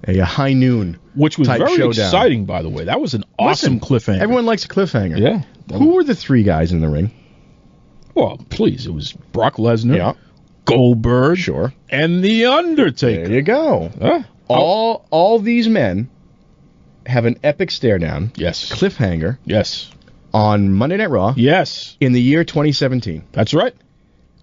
A, 0.05 0.19
high 0.21 0.53
noon. 0.53 0.99
Which 1.15 1.39
was 1.39 1.47
type 1.47 1.59
very 1.59 1.77
showdown. 1.77 2.07
exciting, 2.07 2.45
by 2.45 2.63
the 2.63 2.69
way. 2.69 2.85
That 2.85 3.01
was 3.01 3.15
an 3.15 3.25
awesome 3.39 3.79
Listen, 3.79 4.15
cliffhanger. 4.15 4.21
Everyone 4.21 4.47
likes 4.47 4.65
a 4.65 4.69
cliffhanger. 4.69 5.19
Yeah. 5.19 5.43
Who 5.77 5.95
were 5.95 6.03
the 6.03 6.15
three 6.15 6.43
guys 6.43 6.73
in 6.73 6.81
the 6.81 6.89
ring? 6.89 7.13
Well, 8.15 8.39
please. 8.51 8.87
It 8.87 8.93
was 8.93 9.13
Brock 9.13 9.57
Lesnar, 9.57 9.97
Yeah. 9.97 10.13
Goldberg, 10.77 11.39
Sure. 11.39 11.73
and 11.91 12.23
The 12.23 12.47
Undertaker. 12.47 13.25
There 13.29 13.37
you 13.37 13.43
go. 13.43 13.91
Huh? 14.01 14.23
All 14.49 15.07
all 15.11 15.39
these 15.39 15.69
men 15.69 16.09
have 17.07 17.25
an 17.25 17.39
epic 17.43 17.71
stare 17.71 17.99
down 17.99 18.33
Yes. 18.37 18.71
cliffhanger 18.73 19.39
Yes. 19.45 19.91
on 20.35 20.73
Monday 20.73 20.97
Night 20.99 21.11
Raw 21.11 21.35
Yes. 21.37 21.97
in 22.01 22.13
the 22.13 22.21
year 22.21 22.45
2017 22.45 23.23
That's 23.33 23.55
right. 23.55 23.75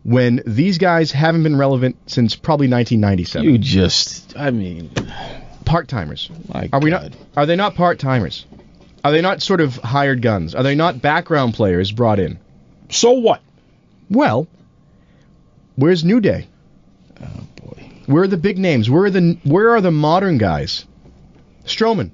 when 0.03 0.41
these 0.45 0.77
guys 0.77 1.11
haven't 1.11 1.43
been 1.43 1.55
relevant 1.57 1.95
since 2.07 2.35
probably 2.35 2.67
1997. 2.67 3.49
You 3.49 3.57
just. 3.57 4.33
I 4.37 4.51
mean. 4.51 4.89
Part 5.65 5.87
timers. 5.87 6.29
Are 6.73 6.79
we 6.79 6.89
God. 6.89 7.03
not? 7.03 7.11
Are 7.37 7.45
they 7.45 7.55
not 7.55 7.75
part 7.75 7.99
timers? 7.99 8.45
Are 9.03 9.11
they 9.11 9.21
not 9.21 9.41
sort 9.41 9.61
of 9.61 9.75
hired 9.77 10.21
guns? 10.21 10.55
Are 10.55 10.63
they 10.63 10.75
not 10.75 11.01
background 11.01 11.53
players 11.53 11.91
brought 11.91 12.19
in? 12.19 12.39
So 12.89 13.11
what? 13.11 13.41
Well, 14.09 14.47
where's 15.79 16.03
New 16.03 16.19
Day? 16.19 16.47
Oh 17.21 17.47
boy. 17.63 17.89
Where 18.05 18.23
are 18.23 18.27
the 18.27 18.37
big 18.37 18.57
names? 18.57 18.89
Where 18.89 19.03
are 19.05 19.09
the 19.09 19.37
where 19.43 19.71
are 19.71 19.81
the 19.81 19.91
modern 19.91 20.37
guys? 20.37 20.85
Strowman. 21.65 22.11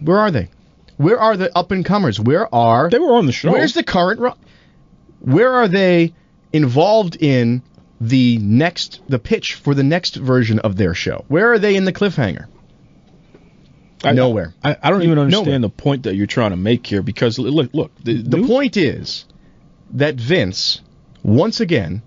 Where 0.00 0.18
are 0.18 0.30
they? 0.30 0.48
Where 0.96 1.18
are 1.18 1.36
the 1.36 1.56
up 1.56 1.70
and 1.70 1.84
comers? 1.84 2.20
Where 2.20 2.52
are 2.54 2.90
They 2.90 2.98
were 2.98 3.14
on 3.14 3.26
the 3.26 3.32
show. 3.32 3.50
Where's 3.52 3.74
the 3.74 3.82
current 3.82 4.20
ro- 4.20 4.34
Where 5.20 5.52
are 5.52 5.68
they 5.68 6.12
involved 6.52 7.16
in 7.16 7.62
the 8.00 8.38
next 8.38 9.00
the 9.08 9.18
pitch 9.18 9.54
for 9.54 9.74
the 9.74 9.82
next 9.82 10.16
version 10.16 10.58
of 10.58 10.76
their 10.76 10.94
show? 10.94 11.24
Where 11.28 11.52
are 11.52 11.58
they 11.58 11.76
in 11.76 11.84
the 11.84 11.92
cliffhanger? 11.92 12.46
I- 14.04 14.12
Nowhere. 14.12 14.54
I, 14.64 14.76
I 14.82 14.90
don't 14.90 15.02
even 15.02 15.18
understand 15.18 15.46
Nowhere. 15.46 15.58
the 15.60 15.68
point 15.70 16.02
that 16.04 16.14
you're 16.16 16.26
trying 16.26 16.50
to 16.50 16.56
make 16.56 16.86
here 16.86 17.02
because 17.02 17.38
look, 17.38 17.72
look. 17.74 17.92
The, 18.02 18.22
The 18.22 18.46
point 18.46 18.76
is 18.76 19.24
that 19.92 20.14
Vince 20.16 20.80
once 21.22 21.60
again 21.60 22.02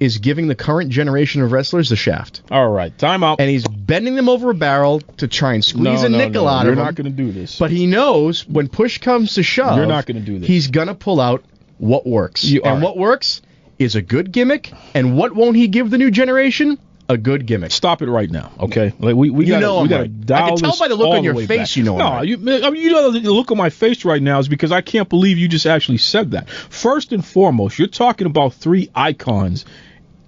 is 0.00 0.18
giving 0.18 0.48
the 0.48 0.54
current 0.54 0.90
generation 0.90 1.42
of 1.42 1.52
wrestlers 1.52 1.90
the 1.90 1.96
shaft. 1.96 2.40
All 2.50 2.68
right, 2.70 2.96
time 2.98 3.22
out. 3.22 3.38
and 3.40 3.48
he's 3.50 3.68
bending 3.68 4.14
them 4.16 4.28
over 4.28 4.50
a 4.50 4.54
barrel 4.54 5.00
to 5.18 5.28
try 5.28 5.52
and 5.54 5.64
squeeze 5.64 6.00
no, 6.00 6.06
a 6.06 6.08
no, 6.08 6.18
nickel 6.18 6.44
no, 6.44 6.48
out 6.50 6.62
You're 6.64 6.72
of 6.72 6.76
them. 6.78 6.86
not 6.86 6.94
going 6.94 7.04
to 7.14 7.22
do 7.22 7.30
this. 7.30 7.58
But 7.58 7.70
he 7.70 7.86
knows 7.86 8.48
when 8.48 8.68
push 8.68 8.98
comes 8.98 9.34
to 9.34 9.42
shove, 9.42 9.76
You're 9.76 9.86
not 9.86 10.06
gonna 10.06 10.20
do 10.20 10.38
this. 10.38 10.48
He's 10.48 10.68
gonna 10.68 10.94
pull 10.94 11.20
out 11.20 11.44
what 11.78 12.06
works, 12.06 12.44
You- 12.44 12.62
and 12.64 12.82
what 12.82 12.96
works 12.96 13.42
is 13.78 13.94
a 13.94 14.02
good 14.02 14.32
gimmick. 14.32 14.72
And 14.94 15.16
what 15.16 15.34
won't 15.34 15.56
he 15.56 15.68
give 15.68 15.90
the 15.90 15.98
new 15.98 16.10
generation? 16.10 16.78
A 17.08 17.16
good 17.18 17.44
gimmick. 17.44 17.72
Stop 17.72 18.02
it 18.02 18.08
right 18.08 18.30
now, 18.30 18.52
okay? 18.60 18.92
Like 19.00 19.16
we, 19.16 19.30
we 19.30 19.44
You 19.46 19.52
gotta, 19.54 19.60
know 19.66 19.74
we 19.78 19.80
I'm 19.82 19.88
gotta 19.88 20.02
right. 20.04 20.44
I 20.44 20.48
can 20.50 20.58
tell 20.58 20.78
by 20.78 20.86
the 20.86 20.94
look 20.94 21.08
on 21.08 21.24
your 21.24 21.34
face 21.34 21.48
back. 21.48 21.76
you 21.76 21.82
know 21.82 21.96
No, 21.98 22.04
right. 22.04 22.28
you, 22.28 22.36
I 22.36 22.70
mean, 22.70 22.82
you 22.82 22.90
know 22.92 23.10
the 23.10 23.18
look 23.32 23.50
on 23.50 23.56
my 23.58 23.68
face 23.70 24.04
right 24.04 24.22
now 24.22 24.38
is 24.38 24.46
because 24.48 24.70
I 24.70 24.80
can't 24.80 25.08
believe 25.08 25.36
you 25.36 25.48
just 25.48 25.66
actually 25.66 25.98
said 25.98 26.30
that. 26.32 26.48
First 26.48 27.12
and 27.12 27.24
foremost, 27.24 27.78
you're 27.80 27.88
talking 27.88 28.28
about 28.28 28.54
three 28.54 28.90
icons 28.94 29.64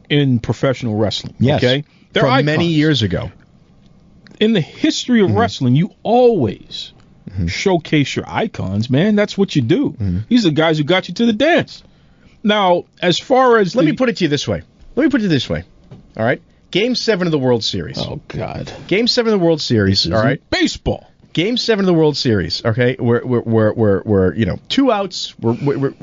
in 0.08 0.38
professional 0.38 0.96
wrestling. 0.96 1.34
Yes. 1.38 1.62
Okay, 1.62 1.84
They're 2.12 2.22
From 2.22 2.44
many 2.44 2.66
years 2.66 3.02
ago. 3.02 3.30
in 4.40 4.52
the 4.52 4.60
history 4.60 5.20
Mm-hmm. 5.20 5.32
of 5.32 5.38
wrestling, 5.38 5.74
you 5.76 5.94
always 6.02 6.92
showcase 7.46 8.14
your 8.14 8.24
icons, 8.28 8.90
man. 8.90 9.16
That's 9.16 9.38
what 9.38 9.56
you 9.56 9.62
do. 9.62 9.90
Mm-hmm. 9.90 10.18
These 10.28 10.44
are 10.44 10.50
the 10.50 10.54
guys 10.54 10.78
who 10.78 10.84
got 10.84 11.08
you 11.08 11.14
to 11.14 11.26
the 11.26 11.32
dance. 11.32 11.82
Now, 12.42 12.84
as 13.00 13.18
far 13.18 13.58
as 13.58 13.74
Let 13.74 13.84
the- 13.84 13.90
me 13.92 13.96
put 13.96 14.08
it 14.08 14.16
to 14.18 14.24
you 14.24 14.28
this 14.28 14.46
way. 14.46 14.62
Let 14.96 15.04
me 15.04 15.10
put 15.10 15.22
it 15.22 15.28
this 15.28 15.48
way. 15.48 15.64
All 16.16 16.24
right. 16.24 16.42
Game 16.70 16.94
seven 16.94 17.26
of 17.26 17.30
the 17.32 17.38
World 17.38 17.62
Series. 17.64 17.98
Oh 17.98 18.20
God, 18.28 18.72
Game 18.88 19.06
seven 19.06 19.32
of 19.32 19.38
the 19.40 19.44
World 19.44 19.60
Series. 19.60 20.10
All 20.10 20.22
right. 20.22 20.40
baseball. 20.50 21.06
Game 21.34 21.56
seven 21.56 21.84
of 21.84 21.86
the 21.86 21.94
World 21.94 22.16
Series. 22.16 22.62
Okay, 22.64 22.96
we're 22.98 23.24
we're 23.24 23.40
we're 23.42 23.72
we're, 23.72 24.02
we're 24.04 24.34
you 24.34 24.44
know 24.46 24.58
two 24.68 24.90
outs. 24.92 25.38
We're, 25.38 25.52
we're, 25.62 25.78
we're 25.78 25.94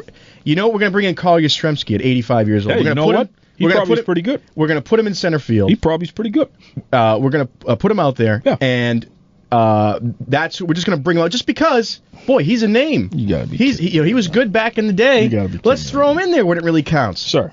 you 0.44 0.56
know 0.56 0.70
we're 0.70 0.80
gonna 0.80 0.92
bring 0.92 1.06
in 1.06 1.16
Carl 1.16 1.40
Yastrzemski 1.40 1.96
at 1.96 2.02
85 2.02 2.48
years 2.48 2.66
old. 2.66 2.76
Hey, 2.76 2.82
we're 2.84 2.90
you 2.90 2.96
know 2.96 3.06
put 3.06 3.16
what? 3.16 3.28
him. 3.28 3.36
He 3.60 3.66
we're 3.66 3.70
gonna 3.70 3.80
probably 3.82 3.96
put 3.98 4.00
is 4.00 4.06
pretty 4.06 4.22
good. 4.24 4.42
We're 4.56 4.68
gonna 4.68 4.82
put 4.82 5.00
him 5.00 5.06
in 5.06 5.14
center 5.14 5.38
field. 5.38 5.70
He 5.70 5.76
probably 5.76 6.06
is 6.06 6.12
pretty 6.12 6.32
good. 6.32 6.50
uh, 6.92 7.20
we're 7.22 7.30
gonna 7.30 7.50
uh, 7.68 7.76
put 7.76 7.92
him 7.92 8.00
out 8.00 8.16
there, 8.16 8.42
Yeah. 8.44 8.56
and 8.60 9.08
uh, 9.52 10.00
that's 10.28 10.62
we're 10.62 10.74
just 10.74 10.88
gonna 10.88 10.98
bring 10.98 11.18
him 11.18 11.24
out 11.24 11.30
just 11.32 11.46
because. 11.46 12.02
Boy, 12.26 12.44
he's 12.44 12.64
a 12.64 12.68
name. 12.68 13.10
You 13.14 13.28
gotta 13.30 13.48
be 13.48 13.58
He's 13.58 13.78
he, 13.78 13.90
you 13.90 14.02
know 14.02 14.06
he 14.08 14.14
was 14.16 14.28
good 14.30 14.52
back 14.52 14.78
in 14.80 14.88
the 14.88 14.94
day. 14.94 15.24
You 15.24 15.30
gotta 15.30 15.50
be 15.50 15.60
Let's 15.64 15.90
throw 15.92 16.10
him 16.12 16.20
in 16.20 16.32
there 16.32 16.46
when 16.46 16.58
it 16.58 16.64
really 16.64 16.84
counts. 16.84 17.22
Sir, 17.22 17.52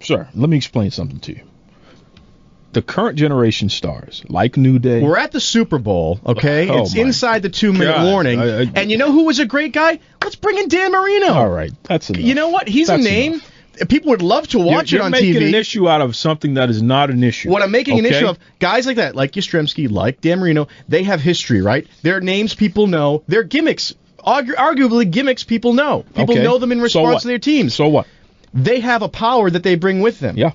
sir, 0.00 0.28
let 0.34 0.48
me 0.48 0.56
explain 0.56 0.90
something 0.90 1.18
to 1.20 1.32
you. 1.34 1.42
The 2.74 2.82
current 2.82 3.16
generation 3.18 3.70
stars, 3.70 4.22
like 4.28 4.58
New 4.58 4.78
Day, 4.78 5.02
We're 5.02 5.16
at 5.16 5.32
the 5.32 5.40
Super 5.40 5.78
Bowl, 5.78 6.20
okay? 6.24 6.68
Oh, 6.68 6.82
it's 6.82 6.94
inside 6.94 7.40
the 7.42 7.48
two 7.48 7.72
minute 7.72 7.94
God. 7.94 8.04
warning. 8.04 8.38
I- 8.38 8.60
I- 8.60 8.70
and 8.74 8.90
you 8.90 8.98
know 8.98 9.10
who 9.10 9.24
was 9.24 9.38
a 9.38 9.46
great 9.46 9.72
guy? 9.72 9.98
Let's 10.22 10.36
bring 10.36 10.58
in 10.58 10.68
Dan 10.68 10.92
Marino. 10.92 11.28
all 11.32 11.48
right, 11.48 11.72
that's 11.84 12.10
enough. 12.10 12.22
You 12.22 12.34
know 12.34 12.50
what? 12.50 12.68
He's 12.68 12.88
That's 12.88 13.00
a 13.00 13.08
name. 13.08 13.32
enough. 13.34 13.47
People 13.88 14.10
would 14.10 14.22
love 14.22 14.48
to 14.48 14.58
watch 14.58 14.92
you're, 14.92 15.02
it 15.02 15.04
on 15.04 15.12
TV. 15.12 15.20
you're 15.24 15.34
making 15.34 15.48
an 15.48 15.54
issue 15.54 15.88
out 15.88 16.00
of 16.00 16.16
something 16.16 16.54
that 16.54 16.70
is 16.70 16.82
not 16.82 17.10
an 17.10 17.22
issue. 17.22 17.50
What 17.50 17.62
I'm 17.62 17.70
making 17.70 17.98
an 17.98 18.06
issue 18.06 18.26
of, 18.26 18.38
guys 18.58 18.86
like 18.86 18.96
that, 18.96 19.14
like 19.14 19.32
Yastrzemski, 19.32 19.90
like 19.90 20.20
Dan 20.20 20.40
Marino, 20.40 20.68
they 20.88 21.02
have 21.04 21.20
history, 21.20 21.62
right? 21.62 21.86
Their 22.02 22.20
names 22.20 22.54
people 22.54 22.86
know. 22.86 23.22
Their 23.28 23.42
gimmicks, 23.42 23.94
argu- 24.26 24.54
arguably 24.54 25.10
gimmicks 25.10 25.44
people 25.44 25.72
know. 25.72 26.04
People 26.14 26.34
Okay. 26.34 26.42
know 26.42 26.58
them 26.58 26.72
in 26.72 26.80
response 26.80 27.14
what? 27.14 27.22
to 27.22 27.28
their 27.28 27.38
teams. 27.38 27.74
So 27.74 27.88
what? 27.88 28.06
they 28.54 28.80
have 28.80 29.02
a 29.02 29.08
power 29.08 29.50
that 29.50 29.62
they 29.62 29.74
bring 29.74 30.00
with 30.00 30.20
them. 30.20 30.36
Yeah. 30.36 30.52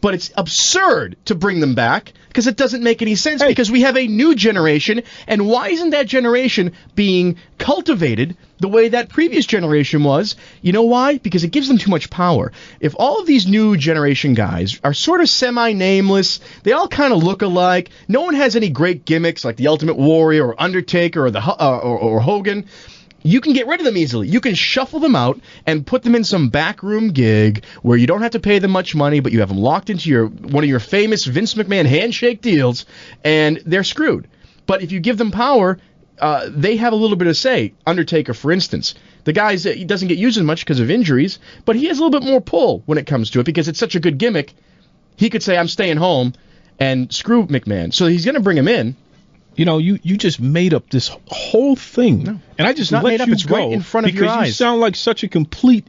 But 0.00 0.14
it's 0.14 0.30
absurd 0.36 1.16
to 1.24 1.34
bring 1.34 1.58
them 1.60 1.74
back 1.74 2.12
because 2.28 2.46
it 2.46 2.56
doesn't 2.56 2.84
make 2.84 3.02
any 3.02 3.16
sense 3.16 3.42
Hey. 3.42 3.48
because 3.48 3.70
we 3.70 3.80
have 3.82 3.96
a 3.96 4.06
new 4.06 4.34
generation. 4.36 5.02
And 5.26 5.46
why 5.48 5.70
isn't 5.70 5.90
that 5.90 6.06
generation 6.06 6.72
being 6.94 7.36
cultivated 7.58 8.36
the 8.60 8.68
way 8.68 8.90
that 8.90 9.08
previous 9.08 9.44
generation 9.44 10.04
was? 10.04 10.36
You 10.62 10.72
know 10.72 10.84
why? 10.84 11.18
Because 11.18 11.42
it 11.42 11.50
gives 11.50 11.66
them 11.66 11.78
too 11.78 11.90
much 11.90 12.10
power. 12.10 12.52
If 12.78 12.94
all 12.96 13.20
of 13.20 13.26
these 13.26 13.48
new 13.48 13.76
generation 13.76 14.34
guys 14.34 14.78
are 14.84 14.94
sort 14.94 15.20
of 15.20 15.28
semi 15.28 15.72
nameless, 15.72 16.38
they 16.62 16.72
all 16.72 16.86
kind 16.88 17.12
of 17.12 17.22
look 17.24 17.42
alike, 17.42 17.90
no 18.06 18.22
one 18.22 18.34
has 18.34 18.54
any 18.54 18.68
great 18.68 19.04
gimmicks 19.04 19.44
like 19.44 19.56
the 19.56 19.66
Ultimate 19.66 19.96
Warrior 19.96 20.46
or 20.46 20.62
Undertaker 20.62 21.24
or, 21.26 21.30
the, 21.32 21.40
uh, 21.40 21.78
or, 21.82 21.98
or 21.98 22.20
Hogan. 22.20 22.66
You 23.22 23.40
can 23.40 23.52
get 23.52 23.66
rid 23.66 23.80
of 23.80 23.84
them 23.86 23.96
easily. 23.96 24.28
You 24.28 24.40
can 24.40 24.54
shuffle 24.54 25.00
them 25.00 25.16
out 25.16 25.40
and 25.66 25.86
put 25.86 26.02
them 26.02 26.14
in 26.14 26.24
some 26.24 26.48
backroom 26.48 27.10
gig 27.10 27.64
where 27.82 27.96
you 27.96 28.06
don't 28.06 28.22
have 28.22 28.32
to 28.32 28.40
pay 28.40 28.58
them 28.58 28.70
much 28.70 28.94
money, 28.94 29.20
but 29.20 29.32
you 29.32 29.40
have 29.40 29.48
them 29.48 29.58
locked 29.58 29.90
into 29.90 30.08
your 30.08 30.26
one 30.26 30.64
of 30.64 30.70
your 30.70 30.80
famous 30.80 31.24
Vince 31.24 31.54
McMahon 31.54 31.86
handshake 31.86 32.40
deals, 32.40 32.86
and 33.24 33.60
they're 33.66 33.84
screwed. 33.84 34.28
But 34.66 34.82
if 34.82 34.92
you 34.92 35.00
give 35.00 35.18
them 35.18 35.30
power, 35.30 35.78
uh, 36.20 36.48
they 36.50 36.76
have 36.76 36.92
a 36.92 36.96
little 36.96 37.16
bit 37.16 37.28
of 37.28 37.36
say. 37.36 37.74
Undertaker, 37.86 38.34
for 38.34 38.52
instance, 38.52 38.94
the 39.24 39.32
guy 39.32 39.56
doesn't 39.56 40.08
get 40.08 40.18
used 40.18 40.38
as 40.38 40.44
much 40.44 40.64
because 40.64 40.80
of 40.80 40.90
injuries, 40.90 41.38
but 41.64 41.76
he 41.76 41.86
has 41.86 41.98
a 41.98 42.04
little 42.04 42.20
bit 42.20 42.26
more 42.26 42.40
pull 42.40 42.82
when 42.86 42.98
it 42.98 43.06
comes 43.06 43.30
to 43.30 43.40
it 43.40 43.44
because 43.44 43.68
it's 43.68 43.78
such 43.78 43.94
a 43.94 44.00
good 44.00 44.18
gimmick. 44.18 44.54
He 45.16 45.30
could 45.30 45.42
say, 45.42 45.56
"I'm 45.56 45.68
staying 45.68 45.96
home," 45.96 46.34
and 46.78 47.12
screw 47.12 47.46
McMahon. 47.46 47.92
So 47.92 48.06
he's 48.06 48.24
going 48.24 48.36
to 48.36 48.40
bring 48.40 48.56
him 48.56 48.68
in. 48.68 48.96
You 49.58 49.64
know, 49.64 49.78
you, 49.78 49.98
you 50.04 50.16
just 50.16 50.38
made 50.38 50.72
up 50.72 50.88
this 50.88 51.10
whole 51.26 51.74
thing, 51.74 52.28
and 52.28 52.40
I 52.66 52.72
just 52.72 52.92
not 52.92 53.02
let 53.02 53.10
made 53.10 53.20
up, 53.22 53.26
you 53.26 53.34
it's 53.34 53.42
go 53.42 53.56
right 53.56 53.72
in 53.72 53.82
front 53.82 54.06
of 54.06 54.12
because 54.12 54.36
your 54.36 54.44
you 54.44 54.52
sound 54.52 54.80
like 54.80 54.94
such 54.94 55.24
a 55.24 55.28
complete 55.28 55.84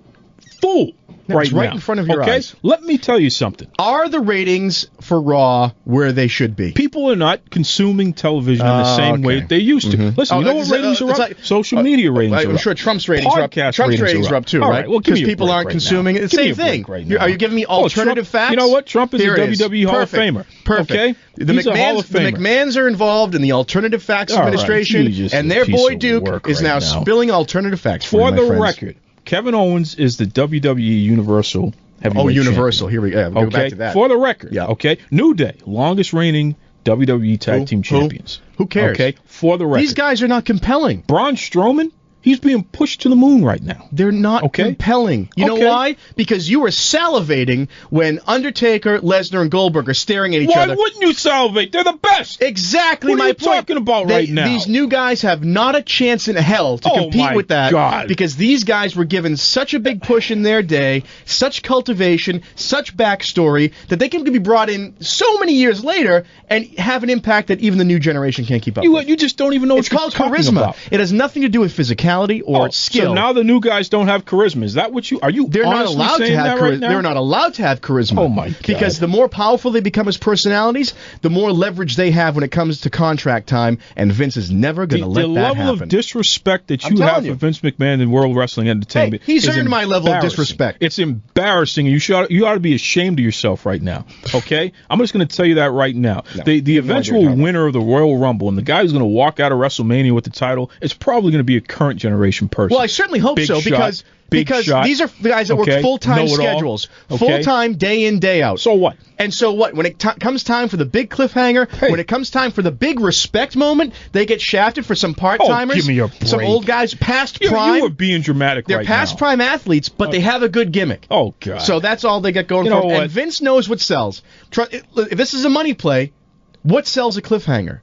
fool. 0.60 0.88
No, 0.88 0.94
right 1.38 1.52
right 1.52 1.74
in 1.74 1.80
front 1.80 2.00
of 2.00 2.08
your 2.08 2.22
okay? 2.24 2.36
eyes. 2.36 2.56
Let 2.64 2.84
me 2.84 2.98
tell 2.98 3.20
you 3.20 3.30
something. 3.30 3.68
Are 3.78 4.08
the 4.10 4.20
ratings 4.20 4.90
for 5.02 5.20
Raw 5.22 5.72
where 5.84 6.12
they 6.12 6.28
should 6.28 6.56
be? 6.56 6.72
People 6.72 7.12
are 7.12 7.16
not 7.16 7.50
consuming 7.50 8.14
television 8.14 8.66
in 8.66 8.72
the 8.78 8.90
Oh, 8.90 8.96
same 8.98 9.22
way 9.22 9.42
they 9.42 9.58
used 9.60 9.92
to. 9.92 9.98
Mhm. 9.98 10.18
Listen, 10.18 10.38
Oh, 10.38 10.40
you 10.40 10.46
know 10.46 10.56
what 10.56 10.70
ratings 10.70 11.02
uh, 11.02 11.08
are 11.08 11.12
up? 11.12 11.18
like- 11.20 11.38
Social 11.44 11.80
uh, 11.80 11.84
media 11.84 12.12
ratings 12.12 12.46
I'm 12.46 12.56
are 12.56 12.58
sure. 12.58 12.74
Trump's 12.74 13.08
ratings 13.10 13.34
are 13.34 13.42
up. 13.42 13.52
Trump's 13.52 14.00
ratings 14.00 14.28
are 14.28 14.34
are 14.34 14.38
up 14.38 14.46
too, 14.46 14.62
right? 14.62 14.88
Well, 14.90 15.00
Because 15.00 15.22
people 15.22 15.50
aren't 15.52 15.66
right 15.68 15.72
consuming 15.72 16.16
now. 16.16 16.22
it. 16.24 16.32
Same 16.32 16.56
thing. 16.56 16.86
Right 16.88 17.06
now. 17.08 17.18
are 17.18 17.30
you 17.30 17.38
giving 17.38 17.56
me 17.56 17.66
Oh, 17.66 17.84
alternative 17.84 18.30
Trump- 18.30 18.46
facts? 18.46 18.52
You 18.52 18.58
know 18.58 18.68
what? 18.70 18.86
Trump 18.86 19.14
is 19.14 19.22
Here 19.22 19.36
a. 19.36 19.40
WWE 19.40 19.86
Hall 19.86 20.02
of 20.02 20.12
Famer. 20.12 20.46
Perfect. 20.64 20.92
Okay? 20.92 21.16
The 21.36 21.54
He's 21.54 21.68
a 21.68 21.76
Hall 21.76 22.02
McMahons, 22.04 22.08
the 22.08 22.20
McMahons 22.20 22.78
are 22.82 22.88
involved 22.88 23.36
in 23.36 23.42
the 23.42 23.54
alternative 23.54 24.04
facts 24.04 24.34
administration, 24.34 25.30
and 25.34 25.50
their 25.50 25.66
boy 25.66 25.96
Duke 25.96 26.48
is 26.48 26.62
now, 26.62 26.80
spilling 26.80 27.32
alternative 27.32 27.80
facts 27.80 28.06
for, 28.06 28.12
For 28.30 28.36
you, 28.36 28.48
my 28.48 28.56
the 28.56 28.60
record, 28.62 28.96
Kevin 29.30 29.54
Owens 29.54 29.94
is 29.94 30.18
the 30.18 30.26
WWE 30.26 31.04
Universal 31.04 31.76
Heavyweight 32.02 32.26
Oh, 32.26 32.30
Universal. 32.30 32.88
Champion. 32.90 32.92
Here 32.92 33.02
we 33.02 33.12
go. 33.12 33.30
We'll 33.30 33.44
okay? 33.44 33.50
go 33.52 33.58
back 33.60 33.70
to 33.70 33.76
that. 33.76 33.94
For 33.94 34.08
the 34.08 34.18
record, 34.18 34.54
Yeah. 34.54 34.66
okay? 34.70 34.98
New 35.12 35.36
Day, 35.36 35.54
longest 35.68 36.14
reigning 36.14 36.56
WWE 36.84 37.40
Tag 37.40 37.60
Who? 37.60 37.66
Team 37.68 37.84
Who? 37.84 38.00
Champions. 38.00 38.42
Who 38.58 38.66
cares? 38.66 38.96
Okay? 38.96 39.16
For 39.26 39.60
the 39.60 39.68
record. 39.68 39.84
These 39.84 39.94
guys 39.94 40.24
are 40.24 40.28
not 40.28 40.46
compelling. 40.46 41.04
Braun 41.06 41.36
Strowman, 41.36 41.92
he's 42.22 42.40
being 42.40 42.64
pushed 42.64 43.02
to 43.02 43.10
the 43.10 43.16
moon 43.16 43.44
right 43.44 43.62
now. 43.62 43.88
They're 43.92 44.12
not 44.12 44.44
Okay. 44.44 44.64
compelling. 44.64 45.30
You 45.36 45.46
Okay. 45.52 45.62
know 45.64 45.70
why? 45.70 45.96
Because 46.16 46.50
you 46.50 46.60
were 46.62 46.70
salivating 46.70 47.68
when 47.90 48.20
Undertaker, 48.28 49.00
Lesnar, 49.00 49.42
and 49.42 49.50
Goldberg 49.52 49.90
are 49.90 49.94
staring 49.94 50.36
at 50.36 50.42
each 50.42 50.50
Why 50.50 50.64
other. 50.64 50.74
Why 50.74 50.78
wouldn't 50.78 51.02
you 51.02 51.14
salivate? 51.14 51.72
They're 51.72 51.84
the 51.84 51.98
best. 52.02 52.42
Exactly 52.42 53.12
What 53.14 53.22
are 53.22 53.28
you 53.30 53.34
talking 53.34 53.78
about 53.78 54.08
They- 54.08 54.14
right 54.14 54.30
now? 54.30 54.46
These 54.46 54.68
new 54.68 54.88
guys 54.88 55.22
have 55.22 55.44
not 55.44 55.76
a 55.76 55.82
chance 55.82 56.28
in 56.28 56.36
hell 56.36 56.78
to 56.80 56.92
Oh, 56.92 56.96
compete 57.04 57.36
with 57.36 57.48
that 57.50 57.72
God. 57.72 58.08
because 58.08 58.36
these 58.36 58.64
guys 58.64 58.96
were 58.96 59.06
given 59.06 59.38
such 59.38 59.74
a 59.74 59.80
big 59.80 60.02
push 60.02 60.32
in 60.32 60.44
their 60.44 60.62
day, 60.62 61.04
such 61.26 61.64
cultivation, 61.64 62.42
such 62.56 62.96
backstory 62.98 63.72
that 63.88 64.00
they 64.00 64.10
can 64.10 64.24
be 64.24 64.38
brought 64.40 64.70
in 64.70 64.94
so 65.00 65.40
many 65.40 65.54
years 65.54 65.84
later 65.84 66.26
and 66.50 66.66
have 66.78 67.04
an 67.04 67.10
impact 67.10 67.48
that 67.48 67.60
even 67.62 67.78
the 67.78 67.86
new 67.86 68.00
generation 68.00 68.46
can't 68.46 68.62
keep 68.62 68.78
up 68.78 68.84
You, 68.84 68.92
with. 68.94 69.08
you 69.08 69.16
just 69.16 69.38
don't 69.38 69.54
even 69.54 69.70
know 69.70 69.78
It's 69.78 69.92
what 69.92 70.14
called 70.14 70.14
charisma. 70.34 70.50
about. 70.50 70.76
It 70.92 71.00
has 71.00 71.12
nothing 71.14 71.44
to 71.44 71.50
do 71.50 71.62
with 71.62 71.76
physicality 71.76 72.09
or 72.46 72.68
Oh, 72.68 72.70
skill. 72.70 73.12
So 73.12 73.14
now 73.14 73.34
the 73.34 73.44
new 73.44 73.60
guys 73.60 73.90
don't 73.90 74.08
have 74.08 74.26
charisma. 74.26 74.64
Is 74.64 74.74
that 74.76 74.92
what 74.92 75.10
you 75.10 75.20
are? 75.22 75.30
You 75.30 75.48
they're 75.48 75.64
not 75.64 75.86
allowed 75.86 76.18
to 76.18 76.36
have 76.36 76.58
charisma. 76.60 76.62
right 76.62 76.80
they're 76.80 77.02
not 77.02 77.18
allowed 77.18 77.54
to 77.56 77.62
have 77.62 77.82
charisma. 77.82 78.20
Oh, 78.20 78.28
my 78.28 78.50
God. 78.50 78.58
Because 78.66 79.00
the 79.00 79.08
more 79.08 79.30
powerful 79.30 79.72
they 79.72 79.82
become 79.82 80.08
as 80.08 80.18
personalities, 80.18 80.94
the 81.22 81.30
more 81.30 81.52
leverage 81.52 81.96
they 81.96 82.12
have 82.12 82.36
when 82.36 82.44
it 82.44 82.52
comes 82.52 82.82
to 82.82 82.90
contract 82.90 83.48
time, 83.48 83.80
and 83.96 84.12
Vince 84.12 84.38
is 84.38 84.52
never 84.52 84.86
going 84.86 85.02
to 85.04 85.08
let 85.08 85.22
that 85.22 85.56
happen. 85.56 85.58
The 85.58 85.64
level 85.72 85.84
of 85.84 85.90
disrespect 85.90 86.68
that 86.68 86.84
you 86.90 87.00
have 87.02 87.26
you. 87.26 87.34
for 87.34 87.38
Vince 87.40 87.60
McMahon 87.62 88.02
in 88.02 88.12
World 88.12 88.36
Wrestling 88.36 88.70
Entertainment. 88.70 89.24
Hey, 89.24 89.34
he's 89.34 89.48
earned 89.48 89.70
my 89.70 89.86
level 89.86 90.12
of 90.12 90.22
disrespect. 90.22 90.80
It's 90.82 91.00
embarrassing. 91.00 91.86
You 91.86 92.00
should 92.00 92.30
you 92.30 92.46
ought 92.46 92.54
to 92.56 92.60
be 92.60 92.76
ashamed 92.76 93.20
of 93.20 93.26
yourself 93.26 93.66
right 93.66 93.82
now. 93.82 94.06
Okay, 94.34 94.72
I'm 94.90 95.00
just 95.00 95.14
going 95.14 95.28
to 95.28 95.36
tell 95.36 95.46
you 95.46 95.56
that 95.56 95.72
right 95.72 95.96
now. 95.96 96.24
No, 96.36 96.44
the 96.44 96.60
the 96.62 96.74
no 96.76 96.80
eventual 96.80 97.18
what 97.18 97.22
you're 97.22 97.30
talking 97.32 97.44
winner 97.44 97.68
of 97.68 97.74
the 97.74 97.80
Royal 97.82 98.18
Rumble 98.18 98.50
and 98.50 98.58
the 98.58 98.62
guy 98.62 98.82
who's 98.82 98.92
going 98.92 99.02
to 99.04 99.06
walk 99.08 99.40
out 99.40 99.52
of 99.52 99.58
WrestleMania 99.60 100.14
with 100.14 100.24
the 100.24 100.30
title 100.30 100.72
is 100.82 100.94
probably 100.94 101.32
going 101.32 101.40
to 101.40 101.44
be 101.46 101.58
a 101.58 101.62
current 101.62 101.99
generation 102.00 102.50
person. 102.50 102.76
well, 102.76 102.84
I 102.84 102.88
certainly 102.88 103.20
hope 103.20 103.36
Big 103.36 103.48
so 103.48 103.60
shot, 103.60 103.64
because 103.70 104.04
because 104.32 104.66
shot. 104.66 104.84
these 104.86 105.02
are 105.02 105.08
the 105.22 105.30
guys 105.30 105.48
that 105.48 105.56
Okay, 105.56 105.76
work 105.78 105.82
full 105.82 105.98
time 105.98 106.28
schedules, 106.28 106.88
Okay. 107.10 107.18
full 107.18 107.44
time 107.44 107.74
day 107.76 108.06
in 108.06 108.20
day 108.20 108.42
out. 108.44 108.60
So 108.60 108.74
what? 108.76 108.96
And 109.18 109.34
so 109.34 109.54
what? 109.54 109.74
When 109.74 109.86
it 109.88 109.98
t- 109.98 110.08
comes 110.20 110.44
time 110.44 110.70
for 110.70 110.78
the 110.78 110.86
big 110.86 111.10
cliffhanger, 111.10 111.68
Hey. 111.70 111.90
when 111.90 112.00
it 112.00 112.08
comes 112.08 112.30
time 112.30 112.52
for 112.52 112.62
the 112.62 112.70
big 112.72 113.00
respect 113.00 113.56
moment, 113.56 113.94
they 114.12 114.26
get 114.28 114.40
shafted 114.40 114.86
for 114.86 114.94
some 114.96 115.16
part 115.16 115.42
timers, 115.44 115.78
Oh, 115.78 115.80
give 115.80 115.88
me 115.88 116.00
a 116.00 116.26
some 116.28 116.42
old 116.42 116.66
guys 116.68 116.94
past 116.94 117.42
You, 117.42 117.50
prime. 117.50 117.76
you 117.78 117.82
were 117.82 117.90
being 117.90 118.22
dramatic 118.22 118.68
They're 118.68 118.78
right 118.78 118.86
past 118.86 119.16
now. 119.16 119.18
prime 119.18 119.42
athletes, 119.42 119.90
but 119.90 120.12
they 120.12 120.20
oh. 120.20 120.22
have 120.22 120.44
a 120.44 120.50
good 120.50 120.72
gimmick. 120.72 121.08
Oh 121.10 121.34
God. 121.40 121.62
So 121.64 121.80
that's 121.80 122.04
all 122.04 122.22
they 122.22 122.32
get 122.32 122.48
going 122.48 122.68
You 122.68 122.72
for. 122.72 122.82
them. 122.92 123.02
And 123.02 123.12
Vince 123.12 123.42
knows 123.42 123.68
what 123.68 123.80
sells. 123.82 124.22
If 124.56 125.18
this 125.18 125.34
is 125.34 125.44
a 125.46 125.50
money 125.50 125.74
play, 125.74 126.14
what 126.62 126.86
sells 126.86 127.18
a 127.18 127.22
cliffhanger? 127.24 127.80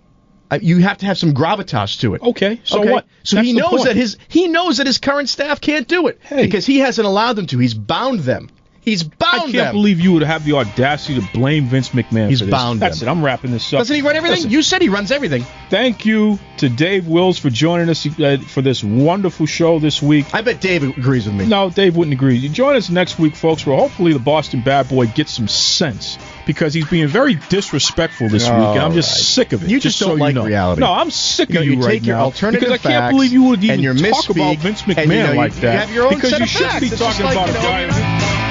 Uh, 0.51 0.59
You 0.62 0.78
have 0.78 0.98
to 0.98 1.06
have 1.06 1.18
some 1.18 1.32
gravitas 1.35 2.01
to 2.01 2.14
it. 2.14 2.23
Okay, 2.23 2.60
so 2.64 2.81
Okay? 2.81 2.93
what? 2.93 3.06
So 3.24 3.36
That's 3.36 3.48
he 3.48 3.52
knows 3.55 3.70
point. 3.70 3.85
that 3.85 3.97
his 3.97 4.16
he 4.28 4.47
knows 4.48 4.77
that 4.78 4.86
his 4.86 4.98
current 4.98 5.28
staff 5.28 5.60
can't 5.60 5.89
do 5.89 6.06
it 6.06 6.20
Hey. 6.23 6.44
because 6.44 6.64
he 6.66 6.78
hasn't 6.78 7.06
allowed 7.06 7.35
them 7.35 7.47
to. 7.48 7.59
He's 7.59 7.74
bound 7.74 8.20
them. 8.20 8.51
He's 8.81 9.02
bound. 9.02 9.18
I 9.35 9.39
can't 9.39 9.52
them. 9.52 9.73
believe 9.74 9.98
you 9.98 10.12
would 10.12 10.23
have 10.23 10.44
the 10.44 10.52
audacity 10.52 11.20
to 11.20 11.27
blame 11.35 11.64
Vince 11.64 11.89
McMahon 11.89 12.28
He's 12.28 12.39
for 12.39 12.44
this. 12.44 12.52
bound 12.52 12.78
That's 12.78 13.01
them. 13.01 13.09
it. 13.09 13.10
I'm 13.10 13.24
wrapping 13.24 13.51
this 13.51 13.73
up. 13.73 13.78
Doesn't 13.81 13.97
he 13.97 14.01
run 14.02 14.14
everything? 14.14 14.36
Listen, 14.36 14.51
you 14.52 14.62
said 14.62 14.81
he 14.81 14.89
runs 14.89 15.10
everything. 15.10 15.44
thank 15.70 16.06
you 16.06 16.39
to 16.59 16.68
Dave 16.68 17.09
Wills 17.09 17.36
for 17.36 17.51
joining 17.51 17.89
us 17.89 18.06
uh, 18.20 18.36
for 18.47 18.62
this 18.62 18.85
wonderful 18.85 19.47
show 19.47 19.81
this 19.81 20.01
week. 20.01 20.27
I 20.32 20.43
bet 20.43 20.60
Dave 20.60 20.85
agrees 20.85 21.27
with 21.27 21.35
me. 21.35 21.47
No, 21.47 21.68
Dave 21.68 21.97
wouldn't 21.97 22.14
agree. 22.14 22.36
You 22.36 22.48
join 22.48 22.77
us 22.77 22.89
next 22.89 23.18
week, 23.18 23.35
folks, 23.35 23.66
where 23.66 23.77
hopefully 23.77 24.12
the 24.12 24.20
Boston 24.20 24.60
bad 24.60 24.89
boy 24.89 25.06
gets 25.09 25.32
some 25.32 25.48
sense 25.48 26.16
because 26.47 26.73
he's 26.73 26.89
being 26.89 27.09
very 27.09 27.35
disrespectful 27.35 28.28
this 28.28 28.44
week, 28.44 28.52
and 28.52 28.81
I'm 28.81 28.93
just 28.93 29.10
right. 29.12 29.20
sick 29.20 29.52
of 29.52 29.64
it. 29.64 29.70
You 29.70 29.81
just 29.81 29.98
so 29.98 30.06
don't 30.09 30.16
you 30.16 30.23
like 30.23 30.35
know. 30.35 30.47
reality. 30.47 30.81
No, 30.81 30.93
I'm 30.93 31.10
sick 31.10 31.51
You 31.51 31.56
know, 31.56 31.60
of 31.60 31.66
you, 31.66 31.73
you 31.74 31.81
right 31.81 31.90
take 31.90 32.06
your 32.06 32.16
now 32.16 32.24
alternative 32.24 32.68
because 32.68 32.86
I 32.86 32.89
can't 32.90 33.12
believe 33.12 33.32
you 33.32 33.43
would 33.44 33.62
even 33.62 33.97
talk 33.97 34.31
about 34.31 34.56
Vince 34.59 34.82
and, 34.85 34.97
McMahon 34.97 35.06
you 35.06 35.23
know, 35.23 35.32
like 35.35 35.55
you 35.56 35.60
that. 35.62 35.89
have 35.89 35.94
your 35.94 36.06
own 36.06 36.14
because 36.14 36.39
you 36.39 36.47
facts. 36.47 36.81
be 36.81 36.97
talking 36.97 37.24
like, 37.24 37.36
about 37.36 37.48
you 37.48 37.56
a 37.56 37.89
guy. 37.90 38.45